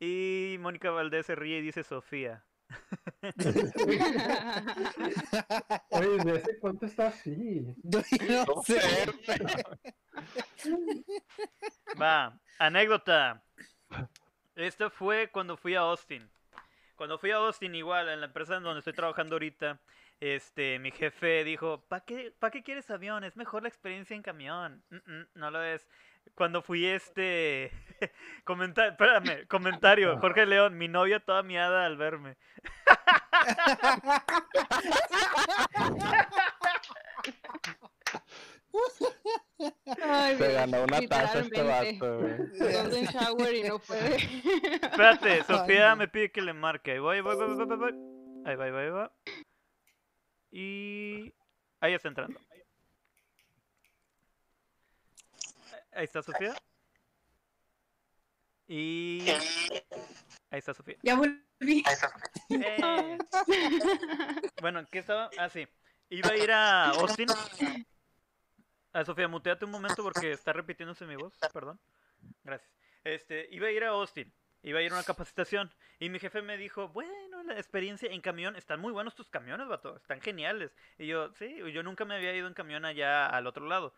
Y 0.00 0.56
Mónica 0.60 0.90
Valdés 0.90 1.26
se 1.26 1.34
ríe 1.34 1.58
y 1.58 1.62
dice 1.62 1.82
Sofía. 1.84 2.44
Oye, 5.90 6.08
¿desde 6.08 6.38
hace 6.38 6.58
cuánto 6.58 6.86
está 6.86 7.08
así? 7.08 7.66
Yo 7.82 8.00
no 8.46 8.62
sé. 8.62 8.80
Va, 12.00 12.38
anécdota. 12.58 13.42
Esta 14.54 14.90
fue 14.90 15.28
cuando 15.30 15.56
fui 15.56 15.74
a 15.74 15.80
Austin. 15.80 16.28
Cuando 16.96 17.18
fui 17.18 17.30
a 17.30 17.36
Austin, 17.36 17.74
igual, 17.74 18.08
en 18.08 18.20
la 18.20 18.26
empresa 18.26 18.56
en 18.56 18.62
donde 18.62 18.78
estoy 18.80 18.92
trabajando 18.92 19.34
ahorita, 19.34 19.80
este, 20.20 20.78
mi 20.78 20.90
jefe 20.92 21.42
dijo, 21.44 21.80
¿para 21.88 22.04
qué, 22.04 22.32
¿pa 22.38 22.50
qué 22.50 22.62
quieres 22.62 22.90
avión? 22.90 23.24
Es 23.24 23.36
mejor 23.36 23.62
la 23.62 23.68
experiencia 23.68 24.14
en 24.14 24.22
camión. 24.22 24.82
"Mm, 24.90 24.96
mm, 25.12 25.26
no 25.34 25.50
lo 25.50 25.62
es. 25.62 25.86
Cuando 26.34 26.62
fui 26.62 26.86
este... 26.86 27.72
Comenta 28.44 28.86
espérame, 28.86 29.46
comentario. 29.48 30.18
Jorge 30.20 30.46
León, 30.46 30.78
mi 30.78 30.88
novia 30.88 31.20
toda 31.20 31.42
miada 31.42 31.86
al 31.86 31.96
verme. 31.96 32.36
Ay, 40.02 40.36
Se 40.36 40.52
ganó 40.52 40.84
una 40.84 41.00
taza 41.08 41.40
este 41.40 41.62
vato, 41.62 42.18
güey. 42.18 42.36
Golden 42.58 43.06
shower 43.06 43.54
y 43.54 43.62
no 43.64 43.78
puede. 43.78 44.16
Espérate, 44.16 45.44
Sofía 45.44 45.90
no. 45.90 45.96
me 45.96 46.08
pide 46.08 46.30
que 46.30 46.42
le 46.42 46.52
marque. 46.52 46.92
Ahí 46.92 46.98
voy, 46.98 47.20
voy, 47.20 47.36
voy, 47.36 47.54
voy, 47.54 47.66
voy, 47.66 47.76
voy. 47.76 47.92
Ahí 48.44 48.56
va, 48.56 48.64
ahí 48.64 48.70
va, 48.70 48.80
ahí 48.80 48.90
va. 48.90 49.12
Y... 50.50 51.32
Ahí 51.80 51.94
está 51.94 52.08
entrando. 52.08 52.38
Ahí 55.92 56.04
está 56.04 56.22
Sofía. 56.22 56.54
Y... 58.68 59.28
Ahí 60.50 60.58
está 60.58 60.74
Sofía. 60.74 60.96
Ya 61.02 61.16
volví. 61.16 61.84
Eh, 62.50 63.18
Bueno, 64.60 64.86
¿qué 64.90 64.98
estaba? 65.00 65.30
Ah, 65.38 65.48
sí. 65.48 65.66
iba 66.10 66.30
a 66.30 66.36
ir 66.36 66.50
a 66.50 66.90
Austin. 66.90 67.26
A 68.92 69.04
Sofía, 69.04 69.26
muteate 69.26 69.64
un 69.64 69.70
momento 69.70 70.02
porque 70.02 70.32
está 70.32 70.52
repitiéndose 70.52 71.06
mi 71.06 71.16
voz, 71.16 71.32
perdón. 71.52 71.80
Gracias. 72.44 72.70
Este, 73.04 73.48
iba 73.50 73.68
a 73.68 73.70
ir 73.70 73.84
a 73.84 73.88
Austin, 73.88 74.32
iba 74.62 74.78
a 74.78 74.82
ir 74.82 74.92
a 74.92 74.94
una 74.94 75.04
capacitación. 75.04 75.72
Y 75.98 76.10
mi 76.10 76.18
jefe 76.18 76.42
me 76.42 76.58
dijo, 76.58 76.88
bueno, 76.88 77.42
la 77.42 77.54
experiencia 77.54 78.10
en 78.10 78.20
camión, 78.20 78.54
están 78.54 78.80
muy 78.80 78.92
buenos 78.92 79.14
tus 79.14 79.30
camiones, 79.30 79.66
vato, 79.66 79.96
están 79.96 80.20
geniales. 80.20 80.76
Y 80.98 81.06
yo, 81.06 81.32
sí, 81.34 81.56
yo 81.72 81.82
nunca 81.82 82.04
me 82.04 82.16
había 82.16 82.34
ido 82.34 82.46
en 82.46 82.54
camión 82.54 82.84
allá 82.84 83.26
al 83.26 83.46
otro 83.46 83.66
lado. 83.66 83.94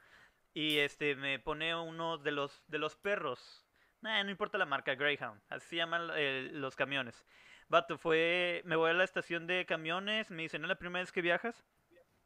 Y 0.53 0.79
este, 0.79 1.16
me 1.16 1.41
pone 1.41 1.75
uno 1.75 2.19
de 2.19 2.31
los, 2.31 2.62
de 2.69 2.79
los 2.79 2.95
perros. 2.95 3.66
Nah, 4.01 4.23
no 4.23 4.31
importa 4.31 4.59
la 4.59 4.66
marca, 4.66 4.95
Greyhound, 4.95 5.41
así 5.49 5.71
se 5.71 5.77
llaman 5.77 6.11
eh, 6.15 6.51
los 6.53 6.77
camiones. 6.77 7.25
Vato, 7.69 7.99
fue, 7.99 8.62
me 8.65 8.77
voy 8.77 8.91
a 8.91 8.93
la 8.93 9.05
estación 9.05 9.47
de 9.47 9.66
camiones, 9.66 10.31
me 10.31 10.43
dicen, 10.43 10.61
¿no 10.61 10.66
es 10.66 10.69
la 10.69 10.79
primera 10.79 11.03
vez 11.03 11.11
que 11.11 11.23
viajas? 11.23 11.65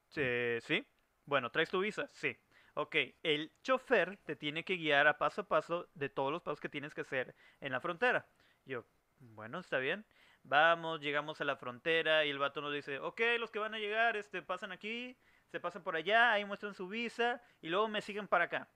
Sí, 0.08 0.58
sí. 0.60 0.86
Bueno, 1.24 1.50
¿traes 1.50 1.70
tu 1.70 1.80
visa? 1.80 2.10
Sí. 2.12 2.36
Ok, 2.80 2.94
el 3.24 3.50
chofer 3.60 4.18
te 4.18 4.36
tiene 4.36 4.64
que 4.64 4.76
guiar 4.76 5.08
a 5.08 5.18
paso 5.18 5.40
a 5.40 5.48
paso 5.48 5.88
de 5.94 6.08
todos 6.08 6.30
los 6.30 6.42
pasos 6.42 6.60
que 6.60 6.68
tienes 6.68 6.94
que 6.94 7.00
hacer 7.00 7.34
en 7.60 7.72
la 7.72 7.80
frontera. 7.80 8.24
Yo, 8.66 8.84
bueno, 9.18 9.58
está 9.58 9.78
bien. 9.78 10.06
Vamos, 10.44 11.00
llegamos 11.00 11.40
a 11.40 11.44
la 11.44 11.56
frontera 11.56 12.24
y 12.24 12.30
el 12.30 12.38
vato 12.38 12.60
nos 12.60 12.72
dice, 12.72 13.00
ok, 13.00 13.20
los 13.40 13.50
que 13.50 13.58
van 13.58 13.74
a 13.74 13.80
llegar, 13.80 14.16
este, 14.16 14.42
pasan 14.42 14.70
aquí, 14.70 15.16
se 15.50 15.58
pasan 15.58 15.82
por 15.82 15.96
allá, 15.96 16.30
ahí 16.30 16.44
muestran 16.44 16.72
su 16.72 16.86
visa 16.86 17.42
y 17.60 17.68
luego 17.68 17.88
me 17.88 18.00
siguen 18.00 18.28
para 18.28 18.44
acá. 18.44 18.68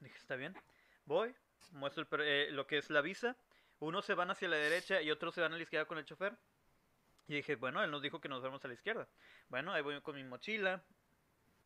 Dije, 0.00 0.16
está 0.16 0.36
bien. 0.36 0.54
Voy, 1.04 1.34
muestro 1.72 2.06
eh, 2.20 2.48
lo 2.52 2.66
que 2.66 2.78
es 2.78 2.88
la 2.88 3.02
visa. 3.02 3.36
Unos 3.80 4.06
se 4.06 4.14
van 4.14 4.30
hacia 4.30 4.48
la 4.48 4.56
derecha 4.56 5.02
y 5.02 5.10
otros 5.10 5.34
se 5.34 5.42
van 5.42 5.52
a 5.52 5.56
la 5.56 5.62
izquierda 5.62 5.84
con 5.84 5.98
el 5.98 6.06
chofer. 6.06 6.38
Y 7.28 7.34
dije, 7.34 7.56
bueno, 7.56 7.84
él 7.84 7.90
nos 7.90 8.00
dijo 8.00 8.18
que 8.18 8.30
nos 8.30 8.42
vamos 8.42 8.64
a 8.64 8.68
la 8.68 8.72
izquierda. 8.72 9.06
Bueno, 9.50 9.74
ahí 9.74 9.82
voy 9.82 10.00
con 10.00 10.16
mi 10.16 10.24
mochila. 10.24 10.82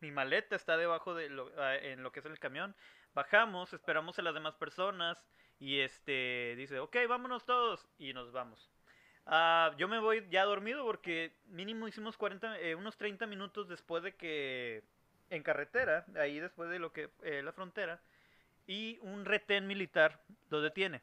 Mi 0.05 0.11
maleta 0.11 0.55
está 0.55 0.77
debajo 0.77 1.15
de 1.15 1.31
lo, 1.31 1.51
ah, 1.57 1.77
en 1.77 2.03
lo 2.03 2.13
que 2.13 2.21
es 2.21 2.27
el 2.27 2.39
camión. 2.39 2.77
Bajamos, 3.15 3.73
esperamos 3.73 4.19
a 4.19 4.23
las 4.23 4.35
demás 4.35 4.55
personas. 4.55 5.17
Y 5.59 5.81
este 5.81 6.55
dice, 6.59 6.79
ok, 6.79 6.95
vámonos 7.09 7.47
todos. 7.47 7.89
Y 7.97 8.13
nos 8.13 8.31
vamos. 8.31 8.71
Ah, 9.25 9.75
yo 9.79 9.89
me 9.89 9.99
voy 9.99 10.27
ya 10.29 10.45
dormido 10.45 10.85
porque 10.85 11.33
mínimo 11.47 11.89
hicimos 11.89 12.19
40, 12.19 12.61
eh, 12.61 12.75
unos 12.75 12.99
30 12.99 13.27
minutos 13.27 13.67
después 13.67 14.03
de 14.03 14.15
que 14.15 14.85
en 15.31 15.43
carretera, 15.43 16.05
ahí 16.17 16.39
después 16.39 16.69
de 16.69 16.79
lo 16.79 16.93
que 16.93 17.09
eh, 17.23 17.43
la 17.43 17.53
frontera, 17.53 18.03
y 18.67 18.99
un 19.01 19.25
retén 19.25 19.67
militar 19.67 20.21
lo 20.51 20.61
detiene. 20.61 21.01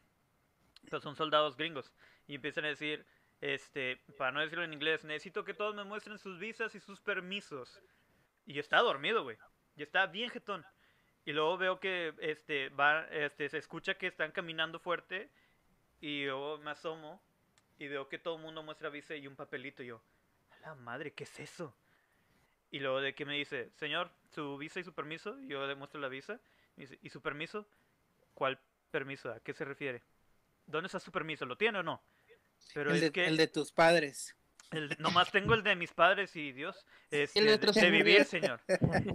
Entonces 0.84 1.04
son 1.04 1.16
soldados 1.16 1.58
gringos 1.58 1.92
y 2.28 2.36
empiezan 2.36 2.66
a 2.66 2.68
decir, 2.68 3.04
este, 3.40 3.98
para 4.20 4.32
no 4.32 4.42
decirlo 4.42 4.64
en 4.64 4.74
inglés, 4.74 5.04
necesito 5.06 5.44
que 5.44 5.56
todos 5.56 5.74
me 5.74 5.86
muestren 5.86 6.20
sus 6.20 6.38
visas 6.38 6.76
y 6.76 6.80
sus 6.80 7.02
permisos. 7.02 7.82
Y 8.46 8.54
yo 8.54 8.62
estaba 8.62 8.84
dormido, 8.84 9.24
güey. 9.24 9.38
Yo 9.76 9.84
estaba 9.84 10.08
bien 10.08 10.30
jetón. 10.30 10.66
Y 11.26 11.34
luego 11.34 11.58
veo 11.58 11.80
que 11.80 12.14
este 12.20 12.70
va 12.70 13.06
este 13.12 13.48
se 13.50 13.58
escucha 13.58 13.96
que 13.96 14.08
están 14.08 14.32
caminando 14.32 14.80
fuerte 14.80 15.30
y 16.00 16.26
yo 16.26 16.60
me 16.64 16.72
asomo 16.72 17.22
y 17.78 17.88
veo 17.88 18.10
que 18.10 18.18
todo 18.18 18.38
el 18.38 18.42
mundo 18.42 18.64
muestra 18.64 18.90
visa 18.90 19.16
y 19.16 19.28
un 19.28 19.36
papelito 19.36 19.84
y 19.84 19.88
yo, 19.88 20.02
a 20.52 20.60
la 20.60 20.76
madre, 20.76 21.14
¿qué 21.14 21.24
es 21.26 21.40
eso? 21.40 21.76
Y 22.72 22.80
luego 22.80 23.02
de 23.02 23.14
que 23.14 23.26
me 23.26 23.36
dice, 23.36 23.70
"Señor, 23.76 24.12
su 24.32 24.58
visa 24.58 24.80
y 24.80 24.84
su 24.84 24.94
permiso." 24.94 25.40
Y 25.42 25.50
yo 25.50 25.68
le 25.68 25.76
muestro 25.76 26.00
la 26.00 26.08
visa. 26.08 26.40
Y 26.78 26.82
dice, 26.82 26.98
"¿Y 27.02 27.10
su 27.10 27.22
permiso?" 27.22 27.68
¿Cuál 28.34 28.60
permiso? 28.90 29.32
¿A 29.32 29.40
qué 29.42 29.54
se 29.54 29.66
refiere? 29.66 30.02
¿Dónde 30.66 30.88
está 30.88 31.00
su 31.00 31.12
permiso? 31.12 31.46
¿Lo 31.46 31.58
tiene 31.58 31.80
o 31.80 31.84
no? 31.84 32.02
Pero 32.74 32.92
El 32.92 32.96
es 32.96 33.02
de, 33.02 33.12
que 33.12 33.26
el 33.26 33.38
de 33.38 33.48
tus 33.48 33.72
padres. 33.72 34.36
El 34.72 34.96
nomás 35.00 35.32
tengo 35.32 35.54
el 35.54 35.64
de 35.64 35.76
mis 35.76 35.94
padres 35.94 36.36
y 36.36 36.52
Dios, 36.52 36.86
este, 37.10 37.40
El 37.40 37.60
de 37.60 37.72
de, 37.72 37.90
vivir, 37.90 38.26
señor. 38.26 38.60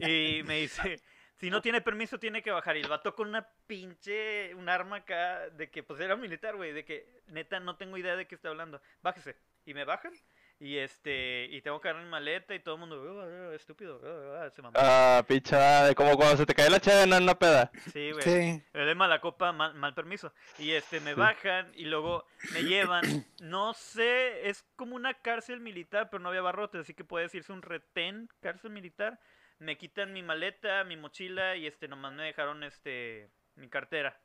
Y 0.01 0.43
me 0.45 0.61
dice, 0.61 1.01
si 1.37 1.51
no 1.51 1.61
tiene 1.61 1.81
permiso 1.81 2.19
tiene 2.19 2.43
que 2.43 2.51
bajar. 2.51 2.77
Y 2.77 2.81
el 2.81 2.89
vato 2.89 3.15
con 3.15 3.29
una 3.29 3.49
pinche, 3.67 4.55
un 4.55 4.69
arma 4.69 4.97
acá, 4.97 5.49
de 5.51 5.71
que 5.71 5.83
pues 5.83 6.01
era 6.01 6.17
militar, 6.17 6.57
güey, 6.57 6.73
de 6.73 6.85
que 6.85 7.23
neta 7.29 7.61
no 7.61 7.77
tengo 7.77 7.97
idea 7.99 8.17
de 8.17 8.27
qué 8.27 8.35
está 8.35 8.49
hablando. 8.49 8.81
Bájese. 9.03 9.37
Y 9.65 9.75
me 9.75 9.85
bajan. 9.85 10.13
Y 10.59 10.79
este, 10.79 11.45
y 11.51 11.61
tengo 11.61 11.81
que 11.81 11.89
agarrar 11.89 12.05
mi 12.05 12.11
maleta 12.11 12.55
y 12.55 12.61
todo 12.61 12.77
el 12.77 12.81
mundo, 12.81 12.97
"Oh, 12.97 13.49
oh, 13.51 13.53
estúpido, 13.53 14.01
oh", 14.03 14.51
se 14.51 14.63
mamó. 14.63 14.75
Ah, 14.81 15.23
picha, 15.29 15.95
como 15.95 16.17
cuando 16.17 16.39
se 16.39 16.47
te 16.47 16.55
cae 16.55 16.71
la 16.71 16.81
chavena 16.81 17.19
en 17.19 17.25
una 17.25 17.39
peda. 17.39 17.71
Sí, 17.93 18.11
güey. 18.11 18.23
Sí. 18.23 18.63
de 18.73 18.95
mala 18.95 19.21
copa, 19.21 19.53
mal, 19.53 19.75
mal 19.75 19.93
permiso. 19.95 20.33
Y 20.59 20.71
este, 20.71 21.01
me 21.01 21.13
bajan 21.13 21.71
y 21.75 21.85
luego 21.85 22.25
me 22.55 22.63
llevan. 22.63 23.27
No 23.43 23.75
sé, 23.75 24.49
es 24.49 24.65
como 24.77 24.97
una 24.97 25.13
cárcel 25.13 25.61
militar, 25.61 26.09
pero 26.11 26.23
no 26.23 26.31
había 26.31 26.41
barrotes, 26.41 26.81
así 26.81 26.95
que 26.95 27.05
puede 27.05 27.25
decirse 27.27 27.53
un 27.53 27.61
retén, 27.61 28.31
cárcel 28.41 28.71
militar. 28.71 29.21
Me 29.59 29.77
quitan 29.77 30.15
mi 30.15 30.23
maleta, 30.23 30.85
mi 30.85 30.97
mochila 30.97 31.57
y 31.57 31.67
este, 31.67 31.87
nomás 31.87 32.15
me 32.15 32.23
dejaron 32.23 32.63
este, 32.63 33.29
mi 33.57 33.69
cartera. 33.69 34.19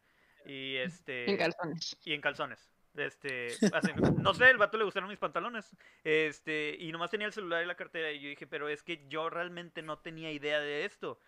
Y 0.45 0.77
este. 0.77 1.29
En 1.29 1.37
calzones. 1.37 1.97
y 2.05 2.13
en 2.13 2.21
calzones. 2.21 2.71
Este, 2.95 3.47
así, 3.73 3.91
no 4.21 4.33
sé, 4.33 4.49
el 4.49 4.57
vato 4.57 4.77
le 4.77 4.83
gustaron 4.83 5.09
mis 5.09 5.17
pantalones. 5.19 5.75
Este, 6.03 6.75
y 6.79 6.91
nomás 6.91 7.11
tenía 7.11 7.27
el 7.27 7.33
celular 7.33 7.63
y 7.63 7.67
la 7.67 7.75
cartera. 7.75 8.11
Y 8.11 8.19
yo 8.19 8.29
dije, 8.29 8.47
pero 8.47 8.67
es 8.69 8.83
que 8.83 9.07
yo 9.07 9.29
realmente 9.29 9.81
no 9.81 9.99
tenía 9.99 10.31
idea 10.31 10.59
de 10.59 10.85
esto. 10.85 11.19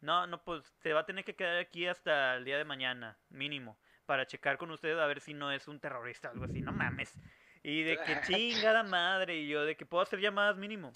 No, 0.00 0.26
no, 0.26 0.42
pues 0.42 0.74
te 0.82 0.92
va 0.94 1.00
a 1.00 1.06
tener 1.06 1.24
que 1.24 1.34
quedar 1.36 1.58
aquí 1.58 1.86
hasta 1.86 2.36
el 2.36 2.44
día 2.44 2.56
de 2.56 2.64
mañana, 2.64 3.18
mínimo, 3.28 3.78
para 4.06 4.26
checar 4.26 4.56
con 4.56 4.70
usted 4.70 4.98
a 4.98 5.06
ver 5.06 5.20
si 5.20 5.34
no 5.34 5.52
es 5.52 5.68
un 5.68 5.78
terrorista 5.78 6.28
o 6.28 6.32
algo 6.32 6.44
así. 6.46 6.62
No 6.62 6.72
mames. 6.72 7.14
Y 7.62 7.82
de 7.82 7.98
que 7.98 8.16
chingada 8.72 8.82
madre. 8.82 9.36
Y 9.36 9.48
yo 9.48 9.64
de 9.66 9.76
que 9.76 9.84
puedo 9.84 10.02
hacer 10.02 10.20
llamadas 10.20 10.56
mínimo. 10.56 10.90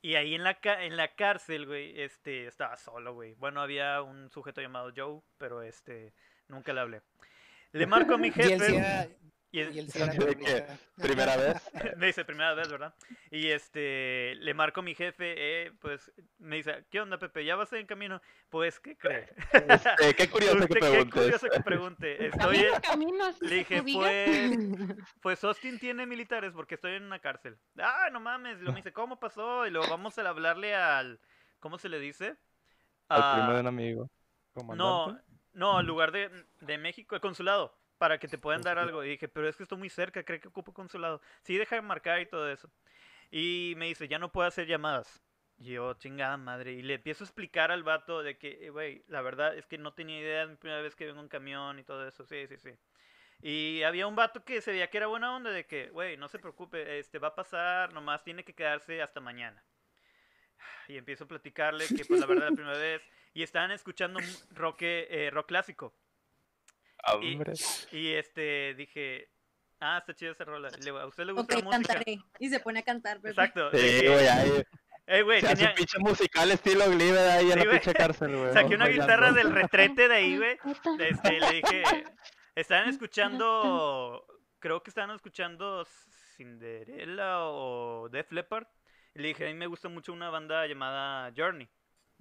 Y 0.00 0.14
ahí 0.14 0.36
en 0.36 0.44
la, 0.44 0.54
ca- 0.54 0.84
en 0.84 0.96
la 0.96 1.08
cárcel, 1.16 1.66
güey, 1.66 2.00
este, 2.00 2.46
estaba 2.46 2.76
solo, 2.76 3.14
güey. 3.14 3.34
Bueno, 3.34 3.60
había 3.60 4.00
un 4.00 4.30
sujeto 4.30 4.60
llamado 4.60 4.92
Joe, 4.96 5.20
pero 5.38 5.62
este, 5.62 6.14
nunca 6.46 6.72
le 6.72 6.80
hablé. 6.80 7.02
Le 7.72 7.86
marco 7.86 8.14
a 8.14 8.18
mi 8.18 8.28
Y 8.36 8.40
él 8.40 8.60
jefe. 8.60 8.76
era, 8.78 9.08
Y 9.50 9.60
el- 9.60 9.78
y. 9.78 11.02
Primera 11.02 11.36
vez. 11.36 11.56
me 11.96 12.06
dice 12.06 12.24
primera 12.24 12.52
vez, 12.54 12.68
¿verdad? 12.68 12.94
Y 13.30 13.48
este, 13.48 14.34
le 14.36 14.52
marco 14.52 14.80
a 14.80 14.82
mi 14.82 14.94
jefe, 14.94 15.34
eh, 15.66 15.72
pues, 15.80 16.12
me 16.38 16.56
dice, 16.56 16.84
¿qué 16.90 17.00
onda, 17.00 17.18
Pepe? 17.18 17.44
¿Ya 17.44 17.56
vas 17.56 17.72
en 17.72 17.86
camino? 17.86 18.20
Pues, 18.50 18.78
¿qué 18.80 18.96
cree? 18.96 19.28
Este, 19.52 20.14
qué 20.16 20.28
curioso 20.28 20.66
que 20.66 20.74
Usted, 20.74 21.04
qué 21.04 21.10
curioso 21.10 21.46
que 21.48 21.60
pregunte. 21.60 22.26
Estoy 22.26 22.56
en- 22.58 22.80
camino, 22.80 23.24
le 23.40 23.54
dije, 23.54 23.82
pues, 23.82 24.58
pues 25.22 25.44
Austin 25.44 25.78
tiene 25.78 26.04
militares 26.04 26.52
porque 26.54 26.74
estoy 26.74 26.92
en 26.96 27.04
una 27.04 27.18
cárcel. 27.20 27.56
Ah, 27.78 28.08
no 28.12 28.20
mames. 28.20 28.56
Y 28.56 28.60
luego 28.60 28.72
me 28.72 28.78
dice, 28.80 28.92
¿cómo 28.92 29.18
pasó? 29.18 29.66
Y 29.66 29.70
luego 29.70 29.88
vamos 29.88 30.18
a 30.18 30.28
hablarle 30.28 30.74
al, 30.74 31.20
¿cómo 31.60 31.78
se 31.78 31.88
le 31.88 32.00
dice? 32.00 32.36
Al 33.08 33.32
primo 33.34 33.50
Ah, 33.50 33.54
de 33.54 33.60
un 33.60 33.66
amigo. 33.66 34.10
Comandante. 34.52 35.12
no, 35.12 35.20
al 35.58 35.86
lugar 35.86 36.12
de, 36.12 36.30
de 36.60 36.78
México, 36.78 37.14
el 37.14 37.20
consulado, 37.20 37.76
para 37.98 38.18
que 38.18 38.28
te 38.28 38.38
puedan 38.38 38.62
dar 38.62 38.78
algo. 38.78 39.04
Y 39.04 39.10
dije, 39.10 39.28
pero 39.28 39.48
es 39.48 39.56
que 39.56 39.64
estoy 39.64 39.78
muy 39.78 39.90
cerca, 39.90 40.22
creo 40.22 40.40
que 40.40 40.48
ocupo 40.48 40.72
consulado. 40.72 41.20
Sí, 41.42 41.56
deja 41.56 41.76
de 41.76 41.82
marcar 41.82 42.20
y 42.20 42.26
todo 42.26 42.50
eso. 42.50 42.70
Y 43.30 43.74
me 43.76 43.86
dice, 43.86 44.08
ya 44.08 44.18
no 44.18 44.32
puedo 44.32 44.48
hacer 44.48 44.66
llamadas. 44.66 45.22
Y 45.58 45.72
yo, 45.72 45.94
chingada 45.94 46.36
madre. 46.36 46.72
Y 46.72 46.82
le 46.82 46.94
empiezo 46.94 47.24
a 47.24 47.26
explicar 47.26 47.72
al 47.72 47.82
vato 47.82 48.22
de 48.22 48.38
que, 48.38 48.66
eh, 48.66 48.70
güey, 48.70 49.02
la 49.08 49.22
verdad 49.22 49.56
es 49.56 49.66
que 49.66 49.78
no 49.78 49.92
tenía 49.92 50.20
idea, 50.20 50.44
es 50.44 50.50
mi 50.50 50.56
primera 50.56 50.80
vez 50.80 50.94
que 50.94 51.06
vengo 51.06 51.20
en 51.20 51.28
camión 51.28 51.78
y 51.78 51.84
todo 51.84 52.06
eso. 52.06 52.24
Sí, 52.24 52.46
sí, 52.46 52.56
sí. 52.58 52.70
Y 53.40 53.82
había 53.82 54.06
un 54.06 54.16
vato 54.16 54.44
que 54.44 54.60
se 54.60 54.72
veía 54.72 54.90
que 54.90 54.98
era 54.98 55.06
buena 55.06 55.34
onda 55.34 55.50
de 55.50 55.66
que, 55.66 55.90
güey, 55.90 56.16
no 56.16 56.28
se 56.28 56.38
preocupe, 56.38 56.98
este 56.98 57.18
va 57.18 57.28
a 57.28 57.34
pasar, 57.34 57.92
nomás 57.92 58.24
tiene 58.24 58.44
que 58.44 58.54
quedarse 58.54 59.00
hasta 59.02 59.20
mañana. 59.20 59.62
Y 60.88 60.96
empiezo 60.96 61.24
a 61.24 61.28
platicarle 61.28 61.86
que 61.88 62.04
pues 62.04 62.20
la 62.20 62.26
verdad 62.26 62.50
la 62.50 62.56
primera 62.56 62.78
vez 62.78 63.02
y 63.34 63.42
estaban 63.42 63.70
escuchando 63.70 64.20
rock 64.50 64.78
eh, 64.82 65.30
rock 65.32 65.46
clásico. 65.48 65.94
Y- 67.22 67.32
Hombre. 67.34 67.52
Y 67.92 68.12
este 68.14 68.74
dije, 68.74 69.30
ah, 69.80 69.98
está 69.98 70.14
chida 70.14 70.32
esa 70.32 70.44
rola. 70.44 70.68
¿A 70.68 71.06
usted 71.06 71.24
le 71.24 71.32
gusta 71.32 71.56
Ok, 71.56 71.62
la 71.62 71.64
música? 71.64 71.94
cantaré. 71.94 72.18
Y 72.38 72.48
se 72.48 72.60
pone 72.60 72.80
a 72.80 72.82
cantar. 72.82 73.20
Exacto. 73.24 73.70
Sí, 73.70 74.06
güey, 74.06 74.26
ahí. 74.28 74.50
eh, 75.06 75.22
güey, 75.22 75.40
Se 75.40 75.46
hace 75.46 75.56
tenía- 75.56 75.70
un 75.70 75.76
pinche 75.76 75.98
musical 76.00 76.50
estilo 76.50 76.90
Glitter 76.90 77.16
ahí 77.30 77.46
en 77.52 77.58
Sí, 77.60 77.64
la 77.64 77.70
pinche 77.70 77.94
cárcel, 77.94 78.36
güey. 78.36 78.52
saqué 78.52 78.74
una 78.74 78.84
bailando. 78.86 79.02
guitarra 79.02 79.32
del 79.32 79.52
retrete 79.54 80.08
de 80.08 80.14
ahí, 80.14 80.36
güey. 80.36 80.58
Este, 81.00 81.40
le 81.40 81.52
dije, 81.52 81.82
estaban 82.56 82.88
escuchando, 82.88 84.26
creo 84.58 84.82
que 84.82 84.90
estaban 84.90 85.14
escuchando 85.14 85.86
Cinderella 86.36 87.44
o 87.44 88.08
Def 88.10 88.30
Leppard. 88.32 88.66
Y 89.14 89.20
le 89.20 89.28
dije, 89.28 89.44
a 89.44 89.48
mí 89.48 89.54
me 89.54 89.66
gusta 89.66 89.88
mucho 89.88 90.12
una 90.12 90.30
banda 90.30 90.66
llamada 90.66 91.32
Journey. 91.36 91.68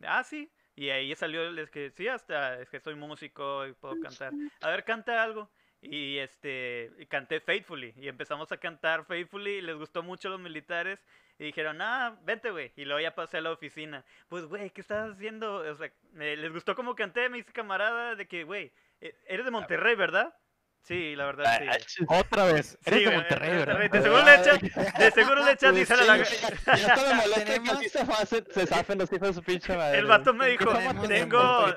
Ah, 0.03 0.23
sí. 0.23 0.49
Y 0.77 0.91
ahí 0.91 1.13
salió, 1.15 1.49
es 1.59 1.69
que 1.71 1.89
sí, 1.89 2.07
hasta 2.07 2.61
es 2.61 2.69
que 2.69 2.79
soy 2.79 2.95
músico 2.95 3.65
y 3.65 3.73
puedo 3.73 3.95
cantar. 3.99 4.31
A 4.61 4.69
ver, 4.69 4.83
canta 4.85 5.21
algo. 5.23 5.49
Y 5.81 6.17
este, 6.19 6.91
y 6.99 7.05
canté 7.07 7.39
Faithfully. 7.41 7.93
Y 7.97 8.07
empezamos 8.07 8.51
a 8.51 8.57
cantar 8.57 9.03
Faithfully. 9.05 9.55
Y 9.57 9.61
les 9.61 9.75
gustó 9.75 10.03
mucho 10.03 10.27
a 10.27 10.31
los 10.31 10.39
militares. 10.39 11.03
Y 11.39 11.45
dijeron, 11.45 11.81
ah, 11.81 12.17
vente, 12.23 12.51
güey. 12.51 12.71
Y 12.75 12.85
luego 12.85 12.99
ya 12.99 13.13
pasé 13.15 13.37
a 13.37 13.41
la 13.41 13.51
oficina. 13.51 14.05
Pues, 14.27 14.45
güey, 14.45 14.69
¿qué 14.69 14.81
estás 14.81 15.11
haciendo? 15.13 15.55
O 15.57 15.75
sea, 15.75 15.91
me- 16.13 16.37
les 16.37 16.51
gustó 16.53 16.75
como 16.75 16.95
canté. 16.95 17.27
Me 17.29 17.37
dice 17.37 17.51
camarada 17.53 18.15
de 18.15 18.27
que, 18.27 18.43
güey, 18.43 18.71
eh, 19.01 19.15
eres 19.27 19.45
de 19.45 19.51
Monterrey, 19.51 19.95
¿verdad? 19.95 20.35
Sí, 20.83 21.17
la 21.17 21.25
verdad, 21.25 21.45
Ah, 21.67 21.75
sí. 21.85 22.05
Otra 22.07 22.45
vez. 22.45 22.77
Eres 22.85 22.99
Sí, 22.99 23.03
de 23.03 23.05
güey, 23.07 23.15
Monterrey, 23.17 23.49
de 23.51 23.57
¿verdad? 23.57 23.89
De 23.91 24.01
seguro 24.01 24.23
le 24.23 24.35
echan, 24.35 24.59
de 24.97 25.11
seguro 25.11 25.45
le 25.45 25.51
echan, 25.51 25.75
dice 25.75 25.97
la 25.97 26.23
Sí, 26.25 26.35
Y 26.65 26.79
esto 26.79 27.01
me 27.07 27.13
molesta 27.13 27.43
que 27.43 27.51
Tenemos- 27.59 27.75
así 27.77 27.89
se, 27.89 27.99
hacen- 27.99 28.45
se 28.53 28.65
zafen 28.67 28.97
los 28.97 29.11
hijos 29.11 29.27
de 29.27 29.33
su 29.33 29.43
pinche 29.43 29.75
madre. 29.75 29.97
El 29.97 30.05
vato 30.05 30.33
me 30.33 30.47
dijo, 30.47 30.73
tengo, 31.07 31.75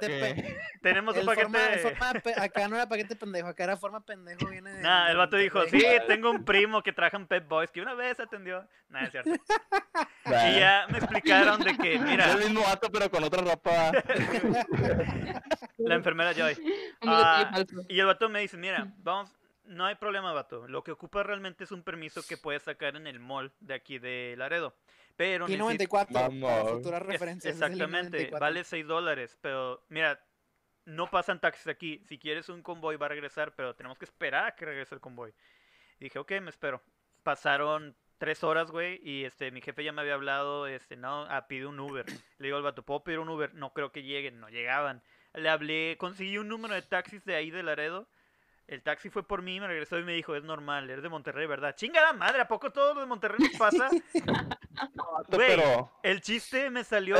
tenemos 0.80 1.14
un 1.16 1.20
El 1.28 1.34
forma- 1.36 1.58
paquete. 1.58 1.78
forma 1.80 2.12
pe- 2.20 2.34
acá 2.40 2.68
no 2.68 2.76
era 2.76 2.88
paquete 2.88 3.16
pendejo, 3.16 3.48
acá 3.48 3.64
era 3.64 3.76
forma 3.76 4.00
pendejo, 4.04 4.46
viene 4.46 4.70
de. 4.74 4.80
Nah, 4.82 5.10
el 5.10 5.16
vato 5.16 5.36
dijo, 5.36 5.64
sí, 5.66 5.82
tengo 6.06 6.30
un 6.30 6.44
primo 6.44 6.80
que 6.84 6.92
trabaja 6.92 7.16
en 7.16 7.26
Pet 7.26 7.48
Boys 7.48 7.72
que 7.72 7.80
una 7.82 7.94
vez 7.94 8.20
atendió. 8.20 8.64
Nah, 8.90 9.02
es 9.04 9.10
cierto. 9.10 9.30
Y 10.24 10.60
ya 10.60 10.86
me 10.88 10.98
explicaron 10.98 11.60
de 11.62 11.76
que, 11.76 11.94
Es 11.94 12.00
mira, 12.00 12.30
el 12.30 12.38
mismo 12.38 12.62
vato, 12.62 12.88
pero 12.92 13.10
con 13.10 13.24
otra 13.24 13.42
ropa. 13.42 13.90
la 15.78 15.94
enfermera 15.94 16.32
Joy. 16.32 16.56
Ah, 17.02 17.48
falso. 17.52 17.76
Y 17.88 17.98
el 17.98 18.06
vato 18.06 18.28
me 18.28 18.40
dice, 18.40 18.56
mira, 18.56 18.89
vamos, 18.98 19.32
no 19.64 19.84
hay 19.86 19.94
problema, 19.96 20.32
vato. 20.32 20.66
Lo 20.68 20.82
que 20.82 20.92
ocupa 20.92 21.22
realmente 21.22 21.64
es 21.64 21.72
un 21.72 21.82
permiso 21.82 22.22
que 22.26 22.36
puedes 22.36 22.62
sacar 22.62 22.96
en 22.96 23.06
el 23.06 23.20
mall 23.20 23.52
de 23.60 23.74
aquí 23.74 23.98
de 23.98 24.34
Laredo. 24.36 24.74
Pero 25.16 25.46
Y 25.48 25.52
necesito- 25.56 25.64
94, 25.64 26.14
para 26.40 26.64
futuras 26.64 27.00
Es- 27.02 27.06
referencias. 27.06 27.54
es 27.54 27.60
exactamente, 27.62 28.10
94. 28.18 28.40
vale 28.40 28.64
6 28.64 28.86
dólares, 28.86 29.36
pero 29.40 29.84
mira, 29.88 30.18
no 30.86 31.08
pasan 31.10 31.40
taxis 31.40 31.66
aquí. 31.68 32.02
Si 32.06 32.18
quieres 32.18 32.48
un 32.48 32.62
convoy 32.62 32.96
va 32.96 33.06
a 33.06 33.10
regresar, 33.10 33.54
pero 33.54 33.74
tenemos 33.74 33.98
que 33.98 34.06
esperar 34.06 34.46
a 34.46 34.54
que 34.54 34.64
regrese 34.64 34.94
el 34.94 35.00
convoy. 35.00 35.32
Y 35.98 36.04
dije, 36.04 36.18
ok, 36.18 36.32
me 36.40 36.48
espero. 36.50 36.82
Pasaron 37.22 37.94
tres 38.16 38.42
horas, 38.42 38.70
güey, 38.70 38.98
y 39.02 39.24
este, 39.24 39.50
mi 39.50 39.60
jefe 39.60 39.84
ya 39.84 39.92
me 39.92 40.00
había 40.00 40.14
hablado, 40.14 40.66
este, 40.66 40.96
no, 40.96 41.24
ah, 41.28 41.46
pide 41.48 41.66
un 41.66 41.78
Uber. 41.80 42.06
Le 42.38 42.46
digo 42.46 42.56
al 42.56 42.62
vato, 42.62 42.82
¿puedo 42.82 43.04
pedir 43.04 43.18
un 43.18 43.28
Uber? 43.28 43.54
No 43.54 43.72
creo 43.74 43.92
que 43.92 44.02
lleguen, 44.02 44.40
no 44.40 44.48
llegaban. 44.48 45.02
Le 45.34 45.48
hablé, 45.48 45.96
conseguí 45.98 46.38
un 46.38 46.48
número 46.48 46.74
de 46.74 46.82
taxis 46.82 47.24
de 47.24 47.34
ahí 47.36 47.50
de 47.50 47.62
Laredo. 47.62 48.08
El 48.70 48.82
taxi 48.84 49.10
fue 49.10 49.26
por 49.26 49.42
mí, 49.42 49.58
me 49.58 49.66
regresó 49.66 49.98
y 49.98 50.04
me 50.04 50.12
dijo, 50.12 50.36
es 50.36 50.44
normal, 50.44 50.88
eres 50.88 51.02
de 51.02 51.08
Monterrey, 51.08 51.44
¿verdad? 51.48 51.74
Chingada 51.74 52.12
madre, 52.12 52.42
¿a 52.42 52.46
poco 52.46 52.70
todo 52.70 52.94
lo 52.94 53.00
de 53.00 53.06
Monterrey 53.06 53.40
nos 53.40 53.58
pasa? 53.58 53.90
Güey, 55.28 55.48
pero. 55.48 55.90
El 56.04 56.20
chiste 56.20 56.70
me 56.70 56.84
salió... 56.84 57.16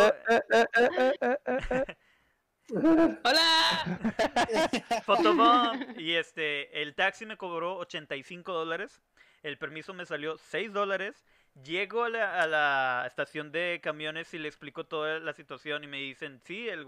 ¡Hola! 3.25 3.99
Photobomb. 5.05 5.99
Y 5.99 6.15
este, 6.15 6.83
el 6.83 6.95
taxi 6.95 7.27
me 7.27 7.37
cobró 7.37 7.79
85 7.79 8.53
dólares. 8.53 9.03
El 9.43 9.59
permiso 9.59 9.93
me 9.93 10.07
salió 10.07 10.39
6 10.39 10.73
dólares. 10.73 11.25
Llego 11.65 12.05
a 12.05 12.11
la, 12.11 12.41
a 12.41 12.47
la 12.47 13.05
estación 13.09 13.51
de 13.51 13.81
camiones 13.83 14.33
y 14.35 14.39
le 14.39 14.47
explico 14.47 14.85
toda 14.87 15.19
la 15.19 15.33
situación 15.33 15.83
y 15.83 15.89
me 15.89 15.97
dicen, 15.97 16.41
sí, 16.45 16.69
el, 16.69 16.87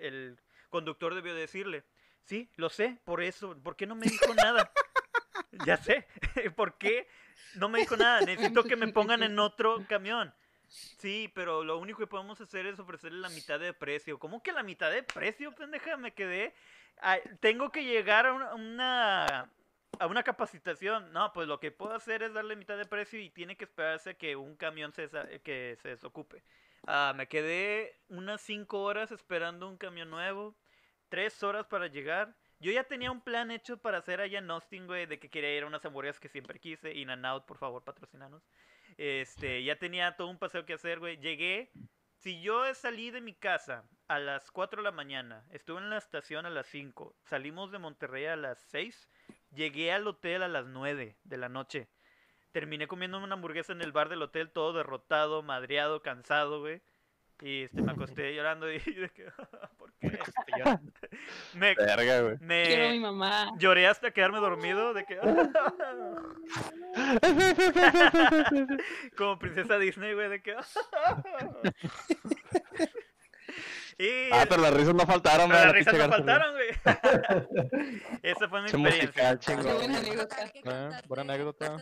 el 0.00 0.38
conductor 0.70 1.14
debió 1.14 1.34
decirle. 1.34 1.84
Sí, 2.24 2.50
lo 2.56 2.68
sé, 2.68 2.98
por 3.04 3.22
eso. 3.22 3.56
¿Por 3.62 3.76
qué 3.76 3.86
no 3.86 3.94
me 3.94 4.06
dijo 4.06 4.34
nada? 4.34 4.70
ya 5.66 5.76
sé. 5.76 6.06
¿Por 6.56 6.76
qué 6.78 7.08
no 7.54 7.68
me 7.68 7.78
dijo 7.80 7.96
nada? 7.96 8.20
Necesito 8.20 8.64
que 8.64 8.76
me 8.76 8.88
pongan 8.88 9.22
en 9.22 9.38
otro 9.38 9.84
camión. 9.88 10.32
Sí, 10.66 11.32
pero 11.34 11.64
lo 11.64 11.78
único 11.78 11.98
que 12.00 12.06
podemos 12.06 12.38
hacer 12.42 12.66
es 12.66 12.78
ofrecerle 12.78 13.20
la 13.20 13.30
mitad 13.30 13.58
de 13.58 13.72
precio. 13.72 14.18
¿Cómo 14.18 14.42
que 14.42 14.52
la 14.52 14.62
mitad 14.62 14.90
de 14.90 15.02
precio, 15.02 15.54
pendeja? 15.54 15.96
Me 15.96 16.12
quedé. 16.12 16.54
Ay, 17.00 17.20
tengo 17.40 17.72
que 17.72 17.84
llegar 17.84 18.26
a 18.26 18.32
una, 18.34 18.54
una- 18.54 19.50
a 19.98 20.06
una 20.06 20.22
capacitación. 20.22 21.10
No, 21.12 21.32
pues 21.32 21.48
lo 21.48 21.58
que 21.58 21.70
puedo 21.70 21.94
hacer 21.94 22.22
es 22.22 22.34
darle 22.34 22.54
mitad 22.56 22.76
de 22.76 22.84
precio 22.84 23.18
y 23.18 23.30
tiene 23.30 23.56
que 23.56 23.64
esperarse 23.64 24.16
que 24.18 24.36
un 24.36 24.56
camión 24.56 24.92
se, 24.92 25.08
que 25.42 25.78
se 25.80 25.88
desocupe. 25.88 26.42
Ah, 26.86 27.14
me 27.16 27.26
quedé 27.28 27.98
unas 28.10 28.42
5 28.42 28.82
horas 28.82 29.10
esperando 29.10 29.66
un 29.68 29.78
camión 29.78 30.10
nuevo. 30.10 30.54
3 31.08 31.42
horas 31.42 31.66
para 31.66 31.86
llegar. 31.86 32.34
Yo 32.60 32.72
ya 32.72 32.84
tenía 32.84 33.10
un 33.10 33.20
plan 33.20 33.50
hecho 33.50 33.78
para 33.78 33.98
hacer 33.98 34.20
allá 34.20 34.38
en 34.38 34.50
Austin, 34.50 34.86
güey, 34.86 35.06
de 35.06 35.18
que 35.18 35.30
quería 35.30 35.56
ir 35.56 35.62
a 35.62 35.66
unas 35.66 35.84
hamburguesas 35.84 36.20
que 36.20 36.28
siempre 36.28 36.58
quise. 36.58 36.94
In 36.94 37.10
and 37.10 37.24
Out, 37.24 37.46
por 37.46 37.58
favor, 37.58 37.84
patrocinanos. 37.84 38.42
Este, 38.96 39.62
ya 39.62 39.76
tenía 39.76 40.16
todo 40.16 40.28
un 40.28 40.38
paseo 40.38 40.66
que 40.66 40.74
hacer, 40.74 40.98
güey. 40.98 41.18
Llegué. 41.18 41.70
Si 42.18 42.40
yo 42.42 42.74
salí 42.74 43.12
de 43.12 43.20
mi 43.20 43.32
casa 43.32 43.84
a 44.08 44.18
las 44.18 44.50
4 44.50 44.82
de 44.82 44.84
la 44.84 44.90
mañana, 44.90 45.44
estuve 45.50 45.78
en 45.78 45.88
la 45.88 45.98
estación 45.98 46.46
a 46.46 46.50
las 46.50 46.66
5, 46.66 47.14
salimos 47.22 47.70
de 47.70 47.78
Monterrey 47.78 48.26
a 48.26 48.34
las 48.34 48.58
6, 48.70 49.08
llegué 49.52 49.92
al 49.92 50.04
hotel 50.08 50.42
a 50.42 50.48
las 50.48 50.66
9 50.66 51.16
de 51.22 51.36
la 51.36 51.48
noche. 51.48 51.88
Terminé 52.50 52.88
comiendo 52.88 53.22
una 53.22 53.34
hamburguesa 53.34 53.72
en 53.72 53.82
el 53.82 53.92
bar 53.92 54.08
del 54.08 54.22
hotel, 54.22 54.50
todo 54.50 54.72
derrotado, 54.72 55.44
madreado, 55.44 56.02
cansado, 56.02 56.58
güey. 56.58 56.82
Y 57.40 57.62
este, 57.64 57.82
me 57.82 57.92
acosté 57.92 58.34
llorando 58.34 58.70
y 58.72 58.78
de 58.78 59.08
que, 59.10 59.26
¿por 59.78 59.92
qué? 60.00 60.18
Llorando. 60.56 60.92
me, 61.54 61.74
Verga, 61.74 62.20
güey. 62.22 62.38
Quiero 62.38 62.86
a 62.86 62.90
mi 62.90 62.98
me 62.98 63.06
mamá. 63.06 63.52
lloré 63.58 63.86
hasta 63.86 64.10
quedarme 64.10 64.38
dormido 64.38 64.92
de 64.92 65.04
que 65.04 65.18
como 69.16 69.38
princesa 69.38 69.78
Disney, 69.78 70.14
güey, 70.14 70.28
de 70.30 70.42
que 70.42 70.56
y 74.00 74.30
Ah, 74.32 74.44
pero 74.48 74.62
las 74.62 74.72
risas 74.74 74.94
no 74.94 75.04
faltaron, 75.06 75.48
güey, 75.48 75.60
las 75.60 75.72
risas 75.72 75.92
no 75.94 75.98
Garza, 75.98 76.16
faltaron, 76.16 76.54
güey. 76.54 76.68
Esa 78.22 78.48
fue 78.48 78.60
mi 78.62 78.68
experiencia. 78.68 79.02
musical, 79.02 79.38
chingón. 79.40 79.64
Qué 79.66 79.72
buena 79.74 79.98
anécdota. 79.98 80.36
Eh, 80.54 80.90
buena 81.08 81.22
anécdota. 81.22 81.76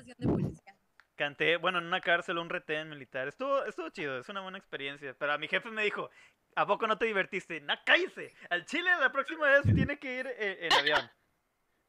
Canté, 1.17 1.57
bueno, 1.57 1.79
en 1.79 1.87
una 1.87 2.01
cárcel, 2.01 2.39
un 2.39 2.51
retén 2.51 2.89
militar. 2.89 3.29
Estuvo, 3.29 3.65
estuvo 3.65 3.89
chido, 3.91 4.19
es 4.19 4.29
una 4.29 4.43
buena 4.43 4.59
experiencia. 4.59 5.15
Pero 5.19 5.33
a 5.33 5.39
mi 5.39 5.49
jefe 5.49 5.71
me 5.71 5.83
dijo, 5.83 6.11
¿a 6.55 6.67
poco 6.67 6.87
no 6.87 6.99
te 6.99 7.07
divertiste? 7.07 7.61
No, 7.61 7.75
cállese. 7.85 8.35
Al 8.51 8.67
Chile 8.67 8.91
la 9.01 9.11
próxima 9.11 9.49
vez 9.49 9.63
tiene 9.75 9.99
que 9.99 10.21
ir 10.21 10.27
eh, 10.27 10.59
en 10.63 10.73
avión. 10.73 11.11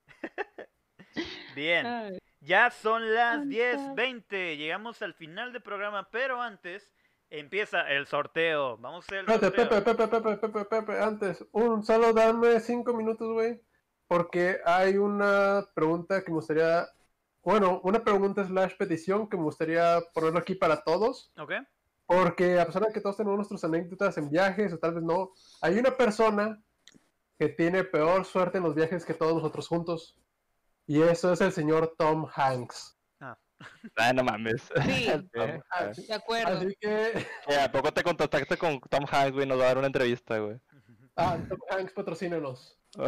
Bien. 1.55 2.17
Ya 2.39 2.71
son 2.71 3.13
las 3.13 3.39
Anda. 3.39 3.55
10.20. 3.55 4.57
Llegamos 4.57 5.01
al 5.01 5.13
final 5.13 5.51
del 5.51 5.61
programa, 5.61 6.09
pero 6.09 6.41
antes 6.41 6.89
empieza 7.29 7.81
el 7.89 8.07
sorteo. 8.07 8.77
Vamos 8.77 9.05
a 9.05 9.07
hacer 9.07 9.19
el 9.19 9.27
sorteo. 9.27 9.69
Pepe, 9.69 9.81
Pepe, 9.81 10.07
Pepe, 10.07 10.35
Pepe, 10.37 10.65
Pepe, 10.65 10.99
antes, 10.99 11.45
un 11.51 11.83
solo 11.83 12.13
dame 12.13 12.59
cinco 12.59 12.93
minutos, 12.93 13.33
güey, 13.33 13.61
porque 14.07 14.59
hay 14.65 14.97
una 14.97 15.65
pregunta 15.73 16.23
que 16.23 16.31
me 16.31 16.35
gustaría, 16.35 16.87
bueno, 17.47 17.79
una 17.85 18.03
pregunta 18.03 18.45
slash 18.45 18.75
petición 18.75 19.29
que 19.29 19.37
me 19.37 19.43
gustaría 19.43 20.01
ponerlo 20.13 20.37
aquí 20.37 20.53
para 20.53 20.83
todos, 20.83 21.31
¿Ok? 21.39 21.53
porque 22.05 22.59
a 22.59 22.65
pesar 22.65 22.85
de 22.85 22.91
que 22.91 22.99
todos 22.99 23.15
tenemos 23.15 23.37
nuestras 23.37 23.63
anécdotas 23.63 24.17
en 24.17 24.29
viajes, 24.29 24.73
o 24.73 24.77
tal 24.77 24.95
vez 24.95 25.03
no, 25.05 25.31
hay 25.61 25.79
una 25.79 25.95
persona 25.95 26.61
que 27.39 27.47
tiene 27.47 27.85
peor 27.85 28.25
suerte 28.25 28.57
en 28.57 28.65
los 28.65 28.75
viajes 28.75 29.05
que 29.05 29.13
todos 29.13 29.33
nosotros 29.33 29.65
juntos, 29.65 30.17
y 30.87 31.01
eso 31.01 31.31
es 31.31 31.39
el 31.39 31.53
señor 31.53 31.95
Tom 31.97 32.27
Hanks. 32.35 32.99
Ah, 33.21 33.37
no 34.13 34.25
mames. 34.25 34.69
Sí. 34.83 35.07
Tom 35.33 35.61
Hanks. 35.69 36.05
de 36.05 36.13
acuerdo. 36.13 36.57
Así 36.57 36.75
que, 36.81 37.25
¿A 37.63 37.71
poco 37.71 37.93
te 37.93 38.03
contactaste 38.03 38.57
con 38.57 38.77
Tom 38.81 39.05
Hanks, 39.09 39.31
güey? 39.31 39.47
Nos 39.47 39.57
va 39.57 39.63
a 39.63 39.67
dar 39.67 39.77
una 39.77 39.87
entrevista, 39.87 40.37
güey. 40.37 40.59
ah, 41.15 41.37
Tom 41.47 41.59
Hanks, 41.69 41.93
patrocínenos. 41.93 42.77
No, 42.97 43.05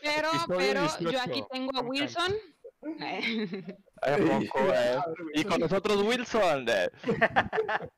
pero, 0.00 0.30
pero 0.48 0.80
18, 0.80 1.10
yo 1.10 1.20
aquí 1.20 1.44
tengo 1.50 1.70
a 1.74 1.82
Tom 1.82 1.86
Hanks. 1.86 2.16
Wilson. 2.16 2.34
Ay, 4.02 4.46
poco, 4.48 4.72
eh. 4.74 4.98
Y 5.34 5.44
con 5.44 5.60
nosotros 5.60 6.02
Wilson. 6.02 6.66
eh. 6.68 6.90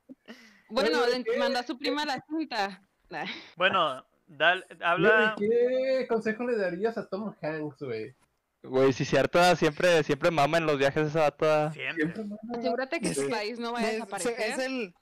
bueno, 0.69 0.99
mandó 1.39 1.59
a 1.59 1.63
su 1.63 1.79
prima 1.79 2.05
la 2.05 2.25
cinta. 2.29 2.83
Bueno, 3.57 4.03
dal- 4.27 4.65
habla. 4.81 5.35
¿Qué 5.39 6.07
consejo 6.09 6.45
le 6.45 6.57
darías 6.57 6.97
a 6.97 7.07
Tom 7.07 7.35
Hanks, 7.43 7.83
güey? 7.83 8.15
Güey, 8.63 8.95
si 8.95 9.05
cierto, 9.05 9.55
siempre, 9.57 10.03
siempre 10.03 10.31
mama 10.31 10.57
en 10.57 10.65
los 10.65 10.79
viajes 10.79 11.09
esa 11.09 11.21
data. 11.21 11.73
Siempre. 11.73 12.25
Asegúrate 12.59 13.01
que 13.01 13.13
su 13.13 13.29
país 13.29 13.59
no 13.59 13.73
vaya 13.73 13.87
a 13.87 13.91
Es, 13.91 13.95
desaparecer. 13.97 14.41
es 14.41 14.59
el. 14.61 14.95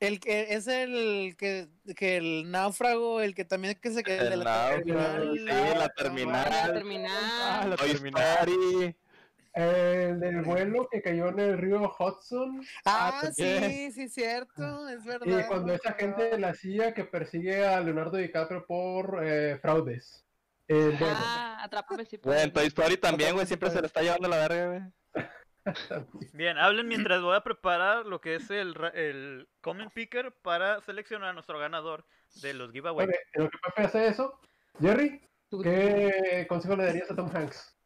El 0.00 0.18
que 0.18 0.54
es 0.54 0.66
el 0.66 1.36
que, 1.36 1.68
que 1.94 2.16
el 2.16 2.50
náufrago, 2.50 3.20
el 3.20 3.34
que 3.34 3.44
también 3.44 3.78
que 3.80 3.90
se 3.90 4.02
queda 4.02 4.32
El 4.32 4.42
náufrago, 4.42 5.34
sí, 5.34 5.38
la 5.44 5.88
terminal. 5.90 6.50
La 6.50 6.72
terminal. 6.72 7.12
Ah, 7.12 7.66
la 7.68 7.76
Toy 7.76 7.92
terminal. 7.92 8.22
Story. 8.38 8.96
El 9.52 10.20
del 10.20 10.42
vuelo 10.42 10.88
que 10.90 11.02
cayó 11.02 11.28
en 11.28 11.40
el 11.40 11.58
río 11.58 11.92
Hudson. 11.98 12.64
Ah, 12.84 13.20
también. 13.20 13.70
sí, 13.70 13.92
sí, 13.92 14.08
cierto, 14.08 14.88
es 14.88 15.04
verdad. 15.04 15.26
Y 15.26 15.46
cuando 15.48 15.74
esa 15.74 15.92
gente 15.92 16.30
de 16.30 16.38
la 16.38 16.54
CIA 16.54 16.94
que 16.94 17.04
persigue 17.04 17.66
a 17.66 17.80
Leonardo 17.80 18.16
DiCaprio 18.16 18.64
por 18.64 19.20
eh, 19.22 19.58
fraudes. 19.60 20.24
Eh, 20.68 20.96
bueno, 20.98 21.16
Ah, 21.18 21.58
atrápame 21.64 22.04
si 22.04 22.16
en 22.16 22.52
Toy. 22.52 22.66
Story 22.68 22.96
también, 22.96 23.34
güey, 23.34 23.46
siempre 23.46 23.70
se 23.70 23.80
le 23.80 23.88
está 23.88 24.02
llevando 24.02 24.28
la 24.28 24.36
verga, 24.36 24.66
güey. 24.68 24.80
Bien, 26.32 26.58
hablen 26.58 26.88
mientras 26.88 27.20
voy 27.22 27.36
a 27.36 27.42
preparar 27.42 28.06
lo 28.06 28.20
que 28.20 28.36
es 28.36 28.50
el, 28.50 28.74
el 28.94 29.48
comment 29.60 29.92
picker 29.92 30.32
para 30.42 30.80
seleccionar 30.82 31.30
a 31.30 31.32
nuestro 31.32 31.58
ganador 31.58 32.04
de 32.42 32.54
los 32.54 32.72
giveaways. 32.72 33.08
ok, 33.08 33.14
en 33.34 33.44
lo 33.44 33.50
que 33.50 33.58
Pepe 33.58 33.82
hace 33.82 34.06
eso, 34.08 34.40
Jerry, 34.80 35.20
¿qué 35.62 36.46
consejo 36.48 36.76
le 36.76 36.84
darías 36.84 37.10
a 37.10 37.16
Tom 37.16 37.30
Hanks? 37.34 37.76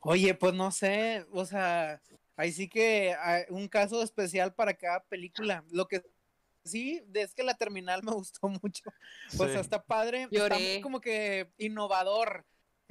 Oye, 0.00 0.34
pues 0.34 0.52
no 0.54 0.70
sé, 0.72 1.24
o 1.30 1.44
sea, 1.44 2.00
ahí 2.36 2.50
sí 2.52 2.68
que 2.68 3.14
hay 3.18 3.44
un 3.50 3.68
caso 3.68 4.02
especial 4.02 4.52
para 4.52 4.74
cada 4.74 5.04
película. 5.04 5.64
Lo 5.70 5.86
que 5.86 6.02
sí 6.64 7.04
es 7.14 7.34
que 7.34 7.44
la 7.44 7.54
terminal 7.54 8.02
me 8.02 8.10
gustó 8.12 8.48
mucho. 8.48 8.82
O 9.38 9.46
Sí. 9.46 9.52
sea, 9.52 9.60
está 9.60 9.82
padre, 9.84 10.28
está 10.30 10.54
muy 10.54 10.64
Lloré. 10.64 10.80
como 10.80 11.00
que 11.00 11.52
innovador. 11.58 12.44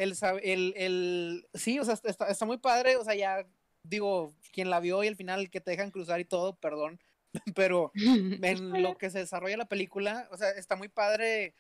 El, 0.04 0.16
el, 0.44 0.74
el, 0.76 1.48
sí, 1.54 1.80
o 1.80 1.86
sea, 1.86 1.96
está, 2.04 2.28
está 2.28 2.46
muy 2.46 2.58
padre, 2.58 2.96
o 2.98 3.04
sea, 3.04 3.16
ya 3.16 3.46
digo, 3.84 4.34
quien 4.52 4.70
la 4.70 4.80
vio 4.80 5.04
y 5.04 5.08
al 5.08 5.16
final 5.16 5.50
que 5.50 5.62
te 5.62 5.72
dejan 5.72 5.92
cruzar 5.92 6.20
y 6.20 6.26
todo, 6.26 6.56
perdón, 6.56 7.00
pero 7.56 7.92
en 7.96 8.84
lo 8.84 8.98
que 8.98 9.10
se 9.10 9.20
desarrolla 9.20 9.58
la 9.58 9.70
película, 9.70 10.28
o 10.32 10.38
sea, 10.38 10.50
está 10.52 10.76
muy 10.76 10.90
padre 10.90 11.56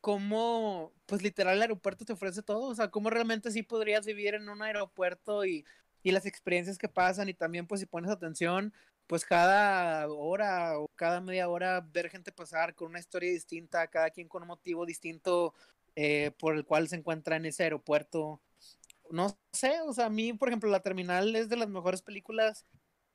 cómo, 0.00 0.92
pues 1.06 1.22
literal 1.22 1.56
el 1.56 1.62
aeropuerto 1.62 2.04
te 2.04 2.12
ofrece 2.12 2.42
todo, 2.42 2.68
o 2.68 2.74
sea, 2.74 2.90
cómo 2.90 3.10
realmente 3.10 3.50
sí 3.50 3.62
podrías 3.62 4.06
vivir 4.06 4.34
en 4.34 4.48
un 4.48 4.62
aeropuerto 4.62 5.44
y, 5.44 5.64
y 6.02 6.12
las 6.12 6.26
experiencias 6.26 6.78
que 6.78 6.88
pasan 6.88 7.28
y 7.28 7.34
también 7.34 7.66
pues 7.66 7.80
si 7.80 7.86
pones 7.86 8.10
atención, 8.10 8.72
pues 9.06 9.24
cada 9.24 10.08
hora 10.08 10.78
o 10.78 10.88
cada 10.94 11.20
media 11.20 11.48
hora 11.48 11.80
ver 11.80 12.10
gente 12.10 12.32
pasar 12.32 12.74
con 12.74 12.88
una 12.88 12.98
historia 12.98 13.30
distinta, 13.30 13.86
cada 13.88 14.10
quien 14.10 14.28
con 14.28 14.42
un 14.42 14.48
motivo 14.48 14.86
distinto 14.86 15.54
eh, 15.96 16.30
por 16.38 16.54
el 16.56 16.64
cual 16.64 16.88
se 16.88 16.96
encuentra 16.96 17.36
en 17.36 17.46
ese 17.46 17.64
aeropuerto. 17.64 18.42
No 19.10 19.36
sé, 19.52 19.80
o 19.82 19.92
sea, 19.92 20.06
a 20.06 20.10
mí, 20.10 20.32
por 20.32 20.48
ejemplo, 20.48 20.70
La 20.70 20.80
Terminal 20.82 21.34
es 21.34 21.48
de 21.48 21.56
las 21.56 21.68
mejores 21.68 22.02
películas 22.02 22.66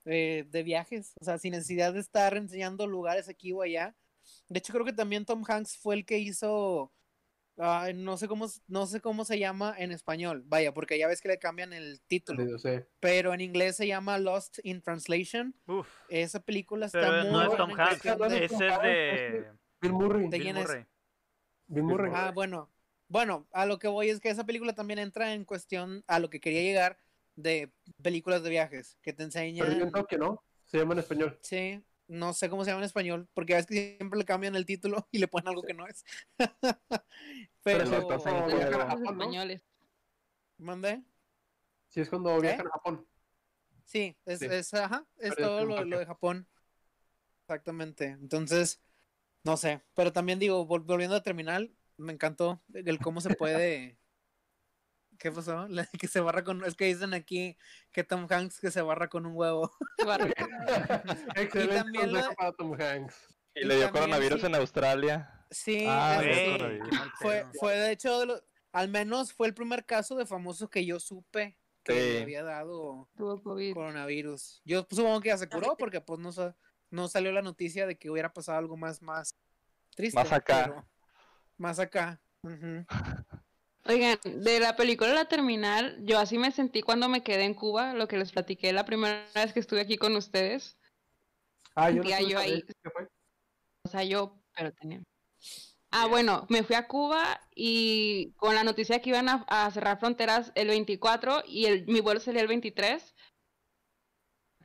eh, 0.05 0.45
de 0.49 0.63
viajes, 0.63 1.13
o 1.21 1.25
sea, 1.25 1.37
sin 1.37 1.51
necesidad 1.51 1.93
de 1.93 1.99
estar 1.99 2.35
enseñando 2.35 2.87
lugares 2.87 3.29
aquí 3.29 3.51
o 3.53 3.61
allá. 3.61 3.95
De 4.49 4.59
hecho, 4.59 4.73
creo 4.73 4.85
que 4.85 4.93
también 4.93 5.25
Tom 5.25 5.43
Hanks 5.47 5.77
fue 5.77 5.95
el 5.95 6.05
que 6.05 6.17
hizo, 6.17 6.93
ay, 7.57 7.93
no 7.93 8.17
sé 8.17 8.27
cómo, 8.27 8.47
no 8.67 8.85
sé 8.87 9.01
cómo 9.01 9.25
se 9.25 9.37
llama 9.37 9.75
en 9.77 9.91
español, 9.91 10.43
vaya, 10.45 10.73
porque 10.73 10.97
ya 10.97 11.07
ves 11.07 11.21
que 11.21 11.27
le 11.27 11.39
cambian 11.39 11.73
el 11.73 12.01
título, 12.07 12.43
Sí, 12.43 12.49
yo 12.51 12.57
sé. 12.57 12.87
pero 12.99 13.33
en 13.33 13.41
inglés 13.41 13.75
se 13.75 13.85
llama 13.87 14.17
Lost 14.17 14.59
in 14.63 14.81
Translation. 14.81 15.55
Uf. 15.67 15.87
Esa 16.09 16.39
película 16.39 16.85
está 16.85 17.01
Pero 17.01 17.23
muy 17.23 17.31
no 17.31 17.41
es 17.41 17.47
buena 17.47 17.63
Tom 17.65 17.79
Hanks, 17.79 18.05
ese 18.05 18.67
es 18.67 18.79
de 18.81 19.51
Bill 19.81 19.93
Murray. 19.93 20.29
¿De 20.29 20.37
Bill 20.37 20.41
quién 20.41 20.57
es? 20.57 20.69
Murray. 21.72 21.84
Bill 21.84 21.84
Murray. 21.84 22.11
Ah, 22.15 22.31
bueno. 22.34 22.69
Bueno, 23.07 23.45
a 23.52 23.65
lo 23.65 23.77
que 23.77 23.88
voy 23.89 24.10
es 24.10 24.19
que 24.22 24.30
esa 24.30 24.45
película 24.45 24.73
también 24.73 24.98
entra 24.99 25.34
en 25.34 25.43
cuestión 25.43 26.03
a 26.07 26.19
lo 26.19 26.30
que 26.30 26.39
quería 26.39 26.61
llegar 26.61 26.98
de 27.35 27.73
películas 28.02 28.41
de 28.43 28.49
viajes, 28.49 28.98
que 29.02 29.11
te 29.11 29.27
Pero 29.27 29.43
yo 29.45 29.64
enseñan. 29.65 29.81
en 29.81 29.91
Tokio, 29.91 30.18
¿no? 30.18 30.43
Se 30.65 30.77
llama 30.77 30.93
en 30.93 30.99
español. 30.99 31.38
Sí, 31.41 31.84
no 32.07 32.31
sé 32.34 32.49
cómo 32.49 32.64
se 32.64 32.72
llama 32.72 32.81
en 32.81 32.85
español, 32.85 33.27
porque 33.34 33.53
a 33.53 33.57
veces 33.57 33.68
que 33.68 33.95
siempre 33.98 34.18
le 34.18 34.23
cambian 34.26 34.56
el 34.56 34.65
título 34.65 35.07
y 35.11 35.19
le 35.19 35.27
ponen 35.27 35.49
algo 35.49 35.61
que 35.64 35.73
no 35.73 35.88
es. 35.88 36.06
Pero 36.39 37.03
Pero, 37.64 37.81
a 37.81 37.85
los 37.85 38.23
Japón, 38.23 39.03
¿no? 39.03 39.11
españoles. 39.11 39.65
¿Mandé? 40.57 41.03
Sí, 41.89 41.99
es 42.02 42.10
cuando 42.10 42.39
viajan 42.39 42.68
a 42.68 42.72
Japón. 42.72 43.06
Sí, 43.84 44.15
es, 44.26 44.39
Sí. 44.39 44.45
es, 44.49 44.73
ajá, 44.73 45.06
es 45.18 45.35
Pero 45.35 45.35
es 45.35 45.38
todo 45.38 45.60
en 45.60 45.68
lo, 45.68 45.84
lo 45.84 45.99
de 45.99 46.06
Japón. 46.06 46.48
Exactamente. 47.41 48.06
Entonces, 48.06 48.80
no 49.43 49.57
sé. 49.57 49.81
Pero 49.95 50.11
también 50.13 50.39
digo, 50.39 50.68
vol- 50.68 50.85
volviendo 50.85 51.15
a 51.15 51.23
terminal, 51.23 51.73
me 51.97 52.13
encantó 52.13 52.61
el 52.73 52.99
cómo 52.99 53.22
se 53.22 53.34
puede. 53.35 53.97
¿Qué 55.19 55.31
pasó? 55.31 55.68
La- 55.68 55.85
Que 55.99 56.07
se 56.07 56.19
barra 56.19 56.43
con. 56.43 56.63
Es 56.65 56.76
que 56.76 56.85
dicen 56.85 57.13
aquí 57.13 57.57
que 57.91 58.03
Tom 58.03 58.27
Hanks 58.30 58.59
que 58.59 58.72
se 58.72 58.81
barra 58.81 59.07
con 59.09 59.26
un 59.26 59.34
huevo. 59.35 59.72
Barra- 60.05 60.31
Excelente 61.35 61.76
también 61.76 62.09
consejo 62.09 62.30
la- 62.30 62.35
para 62.35 62.51
Tom 62.53 62.73
Hanks. 62.80 63.15
Y 63.53 63.59
Y 63.61 63.65
le 63.65 63.76
dio 63.76 63.84
también 63.85 64.03
coronavirus 64.05 64.39
sí- 64.41 64.45
en 64.47 64.55
Australia. 64.55 65.45
Sí, 65.51 65.85
Ah, 65.88 66.22
fue, 67.19 67.45
fue 67.59 67.73
de 67.77 67.91
hecho, 67.91 68.26
lo- 68.26 68.41
al 68.72 68.88
menos 68.88 69.34
fue 69.34 69.47
el 69.47 69.53
primer 69.53 69.85
caso 69.85 70.15
de 70.15 70.26
famoso 70.26 70.69
que 70.69 70.85
yo 70.85 70.97
supe 70.99 71.57
que 71.84 71.93
le 71.93 72.22
había 72.22 72.43
dado 72.43 73.09
Tuvo 73.18 73.41
COVID. 73.43 73.73
coronavirus. 73.73 74.61
Yo 74.63 74.88
supongo 74.89 75.19
que 75.19 75.27
ya 75.30 75.38
se 75.38 75.49
curó 75.49 75.76
porque 75.77 75.99
pues 75.99 76.19
no, 76.19 76.31
sa- 76.31 76.55
no 76.91 77.07
salió 77.07 77.31
la 77.31 77.41
noticia 77.41 77.88
de 77.88 77.97
que 77.97 78.09
hubiera 78.09 78.31
pasado 78.34 78.57
algo 78.57 78.77
más, 78.77 79.01
más 79.01 79.35
triste. 79.95 80.19
Más 80.19 80.31
acá. 80.31 80.85
Más 81.57 81.80
acá. 81.80 82.22
Oigan, 83.85 84.19
de 84.23 84.59
la 84.59 84.76
película 84.76 85.11
La 85.13 85.26
Terminal, 85.26 85.97
yo 86.05 86.19
así 86.19 86.38
me 86.38 86.51
sentí 86.51 86.84
cuando 86.84 87.09
me 87.09 87.23
quedé 87.23 87.45
en 87.45 87.55
Cuba, 87.55 87.93
lo 87.93 88.07
que 88.07 88.18
les 88.18 88.31
platiqué 88.31 88.72
la 88.73 88.85
primera 88.85 89.26
vez 89.34 89.53
que 89.53 89.59
estuve 89.59 89.81
aquí 89.81 89.97
con 89.97 90.15
ustedes. 90.15 90.77
Ah, 91.73 91.89
yo 91.89 92.03
no 92.03 92.09
ahí- 92.13 92.61
vez, 92.61 92.65
¿qué 92.65 92.89
fue? 92.91 93.07
O 93.84 93.89
sea, 93.89 94.03
yo, 94.03 94.39
pero 94.55 94.72
tenía. 94.73 95.01
Ah, 95.89 96.05
bueno, 96.05 96.45
me 96.49 96.63
fui 96.63 96.76
a 96.76 96.88
Cuba 96.88 97.41
y 97.55 98.31
con 98.38 98.53
la 98.55 98.63
noticia 98.63 99.01
que 99.01 99.09
iban 99.09 99.27
a, 99.27 99.45
a 99.47 99.69
cerrar 99.72 99.99
fronteras 99.99 100.51
el 100.55 100.68
24 100.68 101.43
y 101.47 101.65
el, 101.65 101.85
mi 101.88 102.01
vuelo 102.01 102.19
salía 102.19 102.41
el 102.41 102.47
23. 102.47 103.15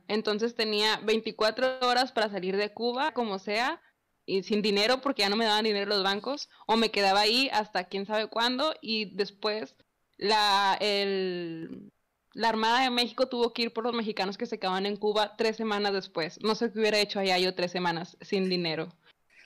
Entonces 0.07 0.55
tenía 0.55 0.97
24 1.03 1.79
horas 1.81 2.11
para 2.11 2.29
salir 2.29 2.55
de 2.57 2.73
Cuba, 2.73 3.13
como 3.13 3.39
sea, 3.39 3.81
y 4.25 4.43
sin 4.43 4.61
dinero 4.61 5.01
porque 5.01 5.21
ya 5.21 5.29
no 5.29 5.35
me 5.35 5.45
daban 5.45 5.63
dinero 5.65 5.85
los 5.87 6.03
bancos, 6.03 6.49
o 6.65 6.75
me 6.77 6.91
quedaba 6.91 7.21
ahí 7.21 7.49
hasta 7.53 7.85
quién 7.85 8.05
sabe 8.05 8.27
cuándo 8.27 8.73
y 8.81 9.15
después 9.15 9.75
la, 10.17 10.77
el, 10.81 11.91
la 12.33 12.49
Armada 12.49 12.81
de 12.83 12.89
México 12.89 13.27
tuvo 13.27 13.53
que 13.53 13.63
ir 13.63 13.73
por 13.73 13.83
los 13.83 13.93
mexicanos 13.93 14.37
que 14.37 14.45
se 14.45 14.59
quedaban 14.59 14.85
en 14.85 14.97
Cuba 14.97 15.35
tres 15.37 15.55
semanas 15.55 15.93
después. 15.93 16.39
No 16.41 16.55
sé 16.55 16.71
qué 16.71 16.79
hubiera 16.79 16.99
hecho 16.99 17.19
allá 17.19 17.37
yo 17.37 17.55
tres 17.55 17.71
semanas 17.71 18.17
sin 18.21 18.49
dinero 18.49 18.89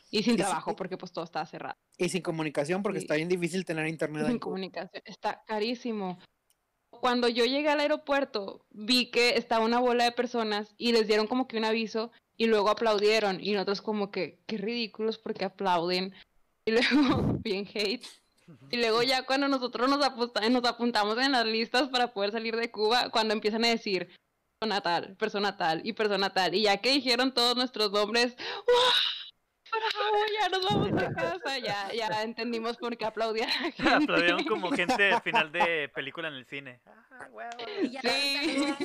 y 0.10 0.24
sin 0.24 0.36
trabajo 0.36 0.76
porque 0.76 0.98
pues 0.98 1.12
todo 1.12 1.24
estaba 1.24 1.46
cerrado. 1.46 1.76
Y 1.98 2.10
sin 2.10 2.22
comunicación 2.22 2.82
porque 2.84 3.00
Sí. 3.00 3.06
está 3.06 3.16
bien 3.16 3.30
difícil 3.30 3.66
tener 3.66 3.88
internet. 3.88 4.28
Sin 4.28 4.40
comunicación, 4.40 5.02
está 5.06 5.44
carísimo. 5.46 6.20
Cuando 7.02 7.28
yo 7.28 7.46
llegué 7.46 7.68
al 7.68 7.80
aeropuerto, 7.80 8.64
vi 8.70 9.10
que 9.10 9.36
estaba 9.36 9.66
una 9.66 9.80
bola 9.80 10.04
de 10.04 10.12
personas 10.12 10.76
y 10.78 10.92
les 10.92 11.08
dieron 11.08 11.26
como 11.26 11.48
que 11.48 11.58
un 11.58 11.66
aviso 11.66 12.12
y 12.38 12.46
luego 12.46 12.70
aplaudieron 12.70 13.40
y 13.44 13.54
nosotros 13.54 13.82
como 13.82 14.12
que, 14.12 14.40
qué 14.46 14.60
ridículos 14.60 15.18
porque 15.18 15.46
aplauden. 15.46 16.14
Y 16.64 16.72
luego, 16.72 17.40
bien 17.44 17.68
hate. 17.74 18.06
Y 18.70 18.78
luego 18.78 19.02
ya 19.02 19.26
cuando 19.26 19.48
nosotros 19.48 19.90
nos, 19.90 20.00
nos 20.52 20.66
apuntamos 20.66 21.18
en 21.18 21.32
las 21.32 21.46
listas 21.46 21.90
para 21.90 22.14
poder 22.14 22.32
salir 22.32 22.56
de 22.56 22.70
Cuba, 22.70 23.10
cuando 23.10 23.34
empiezan 23.34 23.66
a 23.66 23.70
decir 23.70 24.08
persona 24.60 24.82
tal, 24.82 25.16
persona 25.16 25.58
tal 25.58 25.82
y 25.84 25.94
persona 25.94 26.32
tal. 26.32 26.54
Y 26.54 26.62
ya 26.64 26.78
que 26.78 26.92
dijeron 26.92 27.34
todos 27.34 27.56
nuestros 27.56 27.92
nombres. 27.92 28.38
¡Bravo! 29.72 30.18
Ya 30.40 30.50
nos 30.50 30.70
vamos 30.70 31.04
a 31.04 31.14
casa. 31.14 31.58
Ya, 31.60 31.92
ya 31.94 32.24
entendimos 32.24 32.78
por 32.78 32.98
qué 32.98 33.06
aplaudía 33.06 33.48
la 33.48 33.52
gente. 33.72 33.90
Aplaudieron 33.94 34.44
como 34.46 34.72
gente 34.72 35.14
al 35.14 35.22
final 35.22 35.52
de 35.52 35.90
película 35.90 36.28
en 36.28 36.36
el 36.36 36.46
cine. 36.46 36.82
Ah, 36.86 37.50
Sí. 38.02 38.76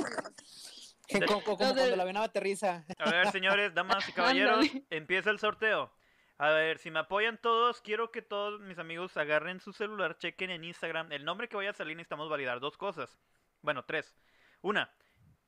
Como 1.27 1.57
cuando 1.57 1.87
la 1.97 2.03
avión 2.03 2.17
aterriza. 2.17 2.85
A 2.99 3.11
ver, 3.11 3.31
señores, 3.31 3.73
damas 3.75 4.09
y 4.09 4.13
caballeros, 4.13 4.67
empieza 4.91 5.31
el 5.31 5.39
sorteo. 5.39 5.93
A 6.39 6.51
ver, 6.51 6.79
si 6.79 6.91
me 6.91 6.99
apoyan 6.99 7.39
todos, 7.41 7.81
quiero 7.81 8.11
que 8.11 8.23
todos 8.23 8.61
mis 8.61 8.79
amigos 8.79 9.17
agarren 9.17 9.61
su 9.61 9.73
celular, 9.73 10.19
chequen 10.19 10.51
en 10.51 10.65
Instagram 10.65 11.13
el 11.13 11.25
nombre 11.25 11.49
que 11.49 11.57
vaya 11.57 11.71
a 11.71 11.75
salir. 11.75 11.97
Necesitamos 11.97 12.29
validar 12.29 12.61
dos 12.61 12.77
cosas. 12.77 13.17
Bueno, 13.63 13.85
tres. 13.85 14.15
Una, 14.63 14.91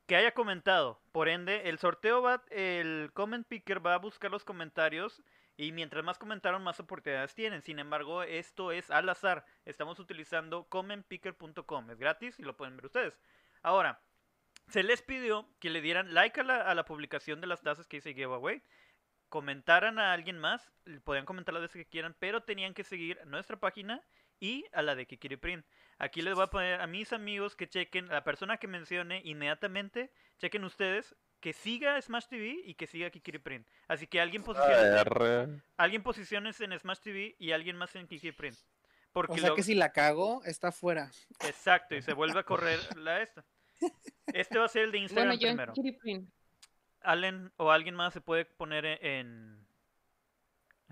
que 0.09 0.17
haya 0.17 0.33
comentado. 0.33 0.99
Por 1.13 1.29
ende, 1.29 1.69
el 1.69 1.79
sorteo 1.79 2.23
va, 2.23 2.43
el 2.51 3.11
comment 3.13 3.47
picker 3.47 3.87
va 3.87 3.95
a 3.95 3.99
buscar 3.99 4.31
los 4.31 4.43
comentarios 4.43 5.23
y 5.59 5.71
mientras 5.71 6.03
más 6.03 6.19
comentaron, 6.19 6.65
más 6.65 6.81
oportunidades 6.81 7.35
tienen. 7.35 7.61
Sin 7.61 7.79
embargo, 7.79 8.23
esto 8.23 8.73
es 8.73 8.91
al 8.91 9.09
azar. 9.11 9.45
Estamos 9.67 9.99
utilizando 9.99 10.65
commentpicker.com. 10.65 11.91
Es 11.91 11.99
gratis 11.99 12.39
y 12.39 12.43
lo 12.43 12.57
pueden 12.57 12.77
ver 12.77 12.87
ustedes. 12.87 13.21
Ahora, 13.63 14.01
se 14.69 14.83
les 14.83 15.03
pidió 15.03 15.47
que 15.61 15.69
le 15.69 15.83
dieran 15.83 16.15
like 16.15 16.41
a 16.41 16.45
la, 16.45 16.63
a 16.63 16.75
la 16.75 16.87
publicación 16.87 17.43
de 17.43 17.47
las 17.47 17.61
tazas 17.61 17.87
que 17.87 17.99
dice 17.99 18.15
giveaway. 18.15 18.63
Comentaran 19.29 19.99
a 19.99 20.15
alguien 20.15 20.39
más, 20.39 20.73
podían 21.05 21.27
comentar 21.27 21.53
las 21.53 21.65
veces 21.65 21.85
que 21.85 21.91
quieran, 21.91 22.17
pero 22.19 22.45
tenían 22.45 22.73
que 22.73 22.83
seguir 22.83 23.21
nuestra 23.27 23.59
página 23.59 24.03
y 24.41 24.65
a 24.73 24.83
la 24.83 24.95
de 24.95 25.07
Kikiri 25.07 25.37
Print. 25.37 25.65
Aquí 25.99 26.23
les 26.23 26.35
voy 26.35 26.45
a 26.45 26.49
poner 26.49 26.81
a 26.81 26.87
mis 26.87 27.13
amigos 27.13 27.57
que 27.57 27.69
chequen, 27.69 28.11
a 28.11 28.15
la 28.15 28.25
persona 28.25 28.57
que 28.59 28.69
mencione 28.69 29.21
inmediatamente, 29.25 30.11
chequen 30.39 30.65
ustedes 30.65 31.15
que 31.41 31.53
siga 31.53 32.01
Smash 32.01 32.27
TV 32.27 32.57
y 32.65 32.75
que 32.75 32.87
siga 32.87 33.11
Kikiri 33.11 33.39
Print. 33.39 33.67
Así 33.87 34.07
que 34.07 34.21
alguien 34.21 34.43
posicione, 34.43 35.61
alguien 35.77 36.03
posiciones 36.03 36.61
en 36.61 36.77
Smash 36.79 36.99
TV 37.01 37.37
y 37.39 37.53
alguien 37.53 37.77
más 37.77 37.95
en 37.97 38.07
Kikiri 38.07 38.33
Print. 38.33 38.57
Porque 39.13 39.33
O 39.33 39.39
sea 39.39 39.49
lo- 39.51 39.55
que 39.57 39.63
si 39.63 39.75
la 39.75 39.91
cago, 39.93 40.43
está 40.45 40.71
fuera. 40.73 41.11
Exacto, 41.47 41.95
y 41.97 42.03
se 42.03 42.13
vuelve 42.13 42.39
a 42.41 42.43
correr 42.45 42.79
la 42.97 43.23
esta. 43.23 43.45
Este 44.35 44.59
va 44.59 44.67
a 44.67 44.69
ser 44.69 44.83
el 44.85 44.93
de 44.93 44.99
Instagram 44.99 45.29
Bueno, 45.29 45.41
yo 45.41 45.49
en 45.49 45.57
primero. 45.57 45.73
Kiriprin. 45.73 46.33
Allen 47.01 47.53
o 47.57 47.71
alguien 47.71 47.95
más 47.95 48.13
se 48.13 48.21
puede 48.21 48.45
poner 48.45 48.85
en 48.85 49.65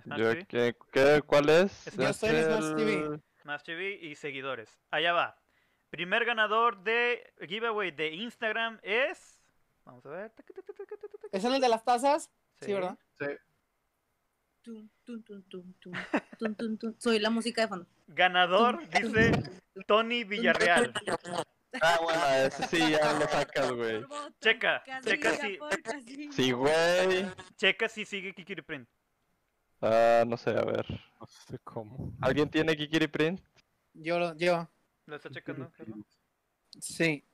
Smash 0.02 0.18
Yo, 0.18 0.30
TV, 0.30 0.46
¿qué, 0.46 0.76
qué- 0.92 1.22
cuál 1.26 1.48
es? 1.50 1.84
Yo 1.96 2.04
Es 2.04 2.10
estoy 2.22 2.30
en 2.30 2.44
Smash 2.44 2.76
TV. 2.76 3.20
Smash 3.46 3.62
TV 3.62 3.96
y 4.02 4.16
seguidores. 4.16 4.76
Allá 4.90 5.12
va. 5.12 5.40
Primer 5.90 6.24
ganador 6.24 6.82
de 6.82 7.32
giveaway 7.46 7.92
de 7.92 8.12
Instagram 8.12 8.80
es. 8.82 9.40
Vamos 9.84 10.04
a 10.04 10.10
ver. 10.10 10.32
¿Es 11.30 11.44
en 11.44 11.52
el 11.54 11.60
de 11.60 11.68
las 11.68 11.84
tazas? 11.84 12.28
Sí, 12.58 12.66
Sí. 12.66 12.72
¿verdad? 12.72 12.98
Tum, 14.62 14.88
tum, 15.04 15.22
tum, 15.22 15.42
tum, 15.44 15.72
tum, 15.74 15.92
tum, 16.40 16.54
tum, 16.56 16.76
tum. 16.76 16.94
Soy 16.98 17.20
la 17.20 17.30
música 17.30 17.62
de 17.62 17.68
fondo. 17.68 17.86
Ganador 18.08 18.80
dice 18.88 19.30
Tony 19.86 20.24
Villarreal. 20.24 20.92
Ah, 21.80 21.98
bueno, 22.02 22.26
ese 22.48 22.66
sí 22.66 22.78
ya 22.90 23.12
lo 23.12 23.28
sacas, 23.28 23.70
güey. 23.70 24.04
Checa, 24.40 24.82
checa 25.04 25.34
si-. 25.36 25.60
Sí, 26.32 26.50
güey. 26.50 27.26
Checa 27.56 27.88
si 27.88 28.04
sigue 28.04 28.34
Kikiri 28.34 28.62
Print. 28.62 28.88
Ah, 29.80 30.24
no 30.26 30.36
sé, 30.36 30.50
a 30.50 30.64
ver. 30.64 30.86
No 31.20 31.26
sé 31.26 31.58
cómo. 31.64 32.12
¿Alguien 32.20 32.48
tiene 32.50 32.76
Kikiri 32.76 33.06
Print? 33.08 33.40
Yo, 33.94 34.18
lo- 34.18 34.36
yo. 34.36 34.68
¿Lo 35.06 35.16
está 35.16 35.30
checando? 35.30 35.70
Carlos? 35.76 35.98
Sí. 36.80 37.24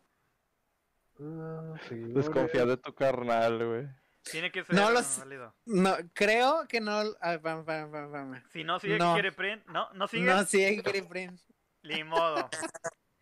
Seguidores. 1.17 2.15
Desconfía 2.15 2.65
de 2.67 2.77
tu 2.77 2.95
carnal, 2.95 3.67
güey. 3.67 3.89
Tiene 4.31 4.51
que 4.53 4.65
ser 4.65 4.75
No 4.75 4.91
los- 4.91 5.19
válido. 5.19 5.55
No, 5.67 5.97
creo 6.13 6.67
que 6.69 6.81
no. 6.81 7.03
ah. 7.21 8.43
Si 8.53 8.65
no 8.65 8.79
sigue 8.79 8.99
No. 8.99 9.15
quiere 9.15 9.33
print, 9.33 9.67
no, 9.67 9.93
no 9.95 10.07
sigue. 10.07 10.25
No, 10.27 10.39
hay 10.39 10.83
que 10.83 11.03
print. 11.03 11.41
Ni 11.83 12.05
modo, 12.05 12.49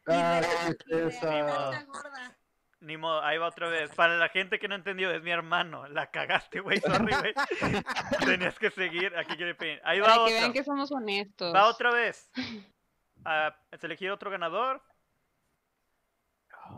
Ah, 0.07 0.41
qué 0.87 0.95
irreal, 0.95 1.09
está 1.09 1.43
gorda. 1.43 2.37
Ni 2.81 2.97
modo. 2.97 3.23
Ahí 3.23 3.39
va 3.39 3.49
otra 3.49 3.69
vez. 3.69 3.91
Para 3.95 4.17
la 4.17 4.29
gente 4.29 4.59
que 4.59 4.69
no 4.69 4.75
entendió, 4.75 5.11
es 5.11 5.23
mi 5.23 5.31
hermano. 5.31 5.89
La 5.89 6.11
cagaste, 6.11 6.61
güey. 6.61 6.81
Sorry, 6.81 7.15
güey. 7.17 7.35
Tenías 8.25 8.59
que 8.59 8.71
seguir. 8.71 9.17
Aquí 9.17 9.37
quiere 9.37 9.55
print. 9.55 9.81
Ahí 9.85 10.01
va 10.01 10.07
Para 10.07 10.17
que 10.17 10.23
otra. 10.23 10.35
vean 10.35 10.53
que 10.53 10.65
somos 10.65 10.91
honestos. 10.93 11.55
Va 11.55 11.69
otra 11.69 11.93
vez. 11.93 12.31
A 13.25 13.55
elegir 13.83 14.11
otro 14.11 14.31
ganador. 14.31 14.83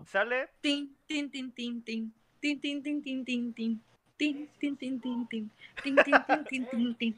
Sale. 0.06 0.48
Tin, 0.60 0.96
tin, 1.06 1.30
tin, 1.30 1.52
tin, 1.52 1.82
tin. 1.84 2.12
Tin, 2.40 2.60
tin, 2.60 2.82
tin, 2.82 3.02
tin, 3.02 3.24
tin, 3.24 3.54
tin. 3.54 3.82
Tin, 4.16 4.48
tin, 4.58 4.76
tin, 4.76 5.00
tin, 5.00 5.28
tin. 5.28 5.50
Tin, 5.82 5.96
tin, 5.96 6.24
tin, 6.24 6.44
tin, 6.44 6.66
tin, 6.66 6.94
tin. 6.96 7.16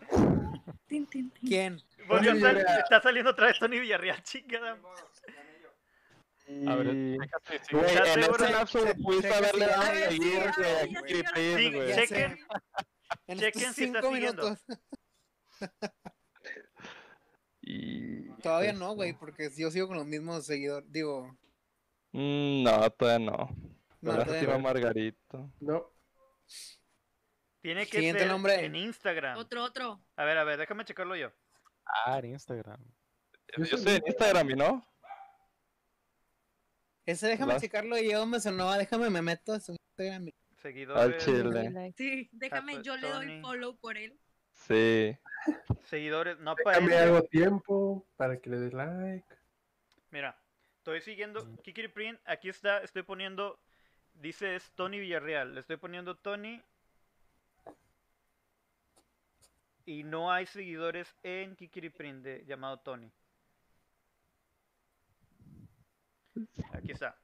Tin, 0.89 1.06
tin, 1.06 1.31
tin. 1.31 1.48
¿Quién? 1.48 1.82
Está 2.78 3.01
saliendo 3.01 3.31
otra 3.31 3.47
vez 3.47 3.59
Tony 3.59 3.78
Villarreal, 3.81 4.23
chingada. 4.23 4.78
A 6.68 6.74
ver, 6.74 6.86
Güey, 6.86 7.18
¿Estás 7.86 8.16
en 8.16 8.22
ese 8.22 8.52
lapso 8.52 8.78
pudiste 9.02 9.32
haberle 9.34 9.66
dado 9.66 9.82
A 9.82 9.94
seguir, 9.94 10.42
güey, 10.56 11.94
chequen. 11.94 12.38
Chequen 13.38 13.74
si 13.74 13.84
está 13.84 14.02
cinco 14.02 14.12
siguiendo. 14.14 14.42
minutos. 14.42 14.64
Y... 17.66 18.28
Todavía 18.42 18.74
no, 18.74 18.94
güey, 18.94 19.14
porque 19.14 19.48
yo 19.56 19.70
sigo 19.70 19.88
con 19.88 19.96
los 19.96 20.06
mismos 20.06 20.44
seguidores. 20.46 20.90
Digo, 20.92 21.34
Mm, 22.12 22.62
no, 22.62 22.90
todavía 22.90 23.30
no. 23.30 23.48
no, 24.02 24.24
todavía. 24.24 24.58
Margarito. 24.58 25.50
No. 25.60 25.90
Tiene 27.60 27.86
que 27.86 27.96
Siguiente 27.96 28.20
ser 28.22 28.28
nombre. 28.30 28.64
en 28.66 28.76
Instagram. 28.76 29.36
Otro, 29.38 29.64
otro. 29.64 30.04
A 30.16 30.24
ver, 30.24 30.36
a 30.38 30.44
ver, 30.44 30.58
déjame 30.58 30.84
checarlo 30.84 31.16
yo. 31.16 31.32
Ah, 31.86 32.18
en 32.18 32.26
Instagram. 32.26 32.78
Yo 33.56 33.64
estoy 33.76 33.94
en 33.96 34.06
Instagram, 34.06 34.50
¿y 34.50 34.54
no? 34.54 34.86
Ese 37.06 37.26
déjame 37.28 37.52
Las- 37.55 37.62
checarlo 37.62 37.98
y 37.98 38.10
yo 38.10 38.24
me 38.26 38.40
sonaba, 38.40 38.78
déjame 38.78 39.10
me 39.10 39.20
meto 39.22 39.52
a 39.52 39.60
su 39.60 39.72
Instagram. 39.72 40.31
Seguidores. 40.62 41.22
chile. 41.24 41.93
Sí, 41.97 42.28
déjame, 42.32 42.82
yo 42.82 42.97
le 42.97 43.09
doy 43.10 43.26
Tony. 43.26 43.40
follow 43.43 43.76
por 43.76 43.98
él. 43.98 44.18
Sí. 44.52 45.14
Seguidores. 45.85 46.39
No 46.39 46.55
Déjame 46.55 46.76
aparece. 46.86 46.98
algo 47.02 47.22
tiempo 47.24 48.06
para 48.16 48.39
que 48.40 48.48
le 48.48 48.59
des 48.59 48.72
like. 48.72 49.26
Mira, 50.10 50.39
estoy 50.78 51.02
siguiendo 51.02 51.44
Kikiri 51.62 51.89
Print. 51.89 52.18
Aquí 52.24 52.48
está, 52.48 52.78
estoy 52.78 53.02
poniendo. 53.02 53.59
Dice 54.14 54.55
es 54.55 54.70
Tony 54.74 55.01
Villarreal. 55.01 55.55
Le 55.55 55.60
estoy 55.60 55.76
poniendo 55.76 56.16
Tony. 56.16 56.62
Y 59.86 60.02
no 60.05 60.32
hay 60.32 60.47
seguidores 60.47 61.14
en 61.22 61.56
Kikiri 61.56 61.90
Print 61.90 62.22
de, 62.24 62.44
llamado 62.47 62.78
Tony. 62.78 63.10
Aquí 66.73 66.93
está. 66.93 67.16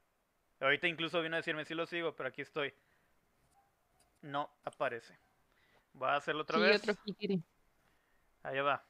Ahorita 0.60 0.86
incluso 0.88 1.22
vino 1.22 1.36
a 1.36 1.38
decirme 1.38 1.64
si 1.64 1.74
lo 1.74 1.86
sigo, 1.86 2.14
pero 2.14 2.28
aquí 2.28 2.42
estoy. 2.42 2.72
No 4.22 4.50
aparece. 4.64 5.18
Voy 5.94 6.08
a 6.08 6.16
hacerlo 6.16 6.42
otra 6.42 6.58
Sí, 6.58 6.62
vez. 6.62 6.82
otro. 6.88 6.94
Allá 8.42 8.62
va. 8.62 8.84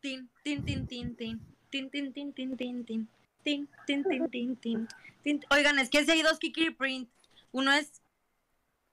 Tin, 0.00 0.28
tin, 0.42 0.64
tin, 0.64 0.86
tin, 0.86 1.16
tin. 1.16 1.40
Tin, 1.70 1.90
tin, 1.90 2.12
tin, 2.12 2.32
tin, 2.32 2.56
tin, 2.56 2.84
tin. 2.84 3.08
Tin, 3.42 3.68
tin, 3.86 4.04
tin, 4.04 4.28
tin, 4.30 4.56
tin. 4.56 4.88
Tin. 5.22 5.40
Oigan, 5.50 5.78
es 5.78 5.88
que 5.90 6.04
sí 6.04 6.10
hay 6.10 6.22
dos 6.22 6.38
Kikiri 6.38 6.70
Print. 6.70 7.10
Uno 7.52 7.72
es 7.72 8.02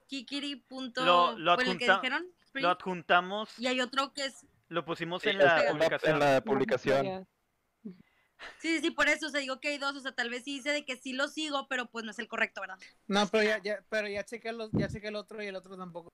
Kikiri. 0.08 0.56
Punto, 0.56 1.04
Lo- 1.04 1.38
lo 1.38 1.56
por 1.56 1.66
el 1.66 1.78
que 1.78 1.86
adjunta- 1.86 1.96
dijeron. 2.02 2.28
Print, 2.52 2.64
Lo 2.64 2.70
adjuntamos. 2.72 3.60
y 3.60 3.68
hay 3.68 3.82
otro 3.82 4.14
que 4.14 4.26
es. 4.26 4.46
Lo 4.70 4.86
pusimos 4.86 5.22
Sí, 5.22 5.30
en 5.30 5.40
la 5.40 5.60
en 5.60 5.66
la- 5.66 5.72
publicación. 5.74 6.14
en 6.14 6.20
la 6.20 6.42
publicación. 6.42 7.28
Sí, 8.60 8.76
sí, 8.76 8.80
sí, 8.82 8.92
por 8.92 9.08
eso. 9.10 9.28
O 9.28 9.30
sea, 9.30 9.40
digo 9.42 9.60
que 9.60 9.70
hay 9.70 9.78
dos. 9.78 9.96
O 9.96 10.00
sea, 10.00 10.14
tal 10.14 10.30
vez 10.30 10.44
sí 10.44 10.56
dice 10.56 10.72
de 10.72 10.86
que 10.86 10.98
sí 10.98 11.14
lo 11.14 11.28
sigo, 11.28 11.68
pero 11.68 11.90
pues 11.90 12.06
no 12.06 12.12
es 12.12 12.20
el 12.20 12.28
correcto, 12.28 12.62
¿verdad? 12.62 12.78
No, 13.08 13.28
pero 13.28 13.44
ya, 13.44 13.62
ya, 13.62 13.84
pero 13.90 14.08
ya 14.08 14.24
chequé 14.24 14.52
los, 14.54 14.70
ya 14.74 14.88
chequé 14.88 15.08
el 15.10 15.16
otro 15.16 15.42
y 15.44 15.48
el 15.48 15.56
otro 15.56 15.78
tampoco. 15.78 16.10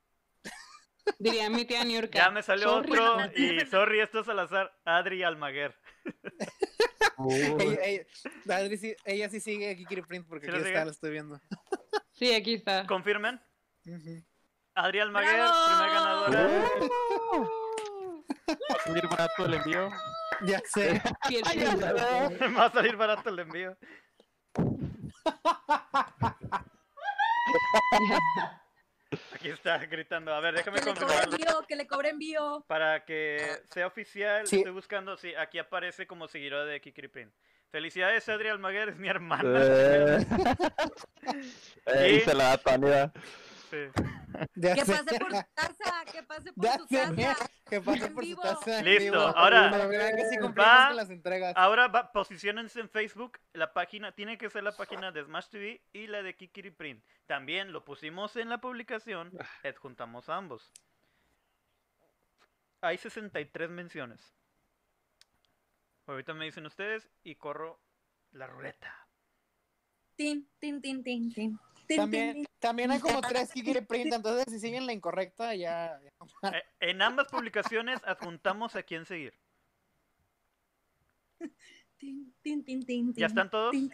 Diría 1.19 1.49
mi 1.52 1.65
tía 1.65 1.84
Niurka. 1.84 2.18
Ya 2.18 2.31
me 2.31 2.41
salió 2.41 2.64
"Sorry, 2.68 2.91
otro 2.91 3.18
no". 3.19 3.31
y 3.35 3.65
sorry, 3.68 3.99
esto 3.99 4.22
es 4.22 4.27
al 4.30 4.39
azar. 4.39 4.76
Adri 4.85 5.23
Almaguer. 5.23 5.76
Ella, 7.60 7.80
ella, 7.85 8.06
Adri 8.57 8.77
sí- 8.77 8.95
ella 9.06 9.30
sí 9.30 9.39
sigue 9.39 9.73
Kikiri 9.77 10.02
Print 10.02 10.27
porque 10.27 10.47
¿Sí 10.47 10.52
aquí 10.52 10.60
lo 10.61 10.68
está, 10.68 10.84
lo 10.85 10.91
estoy 10.91 11.11
viendo. 11.11 11.39
Sí, 12.11 12.34
aquí 12.34 12.56
está. 12.56 12.85
¿Confirmen? 12.88 13.41
Ujú. 13.85 14.22
Adri 14.73 14.99
Almaguer, 14.99 15.34
¡Bravo! 15.35 15.65
primer 15.65 15.89
ganadora. 15.93 16.69
¿Va 18.49 18.76
a 18.76 18.84
salir 18.84 19.07
barato 19.07 19.45
el 19.45 19.53
envío? 19.53 19.89
Ya 20.43 20.59
sé. 20.65 21.01
Sí, 21.27 21.37
el 21.37 21.43
Ay, 21.45 21.59
ya 21.59 21.69
primero. 21.71 21.97
sé. 21.97 22.37
Me 22.49 22.55
va 22.55 22.65
a 22.65 22.71
salir 22.71 22.95
barato 22.95 23.29
el 23.29 23.39
envío. 23.39 23.77
Aquí 29.33 29.49
está 29.49 29.77
gritando. 29.85 30.33
A 30.33 30.39
ver, 30.39 30.55
déjame 30.55 30.79
Que 30.79 30.85
le 30.85 30.93
cobre 30.93 30.99
confirmarlo. 31.05 31.35
envío, 31.35 31.65
que 31.67 31.75
le 31.75 31.87
cobre 31.87 32.09
envío. 32.09 32.65
Para 32.67 33.05
que 33.05 33.61
sea 33.71 33.87
oficial, 33.87 34.45
Sí. 34.47 34.57
estoy 34.57 34.71
buscando. 34.71 35.15
Sí, 35.17 35.33
aquí 35.35 35.57
aparece 35.59 36.07
como 36.07 36.27
seguidora 36.27 36.65
de 36.65 36.81
Kikiri 36.81 37.07
Print. 37.07 37.33
Felicidades, 37.71 38.27
Adri 38.29 38.49
Almaguer, 38.49 38.89
es 38.89 38.97
mi 38.97 39.07
hermana. 39.07 39.59
Eh, 39.61 40.17
eh, 41.87 42.11
Y- 42.17 42.21
se 42.21 42.33
la 42.33 42.57
da 42.57 42.57
Que 44.53 44.76
pase 44.85 45.19
por 45.19 45.31
su 45.31 45.43
casa, 45.53 46.06
que 46.11 46.23
pase 46.23 46.53
por 46.53 46.65
sé. 46.65 46.77
casa. 47.15 47.49
Que 47.69 47.81
pase 47.81 48.10
por 48.10 48.26
su 48.26 48.35
casa. 48.38 48.81
Listo, 48.81 49.03
vivo. 49.03 49.18
ahora- 49.19 49.69
Va- 50.57 50.93
las 50.93 51.10
entregas. 51.10 51.53
Ahora 51.56 51.88
va, 51.88 52.11
posicionense 52.11 52.80
en 52.80 52.89
Facebook. 52.89 53.39
La 53.53 53.73
página 53.73 54.11
tiene 54.14 54.38
que 54.38 54.49
ser 54.49 54.64
la 54.64 54.72
página 54.76 55.11
de 55.11 55.23
Smash 55.23 55.47
TV 55.49 55.81
y 55.93 56.07
la 56.07 56.22
de 56.22 56.35
Kikiri 56.35 56.72
Print. 56.72 57.03
También 57.27 57.72
lo 57.72 57.84
pusimos 57.85 58.35
en 58.35 58.49
la 58.49 58.60
publicación. 58.60 59.31
Adjuntamos 59.64 60.27
ambos. 60.30 60.72
Hay 62.81 62.97
63 62.97 63.69
menciones. 63.69 64.35
Ahorita 66.07 66.34
me 66.34 66.45
dicen 66.45 66.65
ustedes 66.65 67.10
y 67.23 67.35
corro 67.35 67.80
la 68.31 68.45
ruleta. 68.47 68.93
Tin, 70.15 70.47
tin, 70.60 70.81
tin, 70.81 71.03
tin, 71.03 71.34
tin. 71.34 71.60
También, 71.87 72.45
también 72.59 72.91
hay 72.91 72.99
como 72.99 73.21
tres 73.29 73.51
que 73.51 73.63
quiere 73.63 73.81
print, 73.81 74.13
entonces 74.13 74.45
si 74.47 74.59
siguen 74.59 74.85
la 74.85 74.93
incorrecta 74.93 75.53
ya... 75.55 75.99
Eh, 76.43 76.63
en 76.79 77.01
ambas 77.01 77.27
publicaciones 77.27 77.99
adjuntamos 78.03 78.75
a 78.75 78.83
quién 78.83 79.05
seguir. 79.05 79.33
¿Ya 83.15 83.27
están 83.27 83.49
todos? 83.49 83.73
Eh, 83.73 83.89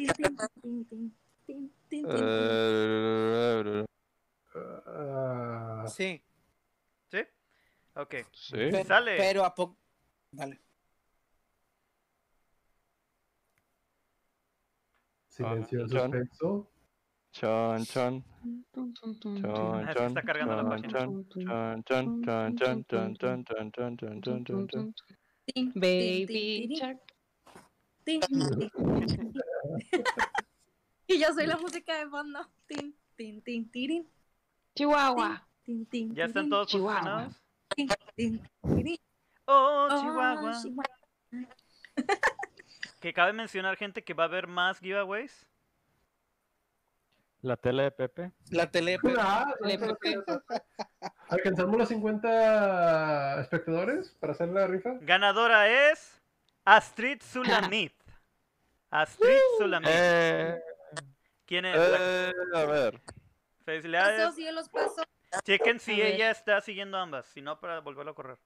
sí. 5.88 6.22
¿Sí? 7.10 7.20
Ok. 7.96 8.16
Sí. 8.34 8.52
Pero, 8.52 8.86
Sale. 8.86 9.18
Pero 9.18 9.46
a 9.46 9.56
poco... 9.56 9.78
Dale. 10.32 10.60
Silencio, 15.28 15.86
ah. 15.96 16.10
Chon, 17.34 17.86
chon, 17.86 17.86
chon. 17.86 18.24
Ah, 19.46 19.86
que 19.88 19.94
chon, 19.94 20.08
está 20.08 20.22
cargando 20.24 20.56
la 20.56 20.64
chon, 20.64 20.70
página. 20.70 20.92
chon, 20.92 21.26
chon, 21.86 21.88
chon, 21.88 22.24
chon, 22.24 22.56
chon, 22.56 22.86
chon, 22.86 23.16
chon, 23.16 23.44
chon, 23.46 23.72
chon, 23.72 23.98
chon, 23.98 24.22
chon, 24.22 24.46
chon, 24.46 24.68
chon. 24.68 24.94
Baby 25.76 26.76
Shark. 26.78 26.98
Y 31.08 31.20
yo 31.20 31.34
soy 31.34 31.46
la 31.48 31.58
música 31.58 31.98
de 31.98 32.08
fondo. 32.10 32.40
Tin, 32.68 32.96
tin, 33.18 33.42
tin, 33.42 33.70
tirin, 33.70 34.08
Chihuahua. 34.76 35.46
tin, 35.66 35.86
tin, 35.86 36.16
¿Ya 36.16 36.26
están 36.26 36.48
todos 36.50 36.68
Chihuahua. 36.70 37.02
posicionados? 37.02 37.36
tin, 37.76 37.90
tin, 38.16 38.42
tirin. 38.76 38.98
Oh, 39.46 39.90
Oh. 39.92 40.02
Chihuahua. 40.02 40.62
Que 43.02 43.14
cabe 43.14 43.34
mencionar, 43.34 43.76
gente, 43.78 44.04
que 44.04 44.14
va 44.14 44.24
a 44.24 44.28
haber 44.28 44.48
más 44.48 44.80
giveaways. 44.80 45.46
La 47.42 47.58
tele 47.58 47.84
de 47.84 47.92
Pepe. 47.92 48.32
La 48.52 48.70
tele... 48.70 48.98
Ah, 49.18 49.54
Le- 49.62 49.80
¿Alcanzamos 51.30 51.78
los 51.78 51.90
50 51.90 53.42
espectadores 53.42 54.12
para 54.20 54.34
hacer 54.34 54.50
la 54.50 54.68
rifa? 54.68 54.92
Ganadora 55.02 55.92
es 55.92 56.22
Astrid 56.66 57.22
Sulamit. 57.22 57.94
Astrid 58.92 59.38
Sulamit. 59.58 59.90
Eh, 59.92 60.62
¿Quién 61.46 61.66
es? 61.66 61.76
eh, 61.80 62.32
a 62.54 62.66
ver. 62.66 63.02
Felicidades. 63.66 64.36
sigue 64.36 64.52
los 64.52 64.70
pasos. 64.70 65.04
Chequen 65.46 65.80
si 65.80 66.02
ella 66.02 66.30
está 66.30 66.60
siguiendo 66.62 66.98
ambas, 66.98 67.26
si 67.28 67.42
no 67.42 67.60
para 67.60 67.80
volverlo 67.80 68.12
a 68.12 68.16
correr. 68.16 68.38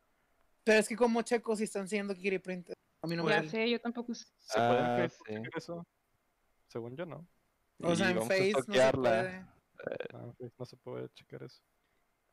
Pero 0.63 0.79
es 0.79 0.87
que 0.87 0.95
como 0.95 1.21
checos 1.23 1.57
si 1.57 1.63
están 1.63 1.87
siguiendo 1.87 2.13
Kikiri 2.13 2.39
Print. 2.39 2.69
A 3.01 3.07
mí 3.07 3.15
no 3.15 3.23
me 3.23 3.31
Ya 3.31 3.43
sé, 3.43 3.69
yo 3.69 3.79
tampoco 3.81 4.13
sé. 4.13 4.25
¿Se 4.39 4.57
puede 4.59 4.79
en 4.79 4.85
Ah, 4.85 4.95
Facebook 4.97 5.27
sí. 5.27 5.49
eso? 5.57 5.85
Según 6.67 6.95
yo, 6.95 7.05
no. 7.05 7.27
O 7.81 7.95
sea, 7.95 8.07
Y 8.07 8.11
en 8.11 8.17
vamos 8.19 8.31
a 8.31 8.33
Face 8.33 8.51
no 8.53 8.61
se 8.61 8.91
puede. 8.93 9.45
Ah, 10.13 10.33
no 10.57 10.65
se 10.65 10.77
puede 10.77 11.09
checar 11.09 11.43
eso. 11.43 11.61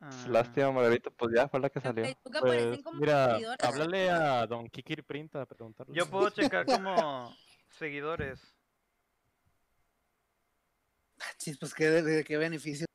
Ah, 0.01 0.25
Lástima, 0.29 0.73
Margarito, 0.73 1.11
pues 1.13 1.33
ya 1.35 1.49
fue 1.49 1.61
la 1.61 1.71
que 1.71 1.79
En 1.79 1.83
salió. 1.85 2.05
Pues, 2.41 2.83
como 2.83 2.99
mira, 3.01 3.33
seguidores. 3.33 3.65
háblale 3.65 4.11
a 4.11 4.47
Don 4.47 4.69
Kikiri 4.69 5.03
Print 5.03 5.37
a 5.37 5.47
preguntarle. 5.47 5.95
Yo 5.95 6.09
puedo 6.11 6.29
checar 6.31 6.67
como 6.67 7.35
seguidores. 7.71 8.41
Sí, 11.39 11.55
pues 11.59 11.73
qué, 11.75 12.25
qué 12.27 12.37
beneficio. 12.37 12.87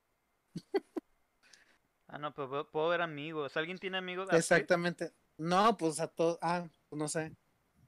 Ah, 2.07 2.18
no, 2.18 2.34
pero 2.34 2.49
puedo- 2.49 2.69
puedo 2.72 2.90
ver 2.90 3.02
amigos. 3.02 3.56
¿Alguien 3.57 3.78
tiene 3.78 3.98
amigos? 3.98 4.30
Exactamente. 4.32 5.14
No, 5.38 5.78
pues 5.78 5.99
a 5.99 6.07
todos. 6.07 6.38
Ah, 6.41 6.68
pues 6.90 6.99
no 6.99 7.07
sé. 7.07 7.36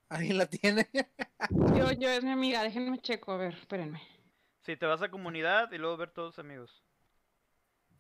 ¿Alguien 0.10 0.38
la 0.38 0.45
tiene? 0.48 0.88
Yo, 1.76 1.91
yo 1.94 2.10
es 2.10 2.23
mi 2.23 2.31
amiga, 2.31 2.64
déjenme 2.64 2.99
checo, 2.99 3.31
a 3.34 3.38
ver, 3.38 3.53
espérenme. 3.53 4.02
Sí, 4.70 4.78
te 4.78 4.86
vas 4.86 5.02
a 5.02 5.10
comunidad 5.10 5.72
y 5.72 5.80
luego 5.80 5.98
ver 5.98 6.12
todos 6.12 6.38
amigos. 6.38 6.84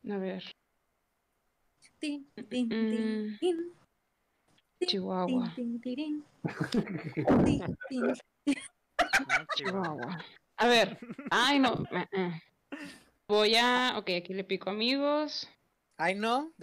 A 0.07 0.17
ver, 0.17 0.43
Tin, 1.97 2.31
tin, 2.47 2.69
tin, 2.69 3.39
tin, 3.39 3.73
Chihuahua. 4.85 5.51
Ah, 9.27 9.45
chihuahua. 9.55 10.23
A 10.57 10.67
ver, 10.67 10.99
ay 11.31 11.57
no. 11.57 11.83
eh. 11.91 12.39
Voy 13.27 13.55
a, 13.55 13.95
ok, 13.97 14.09
aquí 14.19 14.35
le 14.35 14.43
pico 14.43 14.69
amigos. 14.69 15.49
Ay, 15.97 16.13
no. 16.13 16.53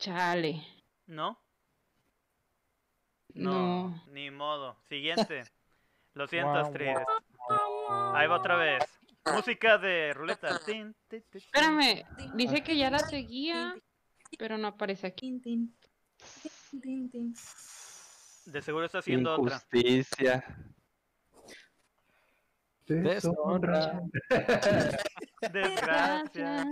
Chale. 0.00 0.60
¿No? 1.06 1.40
No. 3.34 4.02
Ni 4.08 4.32
modo. 4.32 4.76
Siguiente. 4.88 5.44
Lo 6.14 6.26
siento, 6.26 6.52
Astrid. 6.52 6.96
Ahí 8.14 8.26
va 8.26 8.36
otra 8.36 8.56
vez. 8.56 8.82
Música 9.32 9.78
de 9.78 10.12
ruleta. 10.14 10.60
Espérame, 11.32 12.04
dice 12.34 12.62
que 12.62 12.76
ya 12.76 12.90
la 12.90 12.98
seguía, 12.98 13.74
pero 14.38 14.58
no 14.58 14.68
aparece 14.68 15.06
aquí. 15.06 15.40
De 18.44 18.62
seguro 18.62 18.86
está 18.86 18.98
haciendo 18.98 19.34
otra. 19.34 19.56
Injusticia. 19.56 20.44
Deshonra. 22.86 24.02
Desgracia. 25.52 26.66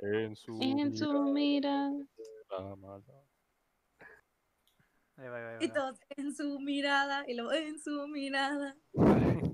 En 0.00 0.36
su, 0.36 0.58
En 0.60 0.96
su 0.96 1.24
mira. 1.24 1.90
mirada. 1.90 3.21
Ahí 5.16 5.28
va, 5.28 5.36
ahí 5.36 5.42
va, 5.44 5.50
ahí 5.58 5.66
Y 5.66 5.68
todos 5.68 6.00
en 6.16 6.34
su 6.34 6.58
mirada, 6.60 7.24
y 7.28 7.34
luego 7.34 7.52
en 7.52 7.78
su 7.80 8.06
mirada. 8.08 8.76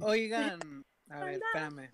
Oigan, 0.01 0.85
a 1.09 1.25
ver, 1.25 1.41
espérame. 1.43 1.93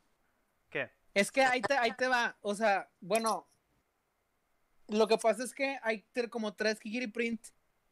¿Qué? 0.70 0.90
Es 1.14 1.30
que 1.30 1.42
ahí 1.42 1.62
te, 1.62 1.74
ahí 1.74 1.92
te 1.96 2.08
va. 2.08 2.36
O 2.40 2.54
sea, 2.54 2.90
bueno, 3.00 3.48
lo 4.88 5.06
que 5.06 5.16
pasa 5.18 5.44
es 5.44 5.54
que 5.54 5.78
hay 5.82 6.04
como 6.30 6.54
tres 6.54 6.78
Kikiri 6.80 7.06
Print, 7.06 7.40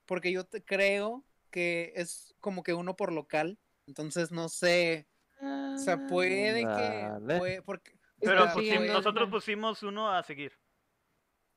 porque 0.06 0.32
yo 0.32 0.44
te 0.44 0.62
creo 0.64 1.24
que 1.50 1.92
es 1.96 2.34
como 2.40 2.62
que 2.62 2.74
uno 2.74 2.96
por 2.96 3.12
local. 3.12 3.58
Entonces 3.86 4.30
no 4.30 4.48
sé. 4.48 5.08
O 5.40 5.78
sea, 5.78 6.06
puede 6.06 6.60
que. 6.62 7.38
Puede- 7.38 7.62
porque, 7.62 7.96
Pero 8.20 8.46
nosotros 8.46 9.30
pusimos 9.30 9.82
uno 9.82 10.12
a 10.12 10.22
seguir. 10.22 10.52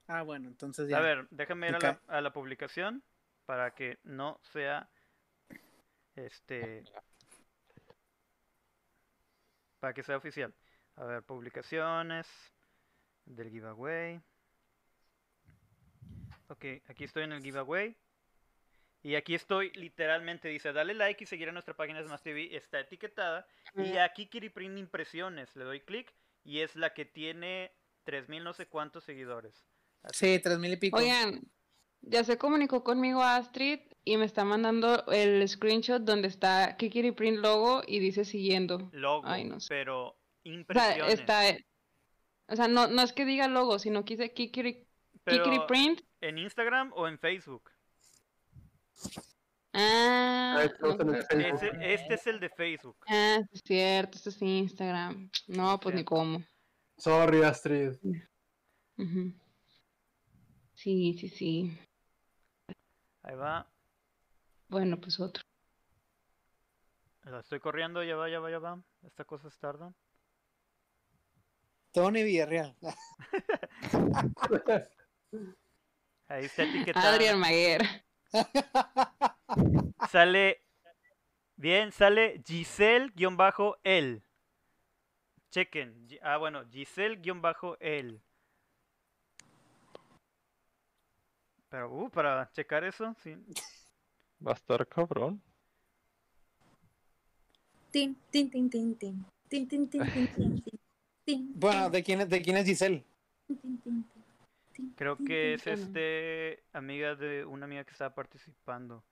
Ah, 0.07 0.21
bueno, 0.21 0.47
entonces 0.47 0.87
ya. 0.87 0.97
A 0.97 1.01
ver, 1.01 1.27
déjame 1.31 1.69
ir 1.69 1.75
a 1.75 1.79
la, 1.79 2.01
a 2.07 2.21
la 2.21 2.31
publicación 2.31 3.03
para 3.45 3.73
que 3.73 3.99
no 4.03 4.39
sea 4.51 4.89
este 6.15 6.83
para 9.79 9.93
que 9.93 10.03
sea 10.03 10.17
oficial. 10.17 10.53
A 10.95 11.03
ver, 11.03 11.23
publicaciones 11.23 12.27
del 13.25 13.49
giveaway. 13.49 14.19
Ok, 16.47 16.65
aquí 16.87 17.03
estoy 17.03 17.23
en 17.23 17.33
el 17.33 17.43
giveaway. 17.43 17.95
Y 19.03 19.13
aquí 19.13 19.35
estoy, 19.35 19.71
literalmente 19.73 20.47
dice, 20.47 20.73
dale 20.73 20.95
like 20.95 21.23
y 21.23 21.27
seguir 21.27 21.49
a 21.49 21.51
nuestra 21.51 21.75
página 21.75 22.01
de 22.01 22.07
Smash 22.07 22.21
TV, 22.21 22.55
está 22.55 22.79
etiquetada. 22.79 23.47
Y 23.75 23.97
aquí 23.97 24.25
Kiriprint 24.25 24.79
Impresiones, 24.79 25.55
le 25.55 25.63
doy 25.63 25.81
clic 25.81 26.11
y 26.43 26.61
es 26.61 26.75
la 26.75 26.95
que 26.95 27.05
tiene 27.05 27.71
3000 28.05 28.43
no 28.43 28.53
sé 28.53 28.65
cuántos 28.67 29.03
seguidores. 29.03 29.63
Sí, 30.11 30.39
tres 30.41 30.57
mil 30.57 30.73
y 30.73 30.77
pico. 30.77 30.97
Oigan, 30.97 31.41
ya 32.05 32.23
se 32.23 32.37
comunicó 32.37 32.83
conmigo 32.83 33.21
Astrid 33.23 33.79
y 34.03 34.17
me 34.17 34.25
está 34.25 34.43
mandando 34.45 35.05
el 35.07 35.47
screenshot 35.47 36.01
donde 36.01 36.27
está 36.27 36.77
Kikiri 36.77 37.11
Print 37.11 37.39
logo 37.39 37.81
y 37.87 37.99
dice 37.99 38.25
siguiendo. 38.25 38.89
logo, 38.93 39.27
Ay, 39.27 39.43
no 39.45 39.59
sé. 39.59 39.67
pero 39.69 40.07
O 40.09 40.15
sea, 40.43 40.53
impresiones. 40.53 41.13
está, 41.19 41.41
o 42.47 42.55
sea, 42.55 42.67
no, 42.67 42.87
no 42.87 43.01
es 43.01 43.13
que 43.13 43.25
diga 43.25 43.47
logo, 43.47 43.79
sino 43.79 44.05
que 44.05 44.15
dice 44.15 44.33
Kikiri, 44.33 44.87
pero 45.23 45.43
Kikiri 45.43 45.65
Print. 45.67 46.01
en 46.21 46.37
Instagram 46.37 46.91
o 46.95 47.07
en 47.07 47.17
Facebook. 47.19 47.71
Ah, 49.77 50.63
este 51.81 52.13
es 52.13 52.27
el 52.27 52.39
de 52.39 52.49
Facebook. 52.49 52.97
ah, 53.09 53.39
sí 53.41 53.49
es 53.55 53.61
cierto, 53.65 54.17
esto 54.17 54.29
es 54.29 54.41
Instagram. 54.41 55.29
No, 55.47 55.79
pues 55.79 55.95
ni 55.95 56.03
cómo. 56.05 56.41
Sorry, 56.97 57.43
Astrid. 57.43 57.91
Sí, 60.75 61.13
sí, 61.19 61.27
sí. 61.29 61.77
Ahí 63.25 63.35
va. 63.35 63.67
Bueno, 64.67 65.01
pues 65.01 65.19
otro. 65.19 65.43
La 67.23 67.39
estoy 67.39 67.59
corriendo, 67.59 68.03
ya 68.03 68.15
va, 68.15 68.29
ya 68.29 68.39
va, 68.39 68.51
ya 68.51 68.59
va. 68.59 68.79
Estas 69.01 69.25
cosas 69.25 69.57
tardan. 69.57 69.95
Tony 71.91 72.21
Villarreal. 72.21 72.75
Ahí 76.27 76.45
está 76.45 76.63
etiquetada. 76.63 77.13
Adrián 77.13 77.39
Maguer. 77.39 77.81
Sale. 80.11 80.61
Bien, 81.55 81.91
sale 81.91 82.43
Giselle-el. 82.45 84.23
Chequen. 85.49 86.07
Ah, 86.21 86.37
bueno, 86.37 86.63
Giselle-el. 86.69 88.21
Pero, 91.75 91.91
uh, 91.91 92.09
para 92.09 92.49
checar 92.53 92.85
eso, 92.85 93.13
sí. 93.21 93.35
Va 94.39 94.51
a 94.51 94.53
estar 94.53 94.87
cabrón. 94.87 95.41
Tin, 97.91 98.15
tin, 98.31 98.49
tin, 98.49 98.69
tin, 98.69 98.95
tin. 98.95 99.25
Tin, 99.49 99.67
tin, 99.67 99.89
tin, 99.89 100.09
tin, 100.09 100.27
tin, 100.27 100.61
tin. 100.63 100.79
Tin, 101.25 101.51
Bueno, 101.53 101.89
¿de 101.89 102.01
quién 102.01 102.21
es, 102.21 102.29
de 102.29 102.41
quién 102.41 102.55
es 102.55 102.65
Giselle? 102.65 103.03
Creo 104.95 105.17
que 105.17 105.55
es 105.55 105.67
este 105.67 106.63
amiga 106.71 107.15
de 107.15 107.43
una 107.43 107.65
amiga 107.65 107.83
que 107.83 107.91
estaba 107.91 108.15
participando. 108.15 109.03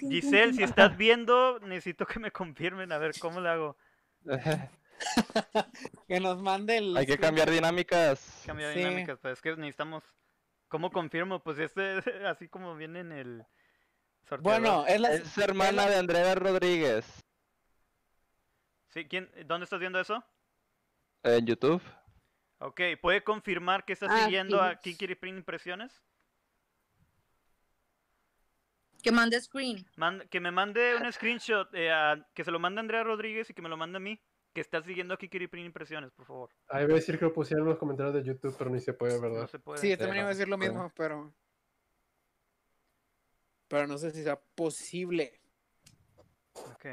Giselle, 0.00 0.52
si 0.52 0.64
estás 0.64 0.96
viendo, 0.96 1.60
necesito 1.60 2.06
que 2.06 2.18
me 2.18 2.32
confirmen 2.32 2.90
a 2.90 2.98
ver 2.98 3.14
cómo 3.20 3.40
le 3.40 3.50
hago. 3.50 3.76
Que 6.08 6.18
nos 6.18 6.42
mande 6.42 6.78
el. 6.78 6.96
Hay 6.96 7.06
que 7.06 7.18
cambiar 7.18 7.50
dinámicas. 7.50 8.42
Cambiar 8.46 8.72
Sí. 8.72 8.78
dinámicas, 8.78 9.18
pues 9.20 9.34
es 9.34 9.42
que 9.42 9.54
necesitamos. 9.56 10.02
¿Cómo 10.68 10.90
confirmo? 10.90 11.42
Pues 11.42 11.58
este, 11.58 11.96
así 12.26 12.48
como 12.48 12.74
viene 12.76 13.00
en 13.00 13.12
el 13.12 13.46
sorteo. 14.24 14.42
Bueno, 14.42 14.86
es 14.86 15.00
la. 15.00 15.12
Es 15.14 15.38
hermana 15.38 15.86
de 15.86 15.96
Andrea 15.96 16.34
Rodríguez. 16.34 17.06
Sí, 18.88 19.06
¿quién, 19.06 19.30
¿Dónde 19.46 19.64
estás 19.64 19.80
viendo 19.80 20.00
eso? 20.00 20.24
En 21.22 21.44
YouTube. 21.46 21.82
Ok, 22.58 22.80
¿puede 23.02 23.22
confirmar 23.22 23.84
que 23.84 23.92
está 23.92 24.06
Ah, 24.08 24.24
siguiendo 24.24 24.58
sí. 24.58 24.64
a 24.64 24.76
Kikiri 24.76 25.14
Print 25.14 25.38
Impresiones? 25.38 26.02
Que 29.02 29.12
mande 29.12 29.40
screen. 29.40 29.86
Que 30.30 30.40
me 30.40 30.50
mande 30.50 30.96
un 30.96 31.12
screenshot, 31.12 31.72
eh, 31.74 31.92
a- 31.92 32.26
que 32.34 32.42
se 32.44 32.50
lo 32.50 32.58
mande 32.58 32.80
a 32.80 32.82
Andrea 32.82 33.04
Rodríguez 33.04 33.48
y 33.50 33.54
que 33.54 33.62
me 33.62 33.68
lo 33.68 33.76
mande 33.76 33.98
a 33.98 34.00
mí. 34.00 34.20
Que 34.56 34.62
está 34.62 34.80
siguiendo 34.82 35.12
a 35.12 35.18
Kikiri 35.18 35.48
Print 35.48 35.66
Impresiones, 35.66 36.10
por 36.12 36.24
favor. 36.24 36.50
Ahí 36.68 36.84
voy 36.84 36.92
a 36.92 36.96
decir 36.96 37.18
que 37.18 37.26
lo 37.26 37.32
pusieron 37.34 37.64
en 37.66 37.68
los 37.72 37.78
comentarios 37.78 38.14
de 38.14 38.22
YouTube, 38.24 38.54
pero 38.56 38.70
ni 38.70 38.80
se 38.80 38.94
puede, 38.94 39.16
No 39.16 39.20
¿verdad? 39.20 39.46
se 39.48 39.58
puede. 39.58 39.78
Sí, 39.82 39.90
yo 39.90 39.98
también 39.98 40.20
iba 40.20 40.28
a 40.28 40.32
decir 40.32 40.48
lo 40.48 40.56
mismo, 40.56 40.90
pero. 40.96 41.30
Pero 43.68 43.86
no 43.86 43.98
sé 43.98 44.12
si 44.12 44.22
sea 44.22 44.40
posible. 44.54 45.38
Ok. 46.54 46.86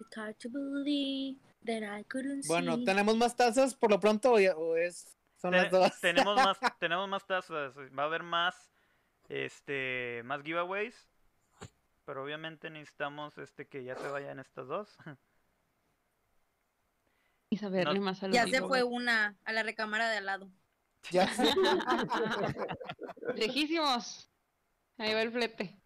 It's 0.00 0.16
hard 0.16 0.36
to 0.40 0.48
believe 0.48 1.36
that 1.64 1.82
I 1.82 2.02
couldn't 2.04 2.46
Bueno, 2.46 2.76
see. 2.76 2.84
¿tenemos 2.84 3.16
más 3.16 3.36
tazas 3.36 3.74
por 3.74 3.90
lo 3.90 4.00
pronto 4.00 4.32
o, 4.32 4.40
ya- 4.40 4.56
o 4.56 4.76
es. 4.76 5.16
Son 5.36 5.52
las 5.52 5.70
dos? 5.70 6.00
tenemos 6.00 6.36
más, 6.56 6.58
tenemos 6.78 7.08
más 7.08 7.26
tazas, 7.26 7.74
va 7.76 8.02
a 8.04 8.06
haber 8.06 8.22
más, 8.22 8.70
este, 9.28 10.22
más 10.24 10.42
giveaways, 10.42 11.08
pero 12.12 12.24
obviamente 12.24 12.68
necesitamos, 12.68 13.38
este, 13.38 13.66
que 13.66 13.84
ya 13.84 13.96
se 13.96 14.06
vayan 14.06 14.38
estas 14.38 14.68
dos. 14.68 14.94
Y 17.48 17.56
saberle 17.56 17.98
No. 17.98 18.04
más 18.04 18.22
al 18.22 18.32
Ya 18.32 18.46
se 18.46 18.60
fue 18.60 18.82
una 18.82 19.34
a 19.44 19.52
la 19.52 19.62
recámara 19.62 20.10
de 20.10 20.18
al 20.18 20.26
lado. 20.26 20.50
Ya. 21.10 21.26
Lejísimos. 23.34 24.30
Ahí 24.98 25.14
va 25.14 25.22
el 25.22 25.32
flete. 25.32 25.80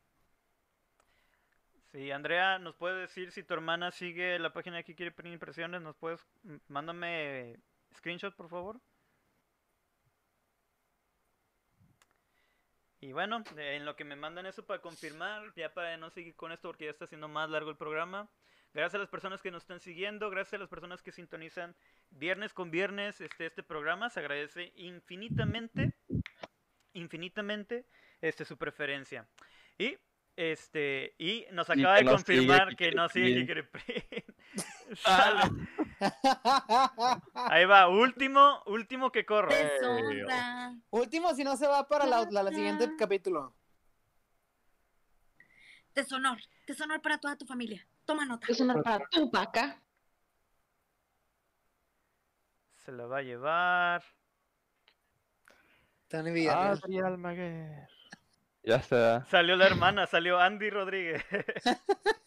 Sí, 1.92 2.10
Andrea, 2.10 2.58
¿nos 2.58 2.74
puedes 2.74 2.98
decir 2.98 3.30
si 3.30 3.44
tu 3.44 3.54
hermana 3.54 3.92
sigue 3.92 4.36
la 4.40 4.52
página 4.52 4.76
de 4.76 4.80
aquí 4.80 4.96
quiere 4.96 5.12
pedir 5.12 5.32
impresiones? 5.32 5.80
¿Nos 5.80 5.96
puedes, 5.96 6.20
mándame 6.66 7.56
screenshot, 7.96 8.34
por 8.34 8.48
favor? 8.48 8.80
Y 13.06 13.12
bueno, 13.12 13.44
en 13.56 13.84
lo 13.84 13.94
que 13.94 14.02
me 14.02 14.16
mandan 14.16 14.46
eso 14.46 14.66
para 14.66 14.82
confirmar, 14.82 15.52
ya 15.54 15.72
para 15.72 15.96
no 15.96 16.10
seguir 16.10 16.34
con 16.34 16.50
esto 16.50 16.68
porque 16.68 16.86
ya 16.86 16.90
está 16.90 17.06
siendo 17.06 17.28
más 17.28 17.48
largo 17.48 17.70
el 17.70 17.76
programa. 17.76 18.28
Gracias 18.74 18.96
a 18.96 18.98
las 18.98 19.08
personas 19.08 19.40
que 19.40 19.52
nos 19.52 19.62
están 19.62 19.78
siguiendo, 19.78 20.28
gracias 20.28 20.54
a 20.54 20.58
las 20.58 20.68
personas 20.68 21.02
que 21.02 21.12
sintonizan 21.12 21.76
viernes 22.10 22.52
con 22.52 22.72
viernes 22.72 23.20
este, 23.20 23.46
este 23.46 23.62
programa. 23.62 24.10
Se 24.10 24.18
agradece 24.18 24.72
infinitamente, 24.74 25.94
infinitamente 26.94 27.86
este, 28.20 28.44
su 28.44 28.58
preferencia. 28.58 29.28
Y 29.78 29.96
este 30.34 31.14
y 31.16 31.46
nos 31.52 31.70
acaba 31.70 31.98
que 31.98 32.04
de 32.04 32.10
confirmar 32.10 32.74
que 32.74 32.90
no 32.90 33.08
sigue. 33.08 33.46
Kikiri 33.46 33.62
Print. 33.62 34.36
Sale. 34.96 35.48
Ahí 37.34 37.64
va, 37.64 37.88
último, 37.88 38.62
último 38.66 39.10
que 39.10 39.24
corro. 39.24 39.50
Último, 40.90 41.34
si 41.34 41.44
no 41.44 41.56
se 41.56 41.66
va 41.66 41.86
para 41.88 42.06
la, 42.06 42.26
la- 42.30 42.42
la 42.42 42.50
siguiente 42.50 42.90
capítulo. 42.98 43.54
Deshonor. 45.94 46.38
Deshonor 46.66 47.00
para 47.00 47.18
toda 47.18 47.36
tu 47.36 47.46
familia. 47.46 47.86
Toma 48.04 48.24
nota. 48.26 48.46
Es 48.48 48.60
una 48.60 48.82
para 48.82 49.06
tu 49.08 49.30
vaca. 49.30 49.82
Se 52.74 52.92
la 52.92 53.06
va 53.06 53.18
a 53.18 53.22
llevar. 53.22 54.04
Villarreal. 56.10 56.78
Adri 56.82 56.98
Almaguer. 57.00 57.88
Ya 58.66 58.76
está. 58.76 59.24
Salió 59.30 59.54
la 59.54 59.66
hermana, 59.66 60.08
salió 60.08 60.40
Andy 60.40 60.68
Rodríguez. 60.70 61.22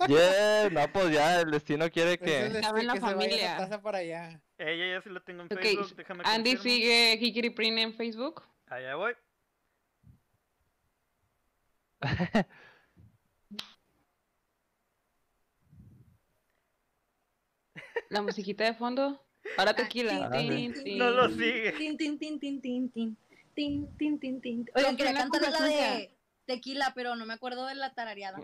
Yeah, 0.08 0.70
no, 0.72 0.92
pues 0.94 1.12
ya 1.12 1.42
el 1.42 1.52
destino 1.52 1.90
quiere 1.92 2.14
Es 2.14 2.22
el 2.22 2.26
que. 2.26 2.48
Estaba 2.60 2.80
en 2.80 2.88
la 2.88 2.94
que 2.94 3.00
se 3.00 3.06
vaya 3.06 3.18
familia. 3.20 3.52
la 3.52 3.58
taza 3.58 3.82
para 3.82 3.98
allá. 3.98 4.42
Ella 4.58 4.96
ya 4.96 5.02
sí 5.02 5.10
lo 5.10 5.22
tengo 5.22 5.42
en 5.42 5.48
Ok, 5.48 5.60
Facebook. 5.62 5.96
Déjame 5.98 6.24
Andy 6.26 6.56
confirmo. 6.56 6.64
sigue 6.64 7.18
Kikiri 7.20 7.50
Print 7.50 7.78
en 7.80 7.94
Facebook. 7.94 8.42
Allá 8.68 8.96
voy. 8.96 9.14
La 18.10 18.22
musiquita 18.22 18.64
de 18.64 18.74
fondo. 18.74 19.22
Ahora 19.58 19.74
tequila. 19.74 20.30
Ah, 20.32 20.38
tin. 20.38 20.74
No 20.98 21.12
lo 21.12 21.30
sigue. 21.30 21.74
Tin, 21.74 21.98
tin, 21.98 22.18
tin, 22.18 22.40
tin, 22.40 22.62
tin, 22.62 22.90
tin. 22.92 23.18
Tin, 23.54 23.98
tin, 23.98 24.20
tin, 24.20 24.42
tin. 24.42 24.66
Oigan, 24.76 24.92
Con 24.92 24.98
quería 24.98 25.12
plena 25.12 25.30
cantar 25.30 25.42
la 25.52 25.68
de 25.68 26.19
tequila, 26.50 26.92
pero 26.96 27.16
no 27.16 27.28
me 27.28 27.36
acuerdo 27.36 27.68
de 27.68 27.76
la 27.76 27.94
tarareada. 27.94 28.40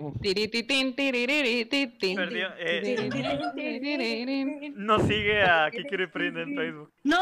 Perdió. 2.16 2.50
eh, 2.60 4.72
no 4.76 5.00
sigue 5.08 5.42
a 5.42 5.72
Kikiri 5.72 6.06
Print 6.08 6.38
en 6.38 6.56
Facebook. 6.56 6.94
¡No! 7.04 7.18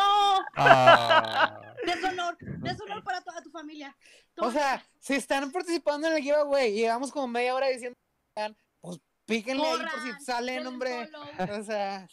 Ah. 0.57 1.57
Deshonor. 1.85 2.35
Deshonor 2.37 3.01
para 3.01 3.21
toda 3.21 3.41
tu 3.41 3.49
familia. 3.49 3.95
O 4.37 4.51
sea, 4.51 4.85
si 4.99 5.13
están 5.13 5.49
participando 5.53 6.07
en 6.07 6.15
el 6.17 6.21
giveaway 6.21 6.71
y 6.73 6.81
llevamos 6.81 7.13
como 7.13 7.29
media 7.29 7.55
hora 7.55 7.69
diciendo, 7.69 7.97
pues 8.81 8.99
píquenle 9.25 9.63
ahí 9.65 9.77
por 9.79 10.01
si 10.01 10.11
salen, 10.25 10.67
hombre. 10.67 11.09
O 11.57 11.63
sea, 11.63 12.09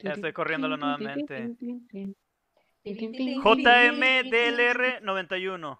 Ya 0.00 0.12
estoy 0.14 0.32
corriéndolo 0.32 0.76
nuevamente. 0.76 1.54
Tin, 1.58 1.86
tin, 1.86 1.86
tin. 1.86 2.16
JMDLR91. 3.40 5.78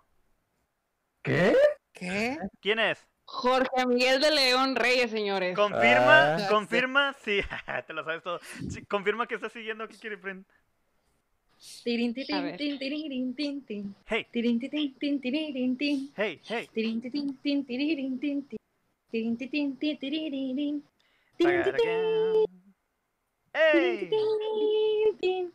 ¿Qué? 1.27 1.57
¿qué? 1.93 2.39
¿Quién 2.61 2.79
es? 2.79 3.05
Jorge 3.25 3.85
Miguel 3.85 4.21
de 4.21 4.31
León 4.31 4.77
Reyes, 4.77 5.11
señores. 5.11 5.57
¿Confirma? 5.57 6.37
Ah. 6.37 6.47
¿Confirma? 6.49 7.17
Sí, 7.25 7.41
te 7.89 7.93
lo 7.93 8.05
sabes 8.05 8.23
todo. 8.23 8.39
¿Confirma 8.89 9.27
que 9.27 9.35
está 9.35 9.49
siguiendo 9.49 9.83
a 9.83 9.89
Kikiri 9.89 10.17
Print? 10.19 10.47
Hey, 11.59 11.83
Tirin, 11.83 12.15
tin, 12.15 12.27
tin, 12.27 12.57
tin, 12.57 12.79
tiririn, 12.79 13.35
tin. 15.77 16.13
hey, 16.17 16.41
hey. 16.47 16.69
Tirin, 16.73 17.01
tin, 17.01 17.11
tin, 17.11 17.37
tin, 17.43 17.67
tiririn, 17.67 18.21
tin, 18.21 18.47
tin. 18.47 18.59
Tirin, 19.11 19.37
tin, 19.37 19.51
tin, 19.51 19.77
tin, 19.77 19.99
tiririn. 19.99 20.85
Tirin, 21.37 21.63
tin, 21.65 21.75
tin, 21.75 22.47
¡Hey! 23.53 24.09
tin, 24.11 25.19
tin. 25.19 25.53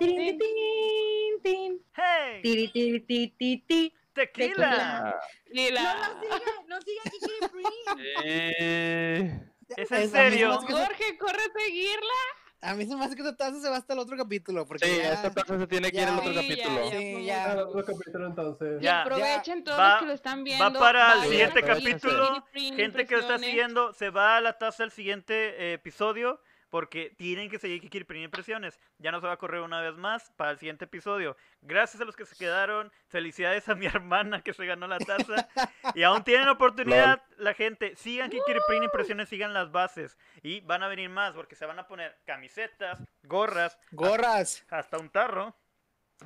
Tirin, 0.00 0.38
tin, 0.38 1.40
tin, 1.40 1.42
tin. 1.42 1.80
¡Hey! 1.94 3.92
¡Tequila! 4.14 5.20
Lila. 5.50 5.82
No, 5.82 6.14
no 6.14 6.80
sigue, 6.80 7.00
no 7.04 7.10
Kikiri 7.10 7.48
Print. 7.52 8.00
Eh, 8.24 9.40
¿Es 9.76 9.90
en 9.92 10.10
serio? 10.10 10.60
que 10.66 10.72
se- 10.72 10.72
Jorge, 10.72 11.18
corre 11.18 11.38
a 11.42 11.58
seguirla. 11.60 12.14
A 12.62 12.74
mí 12.74 12.86
se 12.86 12.96
me 12.96 13.04
hace 13.04 13.14
que 13.14 13.20
esta 13.20 13.36
taza 13.36 13.60
se 13.60 13.68
va 13.68 13.76
hasta 13.76 13.92
el 13.92 13.98
otro 13.98 14.16
capítulo. 14.16 14.66
Porque 14.66 14.86
Sí, 14.86 14.96
ya- 14.96 15.12
esta 15.12 15.30
taza 15.34 15.58
se 15.58 15.66
tiene 15.66 15.90
que 15.92 15.98
ir 16.00 16.04
al 16.08 16.14
ya- 16.14 16.20
otro 16.20 16.32
Sí, 16.32 16.34
ya, 16.34 16.42
capítulo. 16.42 16.84
ya 16.90 16.98
Sí, 16.98 17.24
ya. 17.26 17.48
Mucho. 17.48 17.68
otro 17.68 17.84
capítulo 17.84 18.26
entonces. 18.26 18.80
Ya. 18.80 18.90
Y 18.90 19.00
aprovechen 19.02 19.64
todos 19.64 19.78
Va- 19.78 19.90
los 19.90 19.98
que 20.00 20.06
lo 20.06 20.12
están 20.14 20.44
viendo. 20.44 20.64
Va 20.64 20.78
para 20.78 21.12
el 21.14 21.28
siguiente 21.28 21.58
a 21.58 21.62
capítulo. 21.62 22.46
Gente 22.54 23.06
que 23.06 23.14
lo 23.16 23.20
está 23.20 23.38
siguiendo, 23.38 23.92
se 23.92 24.08
va 24.10 24.36
a 24.38 24.40
la 24.40 24.56
taza 24.58 24.82
al 24.84 24.92
siguiente 24.92 25.34
eh, 25.58 25.72
episodio 25.74 26.40
porque 26.74 27.14
tienen 27.16 27.48
que 27.48 27.60
seguir 27.60 27.80
Kikiri 27.80 28.02
Print 28.04 28.24
Impresiones. 28.24 28.80
Ya 28.98 29.12
no 29.12 29.20
se 29.20 29.28
va 29.28 29.34
a 29.34 29.36
correr 29.36 29.60
una 29.60 29.80
vez 29.80 29.94
más 29.94 30.32
para 30.36 30.50
el 30.50 30.58
siguiente 30.58 30.86
episodio. 30.86 31.36
Gracias 31.60 32.02
a 32.02 32.04
los 32.04 32.16
que 32.16 32.26
se 32.26 32.34
quedaron. 32.34 32.90
Felicidades 33.06 33.68
a 33.68 33.76
mi 33.76 33.86
hermana 34.02 34.42
que 34.42 34.52
se 34.52 34.66
ganó 34.66 34.88
la 34.88 34.98
taza. 34.98 35.48
Y 35.94 36.02
aún 36.02 36.24
tienen 36.24 36.48
oportunidad, 36.48 37.22
la 37.36 37.54
gente. 37.54 37.94
Sigan 37.94 38.28
Kikiri 38.28 38.58
Print 38.66 38.82
Impresiones, 38.82 39.28
sigan 39.28 39.54
las 39.54 39.70
bases. 39.70 40.18
Y 40.42 40.62
van 40.62 40.82
a 40.82 40.88
venir 40.88 41.08
más 41.10 41.32
porque 41.34 41.54
se 41.54 41.64
van 41.64 41.78
a 41.78 41.86
poner 41.86 42.18
camisetas, 42.24 43.00
gorras, 43.22 43.78
Gorras. 43.92 44.66
hasta 44.68 44.98
un 44.98 45.10
tarro. 45.10 45.56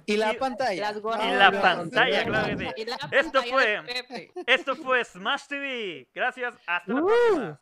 Y 0.07 0.17
la 0.17 0.33
Y- 0.33 0.37
pantalla. 0.39 0.81
Las 0.81 0.99
gorras. 1.03 1.27
Y 1.27 1.31
la 1.37 1.51
no, 1.51 1.61
pantalla, 1.61 2.25
no, 2.25 2.31
claro 2.31 2.57
que 2.57 2.57
sí. 2.57 2.73
Y 2.79 2.85
la 2.87 2.97
Esto 3.11 3.43
fue-. 3.43 3.83
Esto 4.47 4.77
fue 4.77 5.05
Smash 5.05 5.47
TV. 5.47 6.09
Gracias, 6.15 6.55
hasta 6.67 6.91
la 6.91 7.03
Uh. 7.03 7.07
próxima. 7.07 7.61